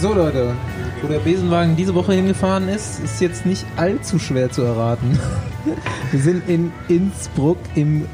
So 0.00 0.12
Leute, 0.12 0.54
wo 1.02 1.08
der 1.08 1.20
Besenwagen 1.20 1.76
diese 1.76 1.94
Woche 1.94 2.14
hingefahren 2.14 2.68
ist, 2.68 3.02
ist 3.04 3.20
jetzt 3.20 3.46
nicht 3.46 3.64
allzu 3.76 4.18
schwer 4.18 4.50
zu 4.50 4.62
erraten. 4.62 5.18
Wir 6.10 6.20
sind 6.20 6.48
in 6.48 6.72
Innsbruck 6.88 7.58
im 7.74 8.06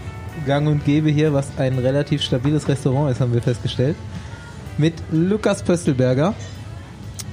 Gang 0.46 0.68
und 0.68 0.84
Gebe 0.84 1.10
hier, 1.10 1.32
was 1.32 1.48
ein 1.58 1.78
relativ 1.78 2.22
stabiles 2.22 2.68
Restaurant 2.68 3.10
ist, 3.10 3.20
haben 3.20 3.32
wir 3.32 3.42
festgestellt. 3.42 3.96
Mit 4.78 4.94
Lukas 5.10 5.62
Pöstelberger. 5.62 6.34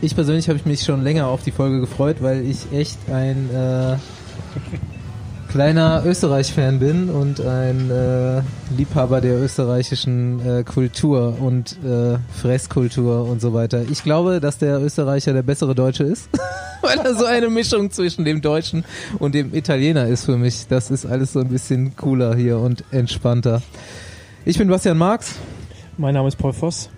Ich 0.02 0.16
persönlich 0.16 0.50
habe 0.50 0.60
mich 0.66 0.84
schon 0.84 1.04
länger 1.04 1.28
auf 1.28 1.44
die 1.44 1.52
Folge 1.52 1.80
gefreut, 1.80 2.18
weil 2.22 2.46
ich 2.46 2.72
echt 2.72 2.98
ein 3.10 3.50
äh, 3.50 3.98
kleiner 5.48 6.04
Österreich-Fan 6.06 6.80
bin 6.80 7.10
und 7.10 7.42
ein 7.42 7.90
äh, 7.90 8.42
Liebhaber 8.76 9.22
der 9.22 9.40
österreichischen 9.42 10.40
äh, 10.46 10.64
Kultur 10.64 11.38
und 11.40 11.78
äh, 11.84 12.18
Fresskultur 12.34 13.26
und 13.26 13.42
so 13.42 13.54
weiter. 13.54 13.84
Ich 13.90 14.04
glaube, 14.04 14.40
dass 14.40 14.58
der 14.58 14.82
Österreicher 14.82 15.34
der 15.34 15.44
bessere 15.44 15.76
Deutsche 15.76 16.04
ist, 16.04 16.30
weil 16.82 17.00
er 17.00 17.16
so 17.16 17.26
eine 17.26 17.50
Mischung 17.50 17.92
zwischen 17.92 18.26
dem 18.26 18.42
Deutschen 18.42 18.84
und 19.20 19.36
dem 19.36 19.54
Italiener 19.54 20.08
ist 20.08 20.26
für 20.26 20.38
mich. 20.38 20.68
Das 20.68 20.92
ist 20.92 21.06
alles 21.06 21.34
so 21.34 21.40
ein 21.40 21.50
bisschen 21.50 21.96
cooler 21.96 22.36
hier 22.36 22.60
und 22.60 22.84
entspannter. 22.92 23.62
Ich 24.46 24.58
bin 24.58 24.68
Bastian 24.68 24.98
Marx. 24.98 25.36
Mein 25.98 26.14
Name 26.14 26.28
ist 26.28 26.38
Paul 26.38 26.54
Voss. 26.54 26.90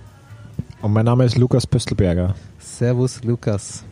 Und 0.81 0.93
mein 0.93 1.05
Name 1.05 1.25
ist 1.25 1.37
Lukas 1.37 1.67
Pöstelberger. 1.67 2.35
Servus, 2.59 3.23
Lukas. 3.23 3.83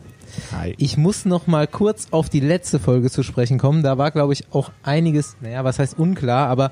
Hi. 0.52 0.74
Ich 0.78 0.96
muss 0.96 1.24
noch 1.24 1.46
mal 1.46 1.66
kurz 1.66 2.08
auf 2.10 2.28
die 2.28 2.40
letzte 2.40 2.78
Folge 2.78 3.10
zu 3.10 3.22
sprechen 3.22 3.58
kommen. 3.58 3.82
Da 3.82 3.98
war, 3.98 4.10
glaube 4.10 4.32
ich, 4.32 4.44
auch 4.52 4.70
einiges, 4.82 5.36
naja, 5.40 5.64
was 5.64 5.78
heißt 5.78 5.98
unklar, 5.98 6.48
aber 6.48 6.70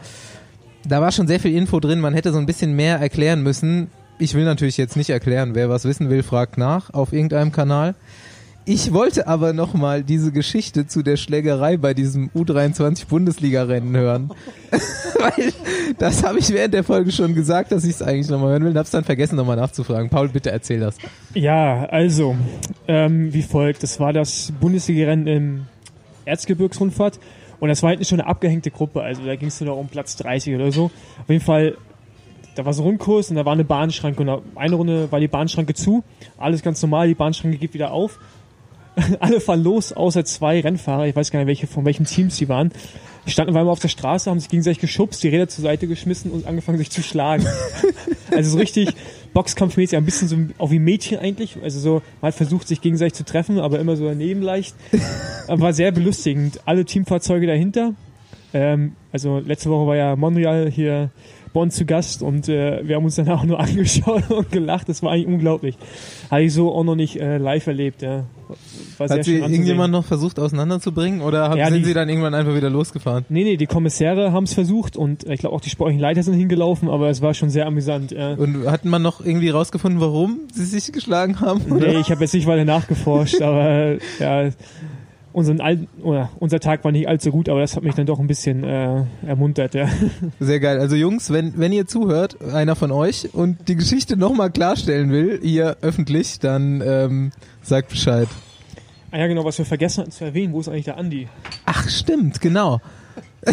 da 0.87 1.01
war 1.01 1.13
schon 1.13 1.27
sehr 1.27 1.41
viel 1.41 1.55
Info 1.55 1.81
drin. 1.81 2.01
Man 2.01 2.15
hätte 2.15 2.33
so 2.33 2.39
ein 2.39 2.47
bisschen 2.47 2.75
mehr 2.75 2.99
erklären 2.99 3.43
müssen. 3.43 3.91
Ich 4.19 4.35
will 4.35 4.45
natürlich 4.45 4.77
jetzt 4.77 4.97
nicht 4.97 5.11
erklären. 5.11 5.55
Wer 5.55 5.69
was 5.69 5.85
wissen 5.85 6.11
will, 6.11 6.23
fragt 6.23 6.59
nach 6.59 6.93
auf 6.95 7.13
irgendeinem 7.13 7.53
Kanal. 7.53 7.95
Ich 8.69 8.93
wollte 8.93 9.29
aber 9.29 9.53
noch 9.53 9.75
mal 9.75 10.03
diese 10.03 10.33
Geschichte 10.33 10.89
zu 10.89 11.05
der 11.05 11.17
Schlägerei 11.17 11.77
bei 11.77 11.95
diesem 11.95 12.31
U23 12.31 13.07
Bundesliga-Rennen 13.07 13.97
hören. 13.97 14.33
Weil 15.21 15.53
das 15.99 16.25
habe 16.25 16.41
ich 16.41 16.53
während 16.53 16.75
der 16.75 16.83
Folge 16.83 17.13
schon 17.13 17.37
gesagt, 17.37 17.71
dass 17.71 17.85
ich 17.85 17.93
es 17.93 18.03
eigentlich 18.03 18.29
noch 18.29 18.41
mal 18.41 18.51
hören 18.51 18.65
will. 18.65 18.73
Und 18.73 18.77
hab's 18.77 18.91
dann 18.91 19.05
vergessen, 19.05 19.37
noch 19.37 19.47
mal 19.47 19.55
nachzufragen. 19.55 20.11
Paul, 20.11 20.31
bitte 20.31 20.51
erzähl 20.51 20.81
das. 20.81 20.99
Ja, 21.33 21.85
also, 21.85 22.35
ähm, 22.89 23.33
wie 23.33 23.43
folgt. 23.43 23.85
Das 23.85 24.01
war 24.01 24.13
das 24.13 24.53
Bundesliga-Rennen 24.61 25.27
im 25.29 25.67
Erzgebirgsrundfahrt. 26.25 27.21
Und 27.61 27.69
das 27.69 27.85
war 27.85 27.91
halt 27.91 28.05
schon 28.05 28.19
eine 28.19 28.29
abgehängte 28.29 28.73
Gruppe. 28.73 29.01
Also 29.01 29.25
da 29.25 29.37
ging 29.37 29.47
es 29.47 29.61
nur 29.61 29.71
noch 29.71 29.81
um 29.81 29.87
Platz 29.87 30.17
30 30.17 30.57
oder 30.57 30.73
so. 30.73 30.87
Auf 31.21 31.29
jeden 31.29 31.45
Fall, 31.45 31.77
da 32.57 32.65
war 32.65 32.73
so 32.73 32.83
ein 32.83 32.87
Rundkurs 32.87 33.31
und 33.31 33.37
da 33.37 33.45
war 33.45 33.53
eine 33.53 33.65
Bahnschranke. 33.65 34.21
Und 34.23 34.43
eine 34.57 34.75
Runde 34.75 35.13
war 35.13 35.21
die 35.21 35.29
Bahnschranke 35.29 35.75
zu. 35.75 36.03
Alles 36.37 36.63
ganz 36.63 36.83
normal, 36.83 37.07
die 37.07 37.15
Bahnschranke 37.15 37.59
geht 37.59 37.75
wieder 37.75 37.93
auf. 37.93 38.19
Alle 39.21 39.41
fahren 39.41 39.63
los, 39.63 39.93
außer 39.93 40.25
zwei 40.25 40.61
Rennfahrer. 40.61 41.07
Ich 41.07 41.17
weiß 41.17 41.31
gar 41.31 41.41
nicht, 41.41 41.49
welche, 41.49 41.67
von 41.67 41.85
welchen 41.85 42.07
Teams 42.07 42.37
sie 42.37 42.49
waren. 42.49 42.73
Die 43.27 43.31
standen 43.31 43.51
auf 43.51 43.57
einmal 43.57 43.73
auf 43.73 43.81
der 43.81 43.89
Straße, 43.89 44.31
haben 44.31 44.39
sich 44.39 44.49
gegenseitig 44.49 44.81
geschubst, 44.81 45.23
die 45.23 45.29
Räder 45.29 45.49
zur 45.49 45.63
Seite 45.63 45.89
geschmissen 45.89 46.31
und 46.31 46.47
angefangen 46.47 46.79
sich 46.79 46.91
zu 46.91 47.03
schlagen. 47.03 47.45
also 48.31 48.51
so 48.51 48.59
richtig 48.59 48.91
Boxkampfmäßig, 49.35 49.99
ein 49.99 50.05
bisschen 50.05 50.29
so 50.29 50.37
auch 50.59 50.71
wie 50.71 50.79
Mädchen 50.79 51.19
eigentlich. 51.19 51.59
Also 51.63 51.81
so, 51.81 52.03
man 52.21 52.29
hat 52.29 52.35
versucht, 52.37 52.69
sich 52.69 52.81
gegenseitig 52.81 53.15
zu 53.15 53.25
treffen, 53.25 53.59
aber 53.59 53.81
immer 53.81 53.97
so 53.97 54.07
daneben 54.07 54.43
leicht. 54.43 54.77
War 55.49 55.73
sehr 55.73 55.91
belustigend. 55.91 56.61
Alle 56.65 56.85
Teamfahrzeuge 56.85 57.47
dahinter. 57.47 57.95
Ähm, 58.55 58.93
also 59.13 59.39
letzte 59.39 59.71
Woche 59.71 59.87
war 59.87 59.97
ja 59.97 60.17
Monreal 60.17 60.71
hier 60.71 61.11
uns 61.63 61.77
zu 61.77 61.85
Gast 61.85 62.23
und 62.23 62.49
äh, 62.49 62.87
wir 62.87 62.97
haben 62.97 63.05
uns 63.05 63.17
dann 63.17 63.29
auch 63.31 63.45
nur 63.45 63.59
angeschaut 63.59 64.25
und 64.31 64.51
gelacht. 64.51 64.89
Das 64.89 65.03
war 65.03 65.13
eigentlich 65.13 65.27
unglaublich. 65.27 65.77
Habe 66.31 66.43
ich 66.43 66.53
so 66.53 66.73
auch 66.73 66.85
noch 66.85 66.97
nicht 66.97 67.21
äh, 67.21 67.39
live 67.39 67.67
erlebt. 67.67 68.03
Ja. 68.03 68.25
War 68.99 69.09
Hat 69.09 69.25
sie 69.25 69.39
irgendjemand 69.39 69.93
noch 69.93 70.05
versucht 70.05 70.39
auseinanderzubringen 70.39 71.21
oder 71.21 71.49
haben, 71.49 71.59
ja, 71.59 71.67
sind 71.69 71.79
die, 71.79 71.85
sie 71.85 71.95
dann 71.95 72.09
irgendwann 72.09 72.35
einfach 72.35 72.55
wieder 72.55 72.71
losgefahren? 72.71 73.25
Nee, 73.29 73.45
nee, 73.45 73.57
die 73.57 73.67
Kommissäre 73.67 74.33
haben 74.33 74.45
es 74.45 74.55
versucht 74.55 74.97
und 74.97 75.25
ich 75.25 75.41
glaube 75.41 75.55
auch 75.55 75.61
die 75.61 75.71
sportlichen 75.71 76.01
Leiter 76.01 76.23
sind 76.23 76.35
hingelaufen, 76.35 76.89
aber 76.89 77.11
es 77.11 77.23
war 77.23 77.35
schon 77.35 77.51
sehr 77.51 77.67
amüsant. 77.67 78.13
Ja. 78.13 78.35
Und 78.35 78.71
hat 78.71 78.85
man 78.85 79.03
noch 79.03 79.25
irgendwie 79.25 79.51
rausgefunden, 79.51 80.01
warum 80.01 80.43
sie 80.53 80.65
sich 80.65 80.93
geschlagen 80.93 81.41
haben? 81.41 81.61
Oder? 81.73 81.89
Nee, 81.89 82.01
ich 82.01 82.11
habe 82.11 82.21
jetzt 82.21 82.35
nicht 82.35 82.47
weiter 82.47 82.65
nachgeforscht, 82.65 83.41
aber 83.43 83.97
ja, 84.21 84.51
unseren 85.37 85.61
Al 85.61 85.87
oder 86.03 86.31
unser 86.39 86.61
Tag 86.61 86.83
war 86.83 86.93
nicht 86.93 87.09
allzu 87.09 87.31
gut, 87.31 87.51
aber 87.51 87.61
das 87.61 87.77
hat 87.77 87.83
mich 87.83 87.95
dann 87.95 88.07
doch 88.07 88.19
ein 88.19 88.27
bisschen 88.27 88.65
äh, 88.65 89.03
ermuntert. 89.27 89.75
Ja. 89.75 89.87
Sehr 90.41 90.61
geil. 90.61 90.81
Also 90.81 90.97
Jungs, 90.97 91.31
wenn, 91.31 91.59
wenn 91.59 91.73
ihr 91.73 91.87
zuhört, 91.87 92.43
einer 92.55 92.75
von 92.75 92.91
euch 92.91 93.35
und 93.35 93.69
die 93.69 93.77
Geschichte 93.77 94.17
nochmal 94.17 94.51
klarstellen 94.51 95.11
will, 95.11 95.39
ihr 95.43 95.77
öffentlich, 95.83 96.39
dann 96.39 96.81
ähm, 96.81 97.33
sagt 97.61 97.91
Bescheid. 97.91 98.29
Ah 99.11 99.19
ja, 99.19 99.27
genau, 99.27 99.45
was 99.45 99.59
wir 99.59 99.67
vergessen 99.67 100.01
hatten 100.01 100.11
zu 100.11 100.25
erwähnen, 100.25 100.55
wo 100.55 100.61
ist 100.61 100.69
eigentlich 100.69 100.87
der 100.87 100.97
Andi? 100.97 101.29
Ach, 101.67 101.87
stimmt, 101.87 102.41
genau. 102.41 102.81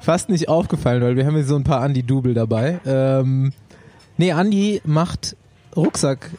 Fast 0.00 0.30
nicht 0.30 0.48
aufgefallen, 0.48 1.02
weil 1.02 1.16
wir 1.16 1.26
haben 1.26 1.34
hier 1.34 1.44
so 1.44 1.56
ein 1.56 1.64
paar 1.64 1.82
Andi-Double 1.82 2.32
dabei. 2.32 2.80
Ähm, 2.86 3.52
nee, 4.16 4.32
Andi 4.32 4.80
macht 4.86 5.36
Rucksack 5.76 6.30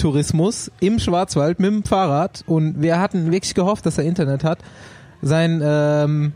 Tourismus 0.00 0.70
im 0.80 0.98
Schwarzwald 0.98 1.60
mit 1.60 1.70
dem 1.70 1.84
Fahrrad 1.84 2.42
und 2.46 2.80
wir 2.80 2.98
hatten 2.98 3.30
wirklich 3.30 3.54
gehofft, 3.54 3.84
dass 3.86 3.98
er 3.98 4.04
Internet 4.04 4.44
hat. 4.44 4.58
Sein 5.22 5.60
ähm, 5.62 6.32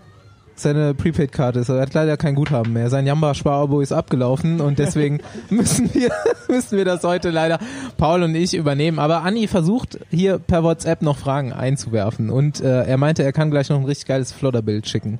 seine 0.56 0.94
Prepaid-Karte 0.94 1.60
ist. 1.60 1.68
Er 1.68 1.80
hat 1.80 1.94
leider 1.94 2.16
kein 2.16 2.34
Guthaben 2.34 2.72
mehr. 2.72 2.88
Sein 2.90 3.06
Jamba-Sparabo 3.06 3.80
ist 3.80 3.92
abgelaufen 3.92 4.60
und 4.60 4.78
deswegen 4.78 5.20
müssen 5.50 5.92
wir, 5.94 6.10
müssen 6.48 6.78
wir 6.78 6.84
das 6.84 7.02
heute 7.02 7.30
leider 7.30 7.58
Paul 7.96 8.22
und 8.22 8.34
ich 8.34 8.54
übernehmen. 8.54 8.98
Aber 8.98 9.22
Anni 9.22 9.48
versucht 9.48 9.98
hier 10.10 10.38
per 10.38 10.62
WhatsApp 10.62 11.02
noch 11.02 11.18
Fragen 11.18 11.52
einzuwerfen 11.52 12.30
und 12.30 12.60
äh, 12.60 12.84
er 12.84 12.96
meinte, 12.98 13.22
er 13.22 13.32
kann 13.32 13.50
gleich 13.50 13.68
noch 13.68 13.78
ein 13.78 13.84
richtig 13.84 14.06
geiles 14.06 14.32
Flodderbild 14.32 14.88
schicken. 14.88 15.18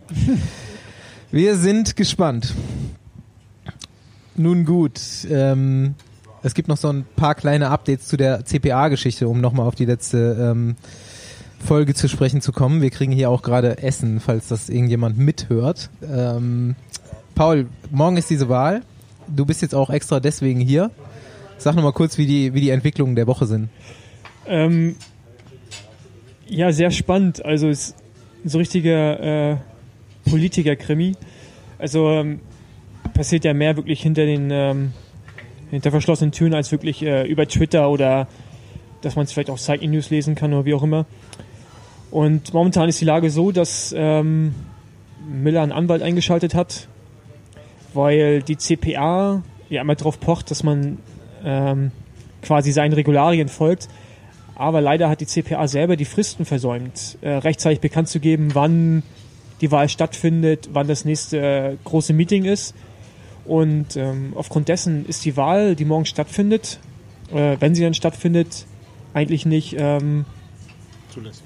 wir 1.31 1.57
sind 1.57 1.97
gespannt. 1.97 2.55
Nun 4.37 4.65
gut, 4.65 5.01
ähm, 5.31 5.95
es 6.45 6.53
gibt 6.53 6.69
noch 6.69 6.77
so 6.77 6.93
ein 6.93 7.07
paar 7.17 7.35
kleine 7.35 7.71
Updates 7.71 8.07
zu 8.07 8.19
der 8.19 8.45
CPA-Geschichte, 8.45 9.29
um 9.29 9.41
nochmal 9.41 9.67
auf 9.67 9.75
die 9.75 9.87
letzte 9.87 10.37
ähm, 10.39 10.77
Folge 11.59 11.95
zu 11.95 12.07
sprechen 12.07 12.43
zu 12.43 12.53
kommen. 12.53 12.83
Wir 12.83 12.91
kriegen 12.91 13.13
hier 13.13 13.31
auch 13.31 13.41
gerade 13.41 13.79
Essen, 13.79 14.21
falls 14.21 14.49
das 14.49 14.69
irgendjemand 14.69 15.17
mithört. 15.17 15.89
Ähm, 16.07 16.77
Paul, 17.35 17.67
morgen 17.91 18.19
ist 18.19 18.29
diese 18.29 18.51
Wahl. 18.51 18.83
Du 19.27 19.47
bist 19.47 19.63
jetzt 19.63 19.75
auch 19.75 19.89
extra 19.89 20.21
deswegen 20.21 20.61
hier. 20.61 20.91
Sag 21.57 21.77
nochmal 21.77 21.95
kurz, 21.95 22.19
wie 22.19 22.27
die, 22.27 22.53
wie 22.53 22.61
die 22.61 22.71
Entwicklungen 22.71 23.17
der 23.17 23.27
Woche 23.27 23.47
sind. 23.47 23.71
Ähm, 24.47 24.97
ja, 26.47 26.73
sehr 26.73 26.91
spannend. 26.91 27.43
Also 27.43 27.71
es 27.71 27.89
ist 27.89 27.97
so 28.45 28.59
richtiger 28.59 29.53
äh, 29.53 29.57
Politiker-Krimi. 30.29 31.17
Also 31.79 32.11
ähm, 32.11 32.41
passiert 33.15 33.47
ja 33.47 33.55
mehr 33.55 33.77
wirklich 33.77 34.03
hinter 34.03 34.27
den 34.27 34.51
ähm, 34.51 34.93
hinter 35.75 35.91
verschlossenen 35.91 36.33
Türen 36.33 36.55
als 36.55 36.73
wirklich 36.73 37.03
äh, 37.03 37.27
über 37.27 37.47
Twitter 37.47 37.91
oder 37.91 38.27
dass 39.03 39.17
man 39.17 39.25
es 39.25 39.33
vielleicht 39.33 39.51
auch 39.51 39.59
Cycling 39.59 39.91
News 39.91 40.11
lesen 40.11 40.35
kann 40.35 40.53
oder 40.53 40.65
wie 40.65 40.75
auch 40.75 40.83
immer. 40.83 41.07
Und 42.11 42.55
momentan 42.55 42.89
ist 42.89 43.01
die 43.01 43.05
Lage 43.05 43.31
so, 43.31 43.53
dass 43.53 43.95
ähm, 43.97 44.55
Miller 45.29 45.63
einen 45.63 45.73
Anwalt 45.73 46.03
eingeschaltet 46.03 46.55
hat, 46.55 46.89
weil 47.93 48.43
die 48.43 48.57
CPA 48.57 49.43
ja 49.69 49.81
immer 49.81 49.95
darauf 49.95 50.21
pocht, 50.21 50.51
dass 50.51 50.63
man 50.63 50.99
ähm, 51.45 51.91
quasi 52.43 52.73
seinen 52.73 52.93
Regularien 52.93 53.49
folgt. 53.49 53.89
Aber 54.55 54.81
leider 54.81 55.09
hat 55.09 55.21
die 55.21 55.27
CPA 55.27 55.67
selber 55.67 55.97
die 55.97 56.05
Fristen 56.05 56.45
versäumt, 56.45 57.19
äh, 57.23 57.31
rechtzeitig 57.31 57.81
bekannt 57.81 58.09
zu 58.09 58.21
geben, 58.21 58.55
wann 58.55 59.03
die 59.61 59.71
Wahl 59.71 59.89
stattfindet, 59.89 60.71
wann 60.73 60.87
das 60.87 61.05
nächste 61.05 61.39
äh, 61.39 61.77
große 61.85 62.13
Meeting 62.13 62.45
ist. 62.45 62.75
Und 63.45 63.97
ähm, 63.97 64.33
aufgrund 64.35 64.69
dessen 64.69 65.07
ist 65.07 65.25
die 65.25 65.37
Wahl, 65.37 65.77
die 65.77 65.85
morgen 65.85 66.07
stattfindet, 66.07 66.79
äh, 67.33 67.57
wenn 67.61 67.75
sie 67.75 67.83
dann 67.83 67.95
stattfindet, 67.95 68.67
eigentlich 69.13 69.47
nicht 69.47 69.77
ähm, 69.79 70.25
zulässig. 71.11 71.45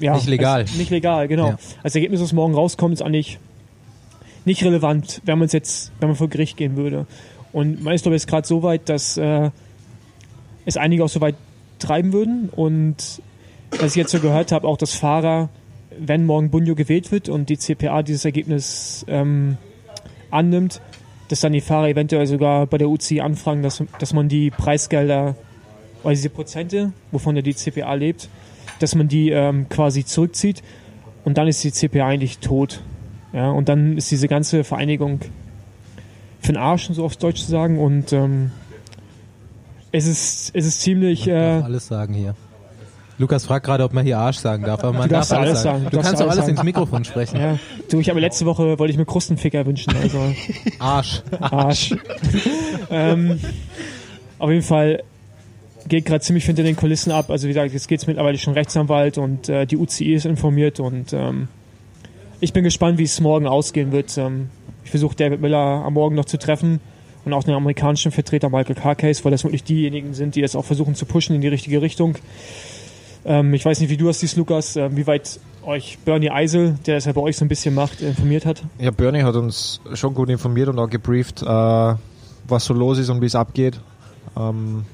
Ja, 0.00 0.14
nicht 0.14 0.28
legal. 0.28 0.64
Nicht 0.76 0.90
legal, 0.90 1.28
genau. 1.28 1.50
Ja. 1.50 1.58
Als 1.82 1.94
Ergebnis, 1.94 2.20
was 2.20 2.32
morgen 2.32 2.54
rauskommt, 2.54 2.94
ist 2.94 3.02
eigentlich 3.02 3.38
nicht 4.44 4.64
relevant, 4.64 5.20
wenn 5.24 5.38
man 5.38 5.48
jetzt, 5.48 5.92
wenn 6.00 6.08
man 6.08 6.16
vor 6.16 6.28
Gericht 6.28 6.56
gehen 6.56 6.76
würde. 6.76 7.06
Und 7.52 7.82
man 7.82 7.94
ist 7.94 8.02
glaube 8.02 8.16
ich 8.16 8.26
gerade 8.26 8.46
so 8.46 8.62
weit, 8.62 8.88
dass 8.88 9.16
äh, 9.16 9.50
es 10.64 10.76
einige 10.76 11.04
auch 11.04 11.08
so 11.08 11.20
weit 11.20 11.36
treiben 11.78 12.12
würden. 12.12 12.48
Und 12.48 12.96
was 13.70 13.92
ich 13.92 13.96
jetzt 13.96 14.10
so 14.10 14.20
gehört 14.20 14.52
habe, 14.52 14.66
auch 14.66 14.76
dass 14.76 14.94
Fahrer, 14.94 15.48
wenn 15.98 16.24
morgen 16.24 16.50
Bunjo 16.50 16.74
gewählt 16.74 17.12
wird 17.12 17.28
und 17.28 17.48
die 17.48 17.58
CPA 17.58 18.02
dieses 18.02 18.24
Ergebnis 18.24 19.04
ähm, 19.08 19.58
annimmt, 20.32 20.80
dass 21.28 21.40
dann 21.40 21.52
die 21.52 21.60
Fahrer 21.60 21.88
eventuell 21.88 22.26
sogar 22.26 22.66
bei 22.66 22.78
der 22.78 22.88
UCI 22.88 23.20
anfragen, 23.20 23.62
dass, 23.62 23.82
dass 23.98 24.12
man 24.12 24.28
die 24.28 24.50
Preisgelder, 24.50 25.36
oder 26.02 26.14
diese 26.14 26.30
Prozente, 26.30 26.92
wovon 27.10 27.36
ja 27.36 27.42
die 27.42 27.54
CPA 27.54 27.94
lebt, 27.94 28.28
dass 28.80 28.94
man 28.94 29.08
die 29.08 29.30
ähm, 29.30 29.68
quasi 29.68 30.04
zurückzieht 30.04 30.62
und 31.24 31.38
dann 31.38 31.46
ist 31.46 31.62
die 31.62 31.72
CPA 31.72 32.06
eigentlich 32.06 32.38
tot. 32.38 32.82
Ja, 33.32 33.50
und 33.50 33.68
dann 33.68 33.96
ist 33.96 34.10
diese 34.10 34.28
ganze 34.28 34.64
Vereinigung 34.64 35.20
für 36.40 36.52
den 36.52 36.58
Arsch, 36.58 36.90
so 36.92 37.04
aufs 37.04 37.18
Deutsch 37.18 37.42
zu 37.42 37.50
sagen, 37.50 37.78
und 37.78 38.12
ähm, 38.12 38.50
Es 39.92 40.06
ist, 40.06 40.50
es 40.54 40.66
ist 40.66 40.80
ziemlich, 40.80 41.28
äh, 41.28 41.32
alles 41.34 41.86
sagen 41.86 42.14
hier. 42.14 42.34
Lukas 43.22 43.46
fragt 43.46 43.64
gerade, 43.64 43.84
ob 43.84 43.92
man 43.94 44.04
hier 44.04 44.18
Arsch 44.18 44.38
sagen 44.38 44.64
darf, 44.64 44.80
aber 44.84 44.92
man 44.98 45.08
Du 45.08 45.14
darf 45.14 45.28
darfst 45.28 45.32
alles 45.32 45.62
sagen. 45.62 45.78
sagen. 45.78 45.90
Du 45.90 45.96
Du 45.96 46.02
kannst 46.02 46.20
alles 46.20 46.32
alles 46.32 46.36
sagen. 46.46 46.50
ins 46.56 46.62
Mikrofon 46.64 47.04
sprechen. 47.04 47.40
ja. 47.40 47.58
Du, 47.90 47.98
ich 48.00 48.10
habe 48.10 48.20
letzte 48.20 48.44
Woche, 48.46 48.78
wollte 48.78 48.90
ich 48.92 48.98
mir 48.98 49.06
Krustenficker 49.06 49.64
wünschen, 49.64 49.94
also 50.02 50.18
Arsch. 50.78 51.22
Arsch. 51.40 51.94
ähm, 52.90 53.40
auf 54.38 54.50
jeden 54.50 54.62
Fall 54.62 55.02
geht 55.88 56.04
gerade 56.04 56.20
ziemlich 56.20 56.44
hinter 56.44 56.62
den 56.62 56.76
Kulissen 56.76 57.10
ab. 57.12 57.30
Also 57.30 57.46
wie 57.48 57.52
gesagt, 57.52 57.72
jetzt 57.72 57.88
geht's 57.88 58.06
mittlerweile 58.06 58.38
schon 58.38 58.54
Rechtsanwalt 58.54 59.18
und 59.18 59.48
äh, 59.48 59.66
die 59.66 59.76
UCI 59.76 60.14
ist 60.14 60.26
informiert 60.26 60.80
und 60.80 61.12
ähm, 61.12 61.48
ich 62.40 62.52
bin 62.52 62.64
gespannt, 62.64 62.98
wie 62.98 63.04
es 63.04 63.20
morgen 63.20 63.46
ausgehen 63.46 63.92
wird. 63.92 64.16
Ähm, 64.18 64.50
ich 64.84 64.90
versuche 64.90 65.14
David 65.16 65.40
Miller 65.40 65.56
am 65.58 65.94
Morgen 65.94 66.16
noch 66.16 66.24
zu 66.24 66.38
treffen 66.38 66.80
und 67.24 67.32
auch 67.32 67.44
den 67.44 67.54
amerikanischen 67.54 68.10
Vertreter 68.10 68.48
Michael 68.48 68.74
Carcase, 68.74 69.24
weil 69.24 69.30
das 69.30 69.44
wirklich 69.44 69.62
diejenigen 69.64 70.12
sind, 70.14 70.34
die 70.34 70.40
das 70.42 70.56
auch 70.56 70.64
versuchen 70.64 70.96
zu 70.96 71.06
pushen 71.06 71.34
in 71.36 71.40
die 71.40 71.48
richtige 71.48 71.80
Richtung. 71.82 72.16
Ähm, 73.24 73.54
ich 73.54 73.64
weiß 73.64 73.80
nicht, 73.80 73.90
wie 73.90 73.96
du 73.96 74.06
das 74.06 74.20
siehst, 74.20 74.36
Lukas, 74.36 74.76
äh, 74.76 74.94
wie 74.94 75.06
weit 75.06 75.38
euch 75.64 75.98
Bernie 76.04 76.30
Eisel, 76.30 76.76
der 76.86 76.96
das 76.96 77.04
ja 77.04 77.12
bei 77.12 77.20
euch 77.20 77.36
so 77.36 77.44
ein 77.44 77.48
bisschen 77.48 77.74
macht, 77.74 78.00
informiert 78.00 78.46
hat. 78.46 78.62
Ja, 78.78 78.90
Bernie 78.90 79.22
hat 79.22 79.36
uns 79.36 79.80
schon 79.94 80.14
gut 80.14 80.28
informiert 80.28 80.68
und 80.68 80.78
auch 80.78 80.90
gebrieft, 80.90 81.42
äh, 81.42 81.46
was 81.46 82.64
so 82.64 82.74
los 82.74 82.98
ist 82.98 83.08
und 83.10 83.20
wie 83.20 83.26
es 83.26 83.34
abgeht. 83.34 83.80
Ähm, 84.36 84.84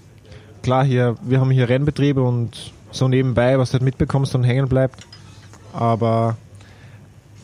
klar, 0.62 0.84
hier, 0.84 1.16
wir 1.22 1.40
haben 1.40 1.50
hier 1.50 1.68
Rennbetriebe 1.68 2.22
und 2.22 2.72
so 2.90 3.08
nebenbei, 3.08 3.58
was 3.58 3.70
du 3.70 3.74
halt 3.74 3.82
mitbekommst 3.82 4.34
und 4.34 4.44
hängen 4.44 4.68
bleibt. 4.68 5.06
Aber 5.72 6.36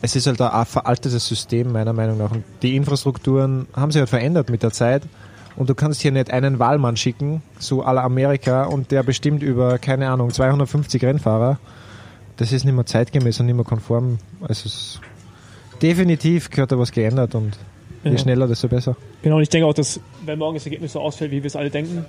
es 0.01 0.15
ist 0.15 0.27
halt 0.27 0.41
ein 0.41 0.65
veraltetes 0.65 1.27
System, 1.27 1.71
meiner 1.71 1.93
Meinung 1.93 2.17
nach. 2.17 2.31
Und 2.31 2.43
die 2.61 2.75
Infrastrukturen 2.75 3.67
haben 3.75 3.91
sich 3.91 3.99
halt 3.99 4.09
verändert 4.09 4.49
mit 4.49 4.63
der 4.63 4.71
Zeit. 4.71 5.03
Und 5.57 5.69
du 5.69 5.75
kannst 5.75 6.01
hier 6.01 6.11
nicht 6.11 6.31
einen 6.31 6.59
Wahlmann 6.59 6.97
schicken, 6.97 7.41
so 7.59 7.81
la 7.81 8.03
Amerika, 8.03 8.63
und 8.65 8.91
der 8.91 9.03
bestimmt 9.03 9.41
über, 9.41 9.77
keine 9.77 10.09
Ahnung, 10.09 10.31
250 10.31 11.03
Rennfahrer. 11.03 11.59
Das 12.37 12.51
ist 12.51 12.65
nicht 12.65 12.73
mehr 12.73 12.85
zeitgemäß 12.85 13.39
und 13.39 13.45
nicht 13.45 13.55
mehr 13.55 13.63
konform. 13.63 14.17
Also 14.41 14.63
es 14.67 14.99
definitiv 15.81 16.49
gehört 16.49 16.71
da 16.71 16.79
was 16.79 16.91
geändert 16.91 17.35
und 17.35 17.57
je 18.03 18.11
Ja. 18.11 18.17
schneller, 18.17 18.47
desto 18.47 18.67
besser. 18.67 18.97
Genau, 19.21 19.37
und 19.37 19.43
ich 19.43 19.49
denke 19.49 19.65
auch, 19.67 19.73
dass 19.73 19.99
wenn 20.25 20.39
morgen 20.39 20.55
das 20.55 20.65
Ergebnis 20.65 20.91
so 20.93 20.99
ausfällt, 20.99 21.31
wie 21.31 21.41
wir 21.41 21.47
es 21.47 21.55
alle 21.55 21.69
denken, 21.69 22.05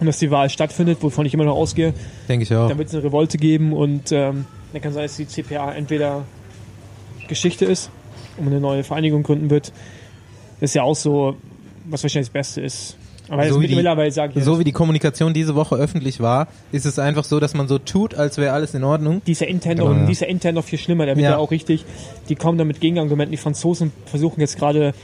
und 0.00 0.06
dass 0.06 0.18
die 0.20 0.30
Wahl 0.30 0.48
stattfindet, 0.48 0.98
wovon 1.02 1.26
ich 1.26 1.34
immer 1.34 1.44
noch 1.44 1.56
ausgehe, 1.56 1.92
Denke 2.28 2.44
ich 2.44 2.54
auch. 2.54 2.68
dann 2.68 2.78
wird 2.78 2.88
es 2.88 2.94
eine 2.94 3.02
Revolte 3.02 3.36
geben 3.36 3.72
und 3.72 4.12
ähm, 4.12 4.44
dann 4.72 4.80
kann 4.82 4.92
sein, 4.92 5.02
dass 5.02 5.16
die 5.16 5.26
CPA 5.26 5.72
entweder 5.72 6.22
Geschichte 7.26 7.64
ist 7.64 7.90
und 8.36 8.46
eine 8.46 8.60
neue 8.60 8.84
Vereinigung 8.84 9.24
gründen 9.24 9.50
wird. 9.50 9.72
Das 10.60 10.70
ist 10.70 10.74
ja 10.74 10.82
auch 10.84 10.94
so, 10.94 11.36
was 11.90 12.02
wahrscheinlich 12.02 12.28
das 12.28 12.32
Beste 12.32 12.60
ist. 12.60 12.96
Aber 13.30 13.46
So 13.46 13.60
wie 13.60 13.66
die- 13.66 13.74
mittlerweile 13.74 14.10
sage 14.10 14.32
ich, 14.38 14.44
So 14.44 14.58
wie 14.58 14.64
die 14.64 14.72
Kommunikation 14.72 15.34
diese 15.34 15.54
Woche 15.54 15.74
öffentlich 15.76 16.20
war, 16.20 16.48
ist 16.72 16.86
es 16.86 16.98
einfach 16.98 17.24
so, 17.24 17.40
dass 17.40 17.52
man 17.52 17.68
so 17.68 17.78
tut, 17.78 18.14
als 18.14 18.38
wäre 18.38 18.52
alles 18.54 18.72
in 18.74 18.84
Ordnung. 18.84 19.20
die 19.26 19.32
ist 19.32 19.40
ja 19.42 19.46
intern 19.46 19.76
noch, 19.76 19.88
Genau. 19.90 20.08
ja 20.10 20.26
intern 20.26 20.54
noch 20.54 20.64
viel 20.64 20.78
schlimmer, 20.78 21.04
da 21.04 21.14
wird 21.14 21.24
Ja. 21.24 21.36
auch 21.36 21.50
richtig, 21.50 21.84
die 22.30 22.36
kommen 22.36 22.56
dann 22.56 22.66
mit 22.68 22.80
Gegenargumenten, 22.80 23.30
die 23.32 23.36
Franzosen 23.36 23.92
versuchen 24.06 24.40
jetzt 24.40 24.58
gerade 24.58 24.94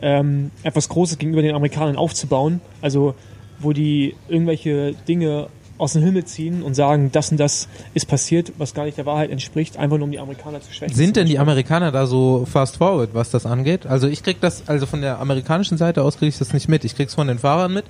ähm, 0.00 0.50
etwas 0.64 0.88
Großes 0.88 1.18
gegenüber 1.18 1.40
den 1.42 1.54
Amerikanern 1.54 1.96
aufzubauen, 1.96 2.60
also 2.82 3.14
wo 3.60 3.72
die 3.72 4.14
irgendwelche 4.28 4.94
Dinge 5.06 5.46
aus 5.76 5.94
dem 5.94 6.02
Himmel 6.02 6.24
ziehen 6.24 6.62
und 6.62 6.74
sagen, 6.74 7.10
das 7.12 7.30
und 7.32 7.38
das 7.38 7.68
ist 7.94 8.06
passiert, 8.06 8.52
was 8.58 8.74
gar 8.74 8.84
nicht 8.84 8.96
der 8.96 9.06
Wahrheit 9.06 9.30
entspricht, 9.30 9.76
einfach 9.76 9.96
nur 9.96 10.04
um 10.04 10.12
die 10.12 10.20
Amerikaner 10.20 10.60
zu 10.60 10.72
schwächen. 10.72 10.94
Sind 10.94 11.16
denn 11.16 11.26
die 11.26 11.38
Amerikaner 11.38 11.90
da 11.90 12.06
so 12.06 12.46
fast 12.50 12.76
forward, 12.76 13.10
was 13.12 13.30
das 13.30 13.44
angeht? 13.44 13.86
Also 13.86 14.06
ich 14.06 14.22
krieg 14.22 14.40
das, 14.40 14.68
also 14.68 14.86
von 14.86 15.00
der 15.00 15.18
amerikanischen 15.18 15.76
Seite 15.76 16.02
aus 16.02 16.18
kriege 16.18 16.28
ich 16.28 16.38
das 16.38 16.52
nicht 16.52 16.68
mit. 16.68 16.84
Ich 16.84 16.94
krieg's 16.94 17.14
von 17.14 17.26
den 17.26 17.38
Fahrern 17.38 17.72
mit, 17.72 17.84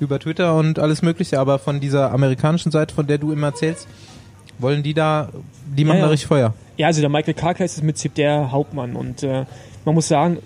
über 0.00 0.18
Twitter 0.18 0.56
und 0.56 0.78
alles 0.78 1.02
mögliche, 1.02 1.38
aber 1.38 1.58
von 1.58 1.80
dieser 1.80 2.10
amerikanischen 2.12 2.72
Seite, 2.72 2.94
von 2.94 3.06
der 3.06 3.18
du 3.18 3.32
immer 3.32 3.48
erzählst, 3.48 3.86
wollen 4.58 4.82
die 4.82 4.94
da, 4.94 5.28
die 5.66 5.84
machen 5.84 5.96
Ja, 5.96 6.00
ja. 6.00 6.06
da 6.06 6.10
richtig 6.10 6.28
Feuer. 6.28 6.54
Ja, 6.78 6.86
also 6.86 7.00
der 7.00 7.10
Michael 7.10 7.34
Carcase 7.34 7.74
ist 7.74 7.78
im 7.78 7.86
Prinzip 7.86 8.14
der 8.14 8.50
Hauptmann 8.50 8.96
und 8.96 9.22
äh, 9.22 9.44
man 9.84 9.94
muss 9.94 10.08
sagen, 10.08 10.38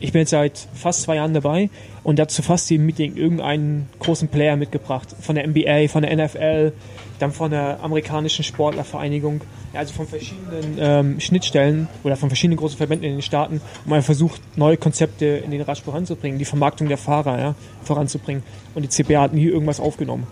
ich 0.00 0.12
bin 0.12 0.20
jetzt 0.20 0.30
seit 0.30 0.66
fast 0.74 1.02
zwei 1.02 1.16
Jahren 1.16 1.34
dabei 1.34 1.70
und 2.02 2.16
der 2.16 2.24
hat 2.24 2.30
zu 2.30 2.42
fast 2.42 2.68
jedem 2.70 2.86
Meeting 2.86 3.16
irgendeinen 3.16 3.88
großen 3.98 4.28
Player 4.28 4.56
mitgebracht. 4.56 5.14
Von 5.20 5.34
der 5.34 5.46
NBA, 5.46 5.88
von 5.88 6.02
der 6.02 6.16
NFL, 6.16 6.72
dann 7.18 7.32
von 7.32 7.50
der 7.50 7.80
amerikanischen 7.82 8.42
Sportlervereinigung. 8.42 9.42
Ja, 9.72 9.80
also 9.80 9.92
von 9.92 10.08
verschiedenen 10.08 10.78
ähm, 10.78 11.20
Schnittstellen 11.20 11.86
oder 12.02 12.16
von 12.16 12.28
verschiedenen 12.28 12.58
großen 12.58 12.76
Verbänden 12.76 13.06
in 13.06 13.16
den 13.16 13.22
Staaten, 13.22 13.60
um 13.86 13.92
einfach 13.92 14.06
versucht, 14.06 14.40
neue 14.56 14.76
Konzepte 14.76 15.26
in 15.26 15.52
den 15.52 15.60
Radsport 15.60 15.92
voranzubringen, 15.92 16.38
die 16.38 16.44
Vermarktung 16.44 16.88
der 16.88 16.96
Fahrer 16.96 17.38
ja, 17.38 17.54
voranzubringen. 17.84 18.42
Und 18.74 18.82
die 18.82 18.88
CPA 18.88 19.22
hat 19.22 19.34
nie 19.34 19.44
irgendwas 19.44 19.78
aufgenommen. 19.78 20.26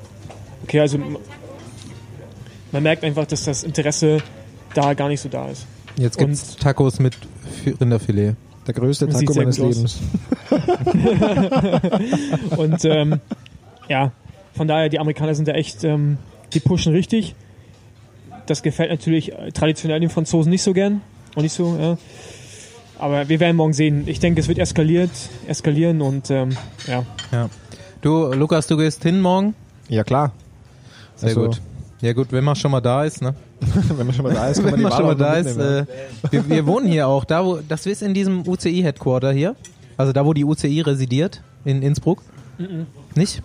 Okay, 0.65 0.81
also 0.81 0.99
man 2.73 2.83
merkt 2.83 3.05
einfach, 3.05 3.27
dass 3.27 3.45
das 3.45 3.63
Interesse 3.63 4.19
da 4.75 4.95
gar 4.95 5.09
nicht 5.09 5.21
so 5.21 5.29
da 5.29 5.49
ist. 5.49 5.67
Jetzt 5.97 6.19
gibt's 6.19 6.57
Tacos 6.57 6.99
mit 6.99 7.17
Rinderfilet. 7.81 8.35
Der 8.69 8.75
größte 8.75 9.11
Sieht 9.11 9.27
Taco 9.29 9.41
meines. 9.41 9.59
Lebens. 9.59 9.99
Und 12.57 12.85
ähm, 12.85 13.21
ja, 13.89 14.13
von 14.55 14.69
daher, 14.69 14.89
die 14.91 14.99
Amerikaner 14.99 15.35
sind 15.35 15.49
da 15.49 15.53
echt, 15.53 15.85
ähm, 15.85 16.19
die 16.53 16.61
pushen 16.61 16.93
richtig. 16.93 17.35
Das 18.47 18.63
gefällt 18.63 18.91
natürlich 18.91 19.33
traditionell 19.55 20.01
den 20.01 20.11
Franzosen 20.11 20.51
nicht 20.51 20.63
so 20.63 20.73
gern. 20.75 21.01
Und 21.35 21.43
nicht 21.45 21.53
so, 21.55 21.77
ja. 21.81 21.97
Aber 22.99 23.29
wir 23.29 23.41
werden 23.41 23.57
morgen 23.57 23.73
sehen. 23.73 24.03
Ich 24.07 24.21
denke, 24.21 24.41
es 24.41 24.49
wird 24.49 24.59
eskaliert, 24.59 25.11
eskalieren 25.47 26.03
und 26.03 26.31
ähm, 26.31 26.51
ja. 26.87 27.05
Ja. 27.33 27.49
Du, 28.03 28.33
Lukas, 28.35 28.67
du 28.67 28.77
gehst 28.77 29.03
hin 29.03 29.21
morgen? 29.21 29.55
Ja, 29.89 30.05
klar. 30.05 30.33
Sehr 31.17 31.31
Also- 31.31 31.47
gut. 31.47 31.61
Ja 32.01 32.13
gut, 32.13 32.29
wenn 32.31 32.45
man 32.45 32.55
schon 32.57 32.71
mal 32.71 32.81
da 32.81 33.05
ist, 33.05 33.21
ne? 33.23 33.35
Wenn 33.97 34.07
man 34.07 34.15
schon 34.15 34.25
mal 34.25 34.33
da 34.35 34.47
ist, 34.49 34.57
kann 34.63 34.67
man 34.67 34.75
Wenn 34.75 34.83
man 34.83 34.93
schon 34.93 35.07
mal 35.07 35.15
da 35.17 35.35
ist, 35.35 35.57
äh, 35.57 35.85
wir, 36.31 36.49
wir 36.49 36.67
wohnen 36.67 36.87
hier 36.87 37.09
auch, 37.09 37.25
da 37.25 37.45
wo, 37.45 37.57
das 37.69 37.87
ist 37.87 38.03
in 38.03 38.15
diesem 38.15 38.47
UCI-Headquarter 38.47 39.33
hier, 39.33 39.57
also 39.97 40.13
da 40.13 40.25
wo 40.25 40.33
die 40.33 40.45
UCI 40.45 40.83
residiert, 40.83 41.43
in 41.65 41.83
Innsbruck. 41.83 42.23
Nicht? 43.17 43.43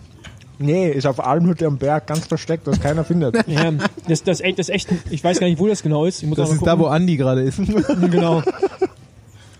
Nee, 0.60 0.88
ist 0.88 1.04
auf 1.06 1.18
Almhütte 1.24 1.66
am 1.66 1.78
Berg 1.78 2.06
ganz 2.06 2.26
versteckt, 2.26 2.66
was 2.68 2.80
keiner 2.80 3.02
findet. 3.04 3.44
ja 3.48 3.72
das, 4.06 4.22
das, 4.22 4.40
echt- 4.40 4.60
das 4.60 4.68
echt, 4.68 4.88
ich 5.10 5.24
weiß 5.24 5.40
gar 5.40 5.48
nicht, 5.48 5.58
wo 5.58 5.66
das 5.66 5.82
genau 5.82 6.04
ist. 6.04 6.22
Ich 6.22 6.28
muss 6.28 6.36
Das 6.36 6.52
ist 6.52 6.64
da, 6.64 6.78
wo 6.78 6.84
gucken. 6.84 6.94
Andi 6.94 7.16
gerade 7.16 7.42
ist. 7.42 7.58
genau. 8.10 8.40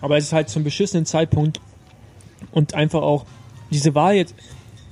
Aber 0.00 0.16
es 0.18 0.24
ist 0.24 0.32
halt 0.32 0.48
zum 0.50 0.62
beschissenen 0.62 1.04
Zeitpunkt 1.04 1.60
und 2.52 2.74
einfach 2.74 3.02
auch 3.02 3.24
diese 3.72 3.94
Wahl 3.96 4.14
jetzt, 4.14 4.34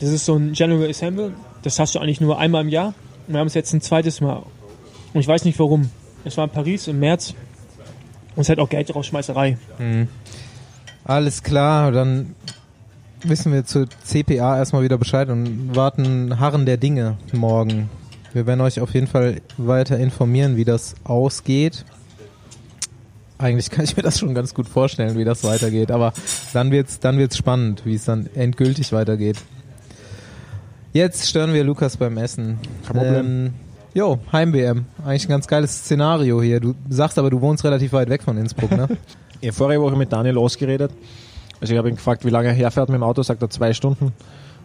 das 0.00 0.10
ist 0.10 0.24
so 0.24 0.34
ein 0.34 0.54
General 0.54 0.88
Assembly, 0.88 1.30
das 1.62 1.78
hast 1.78 1.94
du 1.94 2.00
eigentlich 2.00 2.20
nur 2.20 2.36
einmal 2.38 2.62
im 2.62 2.68
Jahr. 2.68 2.94
Wir 3.26 3.38
haben 3.38 3.46
es 3.46 3.54
jetzt 3.54 3.72
ein 3.72 3.80
zweites 3.80 4.20
Mal. 4.20 4.42
Und 5.14 5.20
ich 5.20 5.28
weiß 5.28 5.44
nicht 5.44 5.58
warum. 5.58 5.90
Es 6.24 6.36
war 6.36 6.44
in 6.44 6.50
Paris 6.50 6.88
im 6.88 7.00
März 7.00 7.34
und 8.36 8.42
es 8.42 8.48
hat 8.48 8.58
auch 8.58 8.68
Geld 8.68 8.94
Rausschmeißerei. 8.94 9.58
Alles 11.04 11.42
klar, 11.42 11.90
dann 11.92 12.34
wissen 13.22 13.52
wir 13.52 13.64
zu 13.64 13.86
CPA 14.04 14.58
erstmal 14.58 14.82
wieder 14.82 14.98
Bescheid 14.98 15.28
und 15.28 15.74
warten 15.74 16.38
Harren 16.38 16.66
der 16.66 16.76
Dinge 16.76 17.16
morgen. 17.32 17.90
Wir 18.32 18.46
werden 18.46 18.60
euch 18.60 18.80
auf 18.80 18.94
jeden 18.94 19.06
Fall 19.06 19.42
weiter 19.58 19.98
informieren, 19.98 20.56
wie 20.56 20.64
das 20.64 20.94
ausgeht. 21.04 21.84
Eigentlich 23.38 23.70
kann 23.70 23.84
ich 23.84 23.96
mir 23.96 24.02
das 24.02 24.18
schon 24.18 24.34
ganz 24.34 24.54
gut 24.54 24.68
vorstellen, 24.68 25.18
wie 25.18 25.24
das 25.24 25.42
weitergeht, 25.42 25.90
aber 25.90 26.12
dann 26.52 26.70
wird's, 26.70 27.00
dann 27.00 27.18
wird's 27.18 27.36
spannend, 27.36 27.84
wie 27.84 27.94
es 27.94 28.04
dann 28.04 28.28
endgültig 28.34 28.92
weitergeht. 28.92 29.38
Jetzt 30.92 31.26
stören 31.26 31.54
wir 31.54 31.64
Lukas 31.64 31.96
beim 31.96 32.18
Essen. 32.18 32.58
Kein 32.86 32.96
Problem. 32.96 33.26
Ähm, 33.26 33.54
jo, 33.94 34.18
Heim-WM. 34.30 34.84
Eigentlich 35.04 35.24
ein 35.24 35.30
ganz 35.30 35.46
geiles 35.48 35.74
Szenario 35.74 36.42
hier. 36.42 36.60
Du 36.60 36.74
sagst 36.90 37.18
aber, 37.18 37.30
du 37.30 37.40
wohnst 37.40 37.64
relativ 37.64 37.94
weit 37.94 38.10
weg 38.10 38.22
von 38.22 38.36
Innsbruck, 38.36 38.70
ne? 38.72 38.88
Ich 39.40 39.48
habe 39.48 39.56
vorige 39.56 39.82
Woche 39.82 39.96
mit 39.96 40.12
Daniel 40.12 40.38
ausgeredet. 40.38 40.92
Also 41.60 41.72
ich 41.72 41.78
habe 41.78 41.88
ihn 41.88 41.96
gefragt, 41.96 42.24
wie 42.24 42.30
lange 42.30 42.48
er 42.48 42.54
herfährt 42.54 42.90
mit 42.90 42.94
dem 42.94 43.02
Auto, 43.02 43.24
sagt 43.24 43.42
er 43.42 43.50
zwei 43.50 43.72
Stunden. 43.72 44.12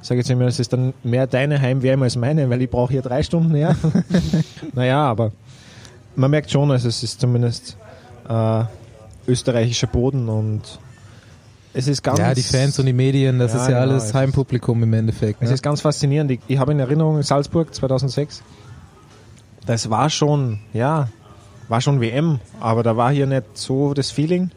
Sage 0.03 0.19
jetzt 0.19 0.29
immer, 0.29 0.45
es 0.45 0.59
ist 0.59 0.71
dann 0.71 0.93
mehr 1.03 1.25
deine 1.25 1.59
Heimwärme 1.59 2.05
als 2.05 2.15
meine, 2.15 2.47
weil 2.51 2.61
ich 2.61 2.69
brauche 2.69 2.91
hier 2.91 3.01
drei 3.01 3.23
Stunden 3.23 3.55
her. 3.55 3.75
naja, 4.73 4.99
aber 4.99 5.31
man 6.15 6.29
merkt 6.29 6.51
schon, 6.51 6.69
also 6.69 6.87
es 6.87 7.01
ist 7.01 7.21
zumindest 7.21 7.75
äh, 8.29 8.63
österreichischer 9.27 9.87
Boden 9.87 10.29
und 10.29 10.61
es 11.77 11.87
ist 11.87 12.03
ganz... 12.03 12.19
Ja, 12.19 12.33
die 12.33 12.41
Fans 12.43 12.77
und 12.79 12.85
die 12.87 12.93
Medien, 12.93 13.39
das 13.39 13.53
Ja, 13.53 13.59
ist 13.61 13.67
ja 13.69 13.79
genau, 13.81 13.91
alles 13.93 14.05
es 14.05 14.13
Heimpublikum 14.13 14.81
im 14.83 14.93
Endeffekt. 14.93 15.41
Es 15.41 15.49
Ne? 15.49 15.53
ist 15.55 15.61
ganz 15.63 15.81
faszinierend. 15.81 16.31
Ich, 16.31 16.39
ich 16.47 16.57
habe 16.57 16.71
in 16.71 16.79
Erinnerung 16.79 17.21
Salzburg 17.23 17.73
2006. 17.73 18.41
Das 19.65 19.89
war 19.89 20.09
schon, 20.09 20.59
ja, 20.73 21.09
war 21.67 21.81
schon 21.81 21.99
WM, 22.01 22.39
aber 22.59 22.83
da 22.83 22.95
war 22.97 23.11
hier 23.11 23.27
nicht 23.27 23.43
so 23.53 23.93
das 23.93 24.11
Feeling. 24.11 24.51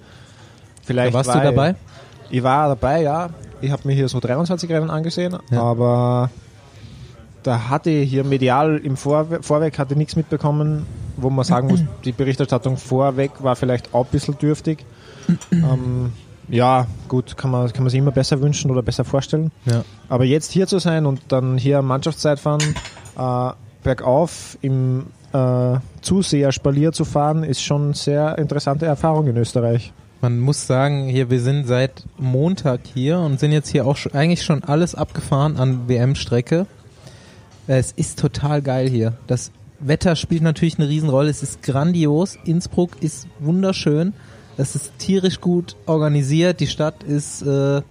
Vielleicht 0.84 1.10
Da 1.12 1.18
warst 1.18 1.28
war 1.28 1.38
du 1.38 1.44
dabei? 1.44 1.74
Ich, 2.30 2.38
ich 2.38 2.42
war 2.42 2.68
dabei, 2.68 3.02
ja. 3.02 3.30
Ich 3.60 3.70
habe 3.70 3.86
mir 3.86 3.94
hier 3.94 4.08
so 4.08 4.20
23 4.20 4.70
Rennen 4.70 4.88
angesehen, 4.90 5.36
Ja. 5.50 5.62
aber 5.62 6.30
da 7.42 7.68
hatte 7.68 7.90
ich 7.90 8.08
hier 8.10 8.24
medial 8.24 8.76
im 8.78 8.96
Vorwe 8.96 9.42
Vorweg 9.42 9.78
hatte 9.78 9.96
nichts 9.96 10.14
mitbekommen, 10.16 10.86
wo 11.16 11.28
man 11.30 11.44
sagen 11.44 11.68
muss, 11.68 11.80
die 12.04 12.12
Berichterstattung 12.12 12.76
vorweg 12.76 13.32
war 13.42 13.56
vielleicht 13.56 13.92
auch 13.94 14.04
ein 14.06 14.10
bisschen 14.12 14.38
dürftig. 14.38 14.84
ähm, 15.52 16.12
ja, 16.50 16.86
gut, 17.08 17.36
kann 17.36 17.50
man, 17.50 17.72
kann 17.72 17.82
man 17.84 17.90
sich 17.90 17.98
immer 17.98 18.10
besser 18.10 18.40
wünschen 18.40 18.70
oder 18.70 18.82
besser 18.82 19.04
vorstellen. 19.04 19.50
Ja. 19.66 19.84
Aber 20.08 20.24
jetzt 20.24 20.52
hier 20.52 20.66
zu 20.66 20.78
sein 20.78 21.06
und 21.06 21.20
dann 21.28 21.56
hier 21.58 21.82
Mannschaftszeit 21.82 22.40
fahren, 22.40 22.62
äh, 23.16 23.52
bergauf 23.82 24.58
im 24.60 25.06
äh, 25.32 25.78
Zuseherspalier 26.00 26.92
zu 26.92 27.04
fahren, 27.04 27.44
ist 27.44 27.62
schon 27.62 27.84
eine 27.86 27.94
sehr 27.94 28.38
interessante 28.38 28.86
Erfahrung 28.86 29.26
in 29.28 29.36
Österreich. 29.36 29.92
Man 30.22 30.38
muss 30.38 30.66
sagen, 30.66 31.08
hier, 31.08 31.30
wir 31.30 31.40
sind 31.40 31.66
seit 31.66 32.04
Montag 32.18 32.80
hier 32.92 33.18
und 33.20 33.40
sind 33.40 33.52
jetzt 33.52 33.68
hier 33.68 33.86
auch 33.86 33.96
schon, 33.96 34.12
eigentlich 34.12 34.42
schon 34.42 34.62
alles 34.64 34.94
abgefahren 34.94 35.56
an 35.56 35.88
WM-Strecke. 35.88 36.66
Es 37.66 37.92
ist 37.92 38.18
total 38.18 38.60
geil 38.60 38.88
hier. 38.88 39.14
Das 39.26 39.50
Wetter 39.78 40.16
spielt 40.16 40.42
natürlich 40.42 40.78
eine 40.78 40.88
Riesenrolle. 40.88 41.30
Es 41.30 41.42
ist 41.42 41.62
grandios. 41.62 42.36
Innsbruck 42.44 43.00
ist 43.00 43.28
wunderschön. 43.38 44.12
Es 44.56 44.74
ist 44.74 44.92
tierisch 44.98 45.40
gut 45.40 45.76
organisiert. 45.86 46.60
Die 46.60 46.66
Stadt 46.66 47.02
ist 47.02 47.42
äh, 47.42 47.82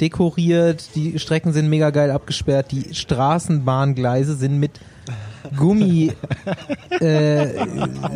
dekoriert. 0.00 0.90
Die 0.94 1.18
Strecken 1.18 1.52
sind 1.52 1.68
mega 1.68 1.90
geil 1.90 2.10
abgesperrt. 2.10 2.70
Die 2.72 2.94
Straßenbahngleise 2.94 4.36
sind 4.36 4.58
mit 4.58 4.72
Gummi, 5.56 6.12
äh, 7.00 7.48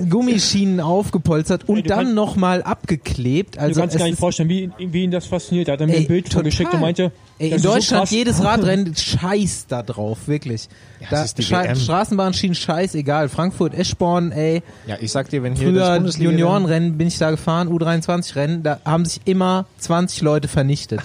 Gummischienen 0.09 0.81
aufgepolstert 0.81 1.69
und 1.69 1.79
Ey, 1.79 1.83
dann 1.83 2.15
nochmal 2.15 2.63
abgeklebt. 2.63 3.59
Also 3.59 3.75
du 3.75 3.81
kannst 3.81 3.97
es 3.97 4.01
gar 4.01 4.07
nicht 4.09 4.19
vorstellen, 4.19 4.49
wie, 4.49 4.71
wie 4.79 5.05
ihn 5.05 5.11
das 5.11 5.27
fasziniert. 5.27 5.69
Er 5.69 5.75
hat 5.75 5.81
er 5.81 5.87
mir 5.87 5.95
Ey, 5.95 6.01
ein 6.01 6.07
Bild 6.07 6.25
total. 6.27 6.43
vorgeschickt 6.43 6.75
und 6.75 6.81
meinte, 6.81 7.13
Ey, 7.39 7.51
das 7.51 7.57
in 7.59 7.63
so 7.63 7.73
Deutschland 7.75 8.03
krass. 8.03 8.11
jedes 8.11 8.45
Radrennen 8.45 8.95
scheißt 8.95 9.73
da 9.73 9.83
drauf, 9.83 10.27
wirklich. 10.27 10.69
das 11.01 11.11
da 11.11 11.25
ist 11.25 11.39
die 11.39 11.43
Scha-. 11.43 11.75
Straßenbahnschienen 11.75 12.55
scheißegal. 12.55 13.29
Frankfurt, 13.29 13.75
Eschborn, 13.75 14.33
ey. 14.33 14.63
Ja, 14.87 14.97
ich 15.01 15.11
sag 15.13 15.29
dir, 15.31 15.43
wenn 15.43 15.55
hier 15.55 15.73
das 15.73 15.83
Früher 15.87 15.95
Bundesliga 15.97 16.31
Juniorenrennen 16.31 16.99
bin 16.99 17.09
ich 17.09 17.19
da 17.19 17.31
gefahren, 17.31 17.69
U23 17.69 18.37
Rennen, 18.37 18.63
da 18.63 18.81
haben 18.85 19.05
sich 19.05 19.21
immer 19.25 19.67
20 19.79 20.23
Leute 20.23 20.49
vernichtet. 20.49 21.01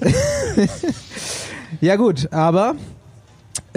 ja 1.80 1.96
gut, 1.96 2.32
aber 2.32 2.74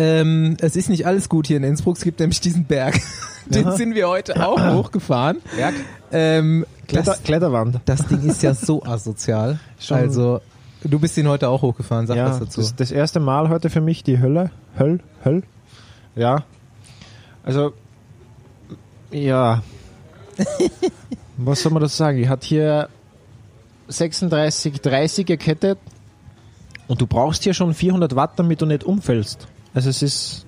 ähm, 0.02 0.58
es 0.62 0.76
ist 0.76 0.90
nicht 0.90 1.06
alles 1.06 1.30
gut 1.30 1.48
hier 1.48 1.58
in 1.58 1.64
Innsbruck. 1.64 1.98
Es 1.98 2.04
gibt 2.04 2.20
nämlich 2.20 2.42
diesen 2.42 2.66
Berg. 2.66 3.00
Den 3.48 3.66
Ja. 3.66 3.72
sind 3.74 3.96
wir 3.96 4.08
heute 4.08 4.46
auch 4.48 4.60
hochgefahren. 4.74 5.38
Berg, 5.56 5.74
Ähm, 6.12 6.66
Kletter, 6.88 7.12
das, 7.12 7.24
Kletterwand. 7.24 7.80
das 7.86 8.06
Ding 8.08 8.22
ist 8.28 8.42
ja 8.44 8.54
so 8.54 8.84
asozial. 8.86 9.60
Schon- 9.80 9.98
Also, 9.98 10.42
du 10.84 11.00
bist 11.00 11.18
ihn 11.18 11.28
heute 11.28 11.50
auch 11.50 11.62
hochgefahren, 11.62 12.08
sag 12.08 12.18
ja, 12.18 12.30
was 12.30 12.40
dazu. 12.40 12.62
Das, 12.62 12.76
das 12.76 12.92
erste 12.92 13.20
Mal 13.20 13.50
heute 13.50 13.70
für 13.70 13.82
mich 13.82 14.04
die 14.04 14.20
Hölle. 14.20 14.52
Höll, 14.78 15.00
Höll. 15.24 15.44
Ja. 16.16 16.44
Also, 17.44 17.74
ja. 19.12 19.62
Was 21.38 21.62
soll 21.62 21.72
man 21.72 21.82
das 21.82 21.98
sagen? 21.98 22.18
Ich 22.20 22.28
hatte 22.30 22.46
hier 22.48 22.90
36, 23.88 24.80
30 24.82 25.26
gekettet 25.26 25.80
und 26.88 27.02
du 27.02 27.08
brauchst 27.08 27.44
hier 27.44 27.54
schon 27.54 27.74
400 27.74 28.16
Watt, 28.16 28.32
damit 28.38 28.62
du 28.62 28.66
nicht 28.66 28.84
umfällst. 28.84 29.48
Also 29.74 29.90
es 29.90 30.02
ist, 30.02 30.46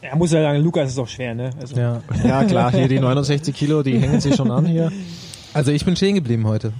Er 0.00 0.16
muss 0.16 0.32
ja 0.32 0.42
sagen, 0.42 0.62
Lukas 0.62 0.90
ist 0.90 0.98
auch 0.98 1.08
schwer, 1.08 1.34
ne? 1.34 1.50
Also, 1.60 1.76
ja. 1.76 2.02
ja 2.24 2.44
klar, 2.44 2.70
hier 2.72 2.88
die 2.88 3.00
69 3.00 3.54
Kilo, 3.54 3.82
die 3.82 3.98
hängen 3.98 4.20
sich 4.20 4.34
schon 4.34 4.50
an 4.50 4.66
hier. 4.66 4.92
Also 5.54 5.70
ich 5.70 5.84
bin 5.84 5.96
stehen 5.96 6.14
geblieben 6.14 6.46
heute. 6.46 6.72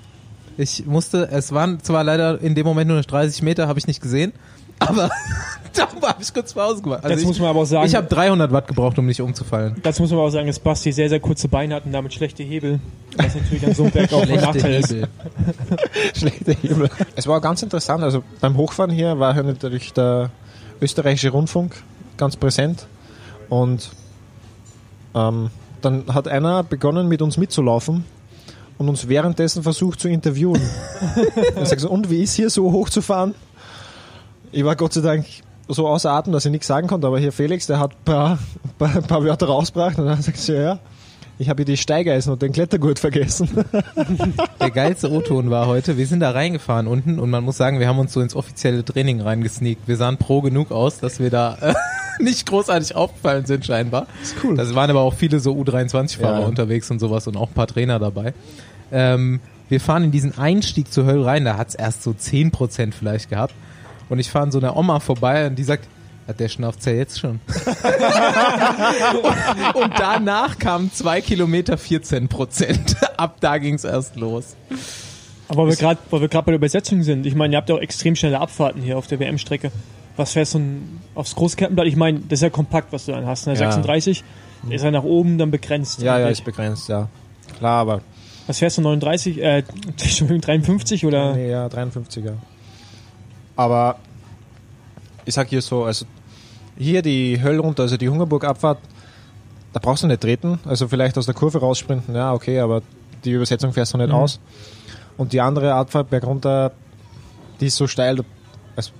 Ich 0.58 0.84
musste, 0.86 1.28
es 1.30 1.52
waren 1.52 1.80
zwar 1.80 2.04
leider 2.04 2.40
in 2.40 2.54
dem 2.54 2.66
Moment 2.66 2.88
nur 2.88 3.00
30 3.00 3.42
Meter, 3.42 3.68
habe 3.68 3.78
ich 3.78 3.86
nicht 3.86 4.02
gesehen, 4.02 4.32
aber 4.78 5.10
da 5.72 5.88
habe 6.08 6.22
ich 6.22 6.34
kurz 6.34 6.52
Pause 6.52 6.82
gemacht. 6.82 7.04
Also 7.04 7.14
das 7.14 7.22
ich, 7.22 7.26
muss 7.26 7.38
man 7.38 7.48
aber 7.50 7.60
auch 7.60 7.64
sagen. 7.64 7.86
ich 7.86 7.94
habe 7.94 8.06
300 8.08 8.52
Watt 8.52 8.68
gebraucht, 8.68 8.98
um 8.98 9.06
nicht 9.06 9.20
umzufallen. 9.22 9.76
das 9.82 9.98
muss 10.00 10.10
man 10.10 10.18
aber 10.18 10.28
auch 10.28 10.32
sagen, 10.32 10.46
dass 10.46 10.58
Basti 10.58 10.92
sehr, 10.92 11.08
sehr 11.08 11.20
kurze 11.20 11.48
Beine 11.48 11.74
hat 11.74 11.86
und 11.86 11.92
damit 11.92 12.12
schlechte 12.12 12.42
Hebel. 12.42 12.80
Was 13.16 13.34
natürlich 13.34 13.66
an 13.66 13.74
so 13.74 13.84
einem 13.84 13.92
Berg 13.92 14.12
auch 14.12 14.22
ein 14.22 14.40
Nachteil 14.40 14.74
ist. 14.74 14.90
Hebel. 14.90 15.08
Schlechte 16.14 16.52
Hebel. 16.52 16.90
Es 17.16 17.26
war 17.26 17.40
ganz 17.40 17.62
interessant, 17.62 18.02
also 18.02 18.22
beim 18.40 18.56
Hochfahren 18.56 18.90
hier 18.90 19.18
war 19.18 19.32
hier 19.32 19.44
natürlich 19.44 19.92
der 19.92 20.30
österreichische 20.82 21.30
Rundfunk 21.30 21.82
ganz 22.16 22.36
präsent 22.36 22.86
und 23.48 23.90
ähm, 25.14 25.50
dann 25.80 26.04
hat 26.12 26.28
einer 26.28 26.62
begonnen 26.62 27.08
mit 27.08 27.22
uns 27.22 27.36
mitzulaufen 27.36 28.04
und 28.78 28.88
uns 28.88 29.08
währenddessen 29.08 29.62
versucht 29.62 30.00
zu 30.00 30.08
interviewen. 30.08 30.60
er 31.54 31.66
sagt 31.66 31.80
so, 31.80 31.90
und 31.90 32.10
wie 32.10 32.22
ist 32.22 32.34
hier 32.34 32.50
so 32.50 32.70
hochzufahren? 32.72 33.34
Ich 34.50 34.64
war 34.64 34.76
Gott 34.76 34.92
sei 34.92 35.00
Dank 35.00 35.26
so 35.68 35.86
außer 35.88 36.10
Atem, 36.10 36.32
dass 36.32 36.44
ich 36.44 36.50
nichts 36.50 36.66
sagen 36.66 36.88
konnte, 36.88 37.06
aber 37.06 37.18
hier 37.18 37.32
Felix, 37.32 37.66
der 37.66 37.78
hat 37.78 37.92
ein 37.92 38.04
paar, 38.04 38.38
paar, 38.78 39.00
paar 39.02 39.24
Wörter 39.24 39.46
rausgebracht 39.46 39.98
und 39.98 40.06
dann 40.06 40.20
sagt 40.20 40.38
sie, 40.38 40.54
ja, 40.54 40.78
ich 41.38 41.48
habe 41.48 41.60
hier 41.60 41.64
die 41.64 41.76
Steigeisen 41.76 42.32
und 42.32 42.42
den 42.42 42.52
Klettergurt 42.52 42.98
vergessen. 42.98 43.48
Der 44.60 44.70
geilste 44.70 45.10
O-Ton 45.10 45.50
war 45.50 45.66
heute, 45.66 45.96
wir 45.96 46.06
sind 46.06 46.20
da 46.20 46.30
reingefahren 46.30 46.86
unten 46.86 47.18
und 47.18 47.30
man 47.30 47.42
muss 47.42 47.56
sagen, 47.56 47.80
wir 47.80 47.88
haben 47.88 47.98
uns 47.98 48.12
so 48.12 48.20
ins 48.20 48.36
offizielle 48.36 48.84
Training 48.84 49.20
reingesneakt. 49.20 49.88
Wir 49.88 49.96
sahen 49.96 50.18
pro 50.18 50.40
genug 50.40 50.70
aus, 50.70 50.98
dass 50.98 51.18
wir 51.18 51.30
da 51.30 51.56
äh, 51.60 51.74
nicht 52.22 52.46
großartig 52.46 52.94
aufgefallen 52.94 53.44
sind 53.46 53.66
scheinbar. 53.66 54.06
ist 54.22 54.36
cool. 54.44 54.56
Da 54.56 54.74
waren 54.74 54.90
aber 54.90 55.00
auch 55.00 55.14
viele 55.14 55.40
so 55.40 55.52
U23-Fahrer 55.54 56.40
Ja. 56.40 56.46
unterwegs 56.46 56.90
und 56.90 57.00
sowas 57.00 57.26
und 57.26 57.36
auch 57.36 57.48
ein 57.48 57.54
paar 57.54 57.66
Trainer 57.66 57.98
dabei. 57.98 58.34
Ähm, 58.92 59.40
wir 59.68 59.80
fahren 59.80 60.04
in 60.04 60.10
diesen 60.10 60.36
Einstieg 60.38 60.92
zur 60.92 61.06
Hölle 61.06 61.24
rein, 61.24 61.44
da 61.44 61.56
hat's 61.56 61.74
erst 61.74 62.02
so 62.02 62.10
10% 62.10 62.92
vielleicht 62.92 63.30
gehabt. 63.30 63.54
Und 64.08 64.18
ich 64.18 64.30
fahre 64.30 64.44
an 64.44 64.52
so 64.52 64.58
einer 64.58 64.76
Oma 64.76 65.00
vorbei 65.00 65.46
und 65.46 65.56
die 65.58 65.64
sagt, 65.64 65.86
ja, 66.26 66.32
der 66.34 66.48
schnauft's 66.48 66.84
ja 66.84 66.92
jetzt 66.92 67.18
schon. 67.18 67.40
und, 69.74 69.74
und 69.82 69.92
danach 69.98 70.58
kamen 70.58 70.92
zwei 70.92 71.20
Kilometer 71.20 71.76
14 71.78 72.28
Prozent. 72.28 72.96
Ab 73.16 73.36
da 73.40 73.58
ging's 73.58 73.84
erst 73.84 74.16
los. 74.16 74.56
Aber 75.48 75.64
weil 75.64 75.70
wir 75.70 75.76
gerade, 75.76 76.00
weil 76.10 76.20
wir 76.20 76.28
gerade 76.28 76.46
bei 76.46 76.52
der 76.52 76.58
Übersetzung 76.58 77.02
sind, 77.02 77.26
ich 77.26 77.34
meine, 77.34 77.54
ihr 77.54 77.56
habt 77.58 77.68
ja 77.68 77.74
auch 77.74 77.80
extrem 77.80 78.16
schnelle 78.16 78.40
Abfahrten 78.40 78.80
hier 78.82 78.96
auf 78.96 79.06
der 79.06 79.18
WM-Strecke. 79.20 79.70
Was 80.16 80.32
fährst 80.32 80.54
du 80.54 80.58
denn 80.58 81.00
aufs 81.14 81.34
Großkettenblatt? 81.34 81.86
Ich 81.86 81.96
meine, 81.96 82.20
das 82.20 82.38
ist 82.38 82.42
ja 82.42 82.50
kompakt, 82.50 82.92
was 82.92 83.06
du 83.06 83.12
dann 83.12 83.26
hast. 83.26 83.46
Ne? 83.46 83.54
Ja. 83.54 83.58
36 83.58 84.24
ist 84.70 84.84
ja 84.84 84.90
nach 84.90 85.02
oben 85.02 85.38
dann 85.38 85.50
begrenzt. 85.50 86.02
Ja, 86.02 86.18
ja, 86.18 86.28
ist 86.28 86.44
begrenzt, 86.44 86.88
ja. 86.88 87.08
Klar, 87.58 87.80
aber 87.80 88.00
Was 88.46 88.58
fährst 88.58 88.78
du, 88.78 88.82
39, 88.82 89.42
äh, 89.42 89.58
Entschuldigung, 89.86 90.40
53 90.40 91.04
oder? 91.06 91.34
nee, 91.34 91.50
ja, 91.50 91.66
53er. 91.66 92.34
Aber 93.56 93.96
ich 95.24 95.34
sag 95.34 95.48
hier 95.48 95.62
so, 95.62 95.84
also 95.84 96.04
hier 96.76 97.02
die 97.02 97.40
Hölle 97.42 97.58
runter, 97.60 97.82
also 97.84 97.96
die 97.96 98.08
Hungerburg-Abfahrt, 98.08 98.78
da 99.72 99.80
brauchst 99.80 100.02
du 100.02 100.06
nicht 100.06 100.20
treten, 100.20 100.58
also 100.64 100.88
vielleicht 100.88 101.16
aus 101.18 101.26
der 101.26 101.34
Kurve 101.34 101.58
raussprinten, 101.60 102.14
ja, 102.14 102.32
okay, 102.32 102.60
aber 102.60 102.82
die 103.24 103.32
Übersetzung 103.32 103.72
fährst 103.72 103.94
du 103.94 103.98
nicht 103.98 104.08
Mhm. 104.08 104.14
aus. 104.14 104.40
Und 105.16 105.32
die 105.32 105.40
andere 105.40 105.74
Abfahrt 105.74 106.10
bergunter, 106.10 106.72
die 107.60 107.66
ist 107.66 107.76
so 107.76 107.86
steil, 107.86 108.18
also 108.76 108.90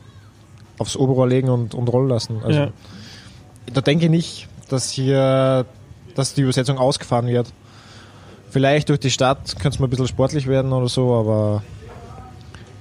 aufs 0.79 0.97
Oberrohr 0.97 1.26
legen 1.29 1.49
und, 1.49 1.75
und 1.75 1.88
rollen 1.88 2.09
lassen. 2.09 2.41
Also 2.45 2.61
Ja. 2.61 2.69
da 3.73 3.81
denke 3.81 4.05
ich 4.05 4.11
nicht, 4.11 4.49
dass 4.69 4.91
hier, 4.91 5.67
dass 6.14 6.35
die 6.35 6.43
Übersetzung 6.43 6.79
ausgefahren 6.79 7.26
wird. 7.26 7.52
Vielleicht 8.50 8.91
durch 8.91 9.00
die 9.00 9.11
Stadt 9.11 9.55
könnte 9.55 9.71
es 9.76 9.79
mal 9.79 9.87
ein 9.87 9.91
bisschen 9.91 10.09
sportlich 10.09 10.47
werden 10.47 10.73
oder 10.73 10.88
so, 10.88 11.14
aber 11.14 11.62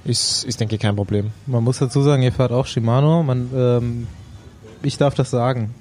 ist, 0.04 0.44
ist 0.44 0.60
denke 0.60 0.74
ich, 0.76 0.80
kein 0.80 0.96
Problem. 0.96 1.30
Man 1.46 1.64
muss 1.64 1.78
dazu 1.78 2.02
sagen, 2.02 2.22
ihr 2.22 2.32
fahrt 2.32 2.52
auch 2.52 2.66
Shimano. 2.66 3.22
Man, 3.22 3.50
ähm, 3.54 4.06
ich 4.82 4.98
darf 4.98 5.14
das 5.14 5.30
sagen. 5.30 5.74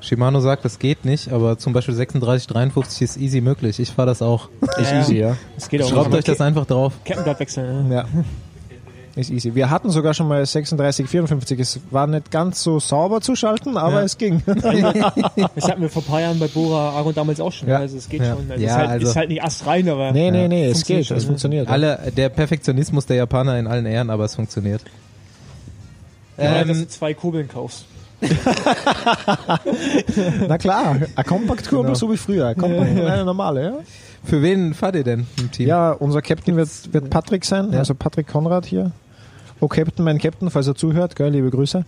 Shimano 0.00 0.40
sagt, 0.40 0.64
das 0.64 0.78
geht 0.78 1.04
nicht, 1.04 1.32
aber 1.32 1.58
zum 1.58 1.72
Beispiel 1.72 1.94
36, 1.94 2.46
53 2.46 3.02
ist 3.02 3.16
easy 3.16 3.40
möglich. 3.40 3.80
Ich 3.80 3.90
fahre 3.90 4.06
das 4.06 4.22
auch. 4.22 4.48
Ist 4.78 4.90
Ja, 4.90 5.00
easy, 5.00 5.16
ja. 5.16 5.36
Das 5.56 5.68
geht 5.68 5.82
auch. 5.82 5.88
Schraubt 5.88 6.14
euch 6.14 6.24
das 6.24 6.40
einfach 6.40 6.66
drauf. 6.66 6.92
Kettenblatt 7.04 7.40
wechseln. 7.40 7.88
Ne? 7.88 7.94
Ja. 7.94 8.04
Ist 9.18 9.30
easy. 9.30 9.52
Wir 9.54 9.68
hatten 9.68 9.90
sogar 9.90 10.14
schon 10.14 10.28
mal 10.28 10.46
36, 10.46 11.08
54. 11.08 11.58
Es 11.58 11.80
war 11.90 12.06
nicht 12.06 12.30
ganz 12.30 12.62
so 12.62 12.78
sauber 12.78 13.20
zu 13.20 13.34
schalten, 13.34 13.76
aber 13.76 13.98
Ja. 13.98 14.02
es 14.02 14.16
ging. 14.16 14.42
Das 14.46 15.68
hatten 15.68 15.82
wir 15.82 15.88
vor 15.90 16.02
ein 16.02 16.06
paar 16.06 16.20
Jahren 16.20 16.38
bei 16.38 16.46
Bora 16.46 16.90
Argon 16.90 17.14
damals 17.14 17.40
auch 17.40 17.50
schon. 17.52 17.68
Ja. 17.68 17.78
Also 17.78 17.96
es 17.98 18.08
geht 18.08 18.20
Ja. 18.22 18.36
schon. 18.36 18.48
Also 18.50 18.64
Ja, 18.64 18.68
es 18.68 18.72
ist, 18.72 18.76
halt, 18.78 18.90
also- 18.90 19.06
ist 19.08 19.16
halt 19.16 19.28
nicht 19.30 19.42
astrein, 19.42 19.88
aber 19.88 20.12
nee, 20.12 20.30
nee, 20.30 20.46
nee, 20.46 20.66
es 20.66 20.84
geht. 20.86 21.06
schon, 21.06 21.16
Es 21.16 21.24
ne? 21.24 21.28
funktioniert. 21.28 21.66
ja. 21.66 21.72
Alle, 21.72 22.12
der 22.16 22.28
Perfektionismus 22.28 23.06
der 23.06 23.16
Japaner 23.16 23.58
in 23.58 23.66
allen 23.66 23.86
Ehren, 23.86 24.08
aber 24.10 24.24
es 24.24 24.36
funktioniert. 24.36 24.82
ja, 26.36 26.60
dass 26.64 26.68
Ähm, 26.78 26.82
du 26.84 26.88
zwei 26.88 27.12
Kurbeln 27.14 27.48
kaufst. 27.48 27.86
Na 30.48 30.58
klar, 30.58 30.96
eine 31.14 31.24
Kompaktkurbel 31.24 31.86
Genau. 31.86 31.94
so 31.98 32.10
wie 32.12 32.16
früher. 32.16 32.46
Eine 32.46 32.54
Kompakt 32.56 32.90
und 32.90 33.00
eine 33.06 33.24
normale, 33.24 33.62
ja. 33.62 33.72
für 34.24 34.42
wen 34.42 34.74
fahrt 34.74 34.96
ihr 34.96 35.04
denn 35.04 35.26
im 35.38 35.50
Team? 35.52 35.68
Ja, 35.68 35.92
unser 35.92 36.22
Captain 36.22 36.56
wird, 36.56 36.68
wird 36.92 37.10
Patrick 37.10 37.44
sein, 37.44 37.72
Ja. 37.72 37.78
also 37.80 37.94
Patrick 37.94 38.26
Konrad 38.28 38.66
hier. 38.66 38.90
Oh 39.60 39.66
Captain, 39.66 40.04
mein 40.04 40.18
Captain, 40.18 40.50
falls 40.50 40.68
er 40.68 40.76
zuhört, 40.76 41.16
gell, 41.16 41.30
liebe 41.30 41.50
Grüße. 41.50 41.84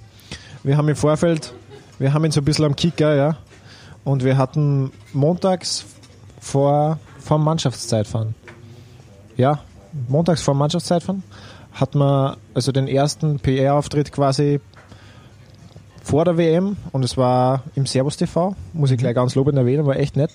Wir 0.65 0.77
haben 0.77 0.89
im 0.89 0.97
Vorfeld, 0.97 1.55
wir 2.01 2.13
haben 2.13 2.25
ihn 2.25 2.33
so 2.33 2.41
ein 2.41 2.45
bisschen 2.45 2.65
am 2.65 2.75
Kicker, 2.75 3.15
ja. 3.15 3.37
Und 4.03 4.25
wir 4.25 4.37
hatten 4.37 4.91
montags 5.13 5.85
vor, 6.41 6.99
vor 7.21 7.39
Mannschaftszeitfahren. 7.39 8.35
Ja, 9.37 9.61
montags 10.09 10.43
vor 10.43 10.55
Mannschaftszeitfahren 10.55 11.23
hat 11.73 11.95
man 11.95 12.37
also 12.55 12.73
den 12.73 12.89
ersten 12.89 13.39
PR-Auftritt 13.39 14.11
quasi 14.11 14.61
vor 16.03 16.25
der 16.25 16.37
WM 16.37 16.77
und 16.93 17.05
es 17.05 17.17
war 17.17 17.63
im 17.75 17.87
Servus 17.87 18.17
TV, 18.17 18.55
muss 18.73 18.91
ich 18.91 18.99
gleich 18.99 19.15
ganz 19.15 19.35
lobend 19.35 19.57
erwähnen, 19.59 19.87
war 19.87 19.97
echt 19.97 20.17
nett. 20.17 20.31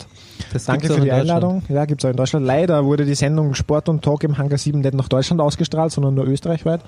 Das 0.54 0.66
Danke 0.66 0.88
für 0.88 1.02
die. 1.02 1.12
Einladung. 1.12 1.64
Ja, 1.70 1.86
gibt's 1.86 2.06
auch 2.06 2.10
in 2.10 2.16
Deutschland. 2.16 2.46
Leider 2.46 2.86
wurde 2.86 3.06
die 3.06 3.16
Sendung 3.16 3.54
Sport 3.56 3.90
und 3.90 4.04
Talk 4.04 4.24
im 4.24 4.38
Hangar 4.38 4.58
7 4.58 4.80
nicht 4.80 4.94
nach 4.94 5.10
Deutschland 5.10 5.42
ausgestrahlt, 5.42 5.92
sondern 5.92 6.14
nur 6.14 6.26
österreichweit. 6.28 6.82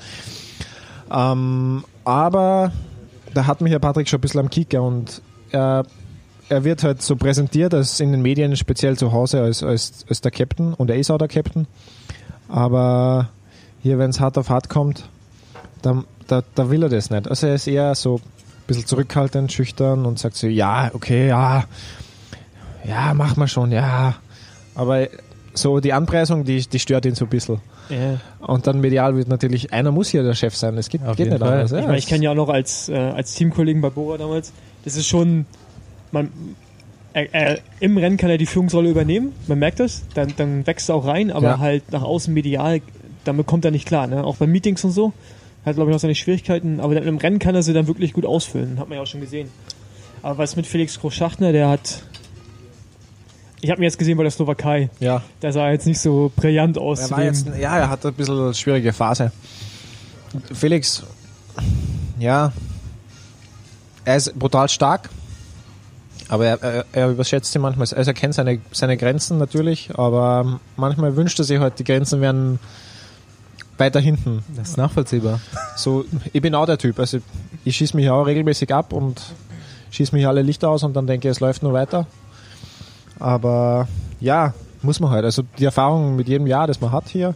Ähm, 1.12 1.84
aber 2.04 2.72
da 3.34 3.48
hat 3.48 3.62
mich 3.62 3.72
ja 3.72 3.80
Patrick 3.80 4.08
schon 4.08 4.20
ein 4.20 4.22
bisschen 4.22 4.42
am 4.42 4.50
Kicker 4.50 4.82
und 4.84 5.22
er, 5.52 5.84
er 6.50 6.64
wird 6.64 6.84
halt 6.84 7.02
so 7.02 7.16
präsentiert 7.16 7.74
als 7.74 8.00
in 8.00 8.12
den 8.12 8.22
Medien, 8.22 8.56
speziell 8.56 8.98
zu 8.98 9.12
Hause, 9.12 9.42
als, 9.42 9.64
als, 9.64 10.06
als 10.10 10.22
der 10.22 10.32
Captain 10.32 10.74
und 10.74 10.90
er 10.90 10.98
ist 10.98 11.10
auch 11.10 11.18
der 11.18 11.28
Captain. 11.28 11.68
Aber 12.50 13.30
hier, 13.82 14.00
wenn 14.00 14.10
es 14.10 14.20
hart 14.20 14.38
auf 14.38 14.50
hart 14.50 14.70
kommt, 14.70 15.10
da, 15.82 16.04
da, 16.28 16.44
da 16.56 16.70
will 16.70 16.84
er 16.84 16.90
das 16.90 17.10
nicht. 17.10 17.28
Also 17.28 17.48
er 17.48 17.56
ist 17.56 17.68
eher 17.68 17.96
so 17.96 18.22
bisschen 18.68 18.86
zurückhaltend, 18.86 19.52
schüchtern 19.52 20.06
und 20.06 20.20
sagt 20.20 20.36
so, 20.36 20.48
ja, 20.48 20.92
okay, 20.94 21.28
ja, 21.28 21.66
ja, 22.88 23.14
mach 23.14 23.36
mal 23.36 23.48
schon, 23.48 23.72
ja. 23.72 24.16
Aber 24.76 25.08
so 25.54 25.80
die 25.80 25.94
Anpreisung, 25.94 26.44
die, 26.44 26.60
die 26.68 26.80
stört 26.80 27.06
ihn 27.06 27.16
so 27.16 27.26
ein 27.26 27.30
bisschen. 27.30 27.60
Ja. 27.90 28.20
Und 28.46 28.68
dann 28.68 28.80
medial 28.82 29.16
wird 29.16 29.28
natürlich, 29.30 29.74
einer 29.74 29.92
muss 29.92 30.10
hier 30.10 30.22
der 30.24 30.34
Chef 30.36 30.56
sein. 30.56 30.78
Auf 30.78 30.88
geht 30.90 31.02
jeden 31.18 31.30
nicht 31.32 31.40
Fall. 31.40 31.52
anders. 31.54 31.72
Ja, 31.72 31.80
Ich 31.80 31.86
meine, 31.86 31.98
ich 31.98 32.06
kenne 32.08 32.24
ja 32.26 32.32
auch 32.32 32.36
noch 32.36 32.50
als, 32.50 32.90
äh, 32.90 32.96
als 32.96 33.34
Teamkollegen 33.34 33.82
bei 33.82 33.90
Bora 33.90 34.18
damals, 34.18 34.52
das 34.84 34.96
ist 34.96 35.08
schon, 35.08 35.46
man, 36.12 36.30
er, 37.14 37.34
er, 37.34 37.60
im 37.80 37.98
Rennen 37.98 38.18
kann 38.18 38.30
er 38.30 38.38
die 38.38 38.46
Führungsrolle 38.46 38.90
übernehmen, 38.90 39.32
man 39.48 39.58
merkt 39.60 39.80
das, 39.80 40.04
dann, 40.14 40.34
dann 40.38 40.68
wächst 40.68 40.90
er 40.90 40.96
auch 40.96 41.08
rein, 41.08 41.32
aber 41.32 41.48
Ja. 41.48 41.60
halt 41.60 41.92
nach 41.92 42.04
außen 42.04 42.34
medial, 42.34 42.82
damit 43.24 43.48
kommt 43.48 43.66
er 43.66 43.72
nicht 43.72 43.88
klar, 43.88 44.06
ne? 44.08 44.24
auch 44.24 44.36
bei 44.38 44.48
Meetings 44.48 44.84
und 44.84 44.92
so, 44.92 45.14
hat 45.68 45.76
glaube 45.76 45.92
ich 45.92 45.96
noch 45.96 46.00
seine 46.00 46.16
Schwierigkeiten, 46.16 46.80
aber 46.80 47.02
im 47.02 47.18
Rennen 47.18 47.40
kann 47.40 47.54
er 47.54 47.62
sie 47.62 47.74
dann 47.74 47.88
wirklich 47.88 48.14
gut 48.14 48.26
ausfüllen, 48.26 48.80
hat 48.80 48.88
man 48.88 48.98
ja 48.98 49.04
auch 49.04 49.08
schon 49.08 49.22
gesehen. 49.22 49.50
Aber 50.24 50.38
was 50.40 50.56
mit 50.56 50.66
Felix 50.66 51.00
Groß-Schachtner, 51.00 51.52
der 51.52 51.70
hat, 51.70 52.04
ich 53.62 53.70
habe 53.70 53.80
mir 53.80 53.86
jetzt 53.86 54.00
gesehen 54.00 54.18
bei 54.18 54.24
der 54.24 54.32
Slowakei, 54.32 54.90
ja. 55.00 55.22
der 55.42 55.52
sah 55.52 55.70
jetzt 55.70 55.86
nicht 55.86 56.00
so 56.00 56.32
brillant 56.36 56.78
aus. 56.78 57.00
Er 57.00 57.12
war 57.12 57.24
jetzt, 57.24 57.48
ja, 57.60 57.78
er 57.78 57.90
hat 57.90 58.06
ein 58.06 58.14
bisschen 58.14 58.40
eine 58.40 58.54
schwierige 58.54 58.94
Phase. 58.94 59.32
Felix, 60.54 61.04
ja, 62.18 62.54
er 64.06 64.16
ist 64.16 64.40
brutal 64.40 64.70
stark, 64.70 65.10
aber 66.30 66.46
er, 66.46 66.64
er, 66.64 66.86
er 66.94 67.10
überschätzt 67.10 67.52
sie 67.52 67.60
manchmal. 67.60 67.88
Also 67.94 68.10
er 68.10 68.14
kennt 68.14 68.36
seine, 68.36 68.60
seine 68.72 68.96
Grenzen 68.96 69.38
natürlich, 69.38 69.92
aber 69.96 70.62
manchmal 70.78 71.18
wünscht 71.18 71.40
er 71.40 71.46
sich 71.46 71.60
halt, 71.60 71.78
die 71.80 71.84
Grenzen 71.84 72.22
wären 72.22 72.60
weiter 73.78 74.00
hinten. 74.00 74.44
Das 74.56 74.70
ist 74.70 74.78
nachvollziehbar. 74.78 75.40
So, 75.76 76.06
ich 76.34 76.42
bin 76.42 76.56
auch 76.56 76.66
der 76.66 76.78
Typ. 76.78 77.00
Also 77.00 77.20
ich 77.64 77.76
schieße 77.78 77.96
mich 77.96 78.10
auch 78.10 78.24
regelmäßig 78.24 78.74
ab 78.74 78.94
und 78.94 79.22
schieße 79.92 80.16
mich 80.16 80.28
alle 80.28 80.42
Lichter 80.42 80.70
aus 80.70 80.84
und 80.84 80.96
dann 80.96 81.08
denke 81.08 81.30
es 81.30 81.40
läuft 81.40 81.64
nur 81.64 81.74
weiter. 81.74 82.08
Aber 83.20 83.88
ja, 84.20 84.54
muss 84.82 85.00
man 85.00 85.12
halt. 85.12 85.26
Also 85.26 85.44
die 85.58 85.66
Erfahrung 85.66 86.16
mit 86.16 86.28
jedem 86.28 86.48
Jahr, 86.48 86.68
das 86.68 86.82
man 86.82 86.92
hat 86.92 87.10
hier. 87.10 87.36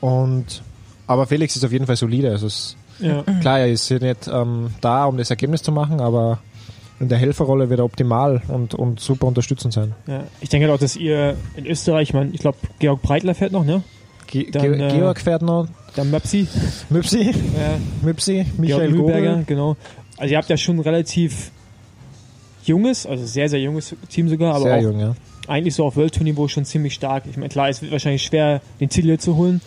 Und 0.00 0.62
aber 1.06 1.26
Felix 1.26 1.56
ist 1.56 1.64
auf 1.64 1.72
jeden 1.72 1.86
Fall 1.86 1.96
solide. 1.96 2.30
Also 2.30 2.46
es, 2.46 2.76
ja. 2.98 3.22
klar, 3.40 3.60
er 3.60 3.70
ist 3.70 3.88
hier 3.88 4.00
nicht 4.00 4.28
ähm, 4.28 4.70
da, 4.80 5.04
um 5.04 5.16
das 5.16 5.30
Ergebnis 5.30 5.62
zu 5.62 5.72
machen, 5.72 6.00
aber 6.00 6.38
in 7.00 7.08
der 7.08 7.18
Helferrolle 7.18 7.68
wird 7.70 7.80
er 7.80 7.84
optimal 7.84 8.42
und, 8.48 8.74
und 8.74 9.00
super 9.00 9.26
unterstützend 9.26 9.72
sein. 9.72 9.94
Ja, 10.06 10.24
ich 10.40 10.48
denke 10.48 10.66
halt 10.66 10.74
auch, 10.74 10.80
dass 10.80 10.96
ihr 10.96 11.36
in 11.56 11.66
Österreich, 11.66 12.10
ich, 12.10 12.14
mein, 12.14 12.32
ich 12.32 12.40
glaube, 12.40 12.58
Georg 12.78 13.02
Breitler 13.02 13.34
fährt 13.34 13.52
noch, 13.52 13.64
ne? 13.64 13.82
Ge 14.34 14.50
Dann, 14.50 14.62
Ge 14.62 14.88
äh, 14.88 14.92
Georg 14.98 15.20
fährt 15.20 15.42
noch, 15.42 15.68
Der 15.96 16.04
Möpsi, 16.04 16.40
äh, 16.40 16.94
Müpsi, 18.02 18.34
Georg 18.34 18.58
Michael 18.58 18.90
Mühlberger, 18.90 19.42
genau. 19.46 19.76
Also 20.16 20.32
ihr 20.32 20.38
habt 20.38 20.50
ja 20.50 20.56
schon 20.56 20.76
ein 20.76 20.80
relativ 20.80 21.52
junges, 22.64 23.06
also 23.06 23.24
sehr, 23.24 23.48
sehr 23.48 23.60
junges 23.60 23.94
Team 24.08 24.28
sogar, 24.28 24.56
aber 24.56 24.64
Sehr 24.64 24.76
auch 24.78 24.82
jung, 24.82 24.98
ja. 24.98 25.14
eigentlich 25.46 25.76
so 25.76 25.84
auf 25.84 25.96
World-Tour-Niveau 25.96 26.48
schon 26.48 26.64
ziemlich 26.64 26.94
stark. 26.94 27.24
Ich 27.30 27.36
meine, 27.36 27.48
klar, 27.48 27.68
es 27.68 27.80
wird 27.80 27.92
wahrscheinlich 27.92 28.24
schwer, 28.24 28.60
den 28.80 28.88
Titel 28.88 29.16
zu 29.18 29.36
holen, 29.36 29.60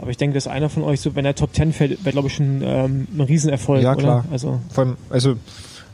aber 0.00 0.10
ich 0.10 0.16
denke, 0.16 0.34
dass 0.34 0.48
einer 0.48 0.68
von 0.68 0.82
euch, 0.82 1.00
so 1.00 1.14
wenn 1.14 1.24
er 1.24 1.36
Top 1.36 1.54
10 1.54 1.72
fällt, 1.72 2.04
wäre, 2.04 2.12
glaube 2.14 2.26
ich, 2.26 2.34
schon 2.34 2.62
ähm, 2.64 3.06
ein 3.16 3.20
Riesenerfolg, 3.20 3.80
Ja, 3.80 3.92
oder? 3.92 4.00
klar. 4.02 4.24
Also, 4.32 4.58
Vor 4.72 4.84
allem, 4.86 4.96
also 5.08 5.36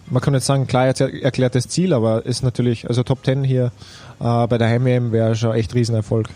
man 0.09 0.23
kann 0.23 0.33
jetzt 0.33 0.47
sagen, 0.47 0.67
klar, 0.67 0.89
hat 0.89 1.01
erklärt 1.03 1.55
das 1.55 1.69
Ziel, 1.69 1.93
aber 1.93 2.25
ist 2.25 2.43
natürlich, 2.43 2.89
also 2.89 3.03
Top 3.03 3.27
10 3.27 3.45
hier 3.45 3.73
äh, 4.21 4.47
bei 4.47 4.57
der 4.57 4.69
Heim-WM 4.69 5.13
wäre 5.13 5.37
schon 5.37 5.55
echt 5.55 5.75
Riesenerfolg. 5.75 6.31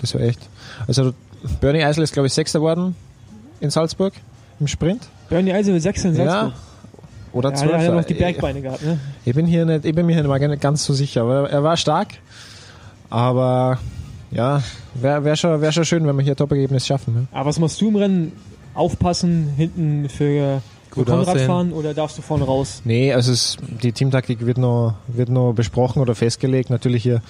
Das 0.00 0.14
wäre 0.14 0.26
echt. 0.26 0.40
Also 0.86 1.12
Bernie 1.60 1.84
Eisel 1.84 2.04
ist, 2.04 2.12
glaube 2.12 2.26
ich, 2.26 2.32
Sechster 2.32 2.58
geworden 2.58 2.94
in 3.60 3.70
Salzburg 3.70 4.12
im 4.60 4.66
Sprint. 4.66 5.02
Bernie 5.28 5.52
Eisel 5.52 5.78
6 5.80 6.04
in 6.04 6.16
Ja. 6.16 6.24
Salzburg. 6.24 6.52
Oder 7.32 7.50
Ja, 7.50 7.54
der 7.56 7.62
hat 7.64 7.70
ja 7.72 7.76
Zwölfter. 7.78 7.94
noch 7.96 8.04
die 8.04 8.14
Bergbeine 8.14 8.62
gehabt, 8.62 8.82
ne? 8.84 8.98
Ich, 9.24 9.34
bin 9.34 9.46
hier 9.46 9.64
nicht, 9.64 9.84
ich 9.84 9.94
bin 9.94 10.06
mir 10.06 10.14
hier 10.14 10.48
nicht 10.48 10.62
ganz 10.62 10.84
so 10.84 10.92
sicher, 10.94 11.22
aber 11.22 11.50
er 11.50 11.64
war 11.64 11.76
stark. 11.76 12.08
Aber 13.10 13.78
ja, 14.30 14.62
wäre 14.94 15.24
wär 15.24 15.36
schon, 15.36 15.60
wär 15.60 15.72
schon 15.72 15.84
schön, 15.84 16.06
wenn 16.06 16.16
wir 16.16 16.22
hier 16.22 16.36
Top-Ergebnis 16.36 16.86
schaffen. 16.86 17.14
Ne? 17.14 17.26
Aber 17.32 17.46
was 17.48 17.58
machst 17.58 17.80
du 17.80 17.88
im 17.88 17.96
Rennen? 17.96 18.32
Aufpassen, 18.74 19.52
hinten 19.56 20.08
für, 20.08 20.60
Gut 20.90 21.06
Konrad 21.06 21.40
fahren 21.40 21.72
oder 21.72 21.94
darfst 21.94 22.18
du 22.18 22.22
vorne 22.22 22.44
raus? 22.44 22.82
Nee, 22.84 23.12
also 23.12 23.30
es, 23.32 23.56
die 23.82 23.92
Teamtaktik 23.92 24.44
wird 24.46 24.58
noch, 24.58 24.94
wird 25.06 25.28
noch 25.28 25.52
besprochen 25.52 26.00
oder 26.02 26.14
festgelegt. 26.16 26.70
Natürlich 26.70 27.02
hier 27.04 27.20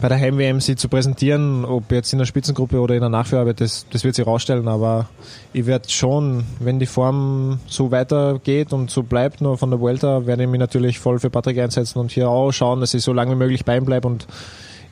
bei 0.00 0.08
der 0.08 0.18
Heim-WM 0.18 0.60
sie 0.60 0.76
zu 0.76 0.88
präsentieren, 0.88 1.64
ob 1.64 1.90
jetzt 1.90 2.12
in 2.12 2.18
der 2.18 2.26
Spitzengruppe 2.26 2.80
oder 2.80 2.94
in 2.94 3.00
der 3.00 3.08
Nachführarbeit, 3.08 3.60
das, 3.60 3.86
das 3.90 4.04
wird 4.04 4.14
sie 4.14 4.22
rausstellen. 4.22 4.68
Aber 4.68 5.08
ich 5.52 5.66
werde 5.66 5.88
schon, 5.88 6.44
wenn 6.58 6.78
die 6.78 6.86
Form 6.86 7.60
so 7.66 7.90
weitergeht 7.90 8.72
und 8.72 8.90
so 8.90 9.02
bleibt, 9.02 9.40
nur 9.40 9.56
von 9.56 9.70
der 9.70 9.80
Vuelta, 9.80 10.26
werde 10.26 10.42
ich 10.42 10.48
mich 10.48 10.60
natürlich 10.60 10.98
voll 10.98 11.18
für 11.18 11.30
Patrick 11.30 11.58
einsetzen 11.58 11.98
und 11.98 12.12
hier 12.12 12.28
auch 12.28 12.52
schauen, 12.52 12.80
dass 12.80 12.92
ich 12.92 13.02
so 13.02 13.12
lange 13.12 13.32
wie 13.32 13.36
möglich 13.36 13.64
bei 13.64 13.76
ihm 13.76 13.86
bleibe 13.86 14.06
und 14.06 14.26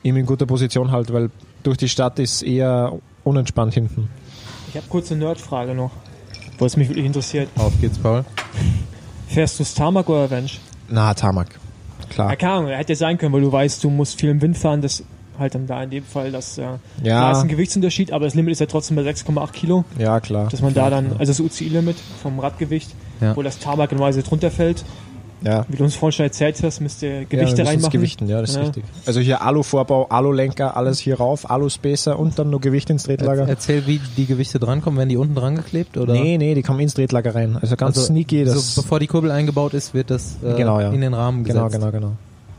ihm 0.01 0.17
in 0.17 0.25
guter 0.25 0.45
Position 0.45 0.91
halte, 0.91 1.13
weil 1.13 1.29
durch 1.63 1.77
die 1.77 1.89
Stadt 1.89 2.19
ist 2.19 2.41
eher 2.41 2.93
unentspannt 3.23 3.73
hinten. 3.73 4.09
Ich 4.69 4.75
habe 4.75 4.87
kurz 4.89 5.11
eine 5.11 5.21
Nerdfrage 5.21 5.73
noch, 5.75 5.91
wo 6.57 6.65
es 6.65 6.77
mich 6.77 6.89
wirklich 6.89 7.05
interessiert. 7.05 7.49
Auf 7.57 7.73
geht's, 7.79 7.97
Paul. 7.97 8.25
Fährst 9.27 9.59
du 9.59 9.65
Starmark 9.65 10.09
oder 10.09 10.23
Revenge? 10.23 10.51
Na, 10.89 11.13
Tarmac. 11.13 11.47
Klar. 12.15 12.29
Ja, 12.31 12.35
Ahnung, 12.57 12.69
hätte 12.71 12.93
ja 12.93 12.97
sein 12.97 13.17
können, 13.17 13.33
weil 13.33 13.41
du 13.41 13.51
weißt, 13.51 13.83
du 13.83 13.89
musst 13.89 14.19
viel 14.19 14.29
im 14.31 14.41
Wind 14.41 14.57
fahren, 14.57 14.81
das 14.81 15.03
halt 15.37 15.53
dann 15.53 15.67
da 15.67 15.83
in 15.83 15.89
dem 15.89 16.03
Fall, 16.05 16.31
das 16.31 16.57
äh, 16.57 16.61
klar 16.61 16.79
ist 17.01 17.05
Ja, 17.05 17.41
ein 17.41 17.47
Gewichtsunterschied, 17.49 18.11
aber 18.13 18.23
das 18.25 18.35
Limit 18.35 18.53
ist 18.53 18.59
ja 18.59 18.67
trotzdem 18.67 18.95
bei 18.95 19.01
6,8 19.03 19.51
Kilo, 19.51 19.83
ja, 19.99 20.19
klar. 20.21 20.47
dass 20.49 20.61
man 20.61 20.73
da 20.73 20.89
dann, 20.89 21.11
also 21.19 21.25
das 21.31 21.39
UCI-Limit 21.41 21.97
vom 22.23 22.39
Radgewicht, 22.39 22.89
Ja. 23.21 23.35
wo 23.35 23.41
das 23.41 23.59
Tarmac 23.59 23.91
normalerweise 23.91 24.23
drunter 24.23 24.49
fällt, 24.49 24.85
Ja. 25.43 25.65
wie 25.69 25.77
du 25.77 25.83
uns 25.83 25.95
vorhin 25.95 26.13
schon 26.13 26.25
erzählt 26.25 26.61
hast, 26.63 26.79
müsst 26.81 27.03
ihr 27.03 27.09
Ja, 27.09 27.23
Gewichte 27.25 27.45
müssen's 27.61 27.69
reinmachen. 27.69 27.91
Gewichten, 27.91 28.27
ja, 28.27 28.41
das 28.41 28.51
ist 28.51 28.55
Ja. 28.55 28.61
richtig. 28.63 28.83
Also 29.05 29.19
hier 29.19 29.41
Alu-Vorbau, 29.41 30.07
Alu-Lenker, 30.07 30.75
alles 30.77 30.99
hier 30.99 31.17
rauf, 31.17 31.49
Alu-Spacer 31.49 32.17
und 32.17 32.39
dann 32.39 32.49
nur 32.49 32.61
Gewicht 32.61 32.89
ins 32.89 33.03
Tretlager. 33.03 33.47
Erzähl, 33.47 33.85
wie 33.87 33.99
die 34.17 34.25
Gewichte 34.25 34.59
drankommen. 34.59 34.97
Werden 34.97 35.09
die 35.09 35.17
unten 35.17 35.35
dran 35.35 35.55
geklebt? 35.55 35.97
Oder? 35.97 36.13
Nee, 36.13 36.37
nee, 36.37 36.55
die 36.55 36.61
kommen 36.63 36.79
ins 36.79 36.93
Tretlager 36.95 37.35
rein. 37.35 37.57
Also 37.61 37.75
ganz 37.75 37.97
Also, 37.97 38.07
sneaky. 38.07 38.45
Das, 38.45 38.75
so, 38.75 38.81
bevor 38.81 38.99
die 38.99 39.07
Kurbel 39.07 39.29
eingebaut 39.31 39.73
ist, 39.73 39.93
wird 39.93 40.09
das 40.09 40.37
äh, 40.43 40.55
Genau, 40.55 40.79
ja. 40.79 40.91
in 40.91 41.01
den 41.01 41.13
Rahmen 41.13 41.43
gesetzt. 41.43 41.71
genau, 41.73 41.89
genau, 41.89 41.91
genau. 41.91 42.11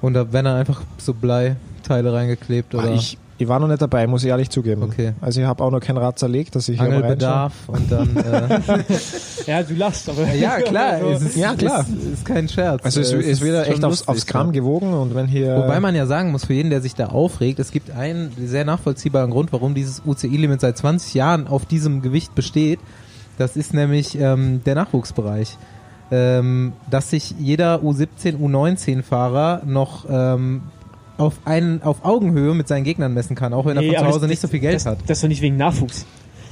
Und 0.02 0.14
da 0.14 0.32
werden 0.32 0.44
dann 0.44 0.56
einfach 0.56 0.82
so 0.98 1.14
Bleiteile 1.14 2.12
reingeklebt 2.12 2.74
oder 2.74 2.92
Ich, 2.92 3.18
ich 3.38 3.48
war 3.48 3.58
noch 3.60 3.68
nicht 3.68 3.82
dabei, 3.82 4.06
muss 4.06 4.24
ich 4.24 4.30
ehrlich 4.30 4.50
zugeben. 4.50 4.82
Okay. 4.82 5.12
Also 5.20 5.40
ich 5.40 5.46
habe 5.46 5.62
auch 5.62 5.70
noch 5.70 5.80
kein 5.80 5.96
Rad 5.96 6.18
zerlegt, 6.18 6.54
dass 6.54 6.68
ich 6.68 6.80
hier 6.80 6.86
Angelbedarf 6.86 7.52
und 7.68 7.90
dann. 7.90 8.16
Äh, 8.16 8.60
Ja, 9.46 9.62
du 9.62 9.74
lachst, 9.74 10.08
aber. 10.08 10.32
ja, 10.34 10.60
klar. 10.60 11.00
es 11.02 11.22
ist, 11.22 11.36
Ja, 11.36 11.54
klar. 11.54 11.80
Ist, 11.80 12.12
ist 12.14 12.24
kein 12.24 12.48
Scherz. 12.48 12.84
Also 12.84 13.00
es, 13.00 13.12
Äh, 13.12 13.18
es 13.18 13.40
wird 13.40 13.54
ja 13.54 13.64
schon 13.64 13.74
echt 13.74 13.84
aufs, 13.84 14.08
aufs 14.08 14.26
ja. 14.32 14.42
gewogen 14.42 14.92
und 14.92 15.14
wenn 15.14 15.26
hier... 15.26 15.56
Wobei 15.56 15.78
man 15.78 15.94
ja 15.94 16.06
sagen 16.06 16.32
muss, 16.32 16.46
für 16.46 16.54
jeden, 16.54 16.70
der 16.70 16.80
sich 16.80 16.94
da 16.94 17.06
aufregt, 17.06 17.60
es 17.60 17.70
gibt 17.70 17.90
einen 17.90 18.32
sehr 18.44 18.64
nachvollziehbaren 18.64 19.30
Grund, 19.30 19.52
warum 19.52 19.74
dieses 19.74 20.02
UCI-Limit 20.04 20.60
seit 20.60 20.76
20 20.78 21.14
Jahren 21.14 21.46
auf 21.46 21.64
diesem 21.64 22.02
Gewicht 22.02 22.34
besteht. 22.34 22.80
Das 23.38 23.56
ist 23.56 23.72
nämlich 23.72 24.18
ähm, 24.18 24.62
der 24.64 24.74
Nachwuchsbereich. 24.74 25.56
Ähm, 26.10 26.72
dass 26.88 27.10
sich 27.10 27.34
jeder 27.38 27.80
U17, 27.80 28.38
U19-Fahrer 28.38 29.62
noch 29.64 30.06
ähm, 30.08 30.62
auf, 31.18 31.34
einen, 31.44 31.82
auf 31.82 32.04
Augenhöhe 32.04 32.54
mit 32.54 32.68
seinen 32.68 32.84
Gegnern 32.84 33.14
messen 33.14 33.36
kann, 33.36 33.52
auch 33.52 33.66
wenn 33.66 33.76
er 33.76 33.82
Nee, 33.82 33.88
von 33.90 33.98
zu 33.98 34.06
Hause 34.06 34.20
das- 34.20 34.28
nicht 34.30 34.40
so 34.40 34.48
viel 34.48 34.60
Geld 34.60 34.74
das, 34.76 34.86
hat. 34.86 34.98
Das 35.06 35.18
ist 35.18 35.24
doch 35.24 35.28
nicht 35.28 35.42
wegen 35.42 35.56
Nachwuchs. 35.56 36.06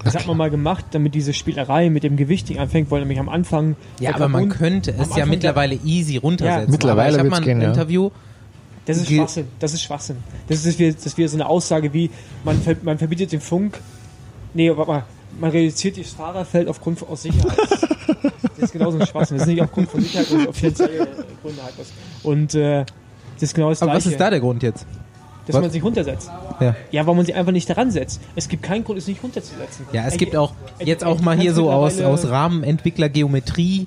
Das 0.04 0.14
hat 0.14 0.26
man 0.26 0.36
mal 0.36 0.50
gemacht, 0.50 0.84
damit 0.90 1.14
diese 1.14 1.32
Spielerei 1.32 1.88
mit 1.88 2.02
dem 2.02 2.16
Gewichting 2.16 2.58
anfängt, 2.58 2.90
weil 2.90 3.00
nämlich 3.00 3.18
am 3.18 3.30
Anfang. 3.30 3.74
Ja, 4.00 4.14
aber 4.14 4.28
man 4.28 4.50
könnte 4.50 4.92
es 4.92 5.16
ja 5.16 5.24
mittlerweile 5.24 5.76
easy 5.82 6.18
runtersetzen. 6.18 6.70
Mittlerweile 6.70 7.18
aber 7.20 7.26
ich 7.28 7.32
wird's 7.32 7.36
habe 7.36 7.46
mal 7.46 7.50
ein 7.52 7.58
gehen, 7.58 7.62
ja. 7.62 7.68
Interview, 7.70 8.10
Das 8.84 8.98
ist 8.98 9.08
Schwachsinn. 9.10 9.48
Das 9.60 9.72
ist 9.72 9.82
Schwachsinn. 9.82 10.16
Das 10.46 10.58
ist, 10.58 10.66
das 10.66 10.78
wieder, 10.78 10.92
das 10.92 11.06
ist 11.06 11.16
wieder 11.16 11.28
so 11.28 11.36
eine 11.38 11.46
Aussage 11.46 11.94
wie, 11.94 12.10
man, 12.44 12.60
ver, 12.60 12.76
man 12.82 12.98
verbietet 12.98 13.32
den 13.32 13.40
Funk. 13.40 13.80
Nee, 14.52 14.70
warte 14.76 14.90
mal. 14.90 15.04
Man 15.40 15.50
reduziert 15.50 15.98
das 15.98 16.10
Fahrerfeld 16.10 16.68
aufgrund 16.68 16.98
von, 16.98 17.08
aus 17.08 17.22
Sicherheit. 17.22 17.56
das 18.22 18.58
ist 18.58 18.72
genauso 18.72 18.98
ein 18.98 19.06
Schwachsinn. 19.06 19.38
Das 19.38 19.46
ist 19.46 19.52
nicht 19.54 19.62
aufgrund 19.62 19.88
von 19.88 20.02
Sicherheit, 20.02 20.26
sondern 20.26 20.48
auf 20.48 20.56
finanzielle 20.56 21.08
Gründe 21.42 21.62
halt 21.62 21.74
was. 21.78 21.92
Und 22.22 22.54
äh, 22.54 22.84
das 23.44 23.50
ist 23.50 23.54
genau 23.54 23.68
das 23.68 23.82
aber 23.82 23.92
was 23.92 24.04
Gleiche. 24.04 24.14
ist 24.14 24.20
da 24.20 24.30
der 24.30 24.40
Grund 24.40 24.62
jetzt? 24.62 24.86
Dass 25.46 25.56
was? 25.56 25.60
man 25.60 25.70
sich 25.70 25.84
runtersetzt. 25.84 26.30
Ja. 26.60 26.74
Ja, 26.90 27.06
weil 27.06 27.14
man 27.14 27.26
sich 27.26 27.34
einfach 27.34 27.52
nicht 27.52 27.68
daran 27.68 27.90
setzt. 27.90 28.22
Es 28.34 28.48
gibt 28.48 28.62
keinen 28.62 28.84
Grund, 28.84 28.98
es 28.98 29.06
nicht 29.06 29.22
runterzusetzen. 29.22 29.84
Ja, 29.92 30.06
es 30.06 30.16
gibt 30.16 30.34
auch 30.34 30.52
jetzt 30.82 31.04
auch 31.04 31.20
mal 31.20 31.38
hier 31.38 31.52
so 31.52 31.70
aus, 31.70 32.00
aus 32.00 32.26
Rahmenentwickler 32.26 33.10
Geometrie 33.10 33.86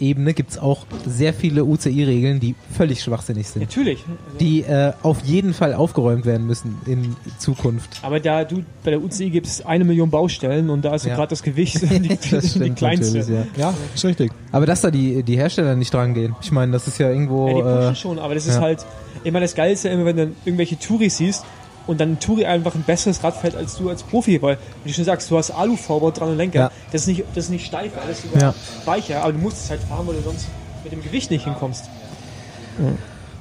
Ebene 0.00 0.34
gibt's 0.34 0.58
auch 0.58 0.86
sehr 1.06 1.32
viele 1.32 1.64
UCI-Regeln, 1.64 2.40
die 2.40 2.54
völlig 2.76 3.02
schwachsinnig 3.02 3.48
sind. 3.48 3.62
Natürlich. 3.62 4.04
Die 4.40 4.62
äh, 4.62 4.92
auf 5.02 5.24
jeden 5.24 5.54
Fall 5.54 5.74
aufgeräumt 5.74 6.26
werden 6.26 6.46
müssen 6.46 6.78
in 6.86 7.16
Zukunft. 7.38 8.00
Aber 8.02 8.20
da 8.20 8.44
du 8.44 8.64
bei 8.82 8.90
der 8.90 9.02
UCI 9.02 9.30
gibt 9.30 9.46
es 9.46 9.64
eine 9.64 9.84
Million 9.84 10.10
Baustellen 10.10 10.70
und 10.70 10.84
da 10.84 10.94
ist 10.94 11.06
Ja. 11.06 11.14
gerade 11.14 11.28
das 11.30 11.42
Gewicht 11.42 11.80
die, 11.82 11.98
die, 12.18 12.30
Das 12.30 12.54
die 12.54 12.70
kleinste. 12.70 13.18
ja. 13.18 13.46
Ja, 13.56 13.74
ist 13.94 14.04
richtig. 14.04 14.32
Aber 14.52 14.66
dass 14.66 14.80
da 14.80 14.90
die, 14.90 15.22
die 15.22 15.36
Hersteller 15.36 15.76
nicht 15.76 15.92
dran 15.94 16.14
gehen. 16.14 16.34
Ich 16.42 16.52
meine, 16.52 16.72
das 16.72 16.88
ist 16.88 16.98
ja 16.98 17.08
irgendwo. 17.10 17.48
Ja, 17.48 17.54
die 17.54 17.62
pushen 17.62 17.92
äh, 17.92 17.94
schon, 17.96 18.18
aber 18.18 18.34
das 18.34 18.46
ist 18.46 18.56
ja. 18.56 18.60
halt 18.60 18.84
immer 19.22 19.40
das 19.40 19.54
Geilste, 19.54 19.88
immer 19.88 20.04
wenn 20.04 20.16
du 20.16 20.32
irgendwelche 20.44 20.78
Touris 20.78 21.16
siehst 21.18 21.44
und 21.86 22.00
dann 22.00 22.18
Touri 22.18 22.46
einfach 22.46 22.74
ein 22.74 22.82
besseres 22.82 23.22
Rad 23.22 23.36
fährt 23.36 23.54
als 23.56 23.76
du 23.76 23.88
als 23.90 24.02
Profi, 24.02 24.40
weil, 24.42 24.58
wie 24.82 24.88
du 24.90 24.94
schon 24.94 25.04
sagst, 25.04 25.30
du 25.30 25.36
hast 25.36 25.50
Alu-Vorbau 25.50 26.10
dran 26.10 26.30
und 26.30 26.36
Lenker. 26.36 26.58
Ja. 26.58 26.70
Das, 26.92 27.02
ist 27.02 27.06
nicht, 27.08 27.24
das 27.34 27.44
ist 27.44 27.50
nicht 27.50 27.66
steif, 27.66 27.92
alles 28.02 28.24
über 28.24 28.38
Ja. 28.40 28.54
weicher, 28.84 29.22
aber 29.22 29.32
du 29.32 29.38
musst 29.38 29.64
es 29.64 29.70
halt 29.70 29.80
fahren, 29.82 30.06
weil 30.06 30.16
du 30.16 30.22
sonst 30.22 30.46
mit 30.82 30.92
dem 30.92 31.02
Gewicht 31.02 31.30
nicht 31.30 31.44
hinkommst. 31.44 31.84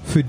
für 0.06 0.24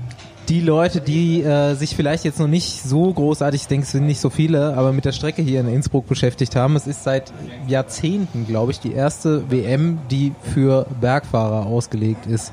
die 0.47 0.61
Leute, 0.61 1.01
die 1.01 1.41
äh, 1.41 1.73
sich 1.73 1.95
vielleicht 1.95 2.23
jetzt 2.23 2.39
noch 2.39 2.47
nicht 2.47 2.83
so 2.83 3.11
großartig, 3.11 3.61
ich 3.61 3.67
denke, 3.67 3.85
es 3.85 3.91
sind 3.91 4.05
nicht 4.05 4.19
so 4.19 4.29
viele, 4.29 4.75
aber 4.75 4.93
mit 4.93 5.03
der 5.05 5.11
Strecke 5.11 5.41
hier 5.41 5.59
in 5.59 5.67
Innsbruck 5.67 6.07
beschäftigt 6.07 6.55
haben. 6.55 6.75
Es 6.75 6.85
ist 6.85 7.03
seit 7.03 7.33
Jahrzehnten, 7.67 8.45
glaube 8.45 8.71
ich, 8.71 8.79
die 8.79 8.93
erste 8.93 9.49
WM, 9.49 9.99
die 10.11 10.33
für 10.53 10.85
Bergfahrer 11.01 11.65
ausgelegt 11.65 12.27
ist. 12.27 12.51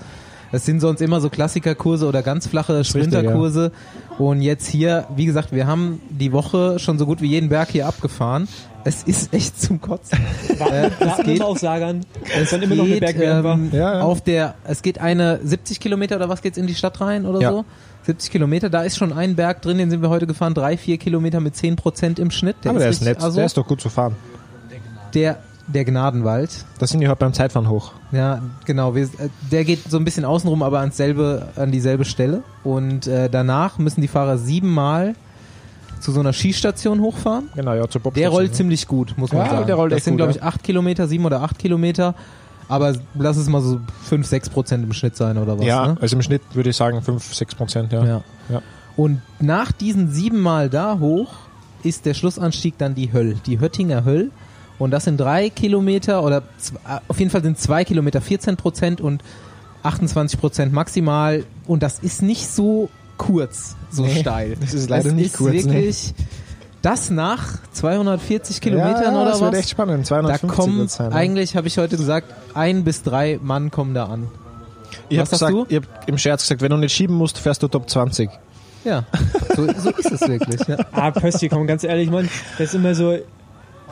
Es 0.53 0.67
sind 0.67 0.81
sonst 0.81 1.01
immer 1.01 1.21
so 1.21 1.31
Klassikerkurse 1.31 2.07
oder 2.07 2.23
ganz 2.23 2.47
flache 2.47 2.79
richtig, 2.79 2.89
Sprinterkurse. 2.91 3.73
Und 4.19 4.43
jetzt 4.43 4.67
hier, 4.69 5.07
wie 5.17 5.25
gesagt, 5.25 5.51
wir 5.53 5.67
haben 5.67 6.01
die 6.11 6.31
Woche 6.33 6.79
schon 6.79 6.99
so 6.99 7.07
gut 7.07 7.23
wie 7.23 7.27
jeden 7.29 7.49
Berg 7.49 7.71
hier 7.71 7.87
abgefahren. 7.87 8.47
Es 8.85 9.03
ist 9.05 9.33
echt 9.33 9.61
zum 9.61 9.81
Kotzen. 9.81 10.19
Äh, 10.61 10.91
es 10.99 11.01
warten 11.01 11.25
geht- 11.25 11.43
auch 11.43 11.57
Sagern, 11.57 12.05
es 12.41 12.51
dann 12.51 12.63
immer 12.63 12.75
noch 12.77 12.85
eine 12.85 12.95
ähm, 12.97 13.71
Ja, 13.73 13.95
ja. 13.99 14.01
auf 14.03 14.21
der, 14.21 14.55
es 14.65 14.83
geht 14.83 15.01
eine 15.01 15.41
70 15.43 15.81
Kilometer 15.81 16.17
oder 16.17 16.29
was 16.29 16.43
geht's 16.43 16.59
in 16.59 16.67
die 16.67 16.75
Stadt 16.75 17.01
rein 17.01 17.25
oder 17.27 17.41
Ja. 17.41 17.51
so? 17.53 17.65
70 18.05 18.31
Kilometer, 18.31 18.69
da 18.71 18.83
ist 18.83 18.97
schon 18.99 19.13
ein 19.13 19.35
Berg 19.37 19.63
drin, 19.63 19.79
den 19.79 19.89
sind 19.91 20.03
wir 20.03 20.09
heute 20.11 20.27
gefahren, 20.27 20.55
drei, 20.55 20.77
vier 20.77 20.99
Kilometer 20.99 21.41
mit 21.41 21.57
10 21.57 21.77
Prozent 21.77 22.19
im 22.19 22.31
Schnitt. 22.31 22.57
Aber 22.67 22.79
der 22.81 22.89
ist 22.91 23.03
nett. 23.03 23.19
assi. 23.23 23.37
Der 23.37 23.47
ist 23.47 23.57
doch 23.57 23.67
gut 23.67 23.81
zu 23.81 23.89
fahren. 23.89 24.15
der, 25.15 25.39
der 25.67 25.85
Gnadenwald. 25.85 26.65
Da 26.79 26.87
sind 26.87 27.01
die 27.01 27.09
heute 27.09 27.19
beim 27.19 27.33
Zeitfahren 27.33 27.69
hoch. 27.69 27.93
Ja, 28.11 28.43
genau. 28.65 28.95
Wir, 28.95 29.05
äh, 29.05 29.29
der 29.51 29.65
geht 29.65 29.91
so 29.91 29.97
ein 29.97 30.05
bisschen 30.05 30.25
außenrum, 30.25 30.63
aber 30.63 30.81
ans 30.81 30.97
selbe, 30.97 31.49
an 31.57 31.71
dieselbe 31.71 32.05
Stelle. 32.05 32.43
Und 32.65 33.07
äh, 33.07 33.29
danach 33.31 33.79
müssen 33.79 34.01
die 34.01 34.09
Fahrer 34.09 34.39
siebenmal 34.39 35.15
zu 36.01 36.11
so 36.13 36.21
einer 36.21 36.33
Skistation 36.33 37.01
hochfahren. 37.01 37.49
Genau, 37.55 37.75
ja, 37.75 37.89
zur 37.89 38.01
Der 38.13 38.29
rollt 38.29 38.55
ziemlich 38.57 38.89
gut, 38.89 39.15
muss 39.17 39.33
man 39.33 39.45
Ja, 39.47 39.51
sagen. 39.51 39.67
der 39.67 39.77
rollt 39.77 39.93
das 39.93 40.05
sind, 40.05 40.17
glaube 40.17 40.33
ich, 40.33 40.43
acht 40.43 40.63
Kilometer, 40.65 41.07
sieben 41.07 41.25
oder 41.25 41.43
acht 41.43 41.59
Kilometer. 41.59 42.15
Aber 42.69 42.95
lass 43.15 43.37
es 43.37 43.49
mal 43.49 43.61
so 43.61 43.81
fünf, 44.03 44.27
sechs 44.27 44.49
Prozent 44.51 44.83
im 44.85 44.93
Schnitt 44.93 45.15
sein 45.17 45.39
oder 45.39 45.59
was. 45.59 45.65
Ja, 45.65 45.89
Ne? 45.89 45.97
also 46.01 46.17
im 46.17 46.23
Schnitt 46.23 46.43
würde 46.55 46.71
ich 46.71 46.77
sagen 46.77 47.01
5, 47.03 47.35
6 47.35 47.55
Prozent, 47.55 47.93
ja. 47.93 48.05
Ja. 48.05 48.23
Ja. 48.49 48.63
Und 48.97 49.21
nach 49.41 49.73
diesen 49.73 50.11
siebenmal 50.11 50.69
da 50.71 50.99
hoch 50.99 51.33
ist 51.83 52.05
der 52.07 52.15
Schlussanstieg 52.15 52.79
dann 52.79 52.95
die 52.95 53.13
Höll, 53.13 53.37
die 53.47 53.61
Höttinger 53.61 54.05
Höll. 54.05 54.31
Und 54.83 54.91
das 54.91 55.05
sind 55.05 55.19
drei 55.19 55.49
Kilometer 55.49 56.25
oder 56.25 56.39
äh, 56.39 56.99
auf 57.07 57.19
jeden 57.19 57.31
Fall 57.31 57.43
sind 57.43 57.59
zwei 57.59 57.85
Kilometer 57.85 58.21
14 58.21 58.57
Prozent 58.57 59.01
und 59.01 59.23
28 59.85 60.41
Prozent 60.41 60.73
maximal. 60.73 61.45
Und 61.67 61.83
das 61.83 62.01
ist 62.01 62.21
nicht 62.23 62.49
so 62.49 62.91
kurz, 63.17 63.77
so 63.91 64.03
Nee, 64.03 64.21
steil. 64.21 64.57
das 64.61 64.75
ist 64.75 64.91
leider 64.91 65.05
das 65.05 65.13
nicht 65.13 65.27
ist 65.27 65.37
kurz, 65.37 65.53
nee. 65.53 65.65
Wirklich 65.65 66.15
das 66.83 67.11
nach 67.11 67.59
240 67.73 68.61
Kilometern 68.61 69.15
ja, 69.15 69.23
oder 69.23 69.31
das 69.31 69.41
wird 69.41 69.53
was? 69.53 69.59
echt 69.61 69.71
spannend. 69.71 70.03
Da 70.03 70.17
250 70.17 70.49
kommen 70.51 70.79
wird's 70.79 70.97
sein, 70.97 71.11
ne? 71.11 71.15
eigentlich, 71.15 71.57
habe 71.57 71.69
ich 71.69 71.79
heute 71.79 71.97
gesagt, 71.97 72.27
ein 72.55 72.83
bis 72.83 73.05
drei 73.05 73.39
Mann 73.41 73.71
kommen 73.71 73.95
da 73.95 74.07
an. 74.07 74.27
Ich 75.09 75.19
habe 75.19 75.31
was 75.31 75.39
sagst 75.39 75.55
gesagt, 75.55 75.71
ich 75.71 75.77
hab 75.77 76.09
im 76.09 76.19
Scherz 76.19 76.43
gesagt, 76.43 76.61
wenn 76.61 76.71
du 76.71 76.77
nicht 76.77 76.93
schieben 76.93 77.15
musst, 77.15 77.39
fährst 77.39 77.63
du 77.63 77.69
Top 77.69 77.89
20. 77.89 78.29
Ja, 78.85 79.05
so, 79.57 79.65
so 79.79 79.91
ist 79.91 80.11
es 80.11 80.21
wirklich. 80.23 80.67
Ja. 80.67 80.77
Ah, 80.91 81.13
Pösti, 81.13 81.49
komm, 81.49 81.69
ganz 81.69 81.85
ehrlich, 81.85 82.11
Mann, 82.11 82.29
das 82.59 82.71
ist 82.71 82.75
immer 82.75 82.97
so, 82.97 83.17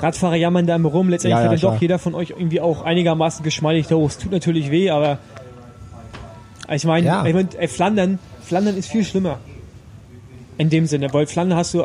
Radfahrer 0.00 0.36
jammern 0.36 0.66
da 0.66 0.76
immer 0.76 0.88
rum, 0.88 1.08
letztendlich 1.10 1.36
Ja, 1.36 1.42
ja, 1.44 1.48
fährt 1.50 1.52
dann 1.52 1.58
klar. 1.60 1.72
doch 1.74 1.80
jeder 1.80 1.98
von 1.98 2.14
euch 2.14 2.30
irgendwie 2.30 2.60
auch 2.60 2.82
einigermaßen 2.82 3.42
geschmeidig 3.44 3.86
da 3.88 3.96
hoch. 3.96 4.08
Es 4.08 4.18
tut 4.18 4.32
natürlich 4.32 4.70
weh, 4.70 4.90
aber 4.90 5.18
ich 6.72 6.84
meine, 6.84 7.06
Ja. 7.06 7.26
ich 7.26 7.34
mein, 7.34 7.48
ey, 7.58 7.68
Flandern, 7.68 8.18
Flandern 8.42 8.76
ist 8.76 8.88
viel 8.88 9.04
schlimmer. 9.04 9.38
In 10.58 10.70
dem 10.70 10.86
Sinne, 10.86 11.12
weil 11.12 11.26
Flandern 11.26 11.58
hast 11.58 11.74
du 11.74 11.84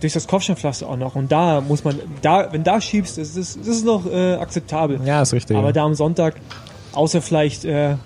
durch 0.00 0.12
das 0.12 0.26
Kopfsteinpflaster 0.28 0.86
auch 0.88 0.96
noch 0.98 1.14
und 1.16 1.32
da 1.32 1.60
muss 1.62 1.82
man, 1.82 1.98
da, 2.22 2.52
wenn 2.52 2.62
da 2.62 2.80
schiebst, 2.80 3.16
das 3.18 3.34
ist, 3.36 3.58
das 3.58 3.66
ist 3.66 3.84
noch 3.86 4.04
äh, 4.06 4.34
akzeptabel. 4.34 5.00
Ja, 5.04 5.22
ist 5.22 5.32
richtig. 5.32 5.56
Aber 5.56 5.72
da 5.72 5.84
am 5.84 5.94
Sonntag, 5.94 6.34
außer 6.92 7.22
vielleicht 7.22 7.64
äh, 7.64 7.96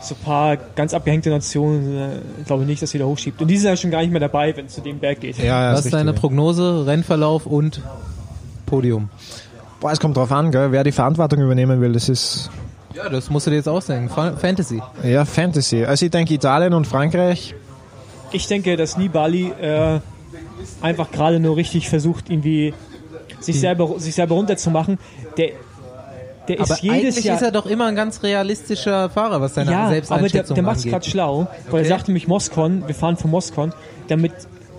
so 0.00 0.14
ein 0.14 0.24
paar 0.24 0.56
ganz 0.56 0.94
abgehängte 0.94 1.28
Nationen, 1.28 1.96
äh, 1.96 2.08
glaube 2.46 2.62
ich 2.62 2.68
nicht, 2.68 2.80
dass 2.82 2.90
sie 2.92 2.98
da 2.98 3.04
hochschiebt. 3.04 3.40
Und 3.42 3.48
die 3.48 3.58
sind 3.58 3.68
ja 3.68 3.76
schon 3.76 3.90
gar 3.90 4.00
nicht 4.00 4.10
mehr 4.10 4.20
dabei, 4.20 4.56
wenn 4.56 4.66
es 4.66 4.72
zu 4.74 4.80
dem 4.80 4.98
Berg 4.98 5.20
geht. 5.20 5.36
ja, 5.38 5.44
ja, 5.44 5.72
Was 5.74 5.84
ist 5.84 5.92
deine. 5.92 6.14
Prognose, 6.14 6.86
Rennverlauf 6.86 7.44
und 7.46 7.82
Podium? 8.72 9.10
Boah, 9.80 9.92
es 9.92 10.00
kommt 10.00 10.16
drauf 10.16 10.32
an, 10.32 10.50
gell, 10.50 10.72
wer 10.72 10.82
die 10.82 10.92
Verantwortung 10.92 11.40
übernehmen 11.42 11.80
will. 11.82 11.92
Das 11.92 12.08
ist 12.08 12.48
Ja, 12.94 13.08
das 13.10 13.28
musst 13.28 13.46
du 13.46 13.50
dir 13.50 13.56
jetzt 13.58 13.68
ausdenken. 13.68 14.08
Fa- 14.08 14.32
Fantasy. 14.36 14.80
ja 15.02 15.24
Fantasy. 15.26 15.84
Also 15.84 16.06
ich 16.06 16.10
denke 16.10 16.32
Italien 16.32 16.72
und 16.72 16.86
Frankreich. 16.86 17.54
Ich 18.32 18.46
denke, 18.46 18.76
dass 18.78 18.96
Nibali 18.96 19.48
äh, 19.60 20.00
einfach 20.80 21.10
gerade 21.10 21.38
nur 21.38 21.56
richtig 21.56 21.90
versucht, 21.90 22.30
irgendwie 22.30 22.72
sich 23.40 23.60
selber, 23.60 23.98
sich 23.98 24.14
selber 24.14 24.36
runterzumachen. 24.36 24.98
Der, 25.36 25.50
der 26.48 26.60
ist 26.60 26.70
Aber 26.70 26.80
jedes 26.80 26.96
eigentlich 27.16 27.24
Jahr. 27.26 27.36
ist 27.36 27.42
er 27.42 27.50
doch 27.50 27.66
immer 27.66 27.86
ein 27.86 27.94
ganz 27.96 28.22
realistischer 28.22 29.10
Fahrer, 29.10 29.40
was 29.42 29.54
seine 29.54 29.70
ja, 29.72 29.76
aber 29.80 29.84
der, 29.90 29.94
Selbsteinschätzung 29.96 30.54
der 30.54 30.64
macht 30.64 30.76
es 30.76 30.82
angeht. 30.84 30.92
gerade 30.92 31.10
schlau, 31.10 31.38
weil 31.68 31.72
Okay. 31.74 31.82
er 31.82 31.84
sagte 31.88 32.10
nämlich 32.10 32.26
Moskon, 32.26 32.84
wir 32.86 32.94
fahren 32.94 33.16
von 33.18 33.30
Moskon, 33.30 33.74
damit 34.08 34.32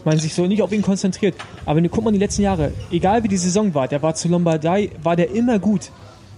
man 0.06 0.18
sich 0.20 0.34
so 0.34 0.46
nicht 0.48 0.62
auf 0.62 0.72
ihn 0.72 0.82
konzentriert. 0.82 1.36
Aber 1.66 1.78
wenn 1.78 1.84
du 1.84 1.90
guck 1.90 2.04
mal 2.04 2.12
die 2.12 2.20
letzten 2.20 2.42
Jahre, 2.44 2.72
egal 2.92 3.24
wie 3.24 3.28
die 3.28 3.38
Saison 3.38 3.74
war, 3.74 3.88
der 3.88 4.02
war 4.02 4.16
zu 4.16 4.28
Lombardei, 4.28 4.90
war 5.02 5.16
der 5.16 5.32
immer 5.32 5.60
gut. 5.60 5.92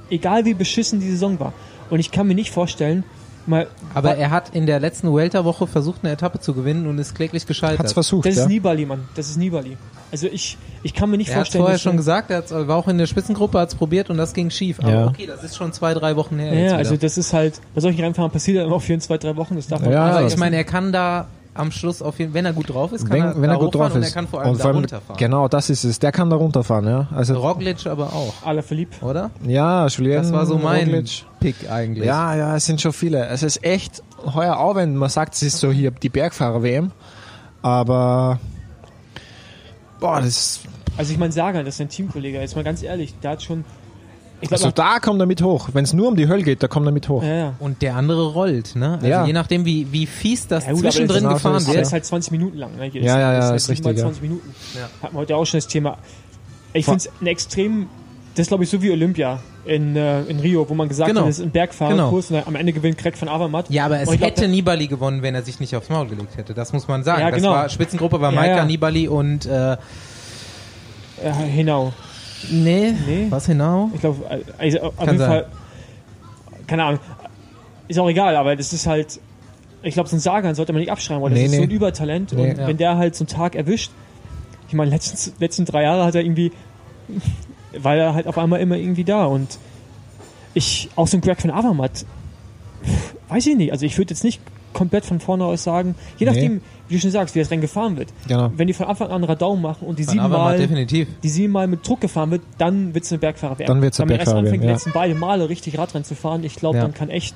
Egal 0.10 0.46
wie 0.46 0.54
beschissen 0.54 1.00
die 1.00 1.10
Saison 1.10 1.40
war. 1.40 1.54
Und 1.90 2.00
ich 2.00 2.12
kann 2.12 2.28
mir 2.28 2.36
nicht 2.36 2.52
vorstellen, 2.52 3.04
mal, 3.48 3.68
Aber 3.94 4.16
er 4.16 4.32
hat 4.32 4.56
in 4.56 4.66
der 4.66 4.80
letzten 4.80 5.14
Welterwoche 5.14 5.68
versucht, 5.68 6.00
eine 6.04 6.14
Etappe 6.14 6.40
zu 6.40 6.54
gewinnen 6.54 6.88
und 6.88 6.98
ist 7.00 7.14
kläglich 7.16 7.46
gescheitert. 7.46 7.80
Hat's 7.80 7.94
versucht, 7.94 8.26
das 8.28 8.36
ja. 8.36 8.42
ist 8.44 8.48
Nibali, 8.50 8.86
Mann. 8.86 9.04
Das 9.16 9.30
ist 9.30 9.38
Nibali. 9.38 9.78
Also 10.12 10.28
ich, 10.28 10.58
ich 10.84 10.94
kann 10.94 11.10
mir 11.10 11.18
nicht 11.18 11.30
er 11.30 11.36
hat 11.36 11.40
vorstellen, 11.42 11.64
vorher 11.64 11.76
dass 11.76 11.82
schon 11.82 11.94
er- 11.94 11.98
gesagt, 11.98 12.30
er 12.32 12.68
war 12.68 12.78
auch 12.78 12.88
in 12.88 12.98
der 12.98 13.06
Spitzengruppe, 13.08 13.60
hat 13.60 13.70
es 13.70 13.76
probiert 13.76 14.10
und 14.10 14.18
das 14.18 14.34
ging 14.34 14.50
schief. 14.50 14.80
Aber 14.80 14.92
Ja. 14.92 15.08
okay, 15.08 15.26
das 15.28 15.44
ist 15.44 15.56
schon 15.58 15.74
zwei, 15.74 15.94
drei 15.94 16.16
Wochen 16.16 16.38
her. 16.40 16.54
jetzt 16.54 16.72
Ja, 16.72 16.78
also 16.78 16.96
das 16.98 17.18
ist 17.18 17.34
halt, 17.34 17.60
bei 17.74 17.82
solchen 17.82 18.00
Rennfahrern 18.02 18.32
passiert 18.32 18.58
ja 18.58 18.64
immer 18.66 18.76
auf 18.76 18.88
jeden 18.88 19.02
zwei, 19.02 19.18
drei 19.18 19.36
Wochen, 19.36 19.56
das 19.56 19.68
darf 19.68 19.82
man 19.82 19.92
Ja, 19.92 19.98
nicht 19.98 20.00
aber 20.08 20.12
ich 20.14 20.16
vergessen. 20.22 20.40
meine, 20.40 20.56
er 20.56 20.64
kann 20.64 20.92
da 20.92 21.28
am 21.56 21.72
Schluss 21.72 22.02
auf 22.02 22.20
jeden 22.20 22.34
wenn 22.34 22.46
er 22.46 22.54
gut 22.54 22.70
drauf 22.70 22.92
ist, 22.92 23.08
kann 23.08 23.12
Wenn, 23.18 23.24
er, 23.24 23.36
wenn 23.36 23.50
da 23.50 23.56
er 23.56 23.60
gut 23.60 23.74
drauf 23.74 23.96
und 23.96 24.02
ist. 24.02 24.10
er 24.10 24.14
kann 24.14 24.28
vor 24.28 24.42
allem 24.42 24.52
und 24.52 24.60
da 24.64 24.70
runterfahren. 24.72 25.18
Genau, 25.18 25.48
das 25.48 25.70
ist 25.70 25.84
es. 25.84 26.00
Der 26.00 26.12
kann 26.12 26.30
da 26.30 26.36
runterfahren, 26.36 26.86
ja. 26.88 27.08
Also 27.16 27.40
Roglic 27.40 27.86
aber 27.88 28.14
auch, 28.14 28.34
Aller 28.46 28.62
verliebt. 28.62 29.02
oder? 29.02 29.32
ja, 29.48 29.88
Julien. 29.88 30.18
Das 30.22 30.32
war 30.32 30.46
so 30.46 30.58
mein 30.58 30.90
Roglic. 30.90 31.24
Pick 31.40 31.70
eigentlich. 31.72 32.06
Ja, 32.06 32.36
ja, 32.36 32.56
es 32.56 32.66
sind 32.66 32.82
schon 32.82 32.94
viele. 32.94 33.26
Es 33.28 33.42
ist 33.42 33.64
echt 33.64 34.04
heuer 34.34 34.58
auch, 34.58 34.76
wenn 34.76 34.96
man 34.96 35.10
sagt, 35.10 35.36
es 35.36 35.44
ist 35.44 35.58
so 35.60 35.72
hier 35.72 35.92
die 35.92 36.10
Bergfahrer-WM. 36.10 36.92
Aber 37.62 38.40
boah, 40.00 40.22
das 40.22 40.62
Also 40.98 41.12
ich 41.12 41.18
meine, 41.18 41.32
Sagan, 41.32 41.66
das 41.66 41.76
ist 41.76 41.82
ein 41.82 41.90
Teamkollege, 41.90 42.40
jetzt 42.40 42.56
mal 42.56 42.64
ganz 42.64 42.84
ehrlich, 42.84 43.14
der 43.24 43.32
hat 43.32 43.44
schon, 43.44 43.66
ich 44.42 44.52
also 44.52 44.70
da 44.72 45.00
kommt 45.00 45.20
er 45.22 45.26
mit 45.26 45.42
hoch. 45.42 45.70
Wenn 45.74 45.84
es 45.86 45.94
nur 45.94 46.08
um 46.10 46.16
die 46.16 46.28
Hölle 46.28 46.44
geht, 46.44 46.62
da 46.62 46.68
kommt 46.68 46.86
er 46.86 46.92
mit 46.92 47.08
hoch. 47.10 47.24
ja, 47.24 47.34
ja. 47.36 47.54
Und 47.60 47.82
der 47.82 47.96
andere 47.96 48.34
rollt, 48.34 48.76
ne? 48.76 48.94
Also 48.96 49.08
Ja. 49.08 49.26
je 49.26 49.34
nachdem, 49.34 49.66
wie, 49.66 49.88
wie 49.92 50.06
fies 50.06 50.48
das 50.48 50.66
Ja, 50.66 50.72
gut, 50.74 50.82
aber 50.82 50.92
zwischendrin 50.92 51.24
das 51.24 51.34
ist 51.34 51.38
gefahren 51.38 51.52
genau 51.54 51.60
so, 51.60 51.66
Aber 51.68 51.74
wird. 51.74 51.82
das 51.82 51.88
ist 51.90 51.94
halt 51.94 52.06
20 52.06 52.32
Minuten 52.32 52.58
lang. 52.58 52.76
Ne? 52.78 52.88
Ja, 52.90 53.02
ja, 53.20 53.34
ja, 53.34 53.52
das 53.52 53.64
ist 53.64 53.70
richtig, 53.70 53.86
Mal 53.86 53.96
ja. 53.96 54.02
20 54.04 54.22
Minuten. 54.22 54.56
Ja. 54.76 54.90
Hatten 55.02 55.16
wir 55.16 55.20
heute 55.20 55.36
auch 55.36 55.46
schon 55.46 55.58
das 55.60 55.68
Thema. 55.68 55.98
Ich 56.74 56.86
finde 56.86 56.98
es 57.00 57.10
ein 57.22 57.28
extrem, 57.28 57.88
das 58.36 58.42
ist 58.44 58.48
glaube 58.50 58.66
ich 58.66 58.70
so 58.70 58.82
wie 58.82 58.92
Olympia 58.92 59.40
in, 59.64 59.96
äh, 59.96 60.22
in 60.24 60.40
Rio, 60.42 60.68
wo 60.70 60.74
man 60.76 60.90
gesagt 60.90 61.08
Genau. 61.08 61.22
hat, 61.22 61.30
das 61.30 61.40
ist 61.40 61.44
ein 61.46 61.52
Bergfahrerkurs 61.52 62.30
und 62.32 62.46
am 62.46 62.56
Ende 62.56 62.74
gewinnt 62.74 62.98
Craig 62.98 63.18
von 63.18 63.30
Avermaet. 63.30 63.66
Ja, 63.70 63.86
aber 63.86 64.00
es 64.02 64.10
glaub, 64.10 64.22
hätte 64.22 64.48
Nibali 64.48 64.88
gewonnen, 64.88 65.22
wenn 65.24 65.34
er 65.34 65.42
sich 65.42 65.60
nicht 65.60 65.76
aufs 65.76 65.90
Maul 65.90 66.08
gelegt 66.08 66.38
hätte. 66.38 66.54
Das 66.54 66.72
muss 66.74 66.88
man 66.88 67.04
sagen. 67.04 67.22
Ja, 67.22 67.30
genau. 67.32 67.54
Das 67.54 67.62
war, 67.62 67.70
Spitzengruppe 67.70 68.20
war 68.22 68.32
Ja, 68.32 68.40
Maika, 68.40 68.58
ja. 68.58 68.66
Nibali 68.66 69.08
und 69.08 69.46
äh, 69.46 69.74
Äh, 69.74 69.78
genau. 71.56 71.94
Nee, 72.52 72.94
Nee. 73.08 73.28
was 73.30 73.46
genau? 73.48 73.90
Ich 73.94 74.02
glaube, 74.02 74.44
also 74.58 74.80
auf 74.82 74.96
Kann 74.98 75.06
jeden 75.08 75.18
sein. 75.20 75.28
Fall, 75.30 75.46
keine 76.68 76.84
Ahnung, 76.84 77.00
ist 77.88 78.00
auch 78.00 78.10
egal, 78.10 78.36
aber 78.36 78.56
das 78.56 78.74
ist 78.74 78.88
halt, 78.88 79.20
ich 79.84 79.94
glaube, 79.94 80.10
so 80.10 80.16
ein 80.16 80.20
Sagan 80.20 80.56
sollte 80.56 80.74
man 80.74 80.80
nicht 80.80 80.92
abschreiben, 80.92 81.22
weil 81.24 81.30
das 81.32 81.40
Nee, 81.40 81.46
ist 81.46 81.52
so 81.54 81.58
nee. 81.60 81.64
ein 81.66 81.72
Übertalent 81.72 82.32
Nee. 82.34 82.52
und 82.52 82.58
Ja. 82.58 82.68
wenn 82.68 82.78
der 82.78 82.98
halt 82.98 83.16
so 83.16 83.24
einen 83.24 83.28
Tag 83.30 83.56
erwischt, 83.56 83.92
ich 84.68 84.74
meine, 84.74 84.90
letzten, 84.92 85.34
letzten 85.40 85.66
drei 85.66 85.84
Jahre 85.84 86.06
hat 86.06 86.16
er 86.16 86.22
irgendwie, 86.24 86.52
war 87.78 87.96
er 87.96 88.14
halt 88.16 88.26
auf 88.28 88.38
einmal 88.38 88.60
immer 88.62 88.78
irgendwie 88.78 89.04
da 89.04 89.26
und 89.26 89.60
ich, 90.54 90.90
auch 90.96 91.08
so 91.08 91.18
ein 91.18 91.22
Greg 91.22 91.40
von 91.42 91.52
Avermaet, 91.52 92.06
weiß 93.30 93.46
ich 93.48 93.56
nicht, 93.58 93.72
also 93.72 93.86
ich 93.86 93.98
würde 93.98 94.12
jetzt 94.14 94.24
nicht 94.24 94.42
komplett 94.76 95.06
von 95.06 95.20
vorne 95.20 95.44
aus 95.46 95.64
sagen. 95.64 95.96
Je 96.18 96.28
nachdem, 96.28 96.62
wie 96.88 96.96
du 96.96 97.02
schon 97.02 97.10
sagst, 97.10 97.34
wie 97.34 97.40
das 97.40 97.50
Rennen 97.50 97.62
gefahren 97.62 97.98
wird. 97.98 98.10
Genau. 98.28 98.52
Wenn 98.56 98.68
die 98.68 98.74
von 98.74 98.86
Anfang 98.86 99.10
an 99.10 99.24
Radau 99.24 99.56
machen 99.56 99.88
und 99.88 99.98
die 99.98 100.04
siebenmal, 100.04 100.60
die 100.60 101.30
siebenmal 101.30 101.66
mit 101.66 101.88
Druck 101.88 102.02
gefahren 102.02 102.30
wird, 102.30 102.42
dann 102.60 102.94
wird 102.94 103.06
es 103.06 103.12
eine 103.12 103.18
Bergfahrer 103.20 103.58
werden. 103.58 103.68
Dann 103.70 103.82
wird's 103.82 104.00
eine 104.00 104.10
Wenn 104.10 104.14
man 104.18 104.20
erst 104.20 104.26
Bergfahrer 104.28 104.40
anfängt, 104.46 104.64
die 104.64 104.68
werden, 104.68 104.70
ja. 104.70 104.74
letzten 104.76 104.92
beide 104.94 105.16
Male 105.16 105.50
richtig 105.50 105.78
Radrennen 105.80 106.06
zu 106.06 106.14
fahren, 106.14 106.44
ich 106.44 106.56
glaube, 106.58 106.78
Ja. 106.78 106.84
dann 106.84 106.94
kann 106.94 107.10
echt 107.10 107.36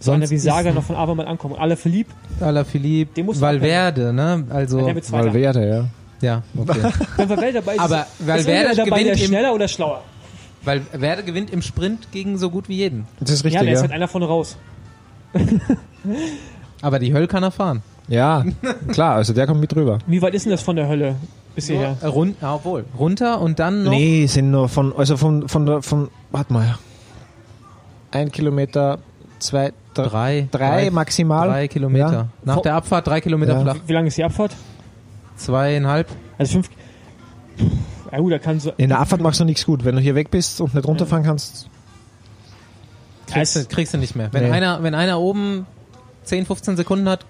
so 0.00 0.12
einer 0.12 0.20
Sonst 0.26 0.30
wie 0.30 0.38
Saga 0.38 0.68
ist- 0.70 0.74
noch 0.74 0.82
von 0.84 0.96
Avermaet 0.96 1.26
ankommen. 1.26 1.54
Und 1.54 1.60
alle 1.60 1.76
verliebt, 1.76 2.12
Alaphilippe, 2.40 3.22
man 3.24 3.40
Valverde, 3.40 4.12
ne? 4.12 4.44
Also, 4.50 4.80
der 4.84 4.94
wird. 4.94 5.10
Valverde, 5.12 5.68
ja. 5.68 5.84
ja, 6.20 6.42
okay. 6.56 6.80
Wenn 7.16 7.28
Valverde 7.28 7.52
dabei 7.54 7.72
ist, 7.74 7.80
Aber 7.80 8.00
ist 8.18 8.26
Valverde 8.26 8.50
entweder 8.68 8.84
dabei 8.84 9.02
der 9.04 9.12
gewinnt 9.14 9.28
schneller 9.28 9.54
oder 9.54 9.68
schlauer. 9.68 10.02
Valverde 10.64 11.22
gewinnt 11.22 11.50
im 11.50 11.62
Sprint 11.62 12.10
gegen 12.12 12.38
so 12.38 12.50
gut 12.50 12.68
wie 12.68 12.76
jeden. 12.76 13.06
Das 13.20 13.30
ist 13.30 13.42
Ja, 13.44 13.48
richtig, 13.50 13.62
der 13.62 13.72
ist 13.72 13.78
ja. 13.78 13.82
halt 13.82 13.92
einer 13.92 14.08
vorne 14.08 14.26
raus. 14.26 14.56
Aber 16.82 16.98
die 16.98 17.12
Hölle 17.14 17.26
kann 17.26 17.42
er 17.42 17.50
fahren. 17.50 17.82
Ja, 18.08 18.44
klar, 18.88 19.16
also 19.16 19.32
der 19.32 19.46
kommt 19.46 19.60
mit 19.60 19.74
rüber. 19.74 19.98
Wie 20.06 20.22
weit 20.22 20.34
ist 20.34 20.44
denn 20.44 20.52
das 20.52 20.62
von 20.62 20.76
der 20.76 20.86
Hölle 20.88 21.16
bis 21.56 21.66
hierher? 21.66 21.96
Äh, 22.00 22.06
Run 22.06 22.36
ja, 22.40 22.54
obwohl. 22.54 22.84
Runter 22.98 23.40
und 23.40 23.58
dann 23.58 23.82
noch. 23.84 23.90
Nee, 23.90 24.26
sind 24.26 24.50
nur 24.52 24.68
von, 24.68 24.94
also 24.96 25.16
von, 25.16 25.48
von 25.48 25.66
der, 25.66 25.82
von, 25.82 26.08
warte 26.30 26.52
mal. 26.52 26.78
Ein 28.12 28.30
Kilometer, 28.30 28.98
zwei, 29.40 29.72
drei, 29.94 30.46
Drei. 30.52 30.82
drei 30.84 30.90
maximal. 30.90 31.48
Drei 31.48 31.66
Kilometer. 31.68 32.12
Ja. 32.12 32.28
Nach 32.44 32.54
Vor- 32.54 32.62
der 32.62 32.74
Abfahrt 32.76 33.06
drei 33.08 33.20
Kilometer 33.20 33.54
Ja. 33.54 33.60
flach. 33.60 33.76
Wie 33.86 33.92
lange 33.92 34.08
ist 34.08 34.16
die 34.16 34.24
Abfahrt? 34.24 34.52
Zweieinhalb. 35.36 36.08
Also 36.38 36.52
fünf. 36.52 36.70
Ja 38.12 38.18
gut, 38.18 38.32
da 38.32 38.38
kann 38.38 38.60
so. 38.60 38.72
In 38.76 38.88
der 38.90 39.00
Abfahrt 39.00 39.20
machst 39.20 39.40
du 39.40 39.44
nichts 39.44 39.66
gut. 39.66 39.84
Wenn 39.84 39.96
du 39.96 40.00
hier 40.00 40.14
weg 40.14 40.30
bist 40.30 40.60
und 40.60 40.74
nicht 40.74 40.86
runterfahren 40.86 41.24
kannst, 41.24 41.68
Kriegst, 43.26 43.56
du, 43.56 43.64
kriegst 43.64 43.92
du 43.92 43.98
nicht 43.98 44.14
mehr. 44.14 44.28
Wenn, 44.32 44.44
Nee. 44.44 44.50
einer, 44.52 44.82
wenn 44.84 44.94
einer 44.94 45.18
oben 45.18 45.66
10, 46.26 46.46
15 46.46 46.76
Sekunden 46.76 47.08
hat, 47.08 47.24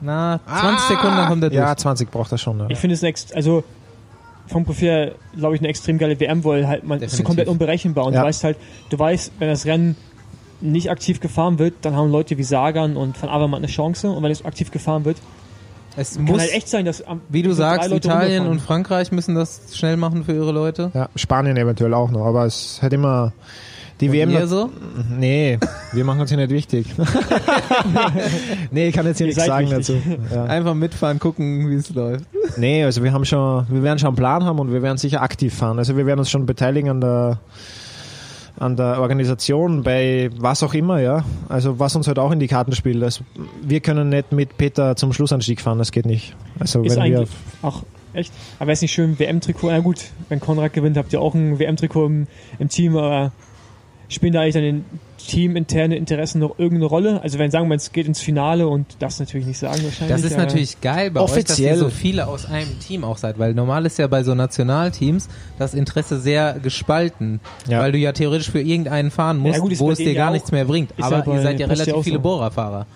na, 0.00 0.40
20 0.46 0.80
Sekunden, 0.88 1.16
dann 1.16 1.28
kommt 1.28 1.42
er 1.44 1.50
durch. 1.50 1.60
ja, 1.60 1.76
20 1.76 2.10
braucht 2.10 2.32
er 2.32 2.38
schon. 2.38 2.58
Ja. 2.58 2.66
Ich 2.70 2.78
finde 2.78 2.94
es 2.94 3.02
ein 3.02 3.06
ext 3.06 3.34
also 3.36 3.62
vom 4.48 4.64
Profil 4.64 5.14
glaube 5.36 5.54
ich, 5.54 5.60
eine 5.60 5.68
extrem 5.68 5.98
geile 5.98 6.18
WM, 6.18 6.42
weil 6.44 6.66
halt 6.66 6.84
man 6.84 7.00
ist 7.00 7.16
so 7.16 7.22
komplett 7.22 7.46
unberechenbar 7.48 8.06
und 8.06 8.14
Ja. 8.14 8.20
du 8.22 8.26
weißt 8.26 8.42
halt, 8.44 8.56
du 8.90 8.98
weißt, 8.98 9.32
wenn 9.38 9.48
das 9.48 9.64
Rennen 9.66 9.96
nicht 10.60 10.90
aktiv 10.90 11.20
gefahren 11.20 11.58
wird, 11.58 11.74
dann 11.82 11.94
haben 11.96 12.10
Leute 12.10 12.36
wie 12.38 12.42
Sagan 12.42 12.96
und 12.96 13.20
Van 13.20 13.28
Avermaet 13.28 13.58
eine 13.58 13.66
Chance 13.68 14.10
und 14.10 14.22
wenn 14.22 14.30
es 14.32 14.44
aktiv 14.44 14.70
gefahren 14.70 15.04
wird, 15.04 15.16
Es 15.96 16.14
kann 16.16 16.24
muss, 16.24 16.40
halt 16.40 16.52
echt 16.52 16.68
sein, 16.68 16.84
dass 16.84 17.02
am, 17.06 17.20
wie 17.28 17.42
du 17.42 17.50
drei 17.50 17.54
sagst, 17.56 17.90
Leute 17.90 18.08
Italien 18.08 18.46
und 18.46 18.60
Frankreich 18.60 19.12
müssen 19.12 19.34
das 19.34 19.60
schnell 19.76 19.96
machen 19.96 20.24
für 20.24 20.32
ihre 20.34 20.52
Leute. 20.52 20.90
ja, 20.94 21.08
Spanien 21.16 21.56
eventuell 21.56 21.94
auch 21.94 22.10
noch, 22.10 22.26
aber 22.26 22.44
es 22.46 22.80
hat 22.82 22.92
immer 22.92 23.32
die 24.02 24.08
Und 24.08 24.14
WM. 24.14 24.30
ihr 24.30 24.46
so? 24.46 24.70
Nee, 25.18 25.58
wir 25.92 26.04
machen 26.04 26.20
uns 26.20 26.30
hier 26.30 26.38
nicht 26.38 26.50
wichtig. 26.50 26.86
nee, 28.70 28.88
ich 28.88 28.94
kann 28.94 29.06
jetzt 29.06 29.18
hier 29.18 29.26
Ihr 29.26 29.34
nichts 29.34 29.46
sagen 29.46 29.70
wichtig. 29.70 30.02
dazu. 30.04 30.34
Ja. 30.34 30.44
Einfach 30.44 30.74
mitfahren, 30.74 31.18
gucken, 31.18 31.70
wie 31.70 31.74
es 31.74 31.88
läuft. 31.94 32.24
Nee, 32.56 32.84
also 32.84 33.02
wir 33.02 33.12
haben 33.12 33.24
schon, 33.24 33.66
wir 33.68 33.82
werden 33.82 33.98
schon 33.98 34.08
einen 34.08 34.16
Plan 34.16 34.44
haben 34.44 34.58
und 34.58 34.72
wir 34.72 34.82
werden 34.82 34.98
sicher 34.98 35.22
aktiv 35.22 35.54
fahren. 35.54 35.78
Also 35.78 35.96
wir 35.96 36.06
werden 36.06 36.18
uns 36.18 36.30
schon 36.30 36.46
beteiligen 36.46 36.90
an 36.90 37.00
der 37.00 37.38
an 38.58 38.76
der 38.76 39.00
Organisation, 39.00 39.82
bei 39.82 40.30
was 40.38 40.62
auch 40.62 40.74
immer, 40.74 41.00
ja. 41.00 41.24
Also 41.48 41.78
was 41.78 41.96
uns 41.96 42.06
halt 42.06 42.18
auch 42.18 42.30
in 42.30 42.38
die 42.38 42.48
Karten 42.48 42.72
spielt. 42.72 43.02
Also 43.02 43.24
wir 43.62 43.80
können 43.80 44.10
nicht 44.10 44.30
mit 44.30 44.56
Peter 44.56 44.94
zum 44.94 45.12
Schlussanstieg 45.12 45.60
fahren, 45.60 45.78
das 45.78 45.90
geht 45.90 46.06
nicht. 46.06 46.36
Also 46.60 46.82
ist 46.82 46.96
wenn 46.96 47.10
wir 47.12 47.26
auch 47.62 47.82
echt. 48.12 48.32
Aber 48.58 48.70
es 48.70 48.82
nicht 48.82 48.92
schön, 48.92 49.18
WM-Trikot? 49.18 49.68
Na 49.70 49.80
gut, 49.80 50.04
wenn 50.28 50.38
Konrad 50.38 50.74
gewinnt, 50.74 50.96
habt 50.96 51.12
ihr 51.12 51.20
auch 51.20 51.34
ein 51.34 51.58
WM-Trikot 51.58 52.06
im, 52.06 52.26
im 52.58 52.68
Team, 52.68 52.96
aber 52.96 53.32
spielen 54.08 54.32
da 54.32 54.40
eigentlich 54.40 54.54
dann 54.54 54.62
den 54.62 54.84
teaminterne 55.18 55.96
Interessen 55.96 56.38
noch 56.40 56.58
irgendeine 56.58 56.86
Rolle? 56.86 57.22
Also 57.22 57.38
wenn 57.38 57.50
sagen 57.50 57.68
wir, 57.68 57.76
es 57.76 57.92
geht 57.92 58.06
ins 58.06 58.20
Finale 58.20 58.66
und 58.68 58.86
das 58.98 59.20
natürlich 59.20 59.46
nicht 59.46 59.58
sagen 59.58 59.82
wahrscheinlich. 59.84 60.16
Das 60.16 60.24
ist 60.24 60.36
natürlich 60.36 60.80
geil 60.80 61.10
bei 61.10 61.20
euch, 61.20 61.30
Offiziell- 61.30 61.70
dass 61.70 61.78
ihr 61.78 61.84
so 61.84 61.90
viele 61.90 62.26
aus 62.26 62.46
einem 62.46 62.78
Team 62.80 63.04
auch 63.04 63.16
seid, 63.16 63.38
weil 63.38 63.54
normal 63.54 63.86
ist 63.86 63.98
ja 63.98 64.06
bei 64.06 64.22
so 64.22 64.34
Nationalteams 64.34 65.28
das 65.58 65.74
Interesse 65.74 66.18
sehr 66.20 66.58
gespalten, 66.62 67.40
Ja. 67.68 67.80
weil 67.80 67.92
du 67.92 67.98
ja 67.98 68.12
theoretisch 68.12 68.50
für 68.50 68.60
irgendeinen 68.60 69.10
fahren 69.10 69.38
musst, 69.38 69.60
gut, 69.60 69.72
ist 69.72 69.80
wo 69.80 69.90
es 69.90 69.98
dir 69.98 70.14
gar 70.14 70.26
ja 70.26 70.32
nichts 70.32 70.52
mehr 70.52 70.64
bringt. 70.64 70.92
Aber 71.00 71.18
ja 71.18 71.22
bei 71.22 71.34
ihr 71.34 71.42
seid 71.42 71.60
ja 71.60 71.66
ja 71.66 71.72
relativ 71.72 71.94
viele 72.04 72.16
so. 72.16 72.22
Bohrerfahrer. 72.22 72.86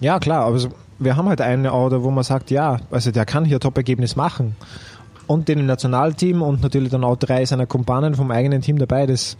Ja, 0.00 0.18
klar, 0.18 0.44
aber 0.46 0.58
so, 0.58 0.68
wir 0.98 1.16
haben 1.16 1.28
halt 1.28 1.40
einen 1.40 1.66
Auto, 1.66 2.02
wo 2.02 2.10
man 2.10 2.24
sagt, 2.24 2.50
ja, 2.50 2.78
also 2.90 3.10
der 3.12 3.24
kann 3.24 3.44
hier 3.44 3.60
Top-Ergebnis 3.60 4.16
machen. 4.16 4.56
Und 5.28 5.46
den 5.48 5.60
im 5.60 5.66
Nationalteam 5.66 6.42
und 6.42 6.62
natürlich 6.62 6.90
dann 6.90 7.04
auch 7.04 7.16
drei 7.16 7.44
seiner 7.46 7.64
Kumpanen 7.66 8.16
vom 8.16 8.30
eigenen 8.32 8.60
Team 8.60 8.78
dabei. 8.78 9.06
Das, 9.06 9.36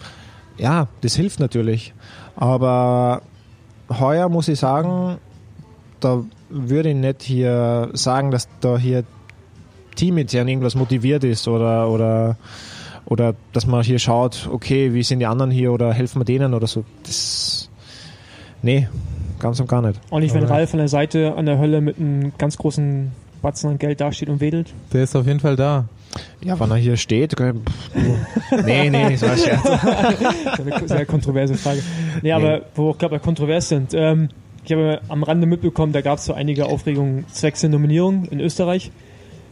ja, 0.58 0.88
das 1.00 1.14
hilft 1.16 1.40
natürlich. 1.40 1.94
Aber 2.36 3.22
heuer 3.90 4.28
muss 4.28 4.48
ich 4.48 4.58
sagen, 4.58 5.18
da 6.00 6.22
würde 6.48 6.90
ich 6.90 6.96
nicht 6.96 7.22
hier 7.22 7.90
sagen, 7.92 8.30
dass 8.30 8.48
da 8.60 8.76
hier 8.78 9.04
teamintern 9.96 10.48
irgendwas 10.48 10.74
motiviert 10.74 11.24
ist 11.24 11.46
oder, 11.48 11.88
oder, 11.90 12.36
oder 13.04 13.34
dass 13.52 13.66
man 13.66 13.82
hier 13.82 13.98
schaut, 13.98 14.48
okay, 14.50 14.94
wie 14.94 15.02
sind 15.02 15.18
die 15.18 15.26
anderen 15.26 15.50
hier 15.50 15.72
oder 15.72 15.92
helfen 15.92 16.20
wir 16.20 16.24
denen 16.24 16.54
oder 16.54 16.66
so. 16.66 16.84
Das, 17.04 17.68
nee, 18.62 18.88
ganz 19.38 19.60
und 19.60 19.68
gar 19.68 19.82
nicht. 19.82 20.00
Auch 20.10 20.18
nicht, 20.20 20.34
wenn 20.34 20.44
Aber- 20.44 20.54
Ralf 20.54 20.72
an 20.72 20.78
der 20.78 20.88
Seite 20.88 21.34
an 21.36 21.46
der 21.46 21.58
Hölle 21.58 21.80
mit 21.80 21.98
einem 21.98 22.32
ganz 22.38 22.56
großen 22.56 23.12
Batzen 23.42 23.70
an 23.70 23.78
Geld 23.78 24.00
dasteht 24.00 24.28
und 24.28 24.40
wedelt. 24.40 24.72
Der 24.92 25.02
ist 25.02 25.14
auf 25.16 25.26
jeden 25.26 25.40
Fall 25.40 25.56
da. 25.56 25.86
Ja, 26.44 26.58
wann 26.58 26.70
er 26.70 26.76
hier 26.76 26.96
steht, 26.96 27.34
pff, 27.36 28.64
nee, 28.64 28.90
nee, 28.90 29.16
das 29.16 29.22
war 29.22 29.36
Scherz. 29.36 29.62
Das 30.44 30.58
ist 30.60 30.72
eine 30.72 30.88
sehr 30.88 31.06
kontroverse 31.06 31.54
Frage. 31.54 31.82
Nee, 32.20 32.32
aber 32.32 32.62
wo 32.74 32.92
gerade 32.92 33.14
bei 33.14 33.18
kontrovers 33.18 33.68
sind. 33.68 33.94
Ähm, 33.94 34.28
ich 34.64 34.72
habe 34.72 35.00
am 35.08 35.22
Rande 35.22 35.46
mitbekommen, 35.46 35.92
da 35.92 36.00
gab 36.02 36.18
es 36.18 36.24
so 36.26 36.34
einige 36.34 36.66
Aufregungen 36.66 37.24
zwecks 37.32 37.60
der 37.62 37.70
Nominierung 37.70 38.26
in 38.26 38.40
Österreich. 38.40 38.90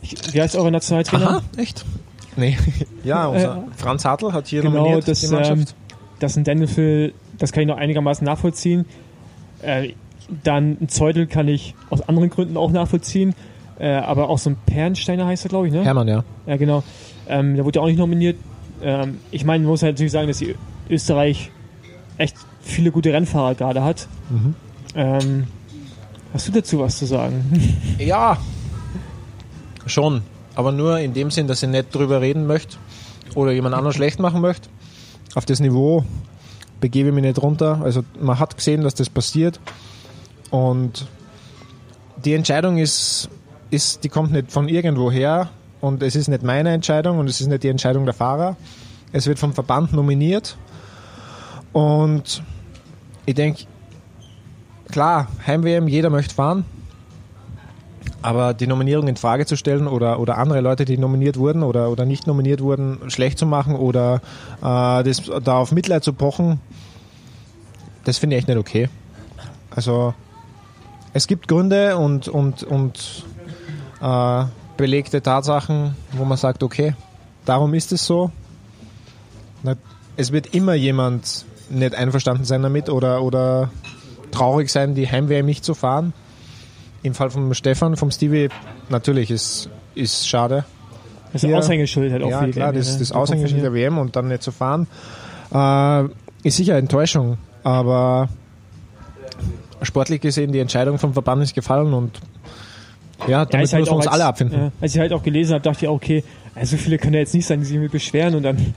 Ich, 0.02 0.14
wie 0.34 0.40
heißt 0.40 0.54
eure 0.56 0.70
Nationaltrainer? 0.70 1.28
Aha, 1.30 1.42
echt? 1.56 1.84
Nee. 2.36 2.56
Ja, 3.04 3.26
unser 3.26 3.56
Äh, 3.56 3.60
Franz 3.76 4.04
Hartl 4.04 4.32
hat 4.32 4.46
hier 4.48 4.60
genau, 4.62 4.76
nominiert 4.82 5.08
das, 5.08 5.20
die 5.20 5.28
Mannschaft. 5.28 5.58
ähm, 5.58 5.96
Das 6.20 6.36
ein 6.36 6.44
Daniel 6.44 6.66
Phil, 6.68 7.14
das 7.38 7.50
kann 7.52 7.62
ich 7.62 7.66
noch 7.68 7.78
einigermaßen 7.78 8.24
nachvollziehen. 8.24 8.84
Äh, 9.62 9.92
dann 10.44 10.76
ein 10.80 10.88
Zeudel 10.88 11.26
kann 11.26 11.48
ich 11.48 11.74
aus 11.88 12.02
anderen 12.02 12.28
Gründen 12.30 12.56
auch 12.58 12.70
nachvollziehen. 12.70 13.34
Äh, 13.80 13.94
aber 13.94 14.28
auch 14.28 14.38
so 14.38 14.50
ein 14.50 14.56
Pernsteiner 14.66 15.26
heißt 15.26 15.46
er, 15.46 15.48
glaube 15.48 15.66
ich, 15.66 15.72
ne? 15.72 15.82
Hermann, 15.82 16.06
ja. 16.06 16.22
Ja, 16.46 16.56
genau. 16.58 16.82
Ähm, 17.26 17.56
der 17.56 17.64
wurde 17.64 17.78
ja 17.78 17.82
auch 17.82 17.88
nicht 17.88 17.98
nominiert. 17.98 18.36
Ähm, 18.82 19.18
ich 19.30 19.44
meine, 19.44 19.64
man 19.64 19.70
muss 19.70 19.82
halt 19.82 19.94
natürlich 19.94 20.12
sagen, 20.12 20.28
dass 20.28 20.38
die 20.38 20.54
Österreich 20.90 21.50
echt 22.18 22.36
viele 22.60 22.90
gute 22.90 23.12
Rennfahrer 23.12 23.54
gerade 23.54 23.82
hat. 23.82 24.06
Mhm. 24.28 24.54
Ähm, 24.94 25.46
hast 26.34 26.46
du 26.48 26.52
dazu 26.52 26.78
was 26.78 26.98
zu 26.98 27.06
sagen? 27.06 27.78
Ja, 27.98 28.38
schon. 29.86 30.22
Aber 30.54 30.72
nur 30.72 30.98
in 30.98 31.14
dem 31.14 31.30
Sinn, 31.30 31.46
dass 31.46 31.62
ich 31.62 31.68
nicht 31.68 31.94
drüber 31.94 32.20
reden 32.20 32.46
möchte 32.46 32.76
oder 33.34 33.52
jemand 33.52 33.74
anderen 33.74 33.94
schlecht 33.94 34.18
machen 34.18 34.42
möchte. 34.42 34.68
Auf 35.34 35.46
das 35.46 35.60
Niveau 35.60 36.04
begebe 36.80 37.08
ich 37.08 37.14
mich 37.14 37.24
nicht 37.24 37.40
runter. 37.40 37.80
Also 37.82 38.02
man 38.20 38.38
hat 38.38 38.56
gesehen, 38.56 38.82
dass 38.82 38.94
das 38.94 39.08
passiert. 39.08 39.58
Und 40.50 41.06
die 42.24 42.34
Entscheidung 42.34 42.76
ist, 42.76 43.30
ist, 43.70 44.04
die 44.04 44.08
kommt 44.08 44.32
nicht 44.32 44.52
von 44.52 44.68
irgendwo 44.68 45.10
her. 45.10 45.50
Und 45.80 46.02
es 46.02 46.14
ist 46.14 46.28
nicht 46.28 46.42
meine 46.42 46.70
Entscheidung 46.70 47.18
und 47.18 47.28
es 47.28 47.40
ist 47.40 47.46
nicht 47.46 47.62
die 47.62 47.68
Entscheidung 47.68 48.04
der 48.04 48.14
Fahrer. 48.14 48.56
Es 49.12 49.26
wird 49.26 49.38
vom 49.38 49.54
Verband 49.54 49.92
nominiert. 49.92 50.56
Und 51.72 52.42
ich 53.24 53.34
denke, 53.34 53.64
klar, 54.90 55.28
Heim-WM, 55.46 55.88
jeder 55.88 56.10
möchte 56.10 56.34
fahren. 56.34 56.64
Aber 58.22 58.52
die 58.52 58.66
Nominierung 58.66 59.08
in 59.08 59.16
Frage 59.16 59.46
zu 59.46 59.56
stellen 59.56 59.86
oder, 59.88 60.20
oder 60.20 60.36
andere 60.36 60.60
Leute, 60.60 60.84
die 60.84 60.98
nominiert 60.98 61.38
wurden 61.38 61.62
oder, 61.62 61.90
oder 61.90 62.04
nicht 62.04 62.26
nominiert 62.26 62.60
wurden, 62.60 62.98
schlecht 63.08 63.38
zu 63.38 63.46
machen 63.46 63.74
oder 63.74 64.20
äh, 64.60 65.02
das, 65.02 65.22
da 65.42 65.56
auf 65.56 65.72
Mitleid 65.72 66.04
zu 66.04 66.12
pochen, 66.12 66.60
das 68.04 68.18
finde 68.18 68.36
ich 68.36 68.40
echt 68.40 68.48
nicht 68.48 68.58
okay. 68.58 68.90
Also 69.70 70.12
es 71.14 71.26
gibt 71.26 71.48
Gründe 71.48 71.96
und, 71.96 72.28
und, 72.28 72.62
und 72.62 73.24
äh, 74.00 74.44
belegte 74.76 75.22
Tatsachen, 75.22 75.94
wo 76.12 76.24
man 76.24 76.38
sagt, 76.38 76.62
okay, 76.62 76.94
darum 77.44 77.74
ist 77.74 77.92
es 77.92 78.06
so. 78.06 78.30
Es 80.16 80.32
wird 80.32 80.54
immer 80.54 80.74
jemand 80.74 81.44
nicht 81.70 81.94
einverstanden 81.94 82.44
sein 82.44 82.62
damit 82.62 82.88
oder, 82.88 83.22
oder 83.22 83.70
traurig 84.30 84.70
sein, 84.70 84.94
die 84.94 85.08
Heim-WM 85.10 85.46
nicht 85.46 85.64
zu 85.64 85.74
fahren. 85.74 86.12
Im 87.02 87.14
Fall 87.14 87.30
von 87.30 87.54
Stefan, 87.54 87.96
vom 87.96 88.10
Stevie, 88.10 88.48
natürlich 88.88 89.30
ist, 89.30 89.70
ist 89.94 90.28
schade. 90.28 90.64
Das 91.32 91.42
Hier- 91.42 91.56
Aushängeschild 91.56 92.12
halt 92.12 92.22
auch 92.22 92.30
ja, 92.30 92.46
klar, 92.48 92.72
WM, 92.74 92.78
das, 92.78 92.98
das 92.98 93.12
Aushängeschild 93.12 93.62
der 93.62 93.72
WM 93.72 93.98
und 93.98 94.16
dann 94.16 94.28
nicht 94.28 94.42
zu 94.42 94.50
fahren, 94.52 94.86
äh, 95.52 96.04
ist 96.42 96.56
sicher 96.56 96.76
Enttäuschung. 96.76 97.38
Aber 97.62 98.28
sportlich 99.82 100.20
gesehen, 100.20 100.52
die 100.52 100.58
Entscheidung 100.58 100.98
vom 100.98 101.12
Verband 101.12 101.42
ist 101.42 101.54
gefallen 101.54 101.94
und 101.94 102.18
ja, 103.28 103.44
damit 103.44 103.52
halt 103.72 103.80
müssen 103.80 103.86
wir 103.86 103.96
uns 103.96 104.06
auch 104.06 104.12
alle 104.12 104.22
als- 104.24 104.28
abfinden. 104.30 104.58
Ja, 104.58 104.72
als 104.80 104.94
ich 104.94 105.00
halt 105.00 105.12
auch 105.12 105.22
gelesen 105.22 105.54
habe, 105.54 105.62
dachte 105.62 105.84
ich, 105.84 105.88
auch, 105.88 105.94
okay, 105.94 106.24
also 106.54 106.76
so 106.76 106.82
viele 106.82 106.98
können 106.98 107.14
ja 107.14 107.20
jetzt 107.20 107.34
nicht 107.34 107.46
sein, 107.46 107.58
die 107.60 107.64
sich 107.66 107.74
irgendwie 107.74 107.92
beschweren 107.92 108.34
und 108.34 108.42
dann 108.42 108.74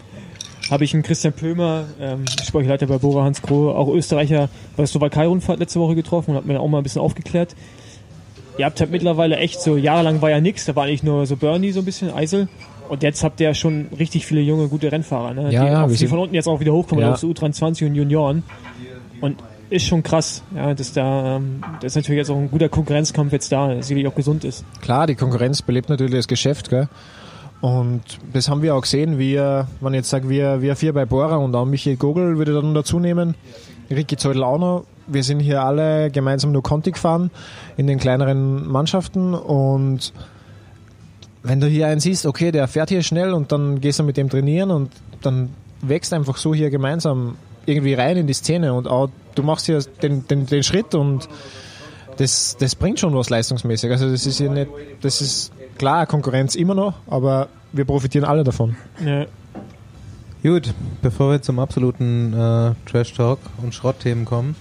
habe 0.72 0.84
ich 0.86 0.94
einen 0.94 1.04
Christian 1.04 1.34
Plömer, 1.34 1.84
ähm, 2.00 2.24
Sportleiter 2.44 2.88
bei 2.88 2.98
Bora 2.98 3.24
Hans 3.26 3.42
Grohe, 3.42 3.76
auch 3.76 3.90
Österreicher 3.90 4.48
bei 4.76 4.84
der 4.84 4.88
Slowakei-Rundfahrt 4.88 5.60
letzte 5.60 5.80
Woche 5.80 5.94
getroffen 5.96 6.32
und 6.32 6.38
hat 6.38 6.46
mir 6.46 6.60
auch 6.60 6.68
mal 6.68 6.78
ein 6.80 6.84
bisschen 6.84 7.02
aufgeklärt. 7.02 7.56
Ihr 8.58 8.66
habt 8.66 8.80
halt 8.80 8.92
mittlerweile 8.92 9.38
echt 9.38 9.62
so, 9.62 9.78
jahrelang 9.78 10.22
war 10.22 10.30
ja 10.30 10.40
nix, 10.40 10.66
da 10.66 10.76
war 10.76 10.86
eigentlich 10.86 11.04
nur 11.04 11.26
so 11.26 11.36
Bernie 11.36 11.72
so 11.72 11.80
ein 11.82 11.86
bisschen, 11.86 12.14
Eisel. 12.14 12.48
Und 12.90 13.02
jetzt 13.02 13.24
habt 13.24 13.40
ihr 13.40 13.48
ja 13.48 13.54
schon 13.54 13.88
richtig 13.98 14.26
viele 14.26 14.42
junge, 14.42 14.68
gute 14.68 14.92
Rennfahrer, 14.92 15.34
ne? 15.34 15.44
Ja, 15.52 15.66
die, 15.66 15.72
ja, 15.72 15.88
die 15.88 15.96
sind- 15.96 16.10
von 16.10 16.20
unten 16.20 16.36
jetzt 16.36 16.48
auch 16.48 16.60
wieder 16.60 16.74
hochkommen, 16.74 17.04
Ja. 17.04 17.14
auch 17.14 17.18
so 17.18 17.28
U23 17.30 17.86
und 17.88 17.96
Junioren. 17.96 18.44
Und 19.22 19.38
ist 19.70 19.86
schon 19.86 20.04
krass, 20.04 20.44
ja, 20.56 20.74
dass 20.74 20.94
da, 20.94 21.38
ähm, 21.38 21.62
das 21.82 21.96
natürlich 21.96 22.20
jetzt 22.20 22.30
auch 22.30 22.38
ein 22.38 22.52
guter 22.52 22.70
Konkurrenzkampf 22.70 23.32
jetzt 23.32 23.52
da, 23.52 23.68
der 23.68 23.84
sicherlich 23.84 24.08
auch 24.08 24.16
gesund 24.16 24.44
ist. 24.44 24.66
Klar, 24.82 25.08
die 25.08 25.16
Konkurrenz 25.16 25.62
belebt 25.62 25.90
natürlich 25.90 26.16
das 26.16 26.28
Geschäft, 26.28 26.70
gell? 26.70 26.88
Und 27.62 28.02
das 28.34 28.50
haben 28.50 28.62
wir 28.62 28.76
auch 28.76 28.82
gesehen, 28.82 29.18
wir, 29.18 29.68
wenn 29.80 29.94
ich 29.94 30.00
jetzt 30.00 30.10
sage, 30.10 30.28
wir, 30.28 30.62
wir 30.62 30.76
vier 30.76 30.92
bei 30.92 31.06
Bora 31.06 31.38
und 31.38 31.56
auch 31.56 31.66
Michael 31.66 31.96
Gogel 31.96 32.38
würde 32.38 32.54
dann 32.54 32.74
dazu 32.74 33.00
nehmen, 33.00 33.36
Ricky 33.90 34.18
Zeudel 34.18 34.44
auch 34.44 34.60
noch. 34.60 34.86
Wir 35.08 35.24
sind 35.24 35.40
hier 35.40 35.64
alle 35.64 36.12
gemeinsam 36.12 36.52
nur 36.52 36.62
Conti 36.62 36.92
gefahren 36.92 37.32
in 37.78 37.88
den 37.88 38.00
kleineren 38.00 38.68
Mannschaften 38.68 39.34
und 39.34 40.14
wenn 41.42 41.60
du 41.60 41.68
hier 41.68 41.88
einen 41.88 42.00
siehst, 42.00 42.26
okay, 42.26 42.52
der 42.52 42.68
fährt 42.68 42.90
hier 42.90 43.04
schnell 43.04 43.34
und 43.34 43.52
dann 43.52 43.82
gehst 43.82 44.00
du 44.00 44.04
mit 44.04 44.18
dem 44.18 44.30
trainieren 44.30 44.72
und 44.72 44.92
dann 45.22 45.50
wächst 45.82 46.14
einfach 46.14 46.38
so 46.38 46.54
hier 46.54 46.70
gemeinsam 46.70 47.36
irgendwie 47.66 47.94
rein 47.94 48.18
in 48.18 48.28
die 48.28 48.34
Szene 48.34 48.74
und 48.74 48.88
auch 48.88 49.10
du 49.36 49.44
machst 49.44 49.66
hier 49.66 49.80
den, 50.02 50.28
den, 50.28 50.46
den 50.46 50.64
Schritt 50.64 50.96
und 50.96 51.28
das, 52.18 52.58
das 52.60 52.76
bringt 52.76 53.00
schon 53.00 53.16
was 53.16 53.30
leistungsmäßig. 53.30 53.90
Also 53.92 54.10
das 54.10 54.26
ist 54.26 54.40
ja 54.40 54.52
nicht, 54.52 54.70
das 55.02 55.22
ist 55.22 55.52
klar 55.78 56.06
Konkurrenz 56.06 56.56
immer 56.56 56.76
noch, 56.76 56.96
aber 57.08 57.50
wir 57.72 57.86
profitieren 57.86 58.26
alle 58.26 58.44
davon. 58.44 58.76
Ja, 59.04 59.26
Gut, 60.44 60.74
bevor 61.02 61.32
wir 61.32 61.42
zum 61.42 61.58
absoluten 61.58 62.34
äh, 62.34 62.74
Trash 62.86 63.14
Talk 63.14 63.40
und 63.62 63.74
Schrottthemen 63.74 64.26
kommen. 64.26 64.58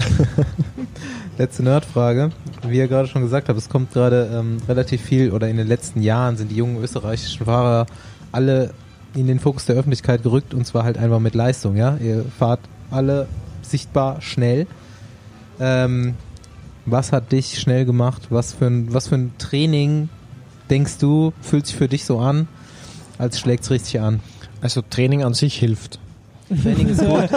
Letzte 1.39 1.65
Nerdfrage. 1.65 2.31
Wie 2.69 2.79
ihr 2.79 2.87
gerade 2.87 3.09
schon 3.09 3.23
gesagt 3.23 3.49
habt, 3.49 3.59
es 3.59 3.69
kommt 3.69 3.93
gerade 3.93 4.31
ähm, 4.33 4.59
relativ 4.69 5.03
viel 5.03 5.33
oder 5.33 5.49
in 5.49 5.57
den 5.57 5.67
letzten 5.67 6.01
Jahren 6.01 6.37
sind 6.37 6.53
die 6.53 6.55
jungen 6.55 6.81
österreichischen 6.81 7.47
Fahrer 7.47 7.87
alle 8.31 8.71
in 9.17 9.27
den 9.27 9.41
Fokus 9.41 9.67
der 9.67 9.75
Öffentlichkeit 9.75 10.23
gerückt 10.23 10.55
und 10.55 10.65
zwar 10.69 10.85
halt 10.85 10.99
einfach 10.99 11.19
mit 11.19 11.35
Leistung, 11.35 11.75
ja. 11.75 11.97
Ihr 11.97 12.25
fahrt 12.39 12.61
alle 12.93 13.27
sichtbar 13.63 14.21
schnell. 14.21 14.67
Ähm, 15.61 16.15
was 16.87 17.13
hat 17.13 17.33
dich 17.33 17.59
schnell 17.61 17.85
gemacht? 17.85 18.23
Was 18.31 18.53
für 18.53 18.67
ein, 18.67 18.93
was 18.93 19.09
für 19.09 19.15
ein 19.17 19.33
Training 19.39 20.09
denkst 20.71 20.99
du, 20.99 21.33
fühlt 21.41 21.67
sich 21.67 21.77
für 21.77 21.89
dich 21.89 22.05
so 22.05 22.19
an, 22.19 22.49
als 23.19 23.39
schlägt's 23.39 23.71
richtig 23.71 24.01
an? 24.01 24.21
Also 24.61 24.83
Training 24.83 25.23
an 25.23 25.35
sich 25.35 25.55
hilft. 25.59 25.99
Training 26.63 26.89
ist 26.89 27.01
gut. 27.01 27.29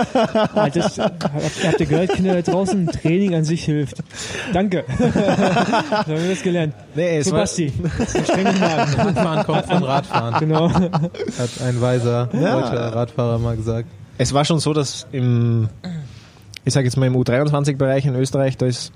Das, 0.74 0.98
habt, 1.00 1.24
habt 1.24 1.80
ihr 1.80 1.86
gehört, 1.86 2.12
Kinder 2.14 2.42
da 2.42 2.52
draußen? 2.52 2.88
Training 2.88 3.34
an 3.36 3.46
sich 3.46 3.64
hilft. 3.64 4.04
Danke. 4.52 4.84
so 4.98 5.04
haben 5.06 6.08
wir 6.08 6.30
das 6.30 6.42
gelernt. 6.44 6.74
Nee, 6.96 7.22
So, 7.22 7.32
Basti. 7.32 7.72
Radfahren 8.28 9.46
kommt 9.46 9.66
von 9.68 9.84
Radfahren, 9.84 10.40
Genau. 10.40 10.70
hat 10.70 10.92
ein 11.66 11.80
weiser 11.82 12.30
Ja. 12.34 12.60
deutscher 12.60 12.96
Radfahrer 12.96 13.40
mal 13.40 13.56
gesagt. 13.56 13.88
Es 14.18 14.34
war 14.34 14.46
schon 14.46 14.60
so, 14.60 14.74
dass 14.74 15.08
im, 15.12 15.70
ich 16.64 16.74
sage 16.74 16.86
jetzt 16.86 16.98
mal 16.98 17.08
im 17.08 17.16
U23-Bereich 17.16 18.06
in 18.06 18.16
Österreich, 18.16 18.58
da 18.58 18.66
ist, 18.66 18.92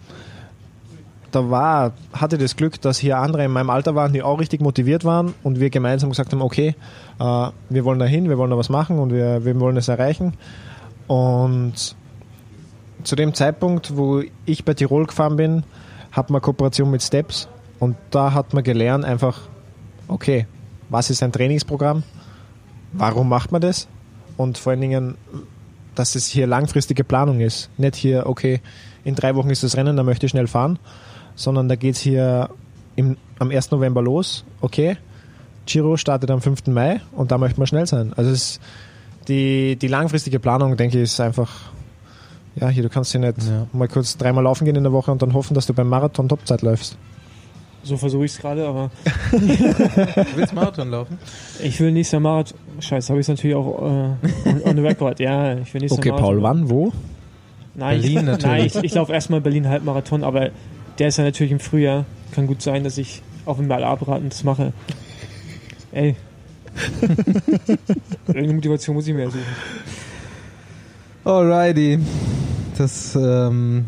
da 1.32 1.49
war, 1.49 1.93
hatte 2.13 2.38
das 2.38 2.55
Glück, 2.55 2.82
dass 2.82 2.97
hier 2.97 3.17
andere 3.17 3.43
in 3.45 3.51
meinem 3.51 3.69
Alter 3.69 3.95
waren, 3.95 4.13
die 4.13 4.23
auch 4.23 4.39
richtig 4.39 4.62
motiviert 4.62 5.05
waren 5.05 5.34
und 5.43 5.60
wir 5.60 5.69
gemeinsam 5.69 6.10
gesagt 6.10 6.32
haben, 6.32 6.41
okay, 6.41 6.75
äh, 7.19 7.47
wir 7.69 7.86
wollen 7.86 7.99
da 7.99 8.05
hin, 8.05 8.29
wir 8.29 8.38
wollen 8.38 8.51
da 8.51 8.58
was 8.58 8.69
machen 8.69 8.97
und 8.99 9.13
wir, 9.13 9.45
wir 9.45 9.60
wollen 9.60 9.77
es 9.77 9.88
erreichen. 9.88 10.34
Und 11.08 11.95
zu 13.03 13.15
dem 13.15 13.34
Zeitpunkt, 13.34 13.95
wo 13.95 14.21
ich 14.45 14.65
bei 14.65 14.73
Tirol 14.73 15.05
gefahren 15.05 15.36
bin, 15.36 15.63
hat 16.12 16.29
man 16.29 16.41
Kooperation 16.41 16.89
mit 16.89 17.03
Steps 17.03 17.47
und 17.79 17.95
da 18.12 18.34
hat 18.34 18.53
man 18.53 18.63
gelernt 18.63 19.05
einfach, 19.05 19.41
okay, 20.08 20.47
was 20.89 21.10
ist 21.10 21.21
ein 21.23 21.32
Trainingsprogramm? 21.32 22.03
Warum 22.93 23.29
macht 23.29 23.51
man 23.51 23.62
das? 23.62 23.88
Und 24.39 24.58
vor 24.58 24.71
allen 24.71 24.80
Dingen, 24.80 25.15
dass 25.95 26.15
es 26.15 26.25
hier 26.25 26.47
langfristige 26.47 27.04
Planung 27.04 27.41
ist. 27.41 27.69
Nicht 27.78 27.97
hier, 27.97 28.25
okay, 28.25 28.62
in 29.04 29.13
drei 29.13 29.36
Wochen 29.36 29.49
ist 29.49 29.63
das 29.63 29.75
Rennen, 29.75 29.97
da 29.97 30.04
möchte 30.04 30.28
ich 30.28 30.30
schnell 30.30 30.47
fahren, 30.47 30.80
sondern 31.36 31.67
da 31.67 31.75
geht 31.75 31.95
es 31.95 31.99
hier 31.99 32.49
im, 32.95 33.17
am 33.38 33.52
1. 33.52 33.71
November 33.71 34.02
los, 34.02 34.45
okay, 34.62 34.95
Giro 35.65 35.97
startet 35.97 36.32
am 36.32 36.39
5. 36.39 36.67
Mai 36.67 37.02
und 37.12 37.32
da 37.32 37.38
möchte 37.38 37.60
man 37.60 37.67
schnell 37.67 37.86
sein. 37.86 38.13
Also 38.15 38.32
ist 38.32 38.62
die, 39.28 39.75
die 39.75 39.89
langfristige 39.89 40.39
Planung, 40.39 40.78
denke 40.78 40.95
ich, 40.99 41.04
ist 41.04 41.19
einfach, 41.19 41.52
ja, 42.56 42.69
hier, 42.69 42.84
du 42.84 42.89
kannst 42.89 43.12
hier 43.12 43.19
nicht 43.19 43.43
Ja. 43.43 43.67
mal 43.73 43.89
kurz 43.89 44.15
dreimal 44.15 44.45
laufen 44.45 44.63
gehen 44.63 44.78
in 44.78 44.84
der 44.84 44.93
Woche 44.93 45.12
und 45.12 45.21
dann 45.21 45.34
hoffen, 45.34 45.54
dass 45.54 45.65
du 45.65 45.73
beim 45.73 45.89
Marathon 45.89 46.30
Topzeit 46.30 46.62
läufst. 46.62 46.97
So 47.84 47.96
versuche 47.98 48.26
ich 48.26 48.32
es 48.34 48.38
gerade, 48.39 48.68
aber 48.68 48.92
Du 49.32 49.39
willst 50.36 50.54
Marathon 50.54 50.89
laufen? 50.92 51.18
ich 51.63 51.80
will 51.80 51.92
nächstes 51.92 52.13
Jahr 52.13 52.22
Marathon. 52.22 52.58
Scheiße, 52.80 53.10
habe 53.10 53.20
ich 53.20 53.24
es 53.26 53.30
natürlich 53.30 53.56
auch 53.56 53.82
äh, 53.82 54.50
on, 54.50 54.62
on 54.63 54.76
the 54.76 54.82
record. 54.82 55.20
Ja, 55.20 55.54
ich 55.58 55.74
will 55.74 55.82
nächstes 55.82 55.98
Okay, 56.00 56.10
Jahr 56.10 56.18
Paul, 56.18 56.39
Marathon. 56.39 56.62
wann, 56.63 56.70
wo? 56.70 56.92
Nein, 57.76 58.02
Berlin 58.02 58.18
ich, 58.18 58.24
natürlich. 58.24 58.46
Nein, 58.46 58.65
ich, 58.65 58.76
ich 58.92 58.94
laufe 58.96 59.13
erstmal 59.13 59.42
Berlin 59.42 59.68
Halbmarathon, 59.70 60.24
aber 60.24 60.50
der 60.98 61.08
ist 61.08 61.18
ja 61.18 61.24
natürlich 61.24 61.52
im 61.54 61.60
Frühjahr. 61.60 62.06
Kann 62.34 62.46
gut 62.48 62.62
sein, 62.62 62.84
dass 62.84 62.98
ich 62.98 63.22
auch 63.46 63.58
wenn 63.58 63.68
mal 63.68 63.84
abraten 63.84 64.30
das 64.30 64.44
mache. 64.44 64.74
Ey. 65.92 66.15
Irgendeine 68.28 68.54
Motivation 68.54 68.96
muss 68.96 69.08
ich 69.08 69.13
mir 69.13 69.28
suchen. 69.30 69.39
Alrighty. 71.24 72.00
Das 72.78 73.15
ähm, 73.15 73.86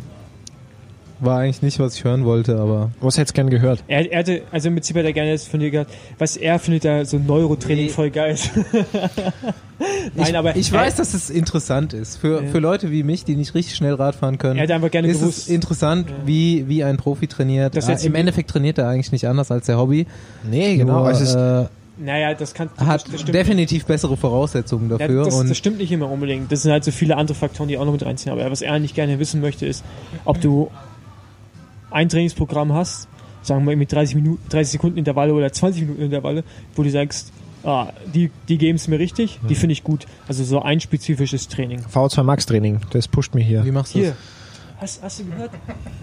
war 1.22 1.40
eigentlich 1.40 1.62
nicht, 1.62 1.80
was 1.80 1.96
ich 1.96 2.04
hören 2.04 2.26
wollte, 2.26 2.58
aber 2.60 2.92
Was 3.00 3.18
hättest 3.18 3.36
du 3.38 3.42
gern 3.42 3.50
gehört? 3.50 3.84
Er, 3.88 4.12
er 4.12 4.20
hatte, 4.20 4.42
also 4.52 4.68
im 4.68 4.76
Prinzip 4.76 4.98
hat 4.98 5.06
er 5.06 5.14
gerne 5.14 5.32
das 5.32 5.48
von 5.48 5.60
dir 5.60 5.72
gehabt, 5.72 5.92
was 6.18 6.36
er 6.36 6.60
findet 6.60 6.84
da 6.86 7.06
so 7.06 7.18
Neurotraining 7.20 7.86
Nee. 7.86 7.90
voll 7.92 8.10
geil. 8.10 8.36
Nein, 10.16 10.28
ich, 10.30 10.38
aber 10.38 10.56
ich 10.56 10.72
er, 10.72 10.80
weiß, 10.80 10.96
dass 10.96 11.14
es 11.14 11.30
interessant 11.30 11.94
ist. 11.94 12.18
Für, 12.18 12.44
Ja. 12.44 12.50
für 12.50 12.60
Leute 12.60 12.92
wie 12.92 13.04
mich, 13.04 13.24
die 13.26 13.36
nicht 13.36 13.56
richtig 13.56 13.76
schnell 13.76 13.94
Rad 13.96 14.16
fahren 14.16 14.38
können, 14.38 14.58
er 14.58 14.64
hätte 14.64 14.76
einfach 14.76 14.92
gerne 14.92 15.08
ist 15.08 15.20
gewusst. 15.22 15.40
es 15.40 15.48
interessant, 15.50 16.10
Ja. 16.10 16.16
wie, 16.26 16.68
wie 16.68 16.84
ein 16.84 16.98
Profi 16.98 17.28
trainiert. 17.28 17.76
Das 17.76 17.88
Ah, 17.88 17.92
jetzt 17.92 18.06
Im 18.06 18.16
Endeffekt 18.16 18.50
trainiert 18.50 18.78
er 18.78 18.88
eigentlich 18.88 19.12
nicht 19.12 19.28
anders 19.28 19.50
als 19.52 19.66
der 19.66 19.78
Hobby. 19.78 20.06
Nee, 20.50 20.84
Nur, 20.84 21.10
es 21.10 21.22
ist, 21.22 21.36
äh, 21.36 21.66
naja, 21.98 22.34
das 22.34 22.54
kann 22.54 22.70
hat 22.78 23.06
das 23.14 23.26
definitiv 23.26 23.86
bessere 23.86 24.18
Voraussetzungen 24.18 24.90
Ja, 24.90 24.98
dafür. 24.98 25.26
das, 25.26 25.36
und 25.36 25.50
das 25.50 25.58
stimmt 25.58 25.78
nicht 25.80 25.92
immer 25.92 26.10
unbedingt. 26.10 26.52
Das 26.52 26.62
sind 26.64 26.72
halt 26.72 26.84
so 26.84 26.92
viele 26.92 27.18
andere 27.18 27.36
Faktoren, 27.36 27.68
die 27.68 27.78
auch 27.78 27.86
noch 27.86 27.92
mit 27.92 28.06
reinziehen. 28.06 28.32
Aber 28.32 28.50
was 28.50 28.62
er 28.62 28.78
nicht 28.80 28.96
gerne 28.96 29.20
wissen 29.20 29.42
möchte, 29.42 29.66
ist, 29.66 29.84
ob 30.26 30.40
du 30.42 30.70
ein 31.92 32.10
Trainingsprogramm 32.10 32.74
hast, 32.74 33.08
sagen 33.44 33.66
wir 33.68 33.76
mit 33.76 33.92
30 33.92 34.16
Minuten, 34.16 34.42
30 34.50 34.72
Sekunden 34.74 34.98
Intervalle 34.98 35.34
oder 35.34 35.52
20 35.52 35.84
Minuten 35.84 36.02
Intervalle, 36.04 36.44
wo 36.76 36.84
du 36.84 36.90
sagst, 36.90 37.32
ah, 37.64 37.88
die, 38.14 38.32
die 38.48 38.58
geben 38.58 38.76
es 38.78 38.88
mir 38.88 39.00
richtig, 39.00 39.40
die 39.48 39.56
finde 39.56 39.74
ich 39.74 39.84
gut. 39.84 40.06
Also 40.28 40.44
so 40.44 40.62
ein 40.62 40.80
spezifisches 40.80 41.48
Training. 41.48 41.82
V2 41.94 42.24
Max 42.24 42.46
Training, 42.46 42.80
das 42.92 43.08
pusht 43.08 43.34
mich 43.36 43.46
hier. 43.48 43.64
wie 43.66 43.72
machst 43.72 43.94
du 43.96 44.00
Hier, 44.00 44.16
das? 44.80 45.00
hast, 45.00 45.04
hast 45.04 45.20
du 45.20 45.26
gehört? 45.26 45.52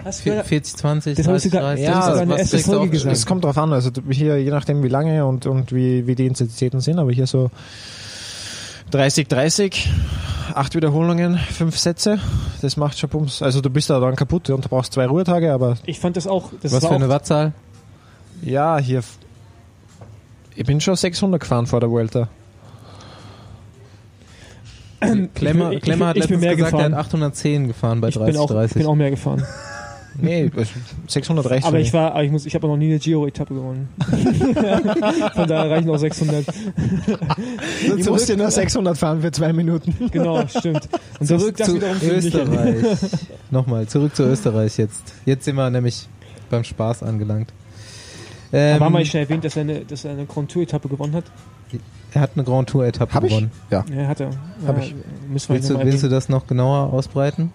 Hast 0.05 0.19
du 0.21 0.23
Vier- 0.25 0.33
gehört? 0.33 0.47
40, 0.47 0.77
20, 0.77 1.17
Das 1.17 1.27
hast 1.27 1.45
du 1.45 1.51
30, 1.51 1.53
grad- 1.53 1.63
30, 1.79 1.87
das 1.87 1.95
hast 1.97 2.07
du 2.09 2.13
was- 2.13 2.21
in 2.23 2.29
der 2.29 2.35
was 2.35 2.41
ersten 2.41 2.57
kriegst 2.57 2.69
du 2.69 2.73
Folge 2.73 2.91
gesagt. 2.91 3.17
Es 3.17 3.27
kommt 3.27 3.45
drauf 3.45 3.59
an, 3.59 3.73
also 3.73 3.91
hier, 4.11 4.39
je 4.43 4.51
nachdem 4.51 4.83
wie 4.83 4.89
lange 4.89 5.25
und, 5.27 5.47
und 5.47 5.73
wie, 5.73 6.07
wie 6.07 6.15
die 6.15 6.27
Intensitäten 6.27 6.81
sind, 6.81 6.99
aber 6.99 7.13
hier 7.13 7.27
so 7.27 7.51
30, 8.91 9.29
30, 9.29 9.91
acht 10.55 10.75
Wiederholungen, 10.75 11.37
fünf 11.39 11.79
Sätze, 11.79 12.19
das 12.63 12.77
macht 12.77 12.99
schon 12.99 13.11
Bums. 13.11 13.43
Also 13.43 13.61
du 13.61 13.69
bist 13.71 13.91
da 13.91 14.01
dann 14.01 14.17
kaputt 14.17 14.49
und 14.51 14.65
du 14.65 14.69
brauchst 14.69 14.93
zwei 14.95 15.07
Ruhetage, 15.07 15.53
aber 15.53 15.77
Ich 15.85 16.01
fand 16.01 16.17
das 16.17 16.27
auch, 16.27 16.51
das 16.63 16.73
Was 16.73 16.83
war 16.83 16.91
für 16.91 16.97
eine 16.97 17.09
Wattzahl? 17.09 17.53
ja, 18.43 18.79
hier, 18.79 19.03
ich 20.55 20.65
bin 20.65 20.81
schon 20.81 20.97
600 20.97 21.41
gefahren 21.41 21.67
vor 21.67 21.81
der 21.81 21.91
Vuelta. 21.91 22.29
Klemmer, 25.35 25.73
ich- 25.73 25.83
Klemmer 25.83 26.09
hat 26.09 26.17
ich 26.17 26.23
letztens 26.25 26.41
mehr 26.41 26.57
gesagt, 26.57 26.73
gefahren. 26.73 26.93
er 26.93 26.99
hat 26.99 27.07
810 27.07 27.69
gefahren 27.69 28.01
bei 28.01 28.09
ich 28.09 28.15
30, 28.17 28.33
bin, 28.35 28.41
auch, 28.41 28.51
ich 28.51 28.57
30. 28.57 28.77
bin 28.79 28.87
auch 28.87 28.95
mehr 28.97 29.11
gefahren. 29.11 29.45
Nee, 30.21 30.51
also 30.57 30.71
600 31.07 31.49
reicht 31.49 31.67
Aber 31.67 31.79
ich 31.79 31.93
war, 31.93 32.13
aber 32.13 32.25
ich 32.25 32.31
muss, 32.31 32.47
ich 32.47 32.55
habe 32.55 32.67
noch 32.67 32.77
nie 32.77 32.91
eine 32.91 32.99
Giro-Etappe 32.99 33.55
gewonnen. 33.55 33.89
Von 35.35 35.49
daher 35.49 35.71
reichen 35.71 35.91
auch 35.91 35.99
600. 35.99 36.47
mich. 36.47 37.99
Ich 37.99 38.09
musste 38.09 38.37
nur 38.37 38.51
600 38.51 38.99
fahren 38.99 39.23
für 39.23 39.31
zwei 39.31 39.53
Minuten. 39.53 39.95
Genau, 40.11 40.47
stimmt. 40.47 40.89
Und 41.21 41.27
Zurück 41.27 41.57
zu 41.59 41.79
Österreich. 41.79 42.85
Nochmal, 43.51 43.87
zurück 43.87 44.15
zu 44.17 44.25
Österreich 44.25 44.77
jetzt. 44.79 45.15
Jetzt 45.25 45.45
sind 45.45 45.57
wir 45.57 45.71
nämlich 45.71 46.09
beim 46.51 46.65
Spaß 46.65 47.03
angelangt. 47.03 47.53
Ähm, 48.53 48.81
haben 48.81 48.93
wir 48.93 49.01
nicht 49.01 49.11
schnell 49.11 49.25
erwähnt, 49.25 49.45
dass 49.45 49.57
er 49.57 49.63
eine, 49.63 49.81
dass 49.81 50.05
er 50.05 50.13
eine 50.13 50.27
Grand 50.27 50.51
Tour-Etappe 50.51 50.89
gewonnen 50.89 51.15
hat? 51.15 51.25
er 52.13 52.21
hat 52.21 52.31
eine 52.35 52.45
Grand 52.45 52.69
Tour 52.69 52.87
Etappe 52.87 53.15
Hab 53.15 53.25
ich? 53.25 53.31
gewonnen. 53.31 53.51
Ja. 53.71 53.85
Ja, 53.95 54.07
hat 54.07 54.21
er. 54.21 54.31
Hab 54.67 54.79
ja, 54.79 54.83
ich. 54.83 54.95
Müssen 55.29 55.49
wir 55.51 55.57
Willst 55.57 55.71
du, 55.71 55.79
willst 55.79 56.03
du 56.03 56.09
das 56.09 56.29
noch 56.29 56.47
genauer 56.47 56.93
ausbreiten? 56.93 57.53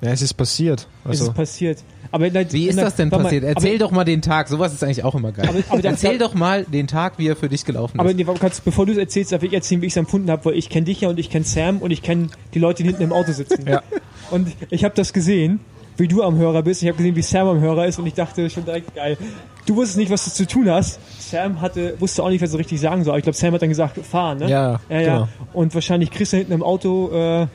Ja, 0.00 0.10
es 0.12 0.22
ist 0.22 0.34
passiert. 0.34 0.86
es 1.04 1.10
Also, 1.10 1.24
ist 1.28 1.34
passiert. 1.34 1.78
Aber 2.10 2.30
like, 2.30 2.52
Wie 2.52 2.68
ist 2.68 2.78
das 2.78 2.94
denn 2.94 3.10
warte 3.10 3.22
mal, 3.24 3.28
passiert? 3.28 3.44
Erzähl 3.44 3.70
aber, 3.72 3.78
doch 3.80 3.90
mal 3.90 4.04
den 4.04 4.22
Tag. 4.22 4.48
Sowas 4.48 4.72
ist 4.72 4.82
eigentlich 4.82 5.04
auch 5.04 5.14
immer 5.14 5.32
geil. 5.32 5.46
Aber- 5.48 5.58
aber 5.68 5.82
der- 5.82 5.90
Erzähl 5.90 6.16
der- 6.16 6.26
doch 6.28 6.34
mal 6.34 6.64
den 6.64 6.86
Tag, 6.86 7.18
wie 7.18 7.26
er 7.28 7.36
für 7.36 7.48
dich 7.50 7.64
gelaufen 7.66 8.00
Aber 8.00 8.10
ist. 8.10 8.16
nee, 8.16 8.26
warte, 8.26 8.40
kannst, 8.40 8.64
bevor 8.64 8.86
du 8.86 8.92
es 8.92 8.98
erzählst, 8.98 9.32
darf 9.32 9.42
ich 9.42 9.52
erzählen, 9.52 9.82
wie 9.82 9.86
ich 9.86 9.92
es 9.92 9.96
empfunden 9.98 10.30
habe, 10.30 10.44
weil 10.46 10.54
ich 10.54 10.70
kenne 10.70 10.86
dich 10.86 11.02
ja 11.02 11.08
und 11.10 11.18
ich 11.18 11.28
kenne 11.28 11.44
Sam 11.44 11.78
und 11.78 11.90
ich 11.90 12.00
kenne 12.02 12.28
die 12.54 12.58
Leute, 12.60 12.82
die 12.82 12.88
hinten 12.88 13.02
im 13.02 13.12
Auto 13.12 13.32
sitzen. 13.32 13.66
ja. 13.68 13.82
Und 14.30 14.48
ich 14.70 14.84
habe 14.84 14.94
das 14.94 15.12
gesehen, 15.12 15.60
wie 15.98 16.08
du 16.08 16.22
am 16.22 16.38
Hörer 16.38 16.62
bist. 16.62 16.80
Ich 16.82 16.88
habe 16.88 16.96
gesehen, 16.96 17.16
wie 17.16 17.22
Sam 17.22 17.48
am 17.48 17.60
Hörer 17.60 17.86
ist 17.86 17.98
und 17.98 18.06
ich 18.06 18.14
dachte 18.14 18.48
schon 18.48 18.64
direkt, 18.64 18.94
geil. 18.94 19.18
Du 19.66 19.76
wusstest 19.76 19.98
nicht, 19.98 20.10
was 20.10 20.24
du 20.24 20.30
zu 20.30 20.46
tun 20.46 20.70
hast. 20.70 21.00
Sam 21.20 21.60
hatte, 21.60 21.94
wusste 21.98 22.22
auch 22.22 22.30
nicht, 22.30 22.40
was 22.40 22.52
er 22.54 22.58
richtig 22.60 22.80
sagen 22.80 23.04
soll. 23.04 23.10
Aber 23.10 23.18
ich 23.18 23.24
glaube, 23.24 23.36
Sam 23.36 23.52
hat 23.52 23.60
dann 23.60 23.68
gesagt, 23.68 23.98
fahren, 24.06 24.38
ne? 24.38 24.48
Ja, 24.48 24.80
ja, 24.88 25.00
ja. 25.00 25.02
genau. 25.02 25.28
Und 25.52 25.74
wahrscheinlich 25.74 26.10
Chris 26.10 26.30
da 26.30 26.38
hinten 26.38 26.52
im 26.52 26.62
Auto, 26.62 27.10
äh, 27.12 27.46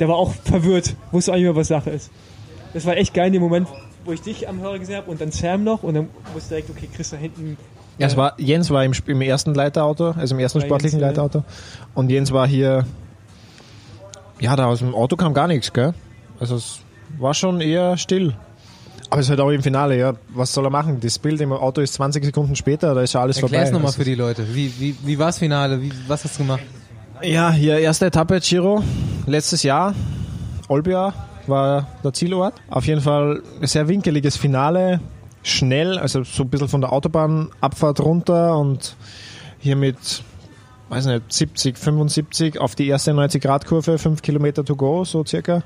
der 0.00 0.08
war 0.08 0.16
auch 0.16 0.32
verwirrt, 0.44 0.94
wusste 1.12 1.32
auch 1.32 1.36
nicht 1.36 1.44
mehr, 1.44 1.56
was 1.56 1.68
Sache 1.68 1.90
ist. 1.90 2.10
Das 2.74 2.86
war 2.86 2.96
echt 2.96 3.14
geil 3.14 3.28
in 3.28 3.34
dem 3.34 3.42
Moment, 3.42 3.68
wo 4.04 4.12
ich 4.12 4.20
dich 4.20 4.48
am 4.48 4.60
Hörer 4.60 4.78
gesehen 4.78 4.96
habe 4.96 5.10
und 5.10 5.20
dann 5.20 5.30
Sam 5.30 5.64
noch 5.64 5.82
und 5.82 5.94
dann 5.94 6.08
wusste 6.34 6.50
direkt, 6.50 6.70
okay, 6.70 6.88
Chris 6.94 7.10
da 7.10 7.16
hinten. 7.16 7.56
Ja, 7.98 8.06
es 8.06 8.16
war, 8.16 8.34
Jens 8.38 8.70
war 8.70 8.84
im, 8.84 8.92
im 9.06 9.20
ersten 9.22 9.54
Leiterauto, 9.54 10.10
also 10.10 10.34
im 10.34 10.40
ersten 10.40 10.60
sportlichen 10.60 11.00
Jens. 11.00 11.10
Leiterauto. 11.10 11.44
Und 11.94 12.10
Jens 12.10 12.32
war 12.32 12.46
hier, 12.46 12.84
ja, 14.40 14.54
da 14.54 14.66
aus 14.66 14.78
dem 14.78 14.94
Auto 14.94 15.16
kam 15.16 15.34
gar 15.34 15.48
nichts, 15.48 15.72
gell? 15.72 15.94
Also 16.38 16.56
es 16.56 16.80
war 17.18 17.34
schon 17.34 17.60
eher 17.60 17.96
still. 17.96 18.34
Aber 19.10 19.20
es 19.20 19.26
ist 19.26 19.30
halt 19.30 19.40
auch 19.40 19.50
im 19.50 19.62
Finale, 19.62 19.98
ja. 19.98 20.14
Was 20.28 20.52
soll 20.52 20.66
er 20.66 20.70
machen? 20.70 21.00
Das 21.00 21.18
Bild 21.18 21.40
im 21.40 21.52
Auto 21.52 21.80
ist 21.80 21.94
20 21.94 22.24
Sekunden 22.24 22.54
später, 22.54 22.94
da 22.94 23.00
ist 23.00 23.14
ja 23.14 23.22
alles 23.22 23.38
Erklär's 23.38 23.70
vorbei. 23.70 23.72
nochmal 23.72 23.86
Also 23.86 23.98
für 23.98 24.04
die 24.04 24.14
Leute. 24.14 24.46
Wie, 24.54 24.72
wie, 24.78 24.94
wie 25.02 25.18
war's 25.18 25.38
Finale? 25.38 25.80
Wie, 25.80 25.90
was 26.06 26.24
hast 26.24 26.38
du 26.38 26.42
gemacht? 26.42 26.62
Ja, 27.22 27.50
hier 27.50 27.78
erste 27.78 28.06
Etappe 28.06 28.38
Giro, 28.38 28.82
letztes 29.26 29.64
Jahr, 29.64 29.92
Olbia 30.68 31.12
war 31.48 31.88
der 32.04 32.12
Zielort. 32.12 32.54
Auf 32.70 32.86
jeden 32.86 33.00
Fall 33.00 33.42
sehr 33.62 33.88
winkeliges 33.88 34.36
Finale, 34.36 35.00
schnell, 35.42 35.98
also 35.98 36.22
so 36.22 36.44
ein 36.44 36.48
bisschen 36.48 36.68
von 36.68 36.80
der 36.80 36.92
Autobahnabfahrt 36.92 38.00
runter 38.00 38.56
und 38.56 38.94
hier 39.58 39.74
mit, 39.74 40.22
weiß 40.90 41.06
nicht, 41.06 41.32
70, 41.32 41.76
75 41.76 42.60
auf 42.60 42.76
die 42.76 42.86
erste 42.86 43.10
90-Grad-Kurve, 43.10 43.98
5 43.98 44.22
Kilometer 44.22 44.64
to 44.64 44.76
go, 44.76 45.04
so 45.04 45.24
circa. 45.24 45.64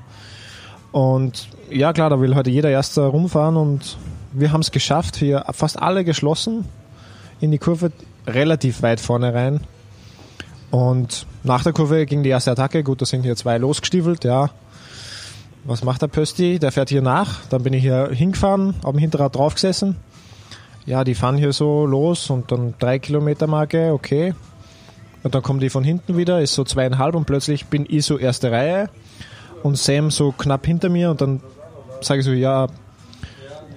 Und 0.91 1.49
ja, 1.69 1.93
klar, 1.93 2.09
da 2.09 2.19
will 2.19 2.33
heute 2.33 2.49
jeder 2.49 2.71
Erster 2.71 3.03
rumfahren 3.03 3.57
und 3.57 3.97
wir 4.31 4.51
haben 4.51 4.61
es 4.61 4.71
geschafft, 4.71 5.17
hier 5.17 5.45
fast 5.51 5.79
alle 5.79 6.03
geschlossen 6.03 6.65
in 7.41 7.51
die 7.51 7.59
Kurve, 7.59 7.91
relativ 8.25 8.81
weit 8.81 8.99
vorne 8.99 9.35
rein. 9.35 9.59
Und 10.73 11.27
nach 11.43 11.61
der 11.61 11.71
Kurve 11.71 12.07
ging 12.07 12.23
die 12.23 12.31
erste 12.31 12.49
Attacke. 12.49 12.81
Gut, 12.81 12.99
da 12.99 13.05
sind 13.05 13.21
hier 13.21 13.35
zwei 13.35 13.59
losgestiefelt, 13.59 14.23
ja. 14.23 14.49
Was 15.65 15.83
macht 15.83 16.01
der 16.01 16.07
Pösti? 16.07 16.57
Der 16.57 16.71
fährt 16.71 16.89
hier 16.89 17.03
nach. 17.03 17.45
Dann 17.51 17.61
bin 17.61 17.73
ich 17.73 17.83
hier 17.83 18.09
hingefahren, 18.11 18.73
auf 18.81 18.89
dem 18.89 18.97
Hinterrad 18.97 19.35
draufgesessen. 19.35 19.97
Ja, 20.87 21.03
die 21.03 21.13
fahren 21.13 21.37
hier 21.37 21.53
so 21.53 21.85
los 21.85 22.31
und 22.31 22.51
dann 22.51 22.73
drei 22.79 22.97
Kilometer 22.97 23.45
Marke, 23.45 23.93
okay. 23.93 24.33
Und 25.21 25.35
dann 25.35 25.43
kommen 25.43 25.59
die 25.59 25.69
von 25.69 25.83
hinten 25.83 26.17
wieder, 26.17 26.41
ist 26.41 26.55
so 26.55 26.63
zweieinhalb 26.63 27.13
und 27.13 27.25
plötzlich 27.25 27.67
bin 27.67 27.85
ich 27.87 28.07
so 28.07 28.17
erste 28.17 28.49
Reihe 28.51 28.89
und 29.61 29.77
Sam 29.77 30.09
so 30.09 30.31
knapp 30.31 30.65
hinter 30.65 30.89
mir 30.89 31.11
und 31.11 31.21
dann 31.21 31.39
sage 32.01 32.21
ich 32.21 32.25
so, 32.25 32.31
ja, 32.31 32.65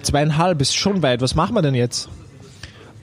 zweieinhalb 0.01 0.59
ist 0.61 0.75
schon 0.75 1.03
weit, 1.03 1.21
was 1.21 1.35
machen 1.35 1.53
wir 1.53 1.61
denn 1.61 1.75
jetzt? 1.75 2.09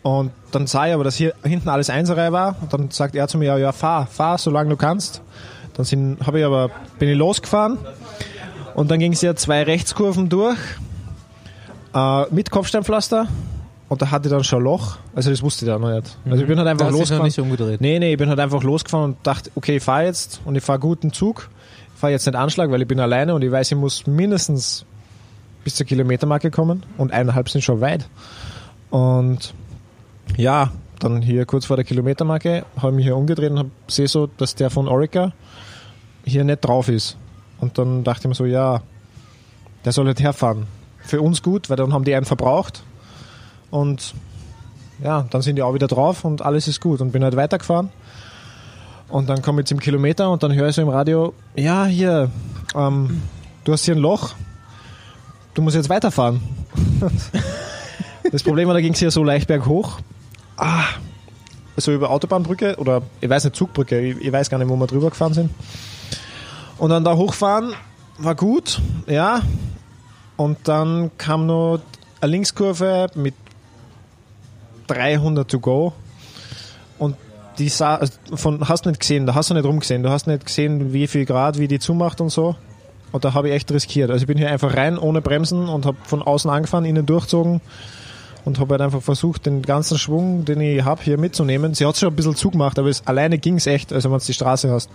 Und 0.05 0.33
dann 0.53 0.67
sah 0.67 0.87
ich 0.87 0.93
aber, 0.93 1.03
dass 1.03 1.17
hier 1.17 1.33
hinten 1.43 1.71
alles 1.71 1.89
Einserreihe 1.89 2.31
war. 2.31 2.57
Und 2.61 2.73
dann 2.75 2.91
sagt 2.91 3.15
er 3.15 3.27
zu 3.27 3.39
mir, 3.39 3.47
ja, 3.47 3.57
ja, 3.57 3.73
fahr, 3.73 4.07
fahr, 4.07 4.37
solange 4.37 4.69
du 4.69 4.77
kannst. 4.77 5.23
Dann 5.73 5.87
sind, 5.87 6.19
habe 6.27 6.41
ich 6.41 6.45
aber, 6.45 6.71
bin 6.99 7.09
ich 7.09 7.17
losgefahren. 7.17 7.79
Und 8.75 8.91
dann 8.91 8.99
ging 8.99 9.15
es 9.15 9.23
ja 9.23 9.35
zwei 9.35 9.63
Rechtskurven 9.63 10.29
durch, 10.29 10.59
äh, 11.95 12.25
mit 12.35 12.51
Kopfsteinpflaster. 12.51 13.29
Und 13.89 14.03
da 14.03 14.11
hatte 14.11 14.29
ich 14.29 14.31
dann 14.31 14.45
schon 14.45 14.59
ein 14.59 14.65
Loch. 14.65 14.99
Also 15.15 15.31
das 15.31 15.43
wusste 15.43 15.65
ich 15.65 15.71
da 15.71 15.79
noch 15.79 15.91
nicht. 15.91 16.19
Also 16.29 16.43
ich 16.43 16.49
bin 16.49 16.59
halt 16.59 16.69
einfach 16.69 16.91
noch 16.91 16.99
losgefahren. 16.99 17.25
nicht 17.25 17.39
umgedreht. 17.39 17.81
Nee, 17.81 17.99
nee, 17.99 18.13
ich 18.13 18.19
bin 18.19 18.29
halt 18.29 18.41
einfach 18.41 18.63
losgefahren 18.63 19.13
und 19.13 19.27
dachte, 19.27 19.51
okay, 19.55 19.77
ich 19.77 19.83
fahr 19.83 20.05
jetzt 20.05 20.43
und 20.45 20.55
ich 20.55 20.63
fahr 20.63 20.79
guten 20.79 21.15
Zug. 21.15 21.49
Ich 21.95 22.01
fahr 22.01 22.11
jetzt 22.11 22.27
nicht 22.27 22.37
Anschlag, 22.37 22.71
weil 22.71 22.83
ich 22.83 22.89
bin 22.89 23.01
alleine 23.01 23.35
und 23.35 23.43
ich 23.43 23.51
weiß, 23.51 23.73
ich 23.73 23.79
muss 23.79 24.07
mindestens 24.07 24.85
bis 25.63 25.77
zur 25.77 25.87
Kilometermarke 25.87 26.51
kommen 26.51 26.83
und 26.99 27.11
eineinhalb 27.11 27.49
sind 27.49 27.63
schon 27.63 27.81
weit. 27.81 28.07
Und 28.91 29.55
ja, 30.37 30.73
dann 30.99 31.23
hier 31.23 31.45
kurz 31.45 31.67
vor 31.67 31.77
der 31.77 31.85
Kilometermarke 31.85 32.65
habe 32.77 32.91
ich 32.91 32.97
mich 32.97 33.05
hier 33.05 33.17
umgedreht 33.17 33.51
und 33.51 33.71
sehe 33.89 34.09
so, 34.09 34.27
dass 34.27 34.55
der 34.55 34.71
von 34.71 34.89
Orica 34.89 35.33
hier 36.25 36.45
nicht 36.45 36.61
drauf 36.61 36.89
ist. 36.89 37.17
Und 37.61 37.79
dann 37.79 38.05
dachte 38.05 38.23
ich 38.23 38.29
mir 38.29 38.35
so, 38.35 38.47
ja, 38.47 38.83
der 39.85 39.93
soll 39.93 40.07
halt 40.07 40.21
herfahren. 40.21 40.67
Für 41.01 41.21
uns 41.21 41.43
gut, 41.43 41.69
weil 41.69 41.77
dann 41.77 41.93
haben 41.93 42.05
die 42.05 42.15
einen 42.15 42.25
verbraucht. 42.25 42.83
Und 43.71 44.15
ja, 45.03 45.27
dann 45.31 45.43
sind 45.43 45.57
die 45.57 45.63
auch 45.63 45.75
wieder 45.75 45.89
drauf 45.89 46.25
und 46.25 46.43
alles 46.43 46.69
ist 46.69 46.81
gut. 46.81 47.01
Und 47.01 47.13
bin 47.13 47.23
halt 47.23 47.37
weitergefahren. 47.37 47.91
Und 49.09 49.29
dann 49.29 49.43
komme 49.43 49.61
ich 49.61 49.67
zum 49.67 49.79
Kilometer 49.81 50.31
und 50.31 50.43
dann 50.43 50.55
höre 50.55 50.69
ich 50.69 50.75
so 50.75 50.83
im 50.83 50.89
Radio, 50.89 51.35
ja, 51.55 51.85
hier, 51.85 52.31
ähm, 52.75 53.23
du 53.65 53.73
hast 53.73 53.85
hier 53.85 53.95
ein 53.95 54.01
Loch, 54.01 54.35
du 55.53 55.63
musst 55.63 55.77
jetzt 55.77 55.91
weiterfahren. 55.91 56.41
das 58.33 58.43
Problem 58.43 58.67
war, 58.67 58.75
da 58.75 58.81
ging 58.81 58.95
es 58.95 58.99
hier 58.99 59.11
so 59.11 59.23
leicht 59.23 59.47
berghoch. 59.47 60.01
Ah, 60.57 60.85
so 61.77 61.93
über 61.93 62.11
Autobahnbrücke 62.11 62.77
oder 62.77 63.03
ich 63.21 63.29
weiß 63.29 63.45
nicht, 63.45 63.57
Zugbrücke, 63.57 64.01
ich, 64.01 64.21
ich 64.21 64.33
weiß 64.33 64.51
gar 64.51 64.59
nicht, 64.59 64.69
wo 64.69 64.77
wir 64.77 64.87
drüber 64.87 65.11
gefahren 65.11 65.35
sind. 65.35 65.51
Und 66.79 66.91
dann 66.91 67.05
da 67.05 67.17
hochfahren 67.17 67.75
war 68.19 68.35
gut, 68.35 68.81
ja. 69.07 69.43
Und 70.37 70.59
dann 70.65 71.11
kam 71.19 71.47
noch 71.47 71.81
eine 72.21 72.31
Linkskurve 72.31 73.09
mit 73.15 73.35
300 74.89 75.49
to 75.49 75.61
go. 75.61 75.93
Und 76.99 77.17
die 77.59 77.69
sah, 77.69 77.97
also 77.97 78.13
von, 78.35 78.69
hast 78.69 78.87
nicht 78.87 79.01
gesehen, 79.01 79.27
da 79.27 79.35
hast 79.35 79.51
du 79.51 79.55
nicht 79.55 79.65
rumgesehen, 79.65 80.03
du 80.03 80.11
hast 80.11 80.27
nicht 80.27 80.47
gesehen, 80.47 80.93
wie 80.93 81.07
viel 81.07 81.25
Grad, 81.25 81.59
wie 81.59 81.69
die 81.69 81.79
zumacht 81.79 82.21
und 82.21 82.31
so. 82.31 82.57
Und 83.13 83.25
da 83.25 83.35
habe 83.35 83.49
ich 83.49 83.55
echt 83.55 83.71
riskiert. 83.71 84.11
Also 84.11 84.23
ich 84.23 84.27
bin 84.27 84.39
hier 84.39 84.51
einfach 84.51 84.77
rein 84.77 84.99
ohne 84.99 85.21
Bremsen 85.21 85.69
und 85.69 85.87
habe 85.87 85.97
von 86.03 86.21
außen 86.21 86.51
angefahren, 86.51 86.85
innen 86.85 87.07
durchzogen 87.07 87.61
und 88.45 88.59
habe 88.59 88.75
halt 88.75 88.83
einfach 88.83 89.03
versucht, 89.03 89.47
den 89.47 89.63
ganzen 89.63 89.99
Schwung, 89.99 90.45
den 90.45 90.61
ich 90.61 90.85
habe, 90.85 91.03
hier 91.03 91.19
mitzunehmen. 91.19 91.75
Sie 91.75 91.87
hat 91.87 91.97
schon 91.97 92.11
ein 92.11 92.17
bisschen 92.17 92.37
zugemacht, 92.37 92.79
aber 92.79 92.89
es, 92.89 93.07
alleine 93.07 93.39
ging 93.39 93.57
es 93.57 93.67
echt, 93.67 93.93
also 93.93 94.11
wenn 94.11 94.19
du 94.19 94.25
die 94.25 94.35
Straße 94.35 94.71
hast. 94.71 94.91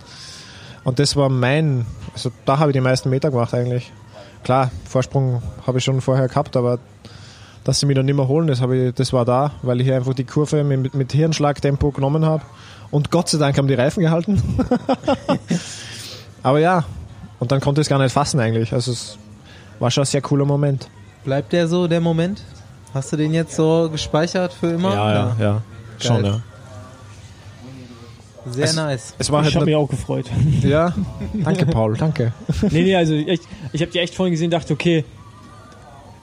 Und 0.84 0.98
das 0.98 1.16
war 1.16 1.28
mein, 1.28 1.84
also 2.14 2.30
da 2.46 2.58
habe 2.58 2.70
ich 2.70 2.74
die 2.74 2.80
meisten 2.80 3.10
Meter 3.10 3.30
gemacht 3.30 3.52
eigentlich. 3.54 3.92
Klar, 4.44 4.70
Vorsprung 4.88 5.42
habe 5.66 5.78
ich 5.78 5.84
schon 5.84 6.00
vorher 6.00 6.28
gehabt, 6.28 6.56
aber 6.56 6.78
dass 7.64 7.80
sie 7.80 7.86
mich 7.86 7.96
dann 7.96 8.06
nicht 8.06 8.16
mehr 8.16 8.28
holen, 8.28 8.46
das, 8.46 8.60
ich, 8.60 8.94
das 8.94 9.12
war 9.12 9.24
da, 9.24 9.52
weil 9.62 9.80
ich 9.80 9.86
hier 9.86 9.96
einfach 9.96 10.14
die 10.14 10.24
Kurve 10.24 10.64
mit, 10.64 10.94
mit 10.94 11.12
Hirnschlagtempo 11.12 11.90
genommen 11.90 12.24
habe. 12.24 12.42
Und 12.90 13.10
Gott 13.10 13.28
sei 13.28 13.38
Dank 13.38 13.58
haben 13.58 13.68
die 13.68 13.74
Reifen 13.74 14.02
gehalten. 14.02 14.42
aber 16.42 16.58
ja, 16.58 16.84
und 17.38 17.52
dann 17.52 17.60
konnte 17.60 17.80
ich 17.80 17.84
es 17.84 17.88
gar 17.88 17.98
nicht 17.98 18.12
fassen 18.12 18.40
eigentlich. 18.40 18.72
Also 18.72 18.92
es 18.92 19.18
war 19.78 19.90
schon 19.90 20.02
ein 20.02 20.06
sehr 20.06 20.22
cooler 20.22 20.46
Moment. 20.46 20.88
Bleibt 21.24 21.52
der 21.52 21.68
so, 21.68 21.86
der 21.86 22.00
Moment? 22.00 22.42
Hast 22.94 23.12
du 23.12 23.16
den 23.16 23.32
jetzt 23.34 23.54
so 23.54 23.88
gespeichert 23.90 24.52
für 24.52 24.68
immer? 24.68 24.94
ja. 25.38 25.62
Schon, 25.98 26.22
Geil. 26.22 26.32
ja. 26.32 26.40
Sehr 28.52 28.64
Es- 28.64 28.74
nice. 28.76 29.14
Es 29.18 29.30
war 29.30 29.40
Ich 29.40 29.46
halt 29.46 29.54
habe 29.56 29.66
mich 29.66 29.76
auch 29.76 29.88
gefreut. 29.88 30.26
Ja, 30.62 30.94
danke 31.44 31.66
Paul, 31.66 31.96
danke. 31.96 32.32
nee, 32.70 32.82
nee, 32.82 32.96
also 32.96 33.12
ich, 33.14 33.40
ich 33.72 33.82
habe 33.82 33.92
die 33.92 33.98
echt 33.98 34.14
vorhin 34.14 34.32
gesehen 34.32 34.50
dachte, 34.50 34.72
okay, 34.72 35.04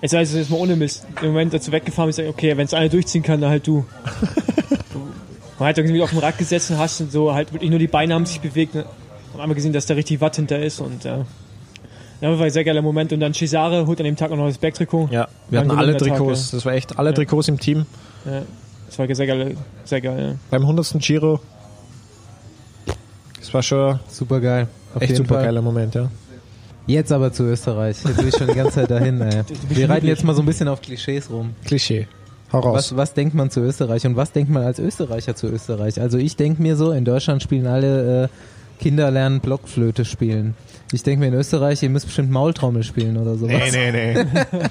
jetzt 0.01 0.13
weiß 0.13 0.31
ich 0.31 0.35
jetzt 0.37 0.49
mal 0.49 0.57
ohne 0.57 0.75
Mist. 0.75 1.05
Im 1.21 1.27
Moment, 1.29 1.53
als 1.53 1.65
du 1.65 1.71
weggefahren 1.71 2.09
bist, 2.09 2.19
okay, 2.19 2.57
wenn 2.57 2.65
es 2.65 2.73
einer 2.73 2.89
durchziehen 2.89 3.21
kann, 3.23 3.39
dann 3.39 3.51
halt 3.51 3.65
du. 3.67 3.85
Man 5.59 5.69
hat 5.69 5.77
irgendwie 5.77 6.01
auf 6.01 6.09
dem 6.11 6.19
Rad 6.19 6.37
gesessen, 6.37 6.77
hast 6.77 7.01
und 7.01 7.11
so 7.11 7.33
halt 7.33 7.51
wirklich 7.53 7.69
nur 7.71 7.79
die 7.79 7.87
Beine 7.87 8.13
haben 8.13 8.25
sich 8.27 8.39
bewegt. 8.41 8.75
Ne? 8.75 8.85
Haben 9.33 9.41
einmal 9.41 9.55
gesehen, 9.55 9.73
dass 9.73 9.85
da 9.87 9.93
richtig 9.95 10.21
Watt 10.21 10.35
hinter 10.35 10.59
ist 10.59 10.79
und 10.81 11.03
äh, 11.05 11.09
ja, 11.09 11.17
das 11.17 11.25
war 12.21 12.41
ein 12.41 12.49
sehr 12.51 12.63
geiler 12.63 12.81
Moment. 12.81 13.13
Und 13.13 13.19
dann 13.19 13.33
Cesare 13.33 13.85
holt 13.85 13.99
an 13.99 14.05
dem 14.05 14.15
Tag 14.15 14.31
auch 14.31 14.37
noch 14.37 14.47
das 14.47 14.57
Bergtrikot. 14.57 15.09
Ja, 15.11 15.27
wir 15.49 15.59
hatten 15.59 15.71
alle 15.71 15.93
gelungener 15.93 15.97
Tag, 15.97 16.17
Trikots, 16.17 16.51
das 16.51 16.65
war 16.65 16.73
echt 16.73 16.97
alle 16.97 17.09
Ja. 17.09 17.15
Trikots 17.15 17.47
im 17.47 17.59
Team. 17.59 17.85
Ja, 18.25 18.41
das 18.87 18.99
war 18.99 19.15
sehr 19.15 19.27
geil, 19.27 19.57
sehr 19.83 20.01
geil. 20.01 20.35
Beim 20.49 20.61
100. 20.61 20.99
Giro. 20.99 21.39
Das 23.39 23.53
war 23.53 23.63
schon 23.63 23.99
Super 24.09 24.39
geil. 24.39 24.67
Auf 24.93 25.01
echt 25.01 25.15
super 25.15 25.35
Fall. 25.35 25.45
geiler 25.45 25.61
Moment, 25.61 25.95
ja. 25.95 26.09
Jetzt 26.87 27.11
aber 27.11 27.31
zu 27.33 27.43
Österreich. 27.43 27.97
Jetzt 28.03 28.17
will 28.17 28.29
ich 28.29 28.35
schon 28.35 28.47
die 28.47 28.53
ganze 28.53 28.73
Zeit 28.73 28.89
dahin, 28.91 29.19
ey. 29.21 29.43
Wir 29.69 29.89
reiten 29.89 30.07
jetzt 30.07 30.23
mal 30.23 30.33
so 30.33 30.41
ein 30.41 30.45
bisschen 30.45 30.67
auf 30.69 30.81
Klischees 30.81 31.29
rum. 31.29 31.53
Klischee. 31.65 32.07
Hau 32.53 32.59
raus. 32.59 32.75
Was, 32.75 32.95
was 32.95 33.13
denkt 33.13 33.35
man 33.35 33.49
zu 33.51 33.59
Österreich 33.59 34.05
und 34.05 34.15
was 34.15 34.31
denkt 34.31 34.49
man 34.49 34.63
als 34.63 34.79
Österreicher 34.79 35.35
zu 35.35 35.47
Österreich? 35.47 35.99
Also 35.99 36.17
ich 36.17 36.37
denke 36.37 36.61
mir 36.61 36.77
so, 36.77 36.91
in 36.93 37.03
Deutschland 37.03 37.43
spielen 37.43 37.67
alle 37.67 38.23
äh, 38.23 38.27
Kinder 38.79 39.09
lernen 39.11 39.39
Blockflöte 39.39 40.05
spielen. 40.05 40.55
Ich 40.93 41.03
denke 41.03 41.19
mir 41.19 41.27
in 41.27 41.33
Österreich, 41.33 41.83
ihr 41.83 41.89
müsst 41.89 42.05
bestimmt 42.05 42.31
Maultrommel 42.31 42.83
spielen 42.83 43.17
oder 43.17 43.35
sowas. 43.35 43.71
Nee, 43.73 43.91
nee, 43.91 44.13
nee. 44.13 44.25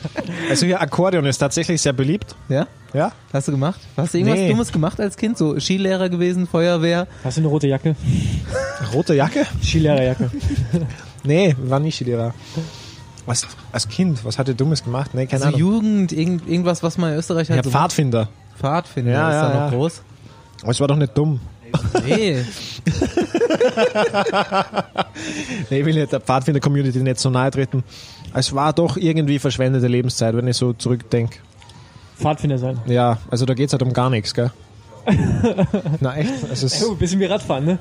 also 0.50 0.64
hier 0.64 0.80
Akkordeon 0.80 1.26
ist 1.26 1.38
tatsächlich 1.38 1.82
sehr 1.82 1.92
beliebt. 1.92 2.34
Ja? 2.48 2.66
Ja. 2.94 3.12
Hast 3.32 3.48
du 3.48 3.52
gemacht? 3.52 3.80
Hast 3.96 4.14
du 4.14 4.18
irgendwas 4.18 4.38
Nee. 4.38 4.48
Dummes 4.48 4.72
gemacht 4.72 4.98
als 5.00 5.16
Kind? 5.16 5.36
So 5.36 5.58
Skilehrer 5.60 6.08
gewesen, 6.08 6.46
Feuerwehr? 6.46 7.06
Hast 7.22 7.36
du 7.36 7.42
eine 7.42 7.48
rote 7.48 7.66
Jacke? 7.66 7.96
Rote 8.94 9.14
Jacke? 9.14 9.46
Skilehrerjacke. 9.62 10.30
Nee, 11.24 11.56
war 11.58 11.80
nicht 11.80 11.96
Skilehrer. 11.96 12.34
Was, 13.26 13.48
als 13.72 13.88
Kind, 13.88 14.24
was 14.24 14.38
hat 14.38 14.46
ihr 14.46 14.54
Dummes 14.54 14.84
gemacht? 14.84 15.12
Nee, 15.12 15.26
keine 15.26 15.44
Also 15.46 15.56
Ahnung. 15.56 15.58
Jugend, 15.58 16.12
irgend, 16.12 16.48
irgendwas, 16.48 16.84
was 16.84 16.98
man 16.98 17.12
in 17.12 17.18
Österreich 17.18 17.50
halt 17.50 17.56
Ja, 17.58 17.64
so 17.64 17.70
Pfadfinder. 17.70 18.28
Pfadfinder 18.56 19.10
Ja, 19.10 19.28
ist 19.30 19.34
ja, 19.34 19.42
da 19.42 19.48
noch 19.48 19.72
ja. 19.72 19.76
groß. 19.76 20.02
Aber 20.62 20.70
es 20.70 20.78
war 20.80 20.86
doch 20.86 20.94
nicht 20.96 21.18
dumm. 21.18 21.40
Nee, 22.06 22.44
Nee, 25.70 25.80
ich 25.80 25.84
will 25.84 25.94
nicht 25.94 26.12
der 26.12 26.20
Pfadfinder-Community 26.20 26.98
nicht 27.00 27.18
so 27.18 27.30
nahe 27.30 27.50
treten. 27.50 27.82
Es 28.34 28.54
war 28.54 28.72
doch 28.72 28.96
irgendwie 28.96 29.38
verschwendete 29.38 29.86
Lebenszeit, 29.86 30.36
wenn 30.36 30.46
ich 30.46 30.56
so 30.56 30.72
zurückdenke. 30.72 31.38
Pfadfinder 32.18 32.58
sein. 32.58 32.78
Ja, 32.86 33.18
also 33.30 33.44
da 33.46 33.54
geht's 33.54 33.72
halt 33.72 33.82
um 33.82 33.92
gar 33.92 34.10
nichts, 34.10 34.34
gell? 34.34 34.50
Na 36.00 36.16
echt? 36.16 36.32
Es 36.52 36.62
ist, 36.62 36.84
Oh, 36.84 36.94
bisschen 36.94 37.20
wie 37.20 37.26
Radfahren, 37.26 37.64
ne? 37.64 37.78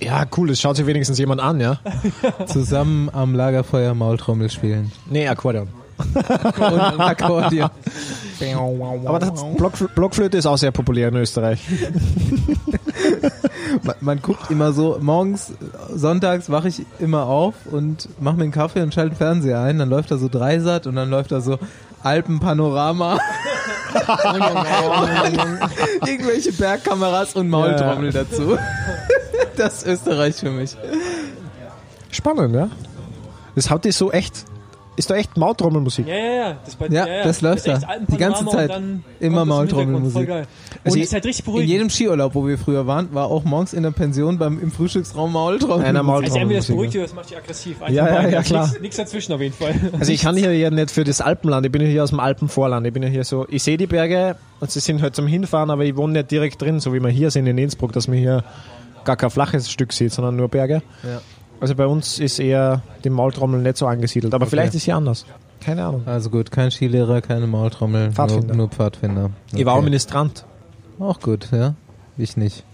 ja, 0.00 0.26
cool, 0.36 0.48
das 0.48 0.60
schaut 0.60 0.76
sich 0.76 0.86
wenigstens 0.86 1.18
jemand 1.18 1.40
an, 1.40 1.60
ja? 1.60 1.78
zusammen 2.46 3.08
am 3.12 3.34
Lagerfeuer 3.34 3.94
Maultrommel 3.94 4.50
spielen. 4.50 4.90
Nee, 5.10 5.28
Akkordeon. 5.28 5.68
Akkordeon. 6.98 7.70
Aber 9.04 9.18
das 9.18 9.32
Blockfl 9.56 9.88
Blockflöte 9.94 10.38
ist 10.38 10.46
auch 10.46 10.58
sehr 10.58 10.70
populär 10.70 11.08
in 11.08 11.16
Österreich. 11.16 11.60
Man, 13.82 13.96
man 14.00 14.22
guckt 14.22 14.50
immer 14.50 14.72
so, 14.72 14.98
morgens, 15.00 15.52
sonntags 15.94 16.50
wache 16.50 16.68
ich 16.68 16.86
immer 16.98 17.26
auf 17.26 17.54
und 17.70 18.08
mache 18.18 18.36
mir 18.36 18.44
einen 18.44 18.52
Kaffee 18.52 18.80
und 18.80 18.94
schalte 18.94 19.10
den 19.10 19.18
Fernseher 19.18 19.60
ein. 19.60 19.78
Dann 19.78 19.90
läuft 19.90 20.10
da 20.10 20.16
so 20.16 20.28
Dreisat 20.28 20.86
und 20.86 20.96
dann 20.96 21.10
läuft 21.10 21.32
da 21.32 21.40
so 21.40 21.58
Alpenpanorama. 22.02 23.18
Irgendwelche 26.06 26.52
Bergkameras 26.52 27.34
und 27.34 27.48
Maultrommel 27.48 28.12
dazu. 28.12 28.58
Das 29.56 29.82
ist 29.82 29.86
Österreich 29.86 30.36
für 30.36 30.50
mich. 30.50 30.76
Spannend, 32.10 32.54
ja? 32.54 32.68
Das 33.54 33.70
haut 33.70 33.84
die 33.84 33.92
so 33.92 34.12
echt, 34.12 34.44
ist 34.98 35.08
da 35.10 35.14
echt 35.14 35.36
Mautrommelmusik. 35.36 36.06
Ja, 36.06 36.14
ja, 36.14 36.34
ja. 36.34 36.56
Das, 36.64 36.76
bei, 36.76 36.88
Ja, 36.88 37.06
das 37.24 37.40
läuft 37.40 37.58
ist 37.58 37.68
echt 37.68 37.82
da. 37.84 37.96
Die 38.08 38.16
ganze 38.16 38.44
Zeit. 38.46 38.70
Immer 39.20 39.38
das. 39.40 39.46
Maultrommelmusik. 39.48 40.28
Also 40.30 40.46
Und 40.84 40.96
ich- 40.96 41.02
ist 41.04 41.12
halt 41.12 41.24
richtig 41.24 41.44
In 41.46 41.52
beruhigend. 41.52 41.70
jedem 41.70 41.90
Skiurlaub, 41.90 42.34
wo 42.34 42.46
wir 42.46 42.58
früher 42.58 42.86
waren, 42.86 43.12
war 43.14 43.26
auch 43.26 43.44
morgens 43.44 43.72
in 43.72 43.82
der 43.82 43.90
Pension 43.92 44.38
beim, 44.38 44.60
im 44.60 44.70
Frühstücksraum 44.70 45.32
Maultrommel. 45.32 45.86
Einer 45.86 46.02
Maul- 46.02 46.24
also 46.24 46.36
entweder 46.38 46.60
das 46.60 46.68
Musik, 46.68 46.76
beruhigt 46.76 46.94
oder 46.96 47.04
das 47.04 47.14
macht 47.14 47.30
dich 47.30 47.36
aggressiv. 47.36 47.82
Eins 47.82 47.94
Ja, 47.94 48.06
ja, 48.06 48.28
ja, 48.28 48.38
Also 48.38 48.50
klar. 48.54 48.64
Nichts, 48.66 48.80
nichts 48.80 48.96
dazwischen 48.96 49.32
auf 49.32 49.40
jeden 49.40 49.54
Fall. 49.54 49.74
Also 49.98 50.12
ich 50.12 50.20
kann 50.22 50.36
hier 50.36 50.56
ja 50.56 50.70
nicht 50.70 50.90
für 50.90 51.04
das 51.04 51.20
Alpenland, 51.20 51.64
ich 51.66 51.72
bin 51.72 51.82
ja 51.82 51.88
hier 51.88 52.02
aus 52.02 52.10
dem 52.10 52.20
Alpenvorland, 52.20 52.86
ich 52.86 52.92
bin 52.92 53.02
ja 53.02 53.08
hier 53.08 53.24
so, 53.24 53.46
ich 53.48 53.62
sehe 53.62 53.76
die 53.76 53.86
Berge 53.86 54.36
und 54.60 54.70
sie 54.70 54.80
sind 54.80 55.00
halt 55.02 55.14
zum 55.14 55.26
Hinfahren, 55.26 55.70
aber 55.70 55.84
ich 55.84 55.96
wohne 55.96 56.12
nicht 56.14 56.30
direkt 56.30 56.60
drin, 56.60 56.80
so 56.80 56.92
wie 56.92 57.00
wir 57.00 57.10
hier 57.10 57.30
sind 57.30 57.46
in 57.46 57.56
Innsbruck, 57.58 57.92
dass 57.92 58.08
man 58.08 58.18
hier 58.18 58.42
gar 59.04 59.16
kein 59.16 59.30
flaches 59.30 59.70
Stück 59.70 59.92
sieht, 59.92 60.12
sondern 60.12 60.36
nur 60.36 60.48
Berge. 60.48 60.82
Ja. 61.02 61.20
Also 61.60 61.74
bei 61.74 61.86
uns 61.86 62.18
ist 62.18 62.38
eher 62.38 62.82
die 63.04 63.10
Maultrommel 63.10 63.60
nicht 63.60 63.76
so 63.76 63.86
angesiedelt, 63.86 64.32
aber 64.34 64.46
vielleicht 64.46 64.74
ist 64.74 64.84
hier 64.84 64.96
anders. 64.96 65.26
Keine 65.60 65.84
Ahnung. 65.84 66.02
Also 66.06 66.30
gut, 66.30 66.50
kein 66.52 66.70
Skilehrer, 66.70 67.20
keine 67.20 67.46
Maultrommel, 67.48 68.12
Pfadfinder. 68.12 68.46
Nur, 68.48 68.56
nur 68.56 68.68
Pfadfinder. 68.68 69.30
Ich 69.52 69.64
war 69.66 69.72
auch 69.74 69.78
Okay. 69.78 69.86
Ministrant. 69.86 70.44
Auch 71.00 71.18
gut, 71.20 71.48
ja. 71.52 71.74
Ich 72.16 72.36
nicht. 72.36 72.64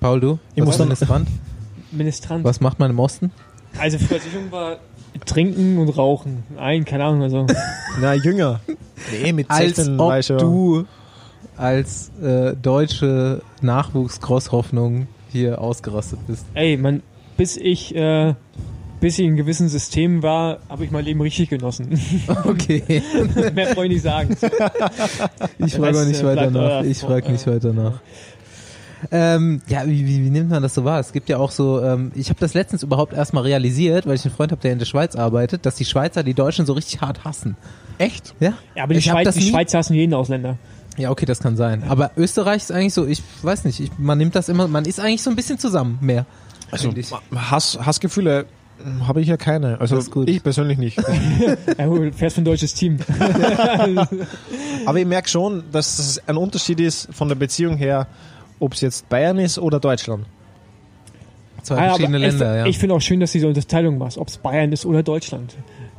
Paul, 0.00 0.20
du? 0.20 0.38
Ich 0.54 0.60
Was 0.62 0.66
muss 0.66 0.78
dann- 0.78 0.88
Ministrant? 0.88 1.28
Ministrant. 1.92 2.44
Was 2.44 2.60
macht 2.60 2.78
man 2.80 2.90
im 2.90 2.98
Osten? 2.98 3.30
Also 3.78 3.98
früher 3.98 4.16
als 4.16 4.26
ich 4.26 4.32
jung 4.34 4.50
war, 4.50 4.76
trinken 5.26 5.78
und 5.78 5.88
rauchen. 5.90 6.42
Nein, 6.56 6.84
keine 6.84 7.04
Ahnung. 7.04 7.22
Also 7.22 7.46
Na, 8.00 8.14
jünger. 8.14 8.60
Nee, 9.22 9.32
mit 9.32 9.50
16 9.52 9.96
war 9.98 10.18
ob 10.18 10.38
du 10.38 10.84
als 11.56 12.10
äh, 12.20 12.54
deutsche 12.56 13.42
Nachwuchs-Cross-Hoffnung 13.62 15.06
hier 15.30 15.60
ausgerastet 15.60 16.20
bist. 16.26 16.46
ey, 16.54 16.76
man, 16.76 17.02
bis 17.38 17.56
ich, 17.56 17.94
äh, 17.94 18.34
bis 19.00 19.18
ich 19.18 19.24
in 19.24 19.36
gewissen 19.36 19.68
Systemen 19.70 20.22
war, 20.22 20.58
habe 20.68 20.84
ich 20.84 20.90
mein 20.90 21.04
Leben 21.06 21.20
richtig 21.22 21.48
genossen. 21.48 21.98
Okay. 22.44 23.02
Mehr 23.54 23.74
brauche 23.74 23.86
ich 23.86 23.92
nicht 23.92 24.02
sagen. 24.02 24.36
Ich 25.58 25.74
frage 25.74 26.04
nicht 26.04 26.20
äh, 26.20 26.26
weiter 26.26 26.50
nach. 26.50 26.82
Ich 26.82 26.98
frage 26.98 27.32
nicht 27.32 27.46
weiter 27.46 27.72
nach. 27.72 28.00
Ähm, 29.12 29.62
ja, 29.68 29.86
wie, 29.86 30.06
wie, 30.06 30.24
wie 30.24 30.30
nimmt 30.30 30.50
man 30.50 30.60
das 30.62 30.74
so 30.74 30.84
wahr? 30.84 30.98
Es 30.98 31.12
gibt 31.12 31.28
ja 31.28 31.38
auch 31.38 31.52
so, 31.52 31.80
ähm, 31.82 32.10
ich 32.16 32.30
habe 32.30 32.40
das 32.40 32.54
letztens 32.54 32.82
überhaupt 32.82 33.12
erstmal 33.12 33.44
realisiert, 33.44 34.06
weil 34.06 34.16
ich 34.16 34.24
einen 34.24 34.34
Freund 34.34 34.50
habe, 34.50 34.60
der 34.60 34.72
in 34.72 34.80
der 34.80 34.86
Schweiz 34.86 35.14
arbeitet, 35.14 35.64
dass 35.66 35.76
die 35.76 35.84
Schweizer 35.84 36.24
die 36.24 36.34
Deutschen 36.34 36.66
so 36.66 36.72
richtig 36.72 37.00
hart 37.00 37.24
hassen. 37.24 37.56
Echt? 37.98 38.34
Ja? 38.40 38.54
Ja, 38.74 38.82
aber 38.82 38.94
die, 38.94 38.98
Ich 38.98 39.04
Schweiz, 39.06 39.24
das 39.26 39.36
die 39.36 39.44
nie- 39.44 39.50
Schweiz 39.50 39.72
hassen 39.72 39.94
jeden 39.94 40.14
Ausländer. 40.14 40.58
Ja, 40.96 41.12
okay, 41.12 41.26
das 41.26 41.38
kann 41.38 41.56
sein. 41.56 41.84
Aber 41.88 42.10
Österreich 42.16 42.56
ist 42.62 42.72
eigentlich 42.72 42.94
so, 42.94 43.06
ich 43.06 43.22
weiß 43.42 43.64
nicht, 43.66 43.78
ich, 43.78 43.90
man 43.98 44.18
nimmt 44.18 44.34
das 44.34 44.48
immer, 44.48 44.66
man 44.66 44.84
ist 44.84 44.98
eigentlich 44.98 45.22
so 45.22 45.30
ein 45.30 45.36
bisschen 45.36 45.60
zusammen 45.60 45.98
mehr. 46.00 46.26
Also. 46.70 46.92
Hass, 47.34 47.78
Hassgefühle 47.80 48.46
hm, 48.82 49.08
habe 49.08 49.20
ich 49.20 49.28
ja 49.28 49.36
keine. 49.36 49.80
Also 49.80 50.00
ich 50.26 50.42
persönlich 50.42 50.78
nicht. 50.78 50.98
Ja, 51.78 51.86
du 51.86 52.12
fährst 52.12 52.36
für 52.36 52.42
ein 52.42 52.44
deutsches 52.44 52.74
Team. 52.74 52.98
Aber 54.86 54.98
ich 54.98 55.06
merke 55.06 55.28
schon, 55.28 55.64
dass 55.72 55.98
es 55.98 56.28
ein 56.28 56.36
Unterschied 56.36 56.80
ist 56.80 57.08
von 57.12 57.28
der 57.28 57.36
Beziehung 57.36 57.76
her, 57.76 58.06
ob 58.58 58.74
es 58.74 58.80
jetzt 58.80 59.08
Bayern 59.08 59.38
ist 59.38 59.58
oder 59.58 59.80
Deutschland. 59.80 60.26
Zwei 61.62 61.76
Ah, 61.76 61.88
verschiedene 61.88 62.18
ich, 62.18 62.32
Länder, 62.32 62.56
ja. 62.56 62.66
Ich 62.66 62.78
finde 62.78 62.94
auch 62.94 63.00
schön, 63.00 63.20
dass 63.20 63.32
du 63.32 63.38
diese 63.38 63.48
Unterteilung 63.48 63.98
machst, 63.98 64.18
ob 64.18 64.28
es 64.28 64.38
Bayern 64.38 64.72
ist 64.72 64.86
oder 64.86 65.02
Deutschland. 65.02 65.56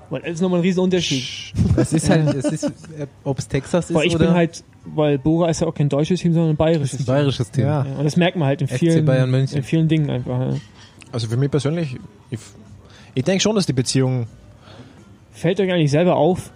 Weil 0.10 0.22
das 0.22 0.32
ist 0.32 0.41
nochmal 0.41 0.60
ein 0.60 0.64
riesen 0.64 0.80
Unterschied. 0.80 1.24
Es 1.76 1.93
ist 1.93 2.10
halt, 2.10 2.34
es 2.34 2.45
ist, 2.45 2.72
ob 3.24 3.38
es 3.38 3.47
Texas 3.47 3.89
ist 3.89 3.95
Weil 3.95 4.07
ich 4.07 4.16
oder 4.16 4.26
bin 4.26 4.36
halt, 4.36 4.64
weil 4.86 5.18
Bora 5.20 5.49
ist 5.49 5.62
ja 5.62 5.68
auch 5.68 5.74
kein 5.74 5.89
deutsches 5.89 6.22
Team, 6.22 6.34
sondern 6.34 6.51
ein 6.51 6.57
bayerisches 6.57 6.93
ein 6.93 6.97
Team. 6.97 7.05
bayerisches 7.05 7.51
Team. 7.51 7.66
Ja. 7.66 7.86
Ja, 7.86 7.95
und 7.97 8.03
das 8.03 8.16
merkt 8.18 8.38
man 8.38 8.47
halt 8.47 8.62
in 8.62 8.68
vielen, 8.68 9.05
Bayern 9.05 9.30
München. 9.30 9.57
in 9.57 9.64
vielen 9.64 9.88
Dingen 9.88 10.10
einfach. 10.10 10.39
Ja. 10.39 10.55
Also 11.12 11.28
für 11.28 11.38
mich 11.38 11.51
persönlich, 11.51 11.97
ich, 12.32 12.39
ich 13.14 13.24
denke 13.24 13.41
schon, 13.41 13.55
dass 13.55 13.66
die 13.66 13.74
Beziehung 13.74 14.28
Fällt 15.32 15.62
euch 15.62 15.72
eigentlich 15.72 15.91
selber 15.91 16.18
auf, 16.18 16.51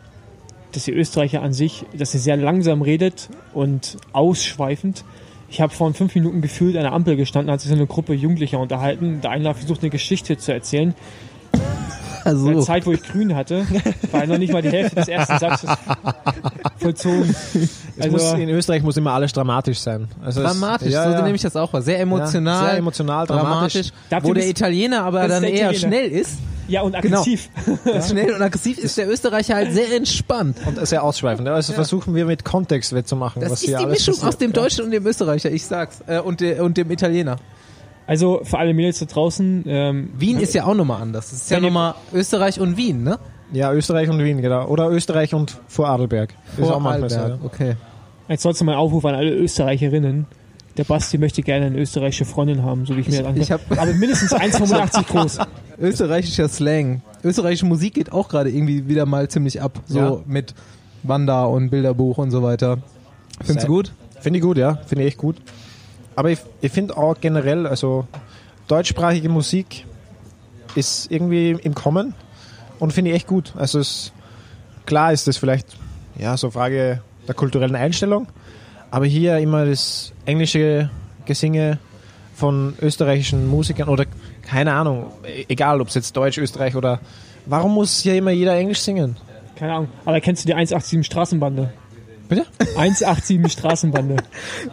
dass 0.74 0.84
die 0.84 0.92
Österreicher 0.92 1.42
an 1.42 1.54
sich, 1.54 1.86
dass 1.98 2.12
sie 2.12 2.18
sehr 2.18 2.36
langsam 2.36 2.82
redet 2.82 3.30
und 3.54 3.98
ausschweifend. 4.12 5.06
Ich 5.50 5.62
habe 5.62 5.74
vor 5.74 5.94
fünf 5.94 6.14
Minuten 6.16 6.42
gefühlt 6.42 6.76
an 6.76 6.82
der 6.84 6.92
Ampel 6.92 7.16
gestanden, 7.16 7.50
hat 7.54 7.62
sich 7.62 7.70
so 7.70 7.76
eine 7.76 7.88
Gruppe 7.88 8.14
Jugendlicher 8.14 8.60
unterhalten. 8.60 9.22
Der 9.22 9.32
eine 9.32 9.48
hat 9.48 9.58
versucht, 9.58 9.84
eine 9.84 9.90
Geschichte 9.90 10.38
zu 10.38 10.52
erzählen. 10.52 10.96
In 12.26 12.46
der 12.46 12.48
Also, 12.56 12.62
Zeit, 12.62 12.86
wo 12.86 12.92
ich 12.94 13.04
grün 13.04 13.36
hatte, 13.36 13.66
war 14.12 14.26
noch 14.26 14.38
nicht 14.38 14.54
mal 14.54 14.62
die 14.62 14.70
Hälfte 14.70 14.96
des 14.98 15.08
ersten 15.08 15.40
Satzes 15.40 15.70
vollzogen. 16.78 17.36
es 17.98 18.12
muss, 18.12 18.24
Also, 18.24 18.36
in 18.38 18.50
Österreich 18.50 18.84
muss 18.84 18.98
immer 18.98 19.12
alles 19.14 19.34
dramatisch 19.34 19.80
sein. 19.80 20.08
Also 20.24 20.42
es- 20.42 20.48
dramatisch, 20.48 20.92
ja, 20.92 21.04
so 21.06 21.12
ja. 21.12 21.22
nehme 21.22 21.36
ich 21.36 21.42
das 21.42 21.56
auch 21.56 21.72
wahr. 21.74 21.82
Sehr 21.82 22.00
emotional, 22.00 22.64
Ja, 22.64 22.70
sehr 22.70 22.78
emotional, 22.80 23.28
dramatisch. 23.28 23.90
Dafür 24.10 24.30
wo 24.30 24.34
der 24.34 24.48
Italiener 24.48 25.04
aber 25.04 25.28
dann 25.28 25.44
eher 25.44 25.72
Italiener. 25.72 25.74
schnell 25.80 26.08
ist. 26.12 26.32
ja, 26.68 26.82
und 26.82 26.96
Genau. 27.02 27.20
aggressiv. 27.22 27.50
Schnell 28.08 28.34
und 28.34 28.42
aggressiv 28.42 28.78
ist 28.78 28.98
der 28.98 29.10
Österreicher 29.10 29.56
halt 29.56 29.74
sehr 29.74 29.94
entspannt. 29.96 30.58
Und 30.66 30.86
sehr 30.88 31.04
ausschweifend. 31.04 31.48
Also 31.50 31.74
versuchen 31.74 32.16
wir 32.16 32.26
mit 32.26 32.46
Kontext 32.46 32.94
wettzumachen, 32.94 33.42
Das 33.42 33.52
was 33.52 33.62
ist 33.62 33.68
hier 33.68 33.78
die 33.80 33.84
alles 33.86 34.00
Mischung 34.00 34.14
passiert. 34.16 34.30
aus 34.30 34.38
dem 34.38 34.54
Deutschen 34.54 34.86
und 34.86 34.92
dem 34.92 35.06
Österreicher, 35.06 35.52
ich 35.52 35.66
sag's. 35.66 36.00
Äh, 36.08 36.20
und 36.20 36.40
dem 36.42 36.90
Italiener. 36.92 37.36
Also 38.06 38.42
für 38.44 38.58
alle 38.58 38.74
Mädels 38.74 39.00
da 39.00 39.06
draußen, 39.06 39.64
ähm, 39.68 40.10
Wien 40.18 40.40
ist 40.40 40.54
ja 40.54 40.66
auch 40.66 40.76
nochmal 40.76 41.02
anders. 41.02 41.28
Es 41.32 41.44
ist 41.44 41.52
ja 41.52 41.60
nochmal 41.60 41.96
Österreich 42.14 42.60
und 42.60 42.76
Wien, 42.78 43.04
ne? 43.04 43.18
Ja, 43.54 43.72
Österreich 43.72 44.10
und 44.10 44.22
Wien, 44.24 44.42
genau. 44.42 44.66
Oder 44.68 44.90
Österreich 44.90 45.34
und 45.34 45.58
Vorarlberg. 45.68 46.34
Ist 46.58 46.70
auch 46.70 46.80
manchmal 46.80 47.10
so, 47.10 47.16
ja. 47.18 47.38
okay. 47.44 47.76
jetzt 48.28 48.42
sollst 48.44 48.60
du 48.62 48.66
mal 48.66 48.76
Aufruf 48.76 49.06
an 49.06 49.16
alle 49.16 49.32
Österreicherinnen. 49.34 50.26
Der 50.76 50.86
Basti 50.86 51.20
möchte 51.20 51.44
gerne 51.44 51.68
eine 51.68 51.78
österreichische 51.78 52.26
Freundin 52.26 52.64
haben, 52.64 52.86
so 52.88 52.96
wie 52.98 53.02
ich 53.02 53.08
mir 53.10 53.32
Ich, 53.36 53.48
das 53.50 53.60
Aber 53.78 53.94
mindestens 53.94 54.34
1,85 54.34 55.06
groß. 55.08 55.38
österreichischer 55.80 56.50
Slang. 56.50 57.04
Österreichische 57.24 57.68
Musik 57.68 57.94
geht 57.94 58.12
auch 58.12 58.28
gerade 58.28 58.50
irgendwie 58.50 58.88
wieder 58.88 59.06
mal 59.06 59.30
ziemlich 59.30 59.62
ab. 59.62 59.80
So 59.86 60.00
Ja. 60.00 60.18
mit 60.26 60.56
Wanda 61.04 61.46
und 61.46 61.70
Bilderbuch 61.70 62.18
und 62.18 62.32
so 62.32 62.42
weiter. 62.42 62.80
Findest 63.44 63.68
du 63.68 63.72
gut? 63.72 63.94
Finde 64.20 64.40
ich 64.40 64.44
gut, 64.44 64.58
ja. 64.58 64.80
Finde 64.88 65.04
ich 65.04 65.10
echt 65.10 65.18
gut. 65.20 65.36
Aber 66.16 66.32
ich, 66.32 66.40
ich 66.62 66.72
finde 66.72 66.98
auch 66.98 67.16
generell, 67.20 67.68
also 67.68 68.08
deutschsprachige 68.68 69.30
Musik 69.30 69.86
ist 70.76 71.12
irgendwie 71.12 71.52
im 71.52 71.76
Kommen 71.76 72.14
und 72.80 72.94
finde 72.94 73.12
ich 73.12 73.18
echt 73.18 73.28
gut. 73.28 73.54
Also 73.56 73.80
es, 73.80 74.12
klar 74.86 75.14
ist 75.14 75.28
das 75.28 75.38
vielleicht 75.38 75.68
ja 76.18 76.38
so 76.38 76.52
Frage 76.52 77.02
der 77.28 77.36
kulturellen 77.36 77.76
Einstellung, 77.76 78.28
aber 78.92 79.06
hier 79.06 79.38
immer 79.38 79.66
das 79.66 80.14
englische 80.26 80.90
Gesinge 81.26 81.80
von 82.36 82.74
österreichischen 82.82 83.48
Musikern 83.48 83.90
oder 83.90 84.06
keine 84.42 84.74
Ahnung, 84.74 85.12
egal 85.48 85.82
ob 85.82 85.88
es 85.88 85.96
jetzt 85.96 86.18
Deutsch, 86.18 86.38
Österreich 86.38 86.76
oder 86.76 87.00
warum 87.46 87.74
muss 87.74 88.02
hier 88.02 88.16
immer 88.16 88.32
jeder 88.32 88.56
Englisch 88.56 88.82
singen? 88.82 89.16
Keine 89.56 89.74
Ahnung. 89.74 89.88
Aber 90.04 90.20
kennst 90.20 90.44
du 90.44 90.48
die 90.48 90.54
187 90.54 91.06
Straßenbande? 91.06 91.72
Bitte? 92.30 92.46
187 92.78 93.52
Straßenbande. 93.52 94.18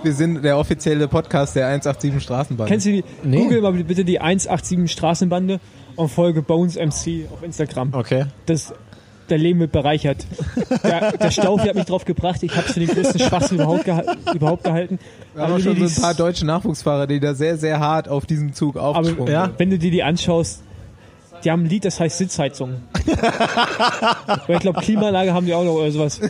Wir 0.03 0.13
sind 0.13 0.43
der 0.43 0.57
offizielle 0.59 1.09
Podcast 1.09 1.57
der 1.57 1.67
187 1.67 2.23
Straßenbahn. 2.23 2.69
Kennst 2.69 2.87
du 2.87 2.91
die? 2.91 3.05
Nee. 3.23 3.39
Google 3.43 3.61
mal 3.63 3.73
bitte 3.73 4.05
die 4.05 4.21
187 4.21 4.91
Straßenbande 4.91 5.61
und 5.97 6.09
folge 6.09 6.43
Bones 6.43 6.77
MC 6.77 7.27
auf 7.33 7.43
Instagram. 7.43 7.93
Okay. 7.93 8.27
Das, 8.47 8.73
dein 9.29 9.41
Leben 9.41 9.61
wird 9.61 9.73
bereichert. 9.73 10.27
Der, 10.83 11.13
der 11.13 11.31
Staufi 11.31 11.69
hat 11.69 11.75
mich 11.75 11.85
drauf 11.87 12.05
gebracht. 12.05 12.43
Ich 12.43 12.55
habe 12.57 12.67
es 12.67 12.73
für 12.75 12.81
den 12.81 12.89
größten 12.89 13.21
Schwachsinn 13.21 13.59
überhaupt, 13.59 13.85
geha 13.85 14.05
überhaupt 14.35 14.65
gehalten. 14.65 14.99
Wir 15.35 15.43
haben 15.43 15.61
schon 15.61 15.77
so 15.77 15.85
ein 15.85 16.03
paar 16.03 16.15
deutsche 16.15 16.47
Nachwuchsfahrer, 16.47 17.07
die 17.07 17.21
da 17.21 17.35
sehr, 17.35 17.57
sehr 17.57 17.81
hart 17.81 18.09
auf 18.09 18.27
diesem 18.27 18.53
Zug 18.55 18.77
Aber 18.77 18.99
aufgesprungen 18.99 19.33
ja. 19.33 19.47
sind. 19.47 19.59
wenn 19.59 19.71
du 19.71 19.79
dir 19.79 19.91
die 19.91 20.03
anschaust, 20.03 20.63
die 21.45 21.51
haben 21.51 21.63
ein 21.65 21.69
Lied, 21.69 21.85
das 21.85 21.99
heißt 22.01 22.19
Sitzheizung. 22.19 22.83
Weil 24.47 24.57
ich 24.57 24.61
glaube, 24.61 24.81
Klimaanlage 24.81 25.33
haben 25.33 25.47
die 25.47 25.55
auch 25.55 25.65
noch 25.65 25.73
oder 25.75 25.91
sowas. 25.91 26.21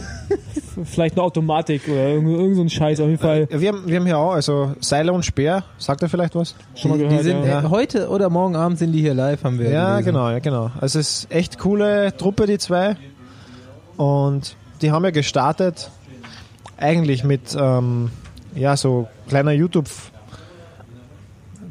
Vielleicht 0.84 1.16
eine 1.16 1.22
Automatik 1.24 1.82
oder 1.88 2.08
irgend, 2.08 2.28
irgend 2.30 2.56
so 2.56 2.62
ein 2.62 2.70
Scheiß. 2.70 3.00
Auf 3.00 3.06
jeden 3.08 3.18
Fall 3.18 3.48
Wir 3.50 3.68
haben, 3.68 3.82
wir 3.86 3.96
haben 3.96 4.06
hier 4.06 4.18
auch, 4.18 4.32
also 4.32 4.74
Seiler 4.80 5.12
und 5.12 5.24
Speer, 5.24 5.64
sagt 5.78 6.02
er 6.02 6.08
vielleicht 6.08 6.34
was? 6.34 6.54
schon 6.74 6.90
mal 6.92 6.98
die, 6.98 7.04
gehört. 7.04 7.20
die 7.20 7.24
sind, 7.24 7.44
ja. 7.44 7.61
äh, 7.61 7.68
heute 7.68 8.08
oder 8.08 8.30
morgen 8.30 8.56
Abend 8.56 8.78
sind 8.78 8.92
die 8.92 9.00
hier 9.00 9.14
live, 9.14 9.42
haben 9.44 9.58
wir 9.58 9.70
Ja, 9.70 9.96
gelesen. 9.96 10.12
genau, 10.12 10.30
ja, 10.30 10.38
genau. 10.38 10.70
Also 10.80 10.98
es 11.00 11.24
ist 11.24 11.32
echt 11.32 11.58
coole 11.58 12.16
Truppe, 12.16 12.46
die 12.46 12.58
zwei. 12.58 12.96
Und 13.96 14.56
die 14.80 14.90
haben 14.92 15.04
ja 15.04 15.11
gestartet 15.11 15.90
eigentlich 16.78 17.24
mit, 17.24 17.54
ähm, 17.58 18.11
ja, 18.54 18.76
so 18.76 19.08
kleiner 19.28 19.52
YouTube, 19.52 19.86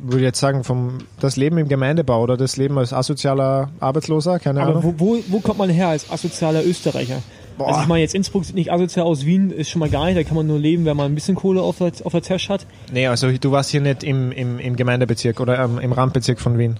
würde 0.01 0.17
ich 0.19 0.23
jetzt 0.23 0.39
sagen, 0.39 0.63
vom 0.63 0.99
das 1.19 1.35
Leben 1.35 1.57
im 1.57 1.67
Gemeindebau 1.67 2.21
oder 2.21 2.37
das 2.37 2.57
Leben 2.57 2.77
als 2.77 2.93
asozialer 2.93 3.69
Arbeitsloser, 3.79 4.39
keine 4.39 4.61
Aber 4.61 4.77
Ahnung. 4.77 4.95
wo, 4.97 5.17
wo, 5.17 5.23
wo 5.27 5.39
kommt 5.39 5.59
man 5.59 5.69
her 5.69 5.89
als 5.89 6.09
asozialer 6.11 6.65
Österreicher? 6.65 7.21
Boah. 7.57 7.67
Also 7.69 7.81
ich 7.81 7.87
meine, 7.87 8.01
jetzt 8.01 8.15
Innsbruck 8.15 8.45
sieht 8.45 8.55
nicht 8.55 8.71
asozial 8.71 9.05
aus, 9.05 9.25
Wien 9.25 9.51
ist 9.51 9.69
schon 9.69 9.79
mal 9.79 9.89
gar 9.89 10.05
nicht, 10.05 10.17
da 10.17 10.23
kann 10.23 10.35
man 10.35 10.47
nur 10.47 10.57
leben, 10.59 10.85
wenn 10.85 10.95
man 10.95 11.11
ein 11.11 11.15
bisschen 11.15 11.35
Kohle 11.35 11.61
auf 11.61 11.77
der, 11.79 11.91
auf 12.03 12.11
der 12.13 12.21
Tasche 12.21 12.53
hat. 12.53 12.65
Nee, 12.93 13.07
also 13.07 13.29
du 13.31 13.51
warst 13.51 13.69
hier 13.71 13.81
nicht 13.81 14.03
im, 14.03 14.31
im, 14.31 14.59
im 14.59 14.75
Gemeindebezirk 14.77 15.39
oder 15.41 15.59
ähm, 15.63 15.77
im 15.79 15.91
Randbezirk 15.91 16.39
von 16.39 16.57
Wien. 16.57 16.77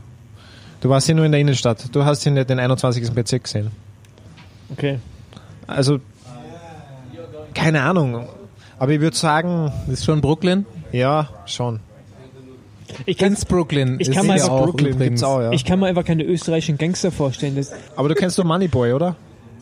Du 0.82 0.90
warst 0.90 1.08
hier 1.08 1.16
nur 1.16 1.26
in 1.26 1.34
der 1.34 1.42
Innenstadt. 1.42 1.94
Du 1.94 2.06
hast 2.06 2.24
hier 2.24 2.32
nicht 2.32 2.50
den 2.50 2.60
21. 2.60 3.12
Bezirk 3.12 3.44
gesehen. 3.44 3.72
Okay. 4.72 5.00
Also, 5.68 6.00
keine 7.54 7.82
Ahnung. 7.82 8.26
Aber 8.78 8.92
ich 8.94 9.02
würde 9.02 9.18
sagen, 9.18 9.72
Ist 9.92 10.06
schon 10.06 10.22
Brooklyn? 10.22 10.66
ja, 10.94 11.28
schon. 11.46 11.82
Ich 13.06 13.18
kann, 13.18 13.30
Ins 13.30 13.46
Brooklyn. 13.46 13.98
Ich 14.00 14.10
ist 14.10 14.16
kann 14.16 14.28
mal 14.28 14.34
einfach 14.34 14.50
auch 14.50 14.66
Brooklyn 14.66 15.24
auch, 15.24 15.42
ja. 15.42 15.52
ich 15.52 15.66
kann 15.66 15.80
mir 15.80 15.88
einfach 15.88 16.06
keine 16.06 16.24
österreichischen 16.24 16.78
Gangster 16.78 17.12
vorstellen. 17.12 17.56
Das, 17.56 17.72
Aber 17.96 18.10
du 18.10 18.16
kennst 18.16 18.38
doch 18.38 18.44
Moneyboy, 18.44 18.94
oder? 18.94 19.16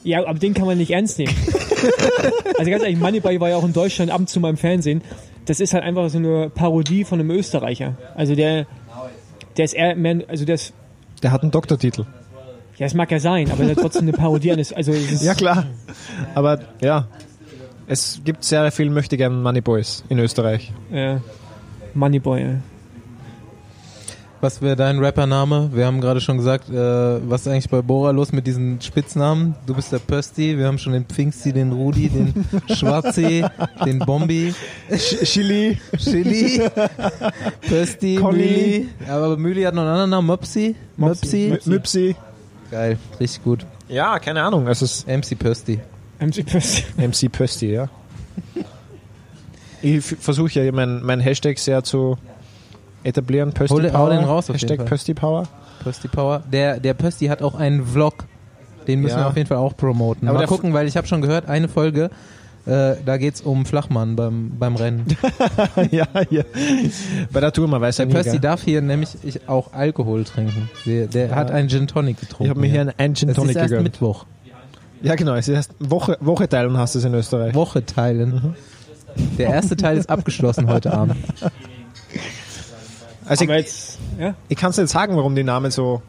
ja, 0.08 0.26
aber 0.26 0.40
den 0.40 0.54
kann 0.54 0.66
man 0.66 0.78
nicht 0.78 0.92
ernst 0.92 1.20
nehmen. 1.20 1.34
also 2.58 2.72
ganz 2.72 2.84
ehrlich, 2.84 2.98
Moneyboy 2.98 3.40
war 3.40 3.50
ja 3.50 3.58
auch 3.58 3.66
in 3.66 3.74
Deutschland 3.74 4.10
ab 4.10 4.20
und 4.20 4.30
zu 4.30 4.40
mal 4.40 4.50
im 4.50 4.58
Fernsehen. 4.58 5.02
Das 5.46 5.60
ist 5.60 5.74
halt 5.74 5.84
einfach 5.84 6.10
so 6.10 6.18
eine 6.18 6.50
Parodie 6.50 7.04
von 7.04 7.20
einem 7.20 7.30
Österreicher. 7.32 7.98
Also 8.16 8.34
der, 8.34 8.68
der 9.58 9.66
ist 9.66 9.74
eher 9.74 9.96
mehr, 9.96 10.22
also 10.28 10.46
der 10.46 10.56
ist, 10.56 10.74
Der 11.24 11.32
hat 11.32 11.42
einen 11.42 11.52
Doktortitel. 11.52 12.06
ja, 12.78 12.86
es 12.86 12.94
mag 12.94 13.12
ja 13.12 13.20
sein, 13.20 13.52
aber 13.52 13.64
der 13.64 13.76
hat 13.76 13.82
trotzdem 13.82 14.04
eine 14.04 14.14
Parodie 14.14 14.52
eines, 14.52 14.72
also 14.72 14.92
ist, 14.92 15.24
Ja, 15.24 15.36
klar. 15.36 15.66
Aber 16.36 16.60
ja, 16.82 17.08
es 17.88 18.22
gibt 18.24 18.44
sehr 18.44 18.72
viel 18.72 18.90
möchte 18.90 19.18
gern 19.18 19.42
Moneyboys 19.42 20.04
in 20.10 20.20
Österreich. 20.20 20.72
Ja. 20.92 21.22
Moneyboy, 21.94 22.42
ja. 22.42 22.54
Was 24.40 24.62
wäre 24.62 24.76
dein 24.76 25.00
Rappername? 25.00 25.72
Wir 25.74 25.88
haben 25.88 26.00
gerade 26.00 26.22
schon 26.22 26.38
gesagt, 26.38 26.70
äh, 26.70 26.74
was 26.76 27.42
ist 27.42 27.48
eigentlich 27.48 27.70
bei 27.70 27.82
Bora 27.82 28.12
los 28.12 28.32
mit 28.32 28.46
diesen 28.46 28.80
Spitznamen? 28.82 29.56
Du 29.66 29.74
bist 29.74 29.92
der 29.92 29.98
Pösti, 29.98 30.60
wir 30.60 30.68
haben 30.68 30.78
schon 30.78 30.94
den 30.94 31.06
Pfingsti, 31.06 31.54
den 31.54 31.72
Rudi, 31.72 32.10
den 32.10 32.46
Schwarzi, 32.76 33.44
den 33.84 33.98
Bombi, 33.98 34.54
Chili. 35.24 35.80
Chili, 35.98 36.62
Pösti. 37.68 38.20
Müli. 38.22 38.90
Aber 39.10 39.38
Müli 39.38 39.64
hat 39.64 39.74
noch 39.74 39.82
einen 39.82 39.92
anderen 39.92 40.10
Namen, 40.12 40.28
Möpsi. 40.28 40.76
Möpsi. 40.98 41.58
Müpsi. 41.66 42.16
Geil, 42.70 43.00
richtig 43.20 43.44
gut. 43.44 43.66
Ja, 43.90 44.20
keine 44.20 44.44
Ahnung. 44.44 44.68
Es 44.68 44.84
ist 44.84 45.08
MC 45.08 45.38
Pösti. 45.40 45.80
MC 46.20 46.46
Pöst. 46.46 46.84
MC 46.98 47.32
Pösti, 47.32 47.72
ja. 47.72 47.90
Ich 49.82 50.04
versuche 50.04 50.64
ja 50.64 50.72
mein, 50.72 51.02
mein 51.02 51.22
Hashtag 51.22 51.58
sehr 51.58 51.84
zu 51.84 52.18
etablieren. 53.08 53.54
Pösti 53.54 53.74
Hol- 53.76 53.92
hau 53.92 54.06
Power. 54.06 54.10
den 54.10 54.24
raus 54.24 54.50
auf 54.50 54.56
Hashtag. 54.56 54.86
Pösti 54.86 55.14
Power. 55.14 55.44
Pösti 55.84 56.08
Power. 56.08 56.44
Der, 56.52 56.80
der 56.80 56.94
Pösti 56.94 57.28
hat 57.28 57.42
auch 57.42 57.56
einen 57.56 57.86
Vlog. 57.86 58.26
Den 58.88 59.02
müssen 59.02 59.18
Ja. 59.18 59.24
wir 59.26 59.28
auf 59.28 59.36
jeden 59.36 59.48
Fall 59.48 59.58
auch 59.58 59.76
promoten. 59.76 60.28
Aber 60.28 60.36
Mal 60.36 60.40
der 60.40 60.48
gucken, 60.48 60.74
weil 60.74 60.88
ich 60.88 60.96
habe 60.98 61.08
schon 61.08 61.22
gehört, 61.22 61.50
eine 61.50 61.68
Folge, 61.68 62.10
äh, 62.66 62.96
da 63.06 63.18
geht's 63.18 63.42
um 63.42 63.66
Flachmann 63.66 64.16
beim, 64.16 64.52
beim 64.58 64.76
Rennen. 64.76 65.06
ja, 65.92 66.06
ja. 66.30 66.44
Bei 67.32 67.40
der 67.42 67.52
Tour, 67.52 67.68
man 67.68 67.82
weiß 67.82 67.98
ja 67.98 68.06
Der 68.06 68.14
nie. 68.18 68.24
Pösti 68.24 68.40
darf 68.40 68.64
hier 68.64 68.82
nämlich 68.82 69.10
ich, 69.24 69.48
auch 69.50 69.74
Alkohol 69.74 70.24
trinken. 70.24 70.70
Der, 70.86 71.08
der 71.08 71.36
hat 71.36 71.52
einen 71.52 71.70
Gin 71.70 71.88
Tonic 71.88 72.20
getrunken. 72.20 72.44
Ich 72.46 72.50
habe 72.50 72.60
mir 72.60 72.68
hier 72.70 72.82
einen, 72.82 72.94
einen 72.98 73.16
Gin 73.16 73.28
das 73.30 73.36
Tonic 73.36 73.52
ist 73.52 73.56
erst 73.58 73.70
gegönnt. 73.70 73.84
Mittwoch. 73.84 74.26
Ja, 75.02 75.16
genau. 75.16 75.36
Es 75.36 75.48
heißt 75.48 75.76
Woche, 75.80 76.18
Woche 76.22 76.48
teilen 76.50 76.78
hast 76.78 76.96
du 76.96 77.00
es 77.00 77.06
in 77.06 77.14
Österreich. 77.14 77.54
Woche 77.54 77.86
teilen. 77.86 78.56
Der 79.38 79.50
erste 79.50 79.76
Teil 79.76 79.98
ist 79.98 80.10
abgeschlossen 80.10 80.68
heute 80.68 80.94
Abend. 80.94 81.16
Also 83.28 83.44
Aber 83.46 83.58
ich, 83.60 83.66
jetzt, 83.66 83.98
ja. 84.20 84.36
ich 84.48 84.58
kann 84.58 84.70
es 84.72 84.78
nicht 84.78 84.90
sagen, 84.90 85.16
warum 85.16 85.36
die 85.36 85.44
Namen 85.44 85.72
so. 85.72 86.02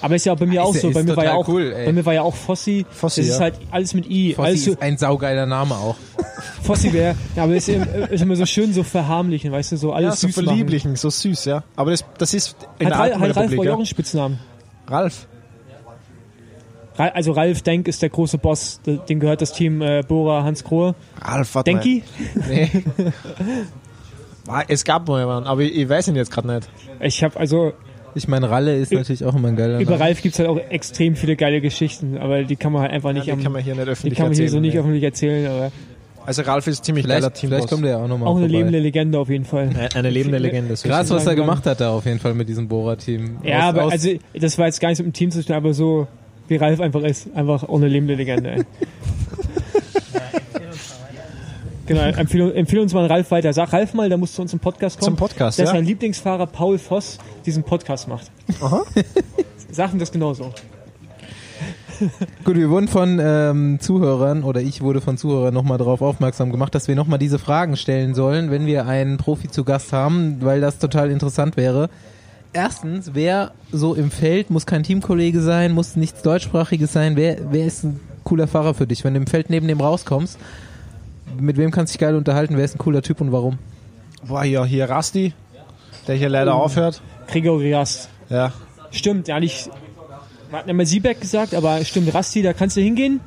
Aber 0.00 0.16
ist 0.16 0.26
ja 0.26 0.34
bei 0.34 0.44
mir 0.44 0.60
Ist 0.60 0.66
auch 0.66 0.74
ja- 0.74 0.80
so. 0.82 0.90
Bei 0.90 1.00
ist 1.00 1.06
mir, 1.06 1.16
war 1.16 1.24
ja 1.24 1.32
auch, 1.34 1.48
cool, 1.48 1.72
bei 1.72 1.92
mir 1.92 2.04
war 2.04 2.12
ja 2.14 2.22
auch 2.22 2.34
Fossi. 2.34 2.84
Fossi, 2.90 3.20
das 3.22 3.28
ist 3.30 3.34
ja. 3.36 3.40
halt 3.42 3.54
alles 3.70 3.94
mit 3.94 4.10
I. 4.10 4.34
Fossi 4.34 4.46
alles 4.48 4.64
so, 4.64 4.70
ist 4.72 4.82
ein 4.82 4.98
saugeiler 4.98 5.46
Name 5.46 5.74
auch. 5.76 5.96
Fossi 6.62 6.92
wäre, 6.92 7.14
ja, 7.36 7.44
aber 7.44 7.54
ist, 7.54 7.68
ist 7.68 8.20
immer 8.22 8.36
so 8.36 8.44
schön 8.44 8.72
so 8.74 8.82
verharmlichen, 8.82 9.50
weißt 9.52 9.72
du, 9.72 9.76
so 9.78 9.92
alles 9.92 10.10
Ja, 10.14 10.16
so 10.16 10.26
süß 10.28 10.36
machen. 10.36 10.46
verlieblichen, 10.46 10.96
so 10.96 11.08
süß, 11.10 11.46
ja. 11.46 11.62
Aber 11.76 11.90
das, 11.90 12.04
das 12.18 12.34
ist 12.34 12.56
in 12.78 12.86
Hat, 12.94 13.06
der 13.08 13.14
hat 13.14 13.20
Ralf 13.22 13.36
Republik. 13.36 13.58
wohl 13.58 13.66
auch 13.68 13.70
Ja. 13.72 13.76
einen 13.76 13.86
Spitznamen. 13.86 14.38
Ralf. 14.88 15.26
Ra- 16.98 17.08
Also 17.08 17.32
Ralf 17.32 17.62
Denk 17.62 17.88
ist 17.88 18.02
der 18.02 18.10
große 18.10 18.36
Boss, 18.38 18.80
de- 18.86 18.98
dem 19.08 19.20
gehört 19.20 19.40
das 19.42 19.52
Team 19.52 19.80
äh, 19.82 20.02
Bora 20.06 20.44
Hans 20.44 20.62
Krohe. 20.64 20.94
Ralf, 21.20 21.54
warte 21.54 21.70
Denki? 21.70 22.02
mal. 22.34 22.44
Nee. 22.48 22.70
Ah, 24.46 24.62
es 24.68 24.84
gab 24.84 25.08
mal 25.08 25.20
jemanden, 25.20 25.48
aber 25.48 25.62
ich, 25.62 25.74
ich 25.76 25.88
weiß 25.88 26.08
ihn 26.08 26.16
jetzt 26.16 26.30
gerade 26.30 26.48
nicht. 26.54 26.68
Ich 27.00 27.24
habe 27.24 27.38
also 27.40 27.72
Ich 28.14 28.28
meine, 28.28 28.50
Ralle 28.50 28.76
ist 28.76 28.92
natürlich 28.92 29.24
auch 29.24 29.34
immer 29.34 29.48
ein 29.48 29.56
geiler 29.56 29.80
über 29.80 29.92
Name. 29.92 30.04
Ralf 30.04 30.22
gibt's 30.22 30.38
halt 30.38 30.48
auch 30.48 30.58
extrem 30.70 31.16
viele 31.16 31.34
geile 31.36 31.60
Geschichten, 31.60 32.18
aber 32.18 32.44
die 32.44 32.56
kann 32.56 32.72
man 32.72 32.82
halt 32.82 32.92
einfach 32.92 33.12
nicht, 33.12 33.26
Ja, 33.26 33.32
am, 33.32 33.38
die 33.38 33.44
kann 33.44 33.52
man 33.52 33.62
hier 33.62 33.74
nicht 33.74 33.86
die 33.86 33.90
öffentlich 33.90 34.14
kann 34.18 34.26
man 34.26 34.34
hier 34.34 34.40
so 34.48 34.56
erzählen. 34.56 34.62
nicht 34.62 34.74
nee. 34.74 34.80
öffentlich 34.80 35.02
erzählen, 35.02 35.46
aber 35.50 35.72
Also 36.26 36.42
Ralf 36.42 36.66
ist 36.66 36.84
ziemlich 36.84 37.06
geiler 37.06 37.20
Vielleicht, 37.20 37.36
Teamboss. 37.40 37.56
vielleicht 37.58 37.70
kommt 37.70 37.84
er 37.84 37.90
ja 37.92 37.96
auch 38.04 38.08
nochmal 38.08 38.28
auch 38.28 38.36
eine 38.36 38.46
vorbei. 38.46 38.58
lebende 38.58 38.78
Legende 38.80 39.18
auf 39.18 39.28
jeden 39.30 39.44
Fall. 39.46 39.68
Eine- 39.70 39.88
Eine 39.94 40.10
lebende 40.10 40.38
Legende. 40.38 40.76
so 40.76 40.88
Krass, 40.88 41.10
was 41.10 41.26
er 41.26 41.34
gemacht 41.34 41.64
hat 41.66 41.80
da 41.80 41.90
auf 41.92 42.04
jeden 42.04 42.18
Fall 42.20 42.34
mit 42.34 42.48
diesem 42.48 42.68
Bora-Team. 42.68 43.38
Ja, 43.42 43.58
Aus- 43.60 43.64
aber 43.64 43.84
aus- 43.84 43.92
also 43.92 44.10
das 44.34 44.58
war 44.58 44.66
jetzt 44.66 44.80
gar 44.80 44.90
nicht 44.90 44.98
mit 44.98 45.06
dem 45.06 45.12
Team 45.14 45.30
zu 45.30 45.42
tun, 45.44 45.56
aber 45.56 45.72
so 45.74 46.06
wie 46.48 46.56
Ralf 46.56 46.80
einfach 46.80 47.02
ist, 47.02 47.28
einfach 47.34 47.62
auch 47.64 47.76
eine 47.76 47.88
lebende 47.88 48.14
Legende. 48.14 48.66
Genau, 51.86 52.00
empfehle, 52.00 52.54
empfehle 52.54 52.82
uns 52.82 52.94
mal 52.94 53.06
Ralf 53.06 53.30
weiter. 53.30 53.52
Sag 53.52 53.72
Ralf 53.72 53.92
mal, 53.92 54.08
der 54.08 54.16
muss 54.16 54.32
zu 54.32 54.42
uns 54.42 54.52
im 54.52 54.58
Podcast 54.58 54.98
kommen. 54.98 55.12
Zum 55.12 55.16
Podcast, 55.16 55.58
dass 55.58 55.68
ja? 55.68 55.74
sein 55.74 55.84
Lieblingsfahrer 55.84 56.46
Paul 56.46 56.78
Voss 56.78 57.18
diesen 57.44 57.62
Podcast 57.62 58.08
macht. 58.08 58.30
Aha. 58.60 58.84
Sag 59.70 59.92
ihm 59.92 59.98
das 59.98 60.10
genauso. 60.10 60.52
Gut, 62.44 62.56
wir 62.56 62.70
wurden 62.70 62.88
von 62.88 63.20
ähm, 63.22 63.78
Zuhörern 63.80 64.42
oder 64.44 64.60
ich 64.60 64.80
wurde 64.80 65.00
von 65.00 65.16
Zuhörern 65.16 65.54
nochmal 65.54 65.78
darauf 65.78 66.02
aufmerksam 66.02 66.50
gemacht, 66.50 66.74
dass 66.74 66.88
wir 66.88 66.96
nochmal 66.96 67.18
diese 67.18 67.38
Fragen 67.38 67.76
stellen 67.76 68.14
sollen, 68.14 68.50
wenn 68.50 68.66
wir 68.66 68.86
einen 68.86 69.16
Profi 69.16 69.48
zu 69.48 69.64
Gast 69.64 69.92
haben, 69.92 70.38
weil 70.40 70.60
das 70.60 70.78
total 70.78 71.10
interessant 71.10 71.56
wäre. 71.56 71.90
Erstens, 72.52 73.10
wer 73.14 73.52
so 73.72 73.94
im 73.94 74.10
Feld 74.10 74.50
muss 74.50 74.66
kein 74.66 74.82
Teamkollege 74.82 75.40
sein, 75.40 75.72
muss 75.72 75.96
nichts 75.96 76.22
deutschsprachiges 76.22 76.92
sein. 76.92 77.16
Wer, 77.16 77.38
wer 77.50 77.66
ist 77.66 77.84
ein 77.84 78.00
cooler 78.22 78.46
Fahrer 78.46 78.74
für 78.74 78.86
dich, 78.86 79.04
wenn 79.04 79.14
du 79.14 79.20
im 79.20 79.26
Feld 79.26 79.50
neben 79.50 79.68
dem 79.68 79.80
rauskommst? 79.80 80.38
Mit 81.38 81.56
wem 81.56 81.70
kannst 81.70 81.92
du 81.94 81.98
dich 81.98 82.00
geil 82.00 82.14
unterhalten? 82.16 82.56
Wer 82.56 82.64
ist 82.64 82.74
ein 82.74 82.78
cooler 82.78 83.02
Typ 83.02 83.20
und 83.20 83.32
warum? 83.32 83.58
Boah, 84.26 84.44
ja, 84.44 84.64
hier 84.64 84.88
Rasti, 84.88 85.34
der 86.06 86.16
hier 86.16 86.28
leider 86.28 86.54
aufhört. 86.54 87.02
Gregory 87.28 87.74
Rast. 87.74 88.08
Ja. 88.28 88.52
Stimmt, 88.90 89.28
ja 89.28 89.40
nicht. 89.40 89.68
Wir 90.50 90.58
hatten 90.58 90.68
ja 90.68 90.74
mal 90.74 90.86
Siebeck 90.86 91.20
gesagt, 91.20 91.54
aber 91.54 91.84
stimmt, 91.84 92.14
Rasti, 92.14 92.42
da 92.42 92.52
kannst 92.52 92.76
du 92.76 92.80
hingehen, 92.80 93.20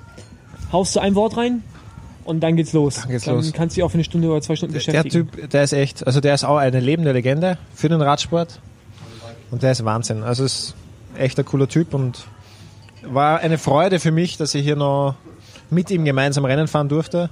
haust 0.71 0.95
du 0.95 0.99
ein 0.99 1.15
Wort 1.15 1.37
rein 1.37 1.63
und 2.25 2.41
dann 2.41 2.55
geht's 2.55 2.73
los. 2.73 2.95
Dann 2.95 3.09
geht's 3.09 3.25
dann 3.25 3.35
los. 3.35 3.51
kannst 3.53 3.75
du 3.75 3.79
dich 3.79 3.83
auch 3.83 3.89
für 3.89 3.95
eine 3.95 4.03
Stunde 4.03 4.29
oder 4.29 4.41
zwei 4.41 4.55
Stunden 4.55 4.73
Der 4.73 4.79
beschäftigen. 4.79 5.31
Typ, 5.31 5.49
der 5.49 5.63
ist 5.63 5.73
echt, 5.73 6.05
also 6.07 6.19
der 6.21 6.33
ist 6.33 6.43
auch 6.43 6.57
eine 6.57 6.79
lebende 6.79 7.11
Legende 7.11 7.57
für 7.73 7.89
den 7.89 8.01
Radsport. 8.01 8.59
Und 9.51 9.63
der 9.63 9.71
ist 9.71 9.83
Wahnsinn. 9.85 10.23
Also 10.23 10.43
ist 10.43 10.75
echt 11.17 11.39
ein 11.39 11.45
cooler 11.45 11.67
Typ 11.67 11.93
und 11.93 12.25
war 13.03 13.39
eine 13.39 13.57
Freude 13.57 13.99
für 13.99 14.11
mich, 14.11 14.37
dass 14.37 14.53
ich 14.55 14.63
hier 14.63 14.75
noch 14.75 15.15
mit 15.69 15.89
ihm 15.91 16.05
gemeinsam 16.05 16.45
Rennen 16.45 16.67
fahren 16.67 16.89
durfte. 16.89 17.29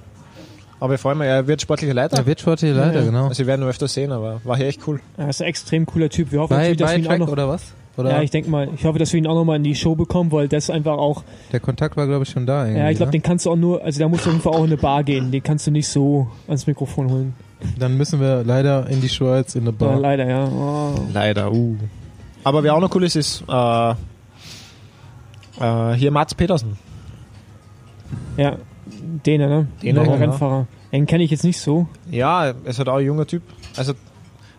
Aber 0.80 0.94
ich 0.96 1.02
freue 1.02 1.16
mich, 1.16 1.28
er 1.28 1.48
wird 1.48 1.62
sportlicher 1.62 1.94
Leiter. 1.94 2.18
Der 2.18 2.26
wird 2.26 2.42
sportliche 2.42 2.74
Leiter, 2.74 3.00
Ja. 3.00 3.06
genau. 3.06 3.28
Also 3.28 3.40
wir 3.40 3.48
werden 3.48 3.62
ihn 3.64 3.68
öfter 3.70 3.88
sehen, 3.88 4.12
aber 4.12 4.42
war 4.44 4.58
hier 4.58 4.68
echt 4.68 4.82
cool. 4.88 5.00
Er 5.18 5.30
ist 5.30 5.42
ein 5.42 5.48
extrem 5.48 5.86
cooler 5.86 6.10
Typ. 6.10 6.32
Wir 6.32 6.42
hoffen 6.42 6.50
Bei, 6.50 6.58
natürlich, 6.58 6.78
dass 6.78 6.92
bei 6.92 6.98
wir 6.98 7.06
ihn 7.06 7.12
auch 7.12 7.18
noch. 7.26 7.28
oder 7.32 7.48
was? 7.48 7.74
Oder 7.98 8.10
Ja, 8.12 8.22
ich 8.22 8.30
denke 8.30 8.50
mal, 8.50 8.68
ich 8.76 8.84
hoffe, 8.84 9.00
dass 9.00 9.14
wir 9.14 9.20
ihn 9.20 9.26
auch 9.28 9.36
noch 9.36 9.46
mal 9.46 9.56
in 9.56 9.64
die 9.64 9.74
Show 9.74 9.96
bekommen, 9.96 10.30
weil 10.34 10.50
das 10.50 10.70
einfach 10.70 10.98
auch, 10.98 11.24
der 11.54 11.62
Kontakt 11.62 11.96
war, 11.96 12.06
glaube 12.08 12.24
ich, 12.24 12.30
schon 12.30 12.46
da. 12.46 12.66
Irgendwie, 12.66 12.82
ja, 12.82 12.90
ich 12.90 12.98
glaube, 12.98 13.08
ne? 13.08 13.20
den 13.20 13.24
kannst 13.24 13.46
du 13.46 13.52
auch 13.52 13.56
nur, 13.56 13.82
also 13.84 14.00
da 14.02 14.10
musst 14.10 14.26
du 14.26 14.30
auf 14.30 14.34
jeden 14.34 14.44
Fall 14.44 14.52
auch 14.54 14.60
in 14.60 14.66
eine 14.66 14.78
Bar 14.78 15.06
gehen, 15.06 15.32
den 15.32 15.42
kannst 15.42 15.66
du 15.66 15.72
nicht 15.72 15.88
so 15.88 16.28
ans 16.48 16.68
Mikrofon 16.68 17.10
holen. 17.10 17.34
Dann 17.80 17.96
müssen 17.96 18.20
wir 18.20 18.44
leider 18.44 18.86
in 18.90 19.00
die 19.00 19.08
Schweiz 19.08 19.56
in 19.56 19.62
eine 19.62 19.70
Ja, 19.72 19.76
Bar. 19.78 19.98
leider, 19.98 20.28
ja. 20.28 20.46
Oh. 20.46 20.94
Leider, 21.14 21.54
uh. 21.54 21.78
Aber 22.44 22.64
wer 22.64 22.76
auch 22.76 22.82
noch 22.82 22.94
cool 22.94 23.06
ist, 23.06 23.16
ist 23.16 23.46
äh, 23.50 23.92
äh, 25.62 25.94
hier 25.94 26.12
Mats 26.12 26.36
Petersen. 26.36 26.78
Ja, 28.36 28.58
Däner, 29.24 29.48
ne? 29.48 29.68
Däner, 29.82 30.04
Der 30.04 30.14
genau. 30.14 30.24
Rennfahrer. 30.26 30.68
Den 30.92 31.06
kenne 31.06 31.24
ich 31.24 31.32
jetzt 31.32 31.44
nicht 31.44 31.60
so. 31.60 31.88
Ja, 32.10 32.48
er 32.48 32.56
ist 32.66 32.78
halt 32.78 32.88
auch 32.90 32.98
ein 32.98 33.06
junger 33.06 33.26
Typ. 33.28 33.44
Also 33.76 33.94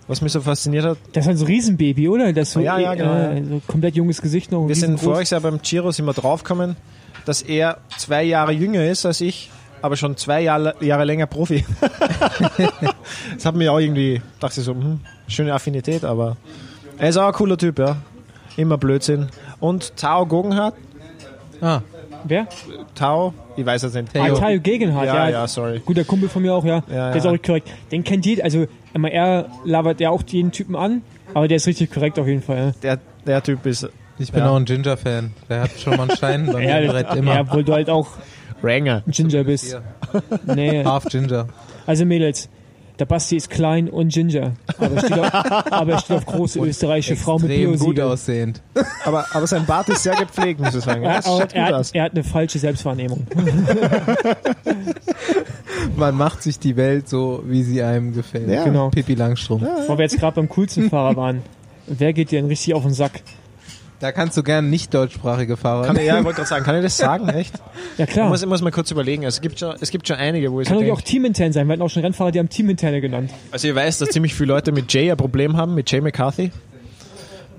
was 0.08 0.20
mich 0.22 0.32
so 0.32 0.40
fasziniert 0.40 0.84
hat. 0.84 0.98
Das 1.12 1.24
ist 1.24 1.28
halt 1.28 1.38
so 1.38 1.44
ein 1.44 1.48
Riesenbaby, 1.48 2.08
oder? 2.08 2.32
Das 2.32 2.52
so, 2.52 2.60
Ja, 2.60 2.78
ja, 2.78 2.94
genau. 2.94 3.14
äh, 3.14 3.42
so 3.44 3.60
komplett 3.66 3.96
junges 3.96 4.22
Gesicht 4.22 4.52
noch. 4.52 4.68
Wir 4.68 4.76
sind 4.76 5.00
voriges 5.00 5.30
Jahr 5.30 5.40
beim 5.40 5.60
Giro 5.62 5.90
sind 5.90 6.04
wir 6.06 6.12
draufgekommen, 6.12 6.76
dass 7.24 7.42
er 7.42 7.78
zwei 7.96 8.22
Jahre 8.22 8.52
jünger 8.52 8.84
ist 8.84 9.04
als 9.04 9.20
ich, 9.20 9.50
aber 9.82 9.96
schon 9.96 10.16
zwei 10.16 10.42
Jahre, 10.42 10.74
Jahre 10.80 11.04
länger 11.04 11.26
Profi. 11.26 11.64
das 13.36 13.44
hat 13.44 13.54
mir 13.56 13.72
auch 13.72 13.78
irgendwie, 13.80 14.22
dachte 14.40 14.60
ich 14.60 14.66
so, 14.66 14.74
hm, 14.74 15.00
schöne 15.26 15.52
Affinität, 15.54 16.04
aber 16.04 16.36
er 16.98 17.08
ist 17.08 17.16
auch 17.16 17.26
ein 17.26 17.32
cooler 17.32 17.58
Typ, 17.58 17.78
ja. 17.78 17.96
Immer 18.56 18.78
Blödsinn. 18.78 19.28
Und 19.60 19.96
Tao 19.96 20.24
Guggenhardt, 20.26 20.74
Ah, 21.60 21.80
Wer? 22.24 22.46
Tao, 22.94 23.32
ich 23.56 23.64
weiß 23.66 23.82
es 23.84 23.94
nicht. 23.94 24.08
Ah, 24.16 24.28
Tayo 24.30 24.60
Gegenhardt, 24.60 25.06
Ja, 25.06 25.14
ja. 25.26 25.30
ja, 25.30 25.46
sorry. 25.48 25.80
Guter 25.84 26.04
Kumpel 26.04 26.28
von 26.28 26.42
mir 26.42 26.54
auch, 26.54 26.64
ja. 26.64 26.82
Ja, 26.88 27.08
der 27.10 27.16
ist 27.16 27.26
auch 27.26 27.36
korrekt. 27.42 27.68
Den 27.92 28.04
kennt 28.04 28.26
jeder, 28.26 28.44
also 28.44 28.66
immer 28.94 29.10
er 29.10 29.46
labert 29.64 30.00
ja 30.00 30.10
auch 30.10 30.22
jeden 30.26 30.50
Typen 30.52 30.76
an, 30.76 31.02
aber 31.34 31.48
der 31.48 31.56
ist 31.58 31.66
richtig 31.66 31.90
korrekt 31.92 32.18
auf 32.18 32.26
jeden 32.26 32.42
Fall. 32.42 32.74
Ja. 32.82 32.96
Der, 32.96 32.98
der 33.26 33.42
Typ 33.42 33.64
ist 33.66 33.88
ich 34.18 34.32
bin 34.32 34.40
Ja. 34.40 34.50
auch 34.50 34.56
ein 34.56 34.64
Ginger-Fan. 34.64 35.32
Der 35.50 35.60
hat 35.62 35.72
schon 35.78 35.94
mal 35.96 36.04
einen 36.08 36.16
Stein 36.16 36.46
bei 36.50 36.60
mir 36.60 36.90
Brett 36.90 37.14
immer. 37.16 37.34
ja, 37.34 37.40
obwohl 37.42 37.64
du 37.64 37.74
halt 37.74 37.90
auch 37.90 38.08
Ranger. 38.62 39.02
ein 39.06 39.10
Ginger 39.12 39.44
bist. 39.44 39.78
Nee. 40.46 40.82
Half 40.84 41.04
Ginger. 41.04 41.48
Also 41.86 42.06
Mädels, 42.06 42.48
der 42.98 43.04
Basti 43.04 43.36
ist 43.36 43.50
klein 43.50 43.88
und 43.90 44.12
Ginger, 44.12 44.52
aber 44.78 44.90
er 44.94 45.00
steht 45.00 45.18
auf, 45.18 45.34
aber 45.72 45.92
er 45.92 45.98
steht 45.98 46.16
auf 46.16 46.26
große 46.26 46.58
österreichische 46.60 47.16
Frau 47.16 47.38
mit 47.38 47.50
Extrem 47.50 47.70
gut 47.72 47.78
Biosiegel. 47.80 48.04
aussehend. 48.04 48.62
Aber, 49.04 49.24
aber 49.32 49.46
sein 49.46 49.64
Bart 49.66 49.88
ist 49.88 50.02
sehr 50.02 50.16
gepflegt, 50.16 50.58
muss 50.60 50.74
ich 50.74 50.82
sagen. 50.84 51.02
Er, 51.04 51.16
Das 51.16 51.26
schaut 51.26 51.42
gut 51.42 51.54
er, 51.54 51.76
aus. 51.78 51.88
hat, 51.90 51.94
er 51.94 52.02
hat 52.04 52.12
eine 52.12 52.24
falsche 52.24 52.58
Selbstwahrnehmung. 52.58 53.26
Man 55.96 56.14
macht 56.16 56.42
sich 56.42 56.58
die 56.58 56.76
Welt 56.76 57.08
so, 57.08 57.42
wie 57.46 57.62
sie 57.62 57.82
einem 57.82 58.12
gefällt. 58.14 58.48
Ja. 58.48 58.64
Genau. 58.64 58.90
Pippi 58.90 59.14
Langstrumpf. 59.14 59.62
Weil 59.86 59.98
wir 59.98 60.02
jetzt 60.04 60.18
gerade 60.18 60.34
beim 60.36 60.48
coolsten 60.48 60.90
Fahrer 60.90 61.16
waren. 61.16 61.42
Wer 61.86 62.12
geht 62.12 62.30
dir 62.32 62.40
denn 62.40 62.48
richtig 62.48 62.74
auf 62.74 62.82
den 62.82 62.92
Sack? 62.94 63.22
Da 63.98 64.12
kannst 64.12 64.36
du 64.36 64.42
gern 64.42 64.68
nicht 64.68 64.92
deutschsprachige 64.92 65.56
Fahrer. 65.56 65.86
Kann, 65.86 65.96
ich- 65.96 66.04
ja, 66.04 66.18
ich 66.18 66.24
wollte 66.24 66.36
gerade 66.36 66.48
sagen, 66.48 66.64
kann 66.64 66.76
ich 66.76 66.82
das 66.82 66.96
sagen, 66.98 67.28
echt? 67.30 67.54
Ja 67.96 68.04
Ich 68.04 68.10
klar. 68.10 68.28
muss, 68.28 68.42
ich 68.42 68.48
muss 68.48 68.60
mal 68.60 68.70
kurz 68.70 68.90
überlegen. 68.90 69.24
Also, 69.24 69.36
es, 69.36 69.40
gibt 69.40 69.58
schon, 69.58 69.74
es 69.80 69.90
gibt 69.90 70.06
schon 70.06 70.16
einige, 70.16 70.52
wo 70.52 70.60
ich 70.60 70.68
Kann 70.68 70.78
so 70.78 70.84
doch 70.84 70.92
auch 70.92 71.00
teamintern 71.00 71.52
sein. 71.52 71.66
Wir 71.66 71.72
hatten 71.72 71.82
auch 71.82 71.88
schon 71.88 72.02
Rennfahrer, 72.02 72.30
die 72.30 72.38
haben 72.38 72.48
teaminterne 72.50 73.00
genannt. 73.00 73.30
Also 73.52 73.68
ich 73.68 73.74
weiß, 73.74 73.98
dass 73.98 74.10
ziemlich 74.10 74.34
viele 74.34 74.48
Leute 74.52 74.70
mit 74.72 74.92
Jay 74.92 75.10
ein 75.10 75.16
Problem 75.16 75.56
haben, 75.56 75.74
mit 75.74 75.90
Jay 75.90 76.00
McCarthy. 76.02 76.50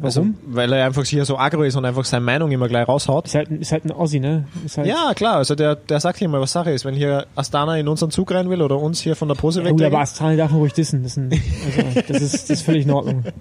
Also, 0.02 0.22
Warum? 0.22 0.38
weil 0.45 0.72
er 0.74 0.86
einfach 0.86 1.04
hier 1.06 1.26
so 1.26 1.38
aggro 1.38 1.64
ist 1.64 1.76
und 1.76 1.84
einfach 1.86 2.06
seine 2.06 2.24
Meinung 2.26 2.52
immer 2.52 2.68
gleich 2.68 2.88
raushaut. 2.88 3.26
Ist 3.26 3.36
halt, 3.36 3.50
ein- 3.50 3.62
ist 3.62 3.72
halt 3.72 3.86
ein 3.86 3.91
Ossi, 3.91 4.20
ne? 4.20 4.45
Halt, 4.76 4.88
Ja, 4.88 5.14
klar, 5.16 5.38
also 5.38 5.56
der, 5.56 5.76
der 5.76 6.00
sagt 6.00 6.20
hier 6.20 6.30
mal, 6.30 6.39
was 6.39 6.52
Sache 6.52 6.72
ist. 6.72 6.86
Wenn 6.86 6.93
hier 6.95 7.26
Astana 7.36 7.78
in 7.78 7.88
unseren 7.88 8.12
Zug 8.12 8.32
rein 8.32 8.50
will 8.50 8.62
oder 8.62 8.78
uns 8.80 9.00
hier 9.02 9.16
von 9.16 9.28
der 9.28 9.36
Pose 9.36 9.62
Ja, 9.64 9.72
gut, 9.72 9.82
aber 9.82 9.91
weg. 9.93 10.00
Astana 10.00 10.36
darf 10.36 10.52
man 10.52 10.60
ruhig 10.60 10.74
dissen. 10.74 11.04
Das 11.04 11.14
ist, 11.14 11.18
ein, 11.18 11.32
also, 11.32 12.02
das, 12.08 12.22
ist, 12.22 12.34
das 12.43 12.50
ist 12.50 12.62
völlig 12.62 12.86
in 12.86 12.91
Ordnung. 12.91 13.24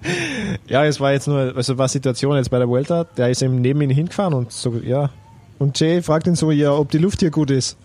Ja, 0.69 0.85
es 0.85 0.99
war 1.01 1.13
jetzt 1.13 1.29
nur, 1.29 1.53
also 1.57 1.79
war 1.79 1.87
Situation 1.89 2.37
jetzt 2.37 2.51
bei 2.51 2.59
der 2.59 2.69
Vuelta, 2.69 3.05
der 3.05 3.31
ist 3.31 3.43
eben 3.43 3.61
neben 3.61 3.81
ihn 3.83 3.91
hingefahren 3.91 4.35
und 4.35 4.51
so, 4.53 4.75
ja. 4.85 5.11
Und 5.59 5.79
Jay 5.79 6.03
fragt 6.03 6.27
ihn 6.27 6.35
so, 6.35 6.51
ja, 6.51 6.73
ob 6.73 6.91
die 6.91 6.99
Luft 6.99 7.21
hier 7.21 7.31
gut 7.31 7.51
ist. 7.51 7.77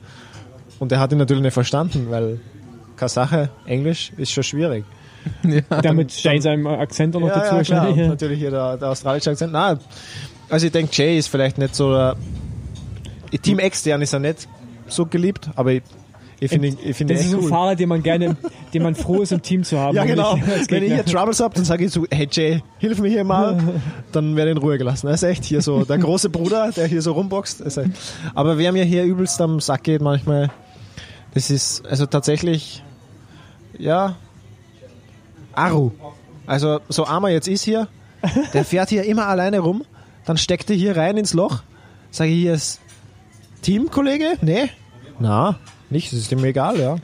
Und 0.80 0.92
er 0.92 1.00
hat 1.00 1.12
ihn 1.12 1.18
natürlich 1.20 1.44
nicht 1.44 1.54
verstanden, 1.54 2.08
weil 2.10 2.40
keine 2.96 3.10
Sache, 3.10 3.50
Englisch 3.66 4.12
ist 4.18 4.32
schon 4.32 4.44
schwierig. 4.44 4.84
Damit 5.82 6.12
steigt 6.12 6.44
seinem 6.44 6.68
Akzent 6.68 7.16
auch 7.16 7.20
noch 7.20 7.28
dazu 7.30 7.56
ja, 7.56 7.64
klar. 7.64 7.84
wahrscheinlich. 7.86 8.08
Natürlich 8.08 8.40
hier 8.40 8.52
der, 8.52 8.78
der 8.78 8.90
australische 8.90 9.30
Akzent. 9.32 9.54
Na, 9.54 9.78
also 10.50 10.66
ich 10.66 10.72
denke, 10.72 10.92
Jay 10.94 11.18
ist 11.18 11.28
vielleicht 11.28 11.58
nicht 11.58 11.76
so 11.76 11.92
der, 11.94 12.16
Team 13.42 13.60
extern 13.60 14.02
ist 14.02 14.14
er 14.14 14.20
nicht 14.20 14.48
so 14.88 15.06
geliebt, 15.06 15.50
aber 15.56 15.72
ich, 15.72 15.84
ich 16.40 16.50
finde 16.50 16.68
ihn- 16.70 16.78
ich 16.84 16.98
finde 16.98 17.14
ihn 17.14 17.18
Das 17.18 17.26
ist 17.28 17.34
ein 17.34 17.40
cool. 17.40 17.50
Fahrer, 17.50 17.76
den 17.76 17.88
man 17.88 18.04
gerne, 18.04 18.36
den 18.74 18.84
man 18.84 18.96
froh 18.96 19.22
ist, 19.22 19.32
im 19.32 19.42
Team 19.42 19.64
zu 19.64 19.80
haben. 19.80 19.96
Ja, 19.96 20.04
genau. 20.04 20.38
Wenn 20.70 20.84
ich 20.84 20.92
hier 20.94 21.06
Troubles 21.06 21.40
habe, 21.40 21.54
dann 21.56 21.64
sage 21.64 21.86
ich 21.86 21.92
so, 21.92 22.06
hey 22.12 22.28
Jay, 22.30 22.62
hilf 22.80 23.00
mir 23.00 23.08
hier 23.10 23.24
mal, 23.24 23.58
dann 24.12 24.36
werde 24.36 24.52
ich 24.52 24.58
in 24.58 24.62
Ruhe 24.62 24.78
gelassen. 24.78 25.08
Das 25.08 25.24
ist 25.24 25.30
echt 25.30 25.46
hier 25.46 25.62
so 25.62 25.86
der 25.86 25.98
große 25.98 26.30
Bruder, 26.30 26.72
der 26.76 26.88
hier 26.88 27.02
so 27.02 27.14
rumboxt. 27.14 27.64
Aber 28.34 28.58
wer 28.58 28.72
mir 28.74 28.84
hier 28.84 29.04
übelst 29.06 29.40
am 29.40 29.60
Sack 29.62 29.84
geht 29.84 30.02
manchmal, 30.02 30.50
das 31.34 31.50
ist 31.50 31.86
also 31.86 32.06
tatsächlich, 32.06 32.84
ja, 33.78 34.16
Aru. 35.54 35.92
Also 36.48 36.80
so 36.90 37.06
armer 37.06 37.30
jetzt 37.30 37.48
ist 37.48 37.64
hier, 37.64 37.88
der 38.54 38.66
fährt 38.66 38.90
hier 38.90 39.04
immer 39.04 39.28
alleine 39.28 39.60
rum, 39.60 39.84
dann 40.26 40.38
steckt 40.38 40.70
er 40.70 40.76
hier 40.76 40.96
rein 40.98 41.18
ins 41.18 41.34
Loch, 41.34 41.62
sage 42.12 42.30
ich, 42.32 42.38
hier 42.42 42.54
ist 42.54 42.80
Teamkollege? 43.62 44.38
Nee? 44.42 44.70
Na, 45.20 45.58
nicht, 45.90 46.12
das 46.12 46.20
ist 46.20 46.32
ihm 46.32 46.44
egal, 46.44 46.80
ja. 46.80 46.96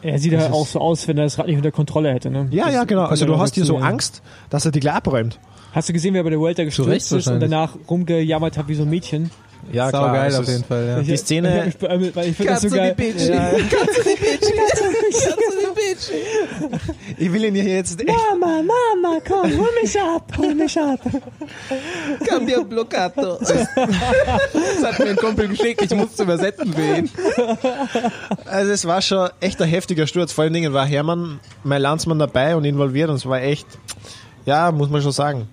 Er 0.00 0.18
sieht 0.20 0.32
Das 0.32 0.44
halt 0.44 0.52
auch 0.52 0.66
so 0.66 0.80
aus, 0.80 1.08
wenn 1.08 1.18
er 1.18 1.24
das 1.24 1.38
Rad 1.38 1.48
nicht 1.48 1.56
unter 1.56 1.72
Kontrolle 1.72 2.12
hätte. 2.12 2.30
Ne? 2.30 2.46
Ja, 2.52 2.66
Das 2.66 2.74
ja, 2.74 2.84
genau. 2.84 3.04
Also 3.06 3.24
ja 3.24 3.32
du 3.32 3.38
hast 3.38 3.56
hier 3.56 3.64
so 3.64 3.78
ja. 3.80 3.84
Angst, 3.84 4.22
dass 4.48 4.64
er 4.64 4.70
die 4.70 4.78
gleich 4.80 4.94
abräumt. 4.94 5.40
Hast 5.72 5.88
du 5.88 5.92
gesehen, 5.92 6.14
wer 6.14 6.22
bei 6.22 6.30
der 6.30 6.40
Recht 6.40 6.56
gestürzt 6.56 7.12
ist 7.12 7.26
und 7.26 7.40
danach 7.40 7.74
rumgejammert 7.90 8.56
hat 8.58 8.68
wie 8.68 8.74
so 8.74 8.82
ein 8.84 8.90
Mädchen? 8.90 9.30
Ja, 9.72 9.90
Sau 9.90 10.02
geil 10.06 10.28
es 10.30 10.36
auf 10.36 10.42
ist- 10.44 10.48
jeden 10.52 10.64
Fall, 10.64 10.86
ja. 10.86 11.00
Die 11.02 11.16
Szene- 11.16 11.58
Ich, 11.58 11.64
mich 11.66 11.78
beömmelt, 11.78 12.14
weil 12.16 12.28
ich 12.28 12.36
finde 12.36 12.52
das 12.52 12.62
so 12.62 12.70
geil. 12.70 12.94
die 12.96 13.02
Bitch. 13.12 13.28
Ja. 13.28 13.50
Katze 13.50 14.02
die 14.04 14.20
Bitch. 14.20 14.27
Ich 17.16 17.32
will 17.32 17.44
ihn 17.44 17.54
hier 17.54 17.64
jetzt 17.64 18.00
echt. 18.00 18.08
Mama, 18.08 18.62
Mama, 18.62 19.18
komm, 19.26 19.58
hol 19.58 19.68
mich 19.82 20.00
ab, 20.00 20.32
hol 20.36 20.54
mich 20.54 20.78
ab. 20.78 21.00
Cambio 22.24 22.64
bloccato. 22.64 23.38
Das 23.38 23.52
hat 24.84 24.98
mir 24.98 25.10
ein 25.10 25.16
Kumpel 25.16 25.48
geschickt, 25.48 25.82
ich 25.82 25.94
musste 25.94 26.22
übersetzen 26.22 26.72
für 26.72 26.96
ihn. 26.96 27.10
Also 28.44 28.72
es 28.72 28.86
war 28.86 29.02
schon 29.02 29.30
echt 29.40 29.60
ein 29.60 29.68
heftiger 29.68 30.06
Sturz. 30.06 30.32
Vor 30.32 30.44
allen 30.44 30.52
Dingen 30.52 30.72
war 30.72 30.86
Hermann, 30.86 31.40
mein 31.64 31.82
Landsmann, 31.82 32.18
dabei 32.18 32.56
und 32.56 32.64
involviert 32.64 33.10
und 33.10 33.16
es 33.16 33.26
war 33.26 33.40
echt, 33.40 33.66
ja, 34.46 34.70
muss 34.72 34.90
man 34.90 35.02
schon 35.02 35.12
sagen. 35.12 35.48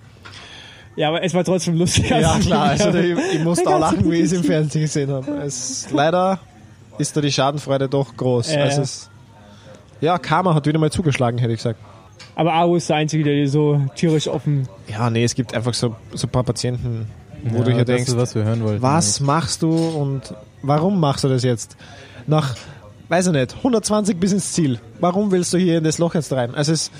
Ja, 0.96 1.08
aber 1.08 1.22
es 1.22 1.34
war 1.34 1.44
trotzdem 1.44 1.76
lustig. 1.76 2.08
Ja 2.08 2.32
als 2.32 2.46
klar, 2.46 2.70
also 2.70 2.98
ich, 2.98 3.18
ich 3.34 3.44
musste 3.44 3.68
auch 3.68 3.78
lachen, 3.78 4.10
wie 4.10 4.16
ich 4.16 4.24
es 4.24 4.32
im 4.32 4.44
Fernsehen 4.44 4.82
gesehen 4.82 5.10
habe. 5.10 5.30
Es, 5.44 5.88
leider 5.92 6.40
ist 6.98 7.16
da 7.16 7.20
die 7.20 7.30
Schadenfreude 7.30 7.88
doch 7.88 8.16
groß. 8.16 8.52
Ja, 8.52 8.62
also 8.62 8.76
ja. 8.78 8.82
es, 8.82 9.10
ja, 10.00 10.18
Karma 10.18 10.54
hat 10.54 10.66
wieder 10.66 10.78
mal 10.78 10.90
zugeschlagen, 10.90 11.38
hätte 11.38 11.52
ich 11.52 11.58
gesagt. 11.58 11.80
Aber 12.34 12.52
Aro 12.52 12.76
ist 12.76 12.88
der 12.88 12.96
Einzige, 12.96 13.24
der 13.24 13.34
dir 13.34 13.48
so 13.48 13.80
tierisch 13.94 14.28
offen. 14.28 14.68
Ja, 14.88 15.08
nee, 15.10 15.24
es 15.24 15.34
gibt 15.34 15.54
einfach 15.54 15.74
so, 15.74 15.96
so 16.12 16.26
ein 16.26 16.30
paar 16.30 16.44
Patienten, 16.44 17.06
wo 17.44 17.62
du 17.62 17.70
Ja, 17.70 17.76
hier 17.76 17.84
das 17.84 17.96
denkst, 17.96 18.08
ist, 18.10 18.16
was 18.16 18.34
wir 18.34 18.44
hören 18.44 18.62
wollten. 18.62 18.82
was 18.82 19.20
machst 19.20 19.62
du 19.62 19.70
und 19.74 20.34
warum 20.62 21.00
machst 21.00 21.24
du 21.24 21.28
das 21.28 21.42
jetzt? 21.44 21.76
Nach, 22.26 22.54
weiß 23.08 23.28
ich 23.28 23.32
nicht, 23.32 23.56
120 23.56 24.18
bis 24.18 24.32
ins 24.32 24.52
Ziel. 24.52 24.78
Warum 25.00 25.30
willst 25.30 25.52
du 25.54 25.58
hier 25.58 25.78
in 25.78 25.84
das 25.84 25.98
Loch 25.98 26.14
jetzt 26.14 26.32
rein? 26.32 26.54
Also 26.54 26.72
es, 26.72 26.90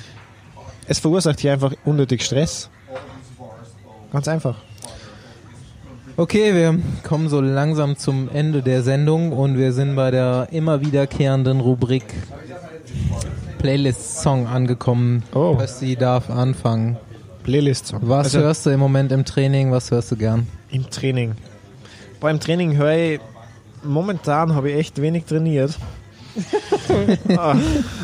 es 0.88 0.98
verursacht 1.00 1.40
hier 1.40 1.52
einfach 1.52 1.72
unnötig 1.84 2.22
Stress. 2.22 2.70
Ganz 4.12 4.28
einfach. 4.28 4.56
Okay, 6.18 6.54
wir 6.54 6.78
kommen 7.02 7.28
so 7.28 7.42
langsam 7.42 7.98
zum 7.98 8.30
Ende 8.32 8.62
der 8.62 8.82
Sendung 8.82 9.32
und 9.32 9.58
wir 9.58 9.72
sind 9.74 9.96
bei 9.96 10.10
der 10.10 10.48
immer 10.50 10.80
wiederkehrenden 10.80 11.60
Rubrik 11.60 12.04
Playlist 13.58 14.22
Song 14.22 14.46
angekommen. 14.46 15.22
Oh. 15.34 15.58
Sie 15.66 15.96
darf 15.96 16.30
anfangen. 16.30 16.96
Playlist-Song. 17.42 18.00
Was 18.02 18.26
Also 18.26 18.40
hörst 18.40 18.66
du 18.66 18.70
im 18.70 18.80
Moment 18.80 19.12
im 19.12 19.24
Training? 19.24 19.70
Was 19.70 19.90
hörst 19.90 20.10
du 20.10 20.16
gern? 20.16 20.46
im 20.70 20.90
Training. 20.90 21.32
Beim 22.20 22.40
Training 22.40 22.76
höre 22.76 22.96
ich, 23.14 23.20
momentan 23.84 24.54
habe 24.54 24.70
ich 24.70 24.76
echt 24.78 25.00
wenig 25.00 25.24
trainiert. 25.26 25.76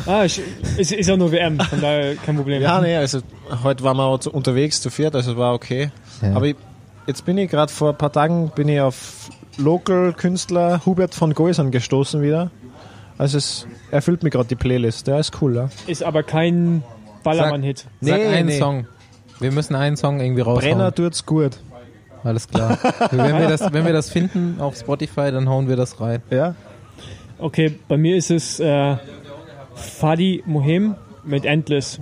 Ah, 0.05 0.23
ich- 0.25 0.41
ist, 0.77 0.91
ist 0.91 1.07
ja 1.07 1.15
nur 1.17 1.31
WM, 1.31 1.59
von 1.59 1.79
daher 1.81 2.15
kein 2.15 2.35
Problem. 2.35 2.61
Ja, 2.61 2.81
nee, 2.81 2.95
also 2.95 3.19
heute 3.63 3.83
waren 3.83 3.97
wir 3.97 4.33
unterwegs 4.33 4.81
zu 4.81 4.89
viert, 4.89 5.15
also 5.15 5.37
war 5.37 5.53
okay. 5.53 5.91
Ja. 6.21 6.35
Aber 6.35 6.47
ich, 6.47 6.55
jetzt 7.05 7.25
bin 7.25 7.37
ich 7.37 7.49
gerade 7.51 7.71
vor 7.71 7.89
ein 7.91 7.97
paar 7.97 8.11
Tagen 8.11 8.51
bin 8.55 8.67
ich 8.69 8.81
auf 8.81 9.29
Local-Künstler 9.57 10.81
Hubert 10.85 11.13
von 11.13 11.33
Goisern 11.33 11.69
gestoßen 11.71 12.21
wieder. 12.21 12.49
Also 13.17 13.37
es 13.37 13.67
erfüllt 13.91 14.23
mir 14.23 14.29
gerade 14.29 14.47
die 14.49 14.55
Playlist, 14.55 15.07
der 15.07 15.19
ist 15.19 15.41
cool, 15.41 15.55
ja. 15.55 15.69
Ist 15.87 16.03
aber 16.03 16.23
kein 16.23 16.83
Ballermann-Hit. 17.23 17.85
Sag 18.01 18.17
Nee, 18.17 18.25
einen 18.27 18.47
nee. 18.47 18.59
Song. 18.59 18.87
Wir 19.39 19.51
müssen 19.51 19.75
einen 19.75 19.97
Song 19.97 20.19
irgendwie 20.19 20.41
raushauen. 20.41 20.77
Brenner 20.77 20.93
tut's 20.93 21.25
gut. 21.25 21.57
Alles 22.23 22.47
klar. 22.47 22.77
wenn, 23.11 23.37
wir 23.37 23.49
das, 23.49 23.73
wenn 23.73 23.85
wir 23.85 23.93
das 23.93 24.09
finden 24.09 24.59
auf 24.59 24.75
Spotify, 24.77 25.31
dann 25.31 25.49
hauen 25.49 25.67
wir 25.67 25.75
das 25.75 25.99
rein. 25.99 26.21
Ja. 26.29 26.55
Okay, 27.37 27.77
bei 27.87 27.97
mir 27.97 28.15
ist 28.15 28.31
es 28.31 28.59
äh, 28.59 28.95
Fadi 29.75 30.43
Mohem 30.45 30.95
mit 31.23 31.45
Endless. 31.45 31.99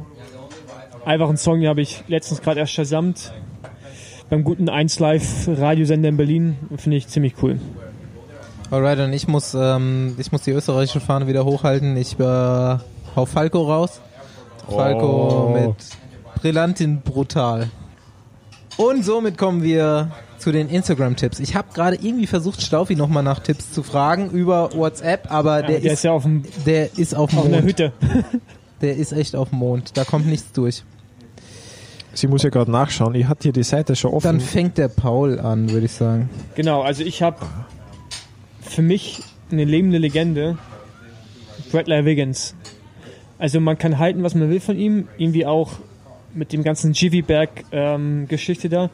Einfach 1.05 1.29
ein 1.29 1.37
Song, 1.37 1.59
den 1.61 1.69
habe 1.69 1.81
ich 1.81 2.03
letztens 2.07 2.41
gerade 2.41 2.59
erst 2.59 2.75
versammelt. 2.75 3.33
Beim 4.29 4.43
guten 4.43 4.69
1 4.69 4.99
Live 4.99 5.47
Radiosender 5.47 6.09
in 6.09 6.17
Berlin. 6.17 6.55
Finde 6.77 6.97
ich 6.97 7.07
ziemlich 7.07 7.33
cool. 7.41 7.59
Alright, 8.71 8.99
und 8.99 9.11
ich 9.13 9.27
muss, 9.27 9.53
ähm, 9.53 10.15
ich 10.17 10.31
muss 10.31 10.43
die 10.43 10.51
österreichische 10.51 11.01
Fahne 11.01 11.27
wieder 11.27 11.43
hochhalten. 11.45 11.97
Ich 11.97 12.17
äh, 12.19 12.23
hau 12.23 13.25
Falco 13.25 13.63
raus. 13.63 13.99
Falco 14.69 15.47
Oh. 15.47 15.49
mit 15.49 15.75
Brillantin 16.41 17.01
brutal. 17.01 17.69
Und 18.77 19.03
somit 19.03 19.37
kommen 19.37 19.61
wir 19.61 20.11
zu 20.37 20.51
den 20.53 20.69
Instagram-Tipps. 20.69 21.39
Ich 21.41 21.55
habe 21.55 21.67
gerade 21.73 21.97
irgendwie 21.97 22.25
versucht, 22.27 22.61
Staufi 22.61 22.95
nochmal 22.95 23.23
nach 23.23 23.39
Tipps 23.39 23.71
zu 23.73 23.83
fragen 23.83 24.29
über 24.31 24.73
WhatsApp, 24.73 25.29
aber 25.29 25.61
Ja, 25.61 25.67
der, 25.67 25.79
der 25.81 25.91
ist, 25.91 25.97
ist 25.99 26.03
ja 26.03 26.11
auf, 26.13 26.23
dem, 26.23 26.43
der 26.65 26.97
ist 26.97 27.13
auf 27.13 27.29
dem 27.31 27.39
auf 27.39 27.45
einer 27.45 27.57
Mond. 27.57 27.67
Hütte. 27.67 27.91
der 28.81 28.95
ist 28.95 29.11
echt 29.11 29.35
auf 29.35 29.49
dem 29.49 29.59
Mond. 29.59 29.97
Da 29.97 30.05
kommt 30.05 30.25
nichts 30.27 30.51
durch. 30.53 30.83
Sie 32.13 32.27
muss 32.27 32.43
ja 32.43 32.49
gerade 32.49 32.71
nachschauen. 32.71 33.15
Ich 33.15 33.27
hatte 33.27 33.43
hier 33.43 33.53
die 33.53 33.63
Seite 33.63 33.95
schon 33.95 34.11
offen. 34.13 34.23
Dann 34.25 34.39
fängt 34.39 34.77
der 34.77 34.87
Paul 34.87 35.39
an, 35.39 35.69
würde 35.69 35.85
ich 35.85 35.91
sagen. 35.93 36.29
Genau, 36.55 36.81
also 36.81 37.03
ich 37.03 37.21
habe 37.21 37.37
für 38.71 38.81
mich 38.81 39.21
eine 39.51 39.65
lebende 39.65 39.97
Legende, 39.97 40.57
Bradley 41.71 42.05
Wiggins. 42.05 42.55
Also 43.37 43.59
man 43.59 43.77
kann 43.77 43.97
halten, 43.97 44.23
was 44.23 44.33
man 44.33 44.49
will 44.49 44.59
von 44.59 44.77
ihm, 44.77 45.07
irgendwie 45.17 45.45
auch 45.45 45.73
mit 46.33 46.53
dem 46.53 46.63
ganzen 46.63 46.93
Jivi-Berg-Geschichte 46.93 48.69
da, 48.69 48.89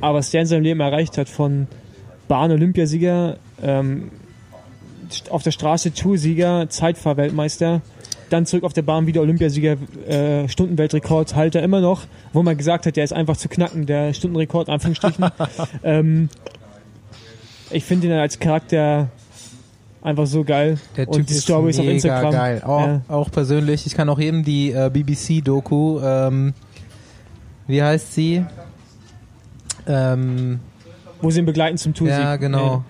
aber 0.00 0.18
was 0.18 0.30
der 0.30 0.42
in 0.42 0.46
seinem 0.46 0.62
Leben 0.62 0.80
erreicht 0.80 1.16
hat, 1.16 1.28
von 1.28 1.68
Bahn-Olympiasieger, 2.28 3.38
ähm, 3.62 4.10
auf 5.30 5.42
der 5.42 5.52
Straße 5.52 5.94
Toursieger, 5.94 6.68
Zeitfahrweltmeister, 6.68 7.80
dann 8.30 8.46
zurück 8.46 8.64
auf 8.64 8.72
der 8.72 8.82
Bahn 8.82 9.06
wieder 9.06 9.22
Olympiasieger, 9.22 9.76
äh, 10.06 10.48
Stundenweltrekord, 10.48 11.34
Halter 11.34 11.62
immer 11.62 11.80
noch, 11.80 12.02
wo 12.32 12.42
man 12.42 12.56
gesagt 12.58 12.86
hat, 12.86 12.96
der 12.96 13.04
ist 13.04 13.12
einfach 13.12 13.36
zu 13.36 13.48
knacken, 13.48 13.86
der 13.86 14.12
Stundenrekord, 14.12 14.68
Anführungsstrichen. 14.68 15.24
ähm, 15.84 16.28
ich 17.74 17.84
finde 17.84 18.06
ihn 18.06 18.12
als 18.12 18.38
Charakter 18.38 19.08
einfach 20.02 20.26
so 20.26 20.44
geil. 20.44 20.78
Der 20.96 21.08
Und 21.08 21.14
Typ 21.16 21.26
die 21.26 21.34
ist 21.34 21.44
Stories 21.44 21.78
auf 21.78 21.84
mega 21.84 21.94
Instagram. 21.94 22.32
geil. 22.32 22.62
Auch, 22.64 22.86
Ja. 22.86 23.00
auch 23.08 23.30
persönlich. 23.30 23.86
Ich 23.86 23.94
kann 23.94 24.08
auch 24.08 24.18
jedem 24.18 24.44
die 24.44 24.70
äh, 24.72 24.90
BBC-Doku, 24.92 26.00
ähm, 26.00 26.54
wie 27.66 27.82
heißt 27.82 28.14
sie? 28.14 28.44
Ähm, 29.86 30.60
Wo 31.20 31.30
sie 31.30 31.40
ihn 31.40 31.46
begleiten 31.46 31.76
zum 31.78 31.94
Toursieg. 31.94 32.18
ja, 32.18 32.36
genau. 32.36 32.84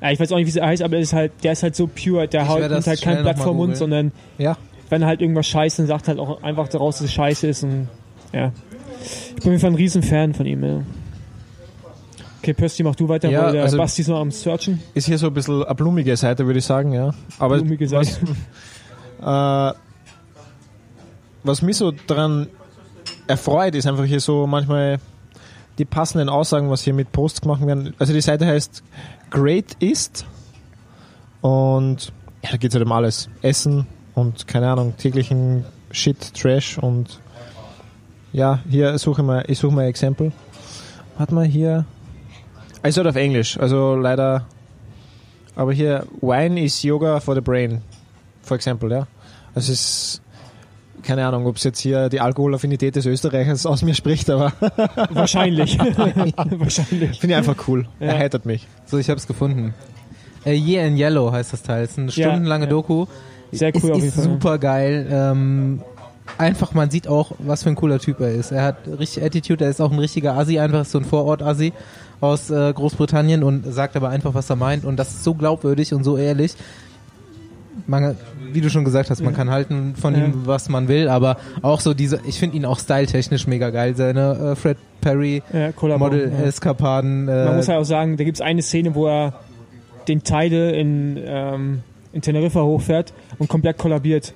Ja, 0.00 0.10
ich 0.10 0.20
weiß 0.20 0.30
auch 0.32 0.36
nicht, 0.36 0.46
wie 0.46 0.50
sie 0.50 0.62
heißt, 0.62 0.82
aber 0.82 0.90
der 0.92 1.00
ist 1.00 1.12
halt, 1.12 1.32
der 1.42 1.52
ist 1.52 1.62
halt 1.62 1.74
so 1.74 1.86
pure, 1.88 2.28
der 2.28 2.48
haut 2.48 2.62
halt 2.62 3.02
kein 3.02 3.22
Blatt 3.22 3.38
vom 3.38 3.56
Mund, 3.56 3.76
sondern 3.76 4.12
Ja. 4.38 4.56
wenn 4.90 5.02
er 5.02 5.08
halt 5.08 5.20
irgendwas 5.20 5.46
scheiße 5.46 5.82
und 5.82 5.88
sagt 5.88 6.08
halt 6.08 6.18
auch 6.18 6.42
einfach 6.42 6.68
daraus, 6.68 6.98
dass 6.98 7.06
es 7.06 7.12
scheiße 7.12 7.46
ist 7.48 7.62
und 7.64 7.88
ja. 8.32 8.52
Ich 9.02 9.34
bin 9.36 9.38
auf 9.42 9.44
jeden 9.46 9.60
Fall 9.60 9.70
ein 9.70 9.76
Riesenfan 9.76 10.34
von 10.34 10.46
ihm, 10.46 10.64
ja. 10.64 10.80
Okay, 12.38 12.52
Pösti, 12.54 12.82
mach 12.82 12.94
du 12.94 13.08
weiter, 13.08 13.28
Ja, 13.30 13.44
weil 13.46 13.52
der 13.52 13.62
also- 13.64 13.76
Basti 13.78 14.02
ist 14.02 14.08
noch 14.08 14.20
am 14.20 14.30
Searchen. 14.30 14.80
Ist 14.94 15.06
hier 15.06 15.18
so 15.18 15.26
ein 15.28 15.34
bisschen 15.34 15.64
eine 15.64 15.74
blumige 15.74 16.16
Seite, 16.16 16.46
würde 16.46 16.58
ich 16.58 16.64
sagen, 16.64 16.92
ja. 16.92 17.12
Aber 17.38 17.56
Blumige 17.58 17.90
was, 17.90 18.20
Seite. 19.20 19.72
äh, 19.74 19.78
was 21.42 21.62
mich 21.62 21.76
so 21.76 21.92
daran 21.92 22.48
erfreut, 23.26 23.74
ist 23.74 23.86
einfach 23.86 24.04
hier 24.04 24.20
so 24.20 24.46
manchmal 24.46 24.98
die 25.78 25.84
passenden 25.84 26.28
Aussagen, 26.28 26.70
was 26.70 26.82
hier 26.82 26.94
mit 26.94 27.12
Posts 27.12 27.40
gemacht 27.42 27.66
werden. 27.66 27.94
Also 27.98 28.12
die 28.12 28.20
Seite 28.20 28.46
heißt 28.46 28.82
Great 29.30 29.74
Ist 29.80 30.26
und 31.40 32.12
ja, 32.42 32.50
da 32.52 32.56
geht 32.56 32.70
es 32.70 32.74
halt 32.74 32.84
um 32.86 32.92
alles. 32.92 33.28
Essen 33.42 33.86
und 34.14 34.46
keine 34.46 34.70
Ahnung, 34.70 34.94
täglichen 34.96 35.64
Shit, 35.90 36.34
Trash 36.34 36.78
und 36.78 37.20
ja, 38.32 38.60
hier 38.68 38.98
suche 38.98 39.22
ich 39.22 39.26
mal, 39.26 39.44
ich 39.48 39.58
suche 39.58 39.74
mal 39.74 39.82
ein 39.82 39.88
Exempel. 39.88 40.32
Warte 41.16 41.34
mal 41.34 41.44
hier. 41.46 41.84
Also 42.82 43.02
auf 43.02 43.16
Englisch, 43.16 43.58
also 43.58 43.96
leider. 43.96 44.46
Aber 45.54 45.72
hier, 45.72 46.06
Wine 46.20 46.60
is 46.62 46.82
Yoga 46.82 47.18
for 47.20 47.34
the 47.34 47.40
Brain, 47.40 47.80
for 48.42 48.56
example, 48.56 48.90
ja. 48.90 49.06
Also 49.54 49.72
es 49.72 49.80
ist, 49.80 50.22
keine 51.02 51.26
Ahnung, 51.26 51.46
ob 51.46 51.56
es 51.56 51.64
jetzt 51.64 51.80
hier 51.80 52.08
die 52.10 52.20
Alkoholaffinität 52.20 52.94
des 52.96 53.06
Österreichers 53.06 53.64
aus 53.64 53.82
mir 53.82 53.94
spricht, 53.94 54.28
aber 54.28 54.52
Wahrscheinlich. 55.10 55.78
Wahrscheinlich. 55.78 57.18
finde 57.20 57.34
ich 57.34 57.36
einfach 57.36 57.56
cool. 57.68 57.86
Ja. 58.00 58.08
Er 58.08 58.18
heitert 58.18 58.44
mich. 58.44 58.66
So, 58.84 58.98
ich 58.98 59.08
hab's 59.08 59.26
gefunden. 59.26 59.72
Äh, 60.44 60.54
Year 60.54 60.84
in 60.86 60.96
Yellow 60.96 61.32
heißt 61.32 61.52
das 61.54 61.62
Teil. 61.62 61.84
Es 61.84 61.92
ist 61.92 61.98
eine 61.98 62.06
Ja, 62.12 62.28
stundenlange 62.30 62.64
ja. 62.66 62.70
Doku. 62.70 63.06
Sehr 63.52 63.70
cool 63.70 63.76
es 63.76 63.84
auf 63.84 63.96
jeden 63.96 64.08
ist 64.08 64.14
Fall. 64.16 64.24
super 64.24 64.58
geil. 64.58 65.06
Ähm, 65.10 65.80
einfach, 66.36 66.74
man 66.74 66.90
sieht 66.90 67.08
auch, 67.08 67.32
was 67.38 67.62
für 67.62 67.70
ein 67.70 67.76
cooler 67.76 67.98
Typ 67.98 68.20
er 68.20 68.32
ist. 68.32 68.52
Er 68.52 68.62
hat 68.62 68.76
richtig 68.86 69.24
Attitude, 69.24 69.64
er 69.64 69.70
ist 69.70 69.80
auch 69.80 69.90
ein 69.90 69.98
richtiger 69.98 70.34
Assi, 70.36 70.58
einfach 70.58 70.84
so 70.84 70.98
ein 70.98 71.04
Vorort-Assi 71.04 71.72
aus 72.20 72.50
äh, 72.50 72.72
Großbritannien 72.72 73.42
und 73.42 73.64
sagt 73.72 73.96
aber 73.96 74.08
einfach, 74.08 74.34
was 74.34 74.48
er 74.50 74.56
meint. 74.56 74.84
Und 74.84 74.96
das 74.96 75.08
ist 75.10 75.24
so 75.24 75.34
glaubwürdig 75.34 75.92
und 75.94 76.04
so 76.04 76.16
ehrlich. 76.16 76.54
Man, 77.86 78.16
wie 78.52 78.60
du 78.62 78.70
schon 78.70 78.84
gesagt 78.84 79.10
hast, 79.10 79.22
man 79.22 79.34
kann 79.34 79.50
halten 79.50 79.94
von 79.96 80.14
Ja. 80.14 80.24
ihm, 80.24 80.46
was 80.46 80.68
man 80.68 80.88
will, 80.88 81.08
aber 81.08 81.36
auch 81.62 81.80
so 81.80 81.92
diese, 81.94 82.20
ich 82.26 82.38
finde 82.38 82.56
ihn 82.56 82.64
auch 82.64 82.78
styletechnisch 82.78 83.46
mega 83.46 83.70
geil. 83.70 83.94
Seine 83.96 84.52
äh, 84.52 84.56
Fred 84.56 84.78
Perry 85.02 85.42
Ja, 85.52 85.68
ja. 85.80 85.98
Model-Eskapaden. 85.98 87.28
Äh, 87.28 87.44
Man 87.44 87.56
muss 87.56 87.68
halt 87.68 87.78
auch 87.78 87.84
sagen, 87.84 88.16
da 88.16 88.24
gibt 88.24 88.38
es 88.38 88.40
eine 88.40 88.62
Szene, 88.62 88.94
wo 88.94 89.06
er 89.06 89.34
den 90.08 90.24
Teide 90.24 90.70
in, 90.70 91.18
ähm, 91.22 91.82
in 92.12 92.22
Teneriffa 92.22 92.62
hochfährt 92.62 93.12
und 93.38 93.48
komplett 93.48 93.76
kollabiert. 93.78 94.32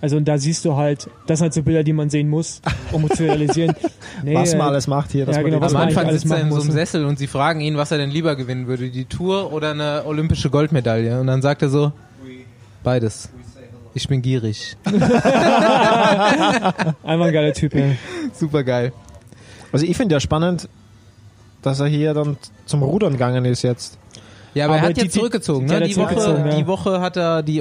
Also 0.00 0.16
und 0.18 0.26
da 0.26 0.36
siehst 0.38 0.64
du 0.64 0.76
halt, 0.76 1.08
das 1.26 1.38
sind 1.38 1.46
halt 1.46 1.54
so 1.54 1.62
Bilder, 1.62 1.82
die 1.82 1.92
man 1.94 2.10
sehen 2.10 2.28
muss, 2.28 2.60
um 2.92 3.08
zu 3.10 3.24
realisieren. 3.24 3.74
Nee, 4.22 4.34
was 4.34 4.52
man 4.52 4.68
äh, 4.68 4.70
alles 4.70 4.86
macht 4.86 5.12
hier. 5.12 5.26
dass 5.26 5.36
ja, 5.36 5.42
man 5.42 5.50
genau, 5.50 5.60
die- 5.60 5.64
was 5.66 5.74
Am 5.74 5.80
man 5.80 5.88
Anfang 5.88 6.10
sitzt 6.10 6.24
er 6.30 6.40
in 6.40 6.48
so 6.50 6.56
einem 6.56 6.66
muss. 6.66 6.74
Sessel 6.74 7.04
und 7.04 7.18
sie 7.18 7.26
fragen 7.26 7.60
ihn, 7.60 7.76
was 7.76 7.90
er 7.90 7.98
denn 7.98 8.08
lieber 8.10 8.34
gewinnen 8.34 8.66
würde, 8.66 8.88
die 8.88 9.04
Tour 9.04 9.52
oder 9.52 9.72
eine 9.72 10.04
olympische 10.06 10.48
Goldmedaille. 10.48 11.20
Und 11.20 11.26
dann 11.26 11.42
sagt 11.42 11.60
er 11.60 11.68
so, 11.68 11.92
beides. 12.82 13.28
Ich 13.92 14.08
bin 14.08 14.22
gierig. 14.22 14.78
Einfach 14.86 15.12
ein 17.26 17.32
geiler 17.32 17.52
Typ, 17.52 17.74
ja. 17.74 17.84
Super 18.32 18.64
geil. 18.64 18.92
Also 19.72 19.86
ich 19.86 19.96
finde 19.96 20.14
ja 20.14 20.20
spannend, 20.20 20.68
dass 21.62 21.80
er 21.80 21.86
hier 21.86 22.14
dann 22.14 22.36
zum 22.66 22.82
Rudern 22.82 23.12
gegangen 23.12 23.44
ist 23.44 23.62
jetzt. 23.62 23.98
Ja, 24.54 24.66
aber, 24.66 24.74
er 24.76 24.80
Aber 24.80 24.88
hat 24.90 24.96
die- 24.96 25.02
jetzt 25.02 25.14
zurückgezogen. 25.14 25.66
die 25.66 25.70
Ne? 25.72 25.76
hat 25.76 25.82
er 25.82 25.88
Die, 25.88 25.96
Woche, 25.96 26.14
zurückgezogen, 26.16 26.50
ja. 26.50 26.56
die 26.56 26.66
Woche 26.66 27.00
hat 27.00 27.16
er 27.16 27.42
die 27.42 27.60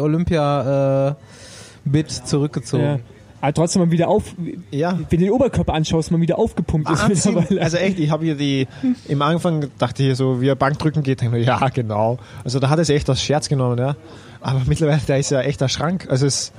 Olympia-Bit 1.86 2.12
zurückgezogen. 2.28 2.84
ja. 2.84 3.00
Aber 3.42 3.54
trotzdem 3.54 3.84
mal 3.84 3.92
wieder 3.92 4.08
auf, 4.08 4.34
Ja. 4.72 4.94
wenn 5.10 5.20
du 5.20 5.26
den 5.26 5.30
Oberkörper 5.32 5.74
anschaust, 5.74 6.10
mal 6.10 6.20
wieder 6.20 6.40
aufgepumpt 6.40 6.90
ist 6.90 7.04
Wahnsinn. 7.04 7.36
mittlerweile. 7.36 7.62
Also 7.62 7.78
echt, 7.78 8.00
ich 8.00 8.10
habe 8.10 8.26
hier 8.26 8.36
die, 8.36 8.68
im 9.08 9.22
Anfang 9.22 9.68
dachte 9.78 10.02
ich 10.02 10.08
hier 10.08 10.16
so, 10.16 10.42
wie 10.42 10.48
er 10.48 10.56
Bankdrücken 10.56 11.04
geht, 11.04 11.22
denke 11.22 11.38
ich 11.38 11.46
mir, 11.46 11.52
ja, 11.52 11.70
genau. 11.70 12.18
Also 12.44 12.60
da 12.60 12.70
hat 12.70 12.80
er 12.80 12.84
es 12.84 12.90
echt 12.90 13.08
als 13.10 13.22
Scherz 13.22 13.48
genommen, 13.48 13.78
ja. 13.78 13.96
Aber 14.42 14.62
mittlerweile, 14.68 15.02
der 15.08 15.20
ist 15.20 15.30
ja 15.30 15.42
echt 15.42 15.62
ein 15.62 15.70
Schrank. 15.70 16.08
Also 16.10 16.26
es, 16.26 16.54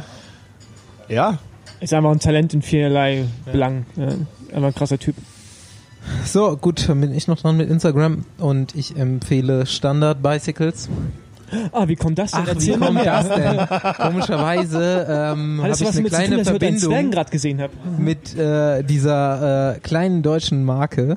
ja, 1.08 1.38
Ist 1.80 1.92
einfach 1.92 2.10
ein 2.12 2.20
Talent 2.20 2.54
in 2.54 2.62
vielerlei 2.62 3.24
Belangen. 3.50 3.86
Ja. 3.96 4.06
Einfach 4.54 4.68
ein 4.68 4.74
krasser 4.74 4.98
Typ. 4.98 5.16
So, 6.24 6.56
gut, 6.56 6.88
dann 6.88 7.00
bin 7.00 7.12
ich 7.12 7.26
noch 7.26 7.40
dran 7.40 7.56
mit 7.56 7.68
Instagram 7.68 8.24
und 8.38 8.76
ich 8.76 8.96
empfehle 8.96 9.66
Standard 9.66 10.22
Bicycles. 10.22 10.88
Ah, 11.72 11.86
wie 11.88 11.96
kommt 11.96 12.18
das 12.18 12.32
denn? 12.32 12.40
Ach, 12.42 12.46
wie 12.46 12.50
Erzähl 12.50 12.78
kommt 12.78 13.06
das 13.06 13.28
denn? 13.28 13.94
Komischerweise 13.96 15.06
ähm, 15.08 15.62
habe 15.62 15.72
ich 15.72 15.80
was 15.80 15.96
eine 15.96 16.02
tun, 16.02 16.04
kleine 16.08 16.42
Zwergen 16.42 16.44
Verbindung 16.44 17.10
gerade 17.10 17.30
gesehen 17.30 17.60
habe? 17.60 17.72
mit 17.98 18.36
äh, 18.36 18.82
dieser 18.82 19.74
äh, 19.74 19.78
kleinen 19.80 20.22
deutschen 20.22 20.64
Marke, 20.64 21.16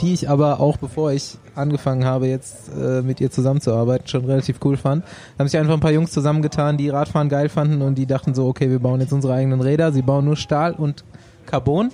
die 0.00 0.12
ich 0.14 0.28
aber 0.28 0.60
auch 0.60 0.76
bevor 0.78 1.12
ich 1.12 1.38
angefangen 1.54 2.04
habe, 2.04 2.26
jetzt 2.28 2.70
äh, 2.70 3.02
mit 3.02 3.20
ihr 3.20 3.30
zusammenzuarbeiten, 3.30 4.08
schon 4.08 4.24
relativ 4.24 4.58
cool 4.64 4.76
fand. 4.76 5.04
Da 5.04 5.40
haben 5.40 5.48
sich 5.48 5.58
einfach 5.58 5.74
ein 5.74 5.80
paar 5.80 5.92
Jungs 5.92 6.10
zusammengetan, 6.12 6.76
die 6.76 6.88
Radfahren 6.88 7.28
geil 7.28 7.48
fanden 7.48 7.82
und 7.82 7.96
die 7.96 8.06
dachten 8.06 8.34
so, 8.34 8.46
okay, 8.46 8.70
wir 8.70 8.78
bauen 8.78 9.00
jetzt 9.00 9.12
unsere 9.12 9.34
eigenen 9.34 9.60
Räder. 9.60 9.92
Sie 9.92 10.02
bauen 10.02 10.24
nur 10.24 10.36
Stahl 10.36 10.72
und 10.72 11.04
Carbon 11.46 11.90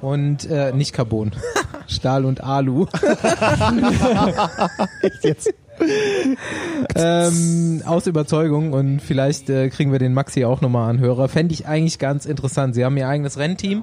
und 0.00 0.48
äh, 0.50 0.72
nicht 0.72 0.92
Carbon, 0.92 1.32
Stahl 1.86 2.24
und 2.24 2.42
Alu. 2.42 2.86
jetzt. 5.22 5.52
ähm, 6.94 7.82
aus 7.84 8.06
Überzeugung 8.06 8.72
und 8.72 9.00
vielleicht 9.00 9.50
äh, 9.50 9.68
kriegen 9.70 9.90
wir 9.90 9.98
den 9.98 10.14
Maxi 10.14 10.44
auch 10.44 10.60
nochmal 10.60 10.88
an 10.88 11.00
Hörer. 11.00 11.28
Fände 11.28 11.52
ich 11.52 11.66
eigentlich 11.66 11.98
ganz 11.98 12.26
interessant. 12.26 12.74
Sie 12.74 12.84
haben 12.84 12.96
ihr 12.96 13.08
eigenes 13.08 13.38
Rennteam, 13.38 13.82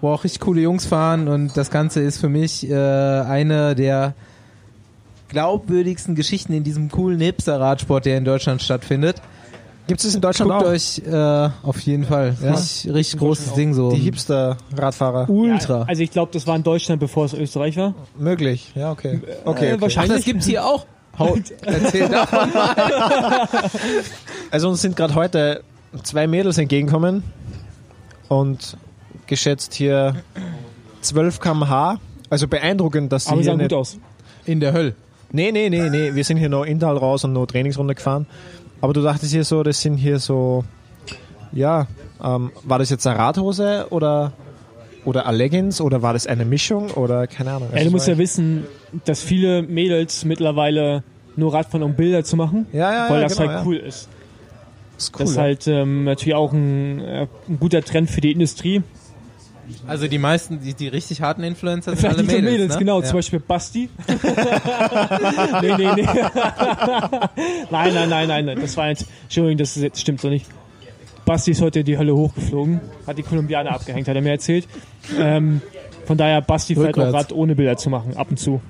wo 0.00 0.10
auch 0.10 0.22
richtig 0.22 0.40
coole 0.40 0.60
Jungs 0.60 0.86
fahren 0.86 1.26
und 1.26 1.56
das 1.56 1.70
Ganze 1.70 2.00
ist 2.00 2.18
für 2.18 2.28
mich 2.28 2.70
äh, 2.70 2.74
eine 2.74 3.74
der 3.74 4.14
glaubwürdigsten 5.28 6.14
Geschichten 6.14 6.52
in 6.52 6.64
diesem 6.64 6.90
coolen 6.90 7.20
Hipster-Radsport, 7.20 8.06
der 8.06 8.18
in 8.18 8.24
Deutschland 8.24 8.62
stattfindet. 8.62 9.20
Gibt 9.88 9.98
es 10.00 10.06
das 10.06 10.14
in 10.14 10.20
Deutschland 10.20 10.52
Guckt 10.52 10.64
auch? 10.64 10.68
euch 10.68 11.02
äh, 11.04 11.48
auf 11.66 11.80
jeden 11.80 12.04
Fall. 12.04 12.36
Ja. 12.42 12.52
Richtig, 12.52 12.92
richtig 12.94 13.18
großes 13.18 13.54
Ding 13.54 13.74
so. 13.74 13.90
Die 13.90 13.98
Hipster-Radfahrer. 14.00 15.28
Ultra. 15.28 15.82
Also 15.88 16.02
ich 16.02 16.10
glaube, 16.12 16.30
das 16.32 16.46
war 16.46 16.54
in 16.54 16.62
Deutschland, 16.62 17.00
bevor 17.00 17.24
es 17.24 17.32
Österreich 17.34 17.76
war. 17.76 17.94
Möglich, 18.16 18.70
ja, 18.76 18.92
okay. 18.92 19.20
Okay, 19.22 19.32
Äh, 19.32 19.48
okay. 19.48 19.72
Ach, 19.76 19.80
wahrscheinlich. 19.80 20.16
das 20.18 20.24
gibt's 20.24 20.46
hier 20.46 20.64
auch. 20.64 20.86
Haut, 21.18 21.42
erzähl 21.62 22.08
davon 22.08 22.52
mal. 22.52 23.48
Also 24.52 24.68
uns 24.68 24.80
sind 24.82 24.94
gerade 24.94 25.14
heute 25.16 25.62
zwei 26.04 26.26
Mädels 26.28 26.58
entgegengekommen 26.58 27.22
und 28.28 28.76
geschätzt 29.26 29.74
hier 29.74 30.16
12 31.00 31.40
km/h. 31.40 31.98
Also 32.30 32.46
beeindruckend, 32.46 33.10
dass 33.12 33.24
sie 33.24 33.32
Aber 33.32 33.40
hier 33.40 33.50
sah 33.52 33.56
gut 33.62 33.72
aus. 33.72 33.98
In 34.44 34.60
der 34.60 34.72
Hölle. 34.72 34.94
Nee, 35.32 35.50
nee, 35.52 35.68
nee, 35.70 35.90
nee. 35.90 36.14
Wir 36.14 36.24
sind 36.24 36.36
hier 36.36 36.48
noch 36.48 36.64
Intal 36.64 36.96
raus 36.96 37.24
und 37.24 37.32
noch 37.32 37.46
Trainingsrunde 37.46 37.94
gefahren. 37.94 38.26
Aber 38.80 38.92
du 38.92 39.02
dachtest 39.02 39.32
hier 39.32 39.44
so, 39.44 39.62
das 39.62 39.80
sind 39.80 39.96
hier 39.96 40.18
so, 40.18 40.64
ja, 41.52 41.86
ähm, 42.22 42.52
war 42.64 42.78
das 42.78 42.90
jetzt 42.90 43.06
eine 43.06 43.18
Radhose 43.18 43.86
oder, 43.90 44.32
oder 45.04 45.26
eine 45.26 45.36
Leggings 45.36 45.80
oder 45.80 46.02
war 46.02 46.12
das 46.12 46.26
eine 46.26 46.44
Mischung 46.44 46.90
oder 46.92 47.26
keine 47.26 47.52
Ahnung. 47.52 47.68
Ey, 47.72 47.84
du 47.84 47.90
musst 47.90 48.08
ja 48.08 48.18
wissen, 48.18 48.66
dass 49.04 49.22
viele 49.22 49.62
Mädels 49.62 50.24
mittlerweile 50.24 51.02
nur 51.36 51.54
Radfahren, 51.54 51.82
um 51.82 51.94
Bilder 51.94 52.24
zu 52.24 52.36
machen, 52.36 52.66
ja, 52.72 52.92
ja, 52.92 53.10
weil 53.10 53.22
ja, 53.22 53.28
das 53.28 53.38
genau, 53.38 53.50
halt 53.50 53.66
cool 53.66 53.76
ist. 53.76 54.08
ist 54.96 55.18
das 55.18 55.30
ist 55.30 55.38
halt 55.38 55.66
ähm, 55.68 56.04
natürlich 56.04 56.34
auch 56.34 56.52
ein, 56.52 57.00
äh, 57.00 57.26
ein 57.48 57.58
guter 57.60 57.82
Trend 57.82 58.10
für 58.10 58.20
die 58.20 58.32
Industrie. 58.32 58.82
Also 59.86 60.06
die 60.08 60.18
meisten, 60.18 60.60
die, 60.60 60.74
die 60.74 60.88
richtig 60.88 61.20
harten 61.22 61.42
Influencer 61.42 61.92
sind 61.92 62.00
Vielleicht 62.00 62.18
alle 62.18 62.26
Mädels, 62.26 62.44
Mädels, 62.44 62.72
ne? 62.74 62.78
genau, 62.78 63.00
ja. 63.00 63.06
zum 63.06 63.18
Beispiel 63.18 63.40
Basti. 63.40 63.88
nee, 65.62 65.74
nee, 65.76 65.88
nee. 65.94 66.02
nein, 67.70 67.94
nein, 67.94 68.08
nein, 68.08 68.28
nein, 68.28 68.44
nein, 68.44 68.58
das 68.60 68.76
war 68.76 68.88
jetzt, 68.88 69.06
Entschuldigung, 69.24 69.58
das, 69.58 69.76
ist, 69.76 69.92
das 69.92 70.00
stimmt 70.00 70.20
so 70.20 70.28
nicht. 70.28 70.46
Basti 71.24 71.50
ist 71.50 71.60
heute 71.60 71.80
in 71.80 71.86
die 71.86 71.98
Hölle 71.98 72.14
hochgeflogen, 72.14 72.80
hat 73.06 73.18
die 73.18 73.22
Kolumbianer 73.22 73.72
abgehängt, 73.72 74.08
hat 74.08 74.16
er 74.16 74.22
mir 74.22 74.30
erzählt. 74.30 74.66
Ähm, 75.18 75.60
von 76.06 76.16
daher, 76.16 76.40
Basti 76.40 76.74
fährt 76.74 76.98
auch. 76.98 77.12
Rad 77.12 77.32
ohne 77.32 77.54
Bilder 77.54 77.76
zu 77.76 77.90
machen, 77.90 78.16
ab 78.16 78.28
und 78.30 78.38
zu. 78.38 78.62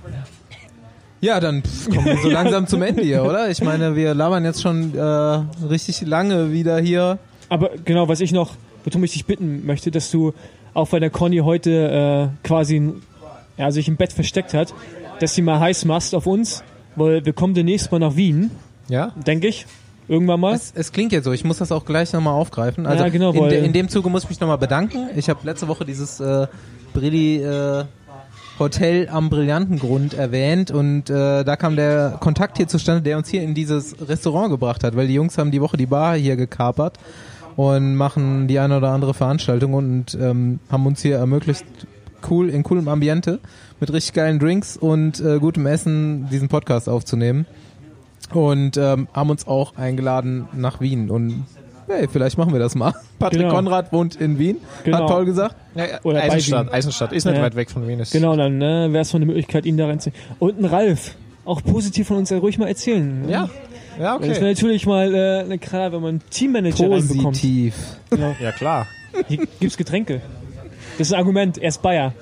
Ja, 1.20 1.40
dann 1.40 1.62
pff, 1.62 1.88
kommen 1.88 2.04
wir 2.04 2.16
so 2.18 2.28
langsam 2.28 2.66
zum 2.66 2.82
Ende 2.82 3.02
hier, 3.02 3.24
oder? 3.24 3.50
Ich 3.50 3.62
meine, 3.62 3.96
wir 3.96 4.14
labern 4.14 4.44
jetzt 4.44 4.62
schon 4.62 4.96
äh, 4.96 5.00
richtig 5.00 6.02
lange 6.02 6.52
wieder 6.52 6.78
hier. 6.78 7.18
Aber 7.48 7.70
genau, 7.84 8.08
was 8.08 8.20
ich 8.20 8.32
noch, 8.32 8.54
worum 8.84 9.04
ich 9.04 9.12
dich 9.12 9.24
bitten 9.24 9.66
möchte, 9.66 9.90
dass 9.90 10.10
du, 10.10 10.32
auch 10.78 10.92
weil 10.92 11.00
der 11.00 11.10
Conny 11.10 11.38
heute 11.38 12.30
äh, 12.42 12.46
quasi 12.46 12.92
ja, 13.56 13.70
sich 13.70 13.88
im 13.88 13.96
Bett 13.96 14.12
versteckt 14.12 14.54
hat, 14.54 14.72
dass 15.20 15.34
sie 15.34 15.42
mal 15.42 15.58
heiß 15.60 15.84
machst 15.84 16.14
auf 16.14 16.26
uns, 16.26 16.62
weil 16.96 17.24
wir 17.24 17.32
kommen 17.32 17.54
demnächst 17.54 17.90
mal 17.90 17.98
nach 17.98 18.16
Wien, 18.16 18.50
Ja? 18.88 19.12
denke 19.26 19.48
ich. 19.48 19.66
Irgendwann 20.06 20.40
mal. 20.40 20.54
Es, 20.54 20.72
es 20.74 20.90
klingt 20.92 21.12
jetzt 21.12 21.24
so, 21.24 21.32
ich 21.32 21.44
muss 21.44 21.58
das 21.58 21.70
auch 21.70 21.84
gleich 21.84 22.14
nochmal 22.14 22.32
aufgreifen. 22.32 22.86
Also 22.86 23.04
Ja, 23.04 23.10
genau, 23.10 23.32
in, 23.32 23.48
de, 23.50 23.62
in 23.62 23.74
dem 23.74 23.90
Zuge 23.90 24.08
muss 24.08 24.22
ich 24.24 24.30
mich 24.30 24.40
nochmal 24.40 24.56
bedanken. 24.56 25.08
Ich 25.16 25.28
habe 25.28 25.40
letzte 25.44 25.68
Woche 25.68 25.84
dieses 25.84 26.18
äh, 26.18 26.46
Brilli 26.94 27.42
äh, 27.42 27.84
Hotel 28.58 29.08
am 29.10 29.28
Brillantengrund 29.28 30.14
erwähnt 30.14 30.70
und 30.70 31.10
äh, 31.10 31.44
da 31.44 31.56
kam 31.56 31.76
der 31.76 32.16
Kontakt 32.20 32.56
hier 32.56 32.68
zustande, 32.68 33.02
der 33.02 33.18
uns 33.18 33.28
hier 33.28 33.42
in 33.42 33.54
dieses 33.54 33.96
Restaurant 34.08 34.50
gebracht 34.50 34.82
hat, 34.82 34.96
weil 34.96 35.08
die 35.08 35.14
Jungs 35.14 35.36
haben 35.36 35.50
die 35.50 35.60
Woche 35.60 35.76
die 35.76 35.86
Bar 35.86 36.16
hier 36.16 36.36
gekapert 36.36 36.98
und 37.58 37.96
machen 37.96 38.46
die 38.46 38.60
eine 38.60 38.76
oder 38.76 38.90
andere 38.92 39.14
Veranstaltung 39.14 39.74
und 39.74 40.16
ähm, 40.20 40.60
haben 40.70 40.86
uns 40.86 41.02
hier 41.02 41.16
ermöglicht, 41.16 41.64
cool 42.30 42.48
in 42.50 42.62
coolem 42.62 42.86
Ambiente 42.86 43.40
mit 43.80 43.92
richtig 43.92 44.12
geilen 44.12 44.38
Drinks 44.38 44.76
und 44.76 45.18
äh, 45.18 45.38
gutem 45.40 45.66
Essen 45.66 46.28
diesen 46.30 46.46
Podcast 46.46 46.88
aufzunehmen 46.88 47.46
und 48.32 48.76
ähm, 48.76 49.08
haben 49.12 49.30
uns 49.30 49.48
auch 49.48 49.76
eingeladen 49.76 50.46
nach 50.56 50.80
Wien 50.80 51.10
und 51.10 51.46
hey, 51.88 52.06
vielleicht 52.06 52.38
machen 52.38 52.52
wir 52.52 52.60
das 52.60 52.76
mal. 52.76 52.92
Patrick 53.18 53.40
Genau. 53.40 53.54
Konrad 53.54 53.92
wohnt 53.92 54.14
in 54.14 54.38
Wien, 54.38 54.58
Genau. 54.84 54.98
hat 54.98 55.06
Paul 55.08 55.24
gesagt. 55.24 55.56
ja 55.74 55.84
Oder 56.04 56.20
bei 56.20 56.26
Eisenstadt. 56.30 56.72
Eisenstadt. 56.72 57.12
Ist 57.12 57.24
nicht 57.24 57.36
Ja. 57.38 57.42
weit 57.42 57.56
weg 57.56 57.70
von 57.72 57.88
Wien. 57.88 57.98
Ist 57.98 58.12
Genau, 58.12 58.36
dann 58.36 58.58
ne, 58.58 58.88
wäre 58.92 59.02
es 59.02 59.12
mal 59.12 59.16
eine 59.16 59.26
Möglichkeit, 59.26 59.66
ihn 59.66 59.76
da 59.76 59.86
reinzuziehen. 59.86 60.14
Und 60.38 60.60
ein 60.60 60.64
Ralf, 60.64 61.16
auch 61.44 61.60
positiv 61.62 62.06
von 62.06 62.18
uns 62.18 62.30
ja 62.30 62.38
ruhig 62.38 62.56
mal 62.58 62.68
erzählen. 62.68 63.22
ne? 63.22 63.32
Ja. 63.32 63.50
Ja, 63.98 64.18
Das 64.18 64.26
wäre 64.28 64.36
okay. 64.36 64.44
natürlich 64.44 64.86
mal 64.86 65.14
äh, 65.14 65.40
eine 65.44 65.58
Klar, 65.58 65.92
wenn 65.92 66.00
man 66.00 66.08
einen 66.10 66.22
Teammanager 66.30 66.90
reinbekommt. 66.90 67.22
Positiv. 67.24 67.74
Genau. 68.10 68.34
Ja, 68.40 68.52
klar. 68.52 68.86
Hier 69.26 69.46
gibt's 69.60 69.76
Getränke. 69.76 70.20
Das 70.98 71.08
ist 71.08 71.12
ein 71.12 71.18
Argument, 71.18 71.58
er 71.58 71.68
ist 71.68 71.82
Bayer. 71.82 72.12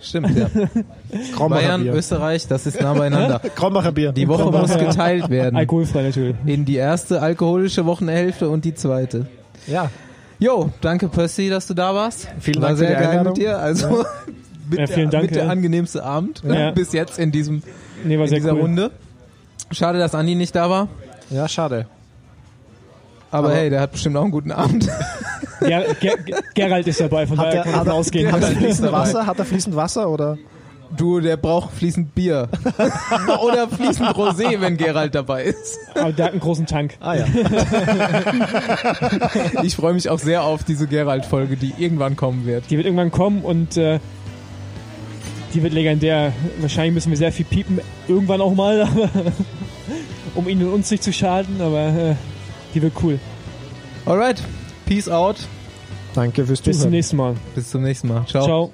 Stimmt, 0.00 0.36
ja. 0.36 0.48
Krombacher 1.34 1.62
Bayern, 1.62 1.82
Bier. 1.82 1.94
Österreich, 1.94 2.46
das 2.46 2.66
ist 2.66 2.80
nah 2.80 2.94
beieinander. 2.94 3.40
Krombacher 3.56 3.90
Bier. 3.92 4.12
Die 4.12 4.28
Woche 4.28 4.50
muss 4.50 4.76
geteilt 4.78 5.28
werden. 5.28 5.56
Alkoholfrei 5.56 6.02
natürlich. 6.02 6.36
In 6.46 6.64
die 6.64 6.76
erste 6.76 7.20
alkoholische 7.20 7.84
Wochenhälfte 7.84 8.48
und 8.48 8.64
die 8.64 8.74
zweite. 8.74 9.26
Ja. 9.66 9.90
Jo, 10.38 10.70
danke 10.80 11.08
Percy, 11.08 11.48
dass 11.48 11.66
du 11.66 11.74
da 11.74 11.92
warst. 11.96 12.28
Vielen 12.38 12.62
War 12.62 12.68
Dank 12.68 12.78
für 12.78 12.86
sehr 12.86 12.96
die 12.96 13.02
geil 13.02 13.08
Einladung. 13.10 13.32
mit 13.32 13.42
dir. 13.42 13.58
Also 13.58 14.04
mit, 14.70 14.78
Ja, 14.78 14.86
vielen 14.86 15.10
der, 15.10 15.20
Dank, 15.20 15.30
mit 15.30 15.34
der 15.34 15.44
ja. 15.46 15.50
angenehmste 15.50 16.04
Abend 16.04 16.42
Ja. 16.46 16.70
bis 16.70 16.92
jetzt 16.92 17.18
in 17.18 17.32
diesem 17.32 17.62
Nee, 18.04 18.14
in 18.14 18.24
dieser 18.26 18.52
cool. 18.52 18.60
Runde. 18.60 18.90
Schade, 19.72 19.98
dass 19.98 20.14
Andi 20.14 20.36
nicht 20.36 20.54
da 20.54 20.70
war. 20.70 20.86
Ja, 21.30 21.48
schade. 21.48 21.86
Aber, 23.30 23.48
Aber- 23.48 23.56
hey, 23.56 23.70
der 23.70 23.80
hat 23.80 23.92
bestimmt 23.92 24.16
auch 24.16 24.22
einen 24.22 24.30
guten 24.30 24.52
Abend. 24.52 24.88
Ger 25.60 25.82
Ger 26.00 26.14
Gerald 26.54 26.86
ist 26.86 27.00
dabei, 27.00 27.26
von 27.26 27.38
Hat 27.38 27.46
daher 27.48 27.58
er, 27.58 27.64
kann 27.64 27.76
man 27.78 27.86
er, 27.88 27.94
ausgehen. 27.94 28.32
hat 28.32 28.42
er 28.42 28.48
fließend. 28.52 28.92
Wasser? 28.92 29.26
Hat 29.26 29.38
er 29.38 29.44
fließend 29.44 29.76
Wasser 29.76 30.08
oder? 30.08 30.38
Du, 30.96 31.20
der 31.20 31.36
braucht 31.36 31.74
fließend 31.74 32.14
Bier. 32.14 32.48
Oder 33.44 33.68
fließend 33.68 34.08
Rosé, 34.08 34.58
wenn 34.58 34.78
Gerald 34.78 35.14
dabei 35.14 35.42
ist. 35.44 35.78
Aber 35.94 36.12
der 36.12 36.24
hat 36.24 36.32
einen 36.32 36.40
großen 36.40 36.64
Tank. 36.64 36.96
Ah 37.00 37.14
ja. 37.14 37.26
Ich 39.62 39.76
freue 39.76 39.92
mich 39.92 40.08
auch 40.08 40.18
sehr 40.18 40.44
auf 40.44 40.64
diese 40.64 40.86
Gerald-Folge, 40.86 41.58
die 41.58 41.74
irgendwann 41.76 42.16
kommen 42.16 42.46
wird. 42.46 42.70
Die 42.70 42.78
wird 42.78 42.86
irgendwann 42.86 43.10
kommen 43.10 43.42
und 43.42 43.76
äh, 43.76 44.00
die 45.54 45.62
wird 45.62 45.72
legendär. 45.72 46.32
Wahrscheinlich 46.60 46.94
müssen 46.94 47.10
wir 47.10 47.16
sehr 47.16 47.32
viel 47.32 47.44
piepen, 47.44 47.80
irgendwann 48.06 48.40
auch 48.40 48.54
mal, 48.54 48.80
aber, 48.82 49.10
um 50.34 50.48
ihnen 50.48 50.66
und 50.66 50.74
uns 50.74 50.90
nicht 50.90 51.02
zu 51.02 51.12
schaden, 51.12 51.60
aber 51.60 51.88
äh, 51.88 52.14
die 52.74 52.82
wird 52.82 52.94
cool. 53.02 53.18
Alright, 54.06 54.42
peace 54.86 55.08
out. 55.08 55.36
Danke 56.14 56.46
fürs 56.46 56.60
Bis 56.60 56.76
zum 56.76 56.80
Zuhören. 56.80 56.90
nächsten 56.90 57.16
Mal. 57.16 57.34
Bis 57.54 57.70
zum 57.70 57.82
nächsten 57.82 58.08
Mal. 58.08 58.26
Ciao. 58.26 58.44
Ciao. 58.44 58.72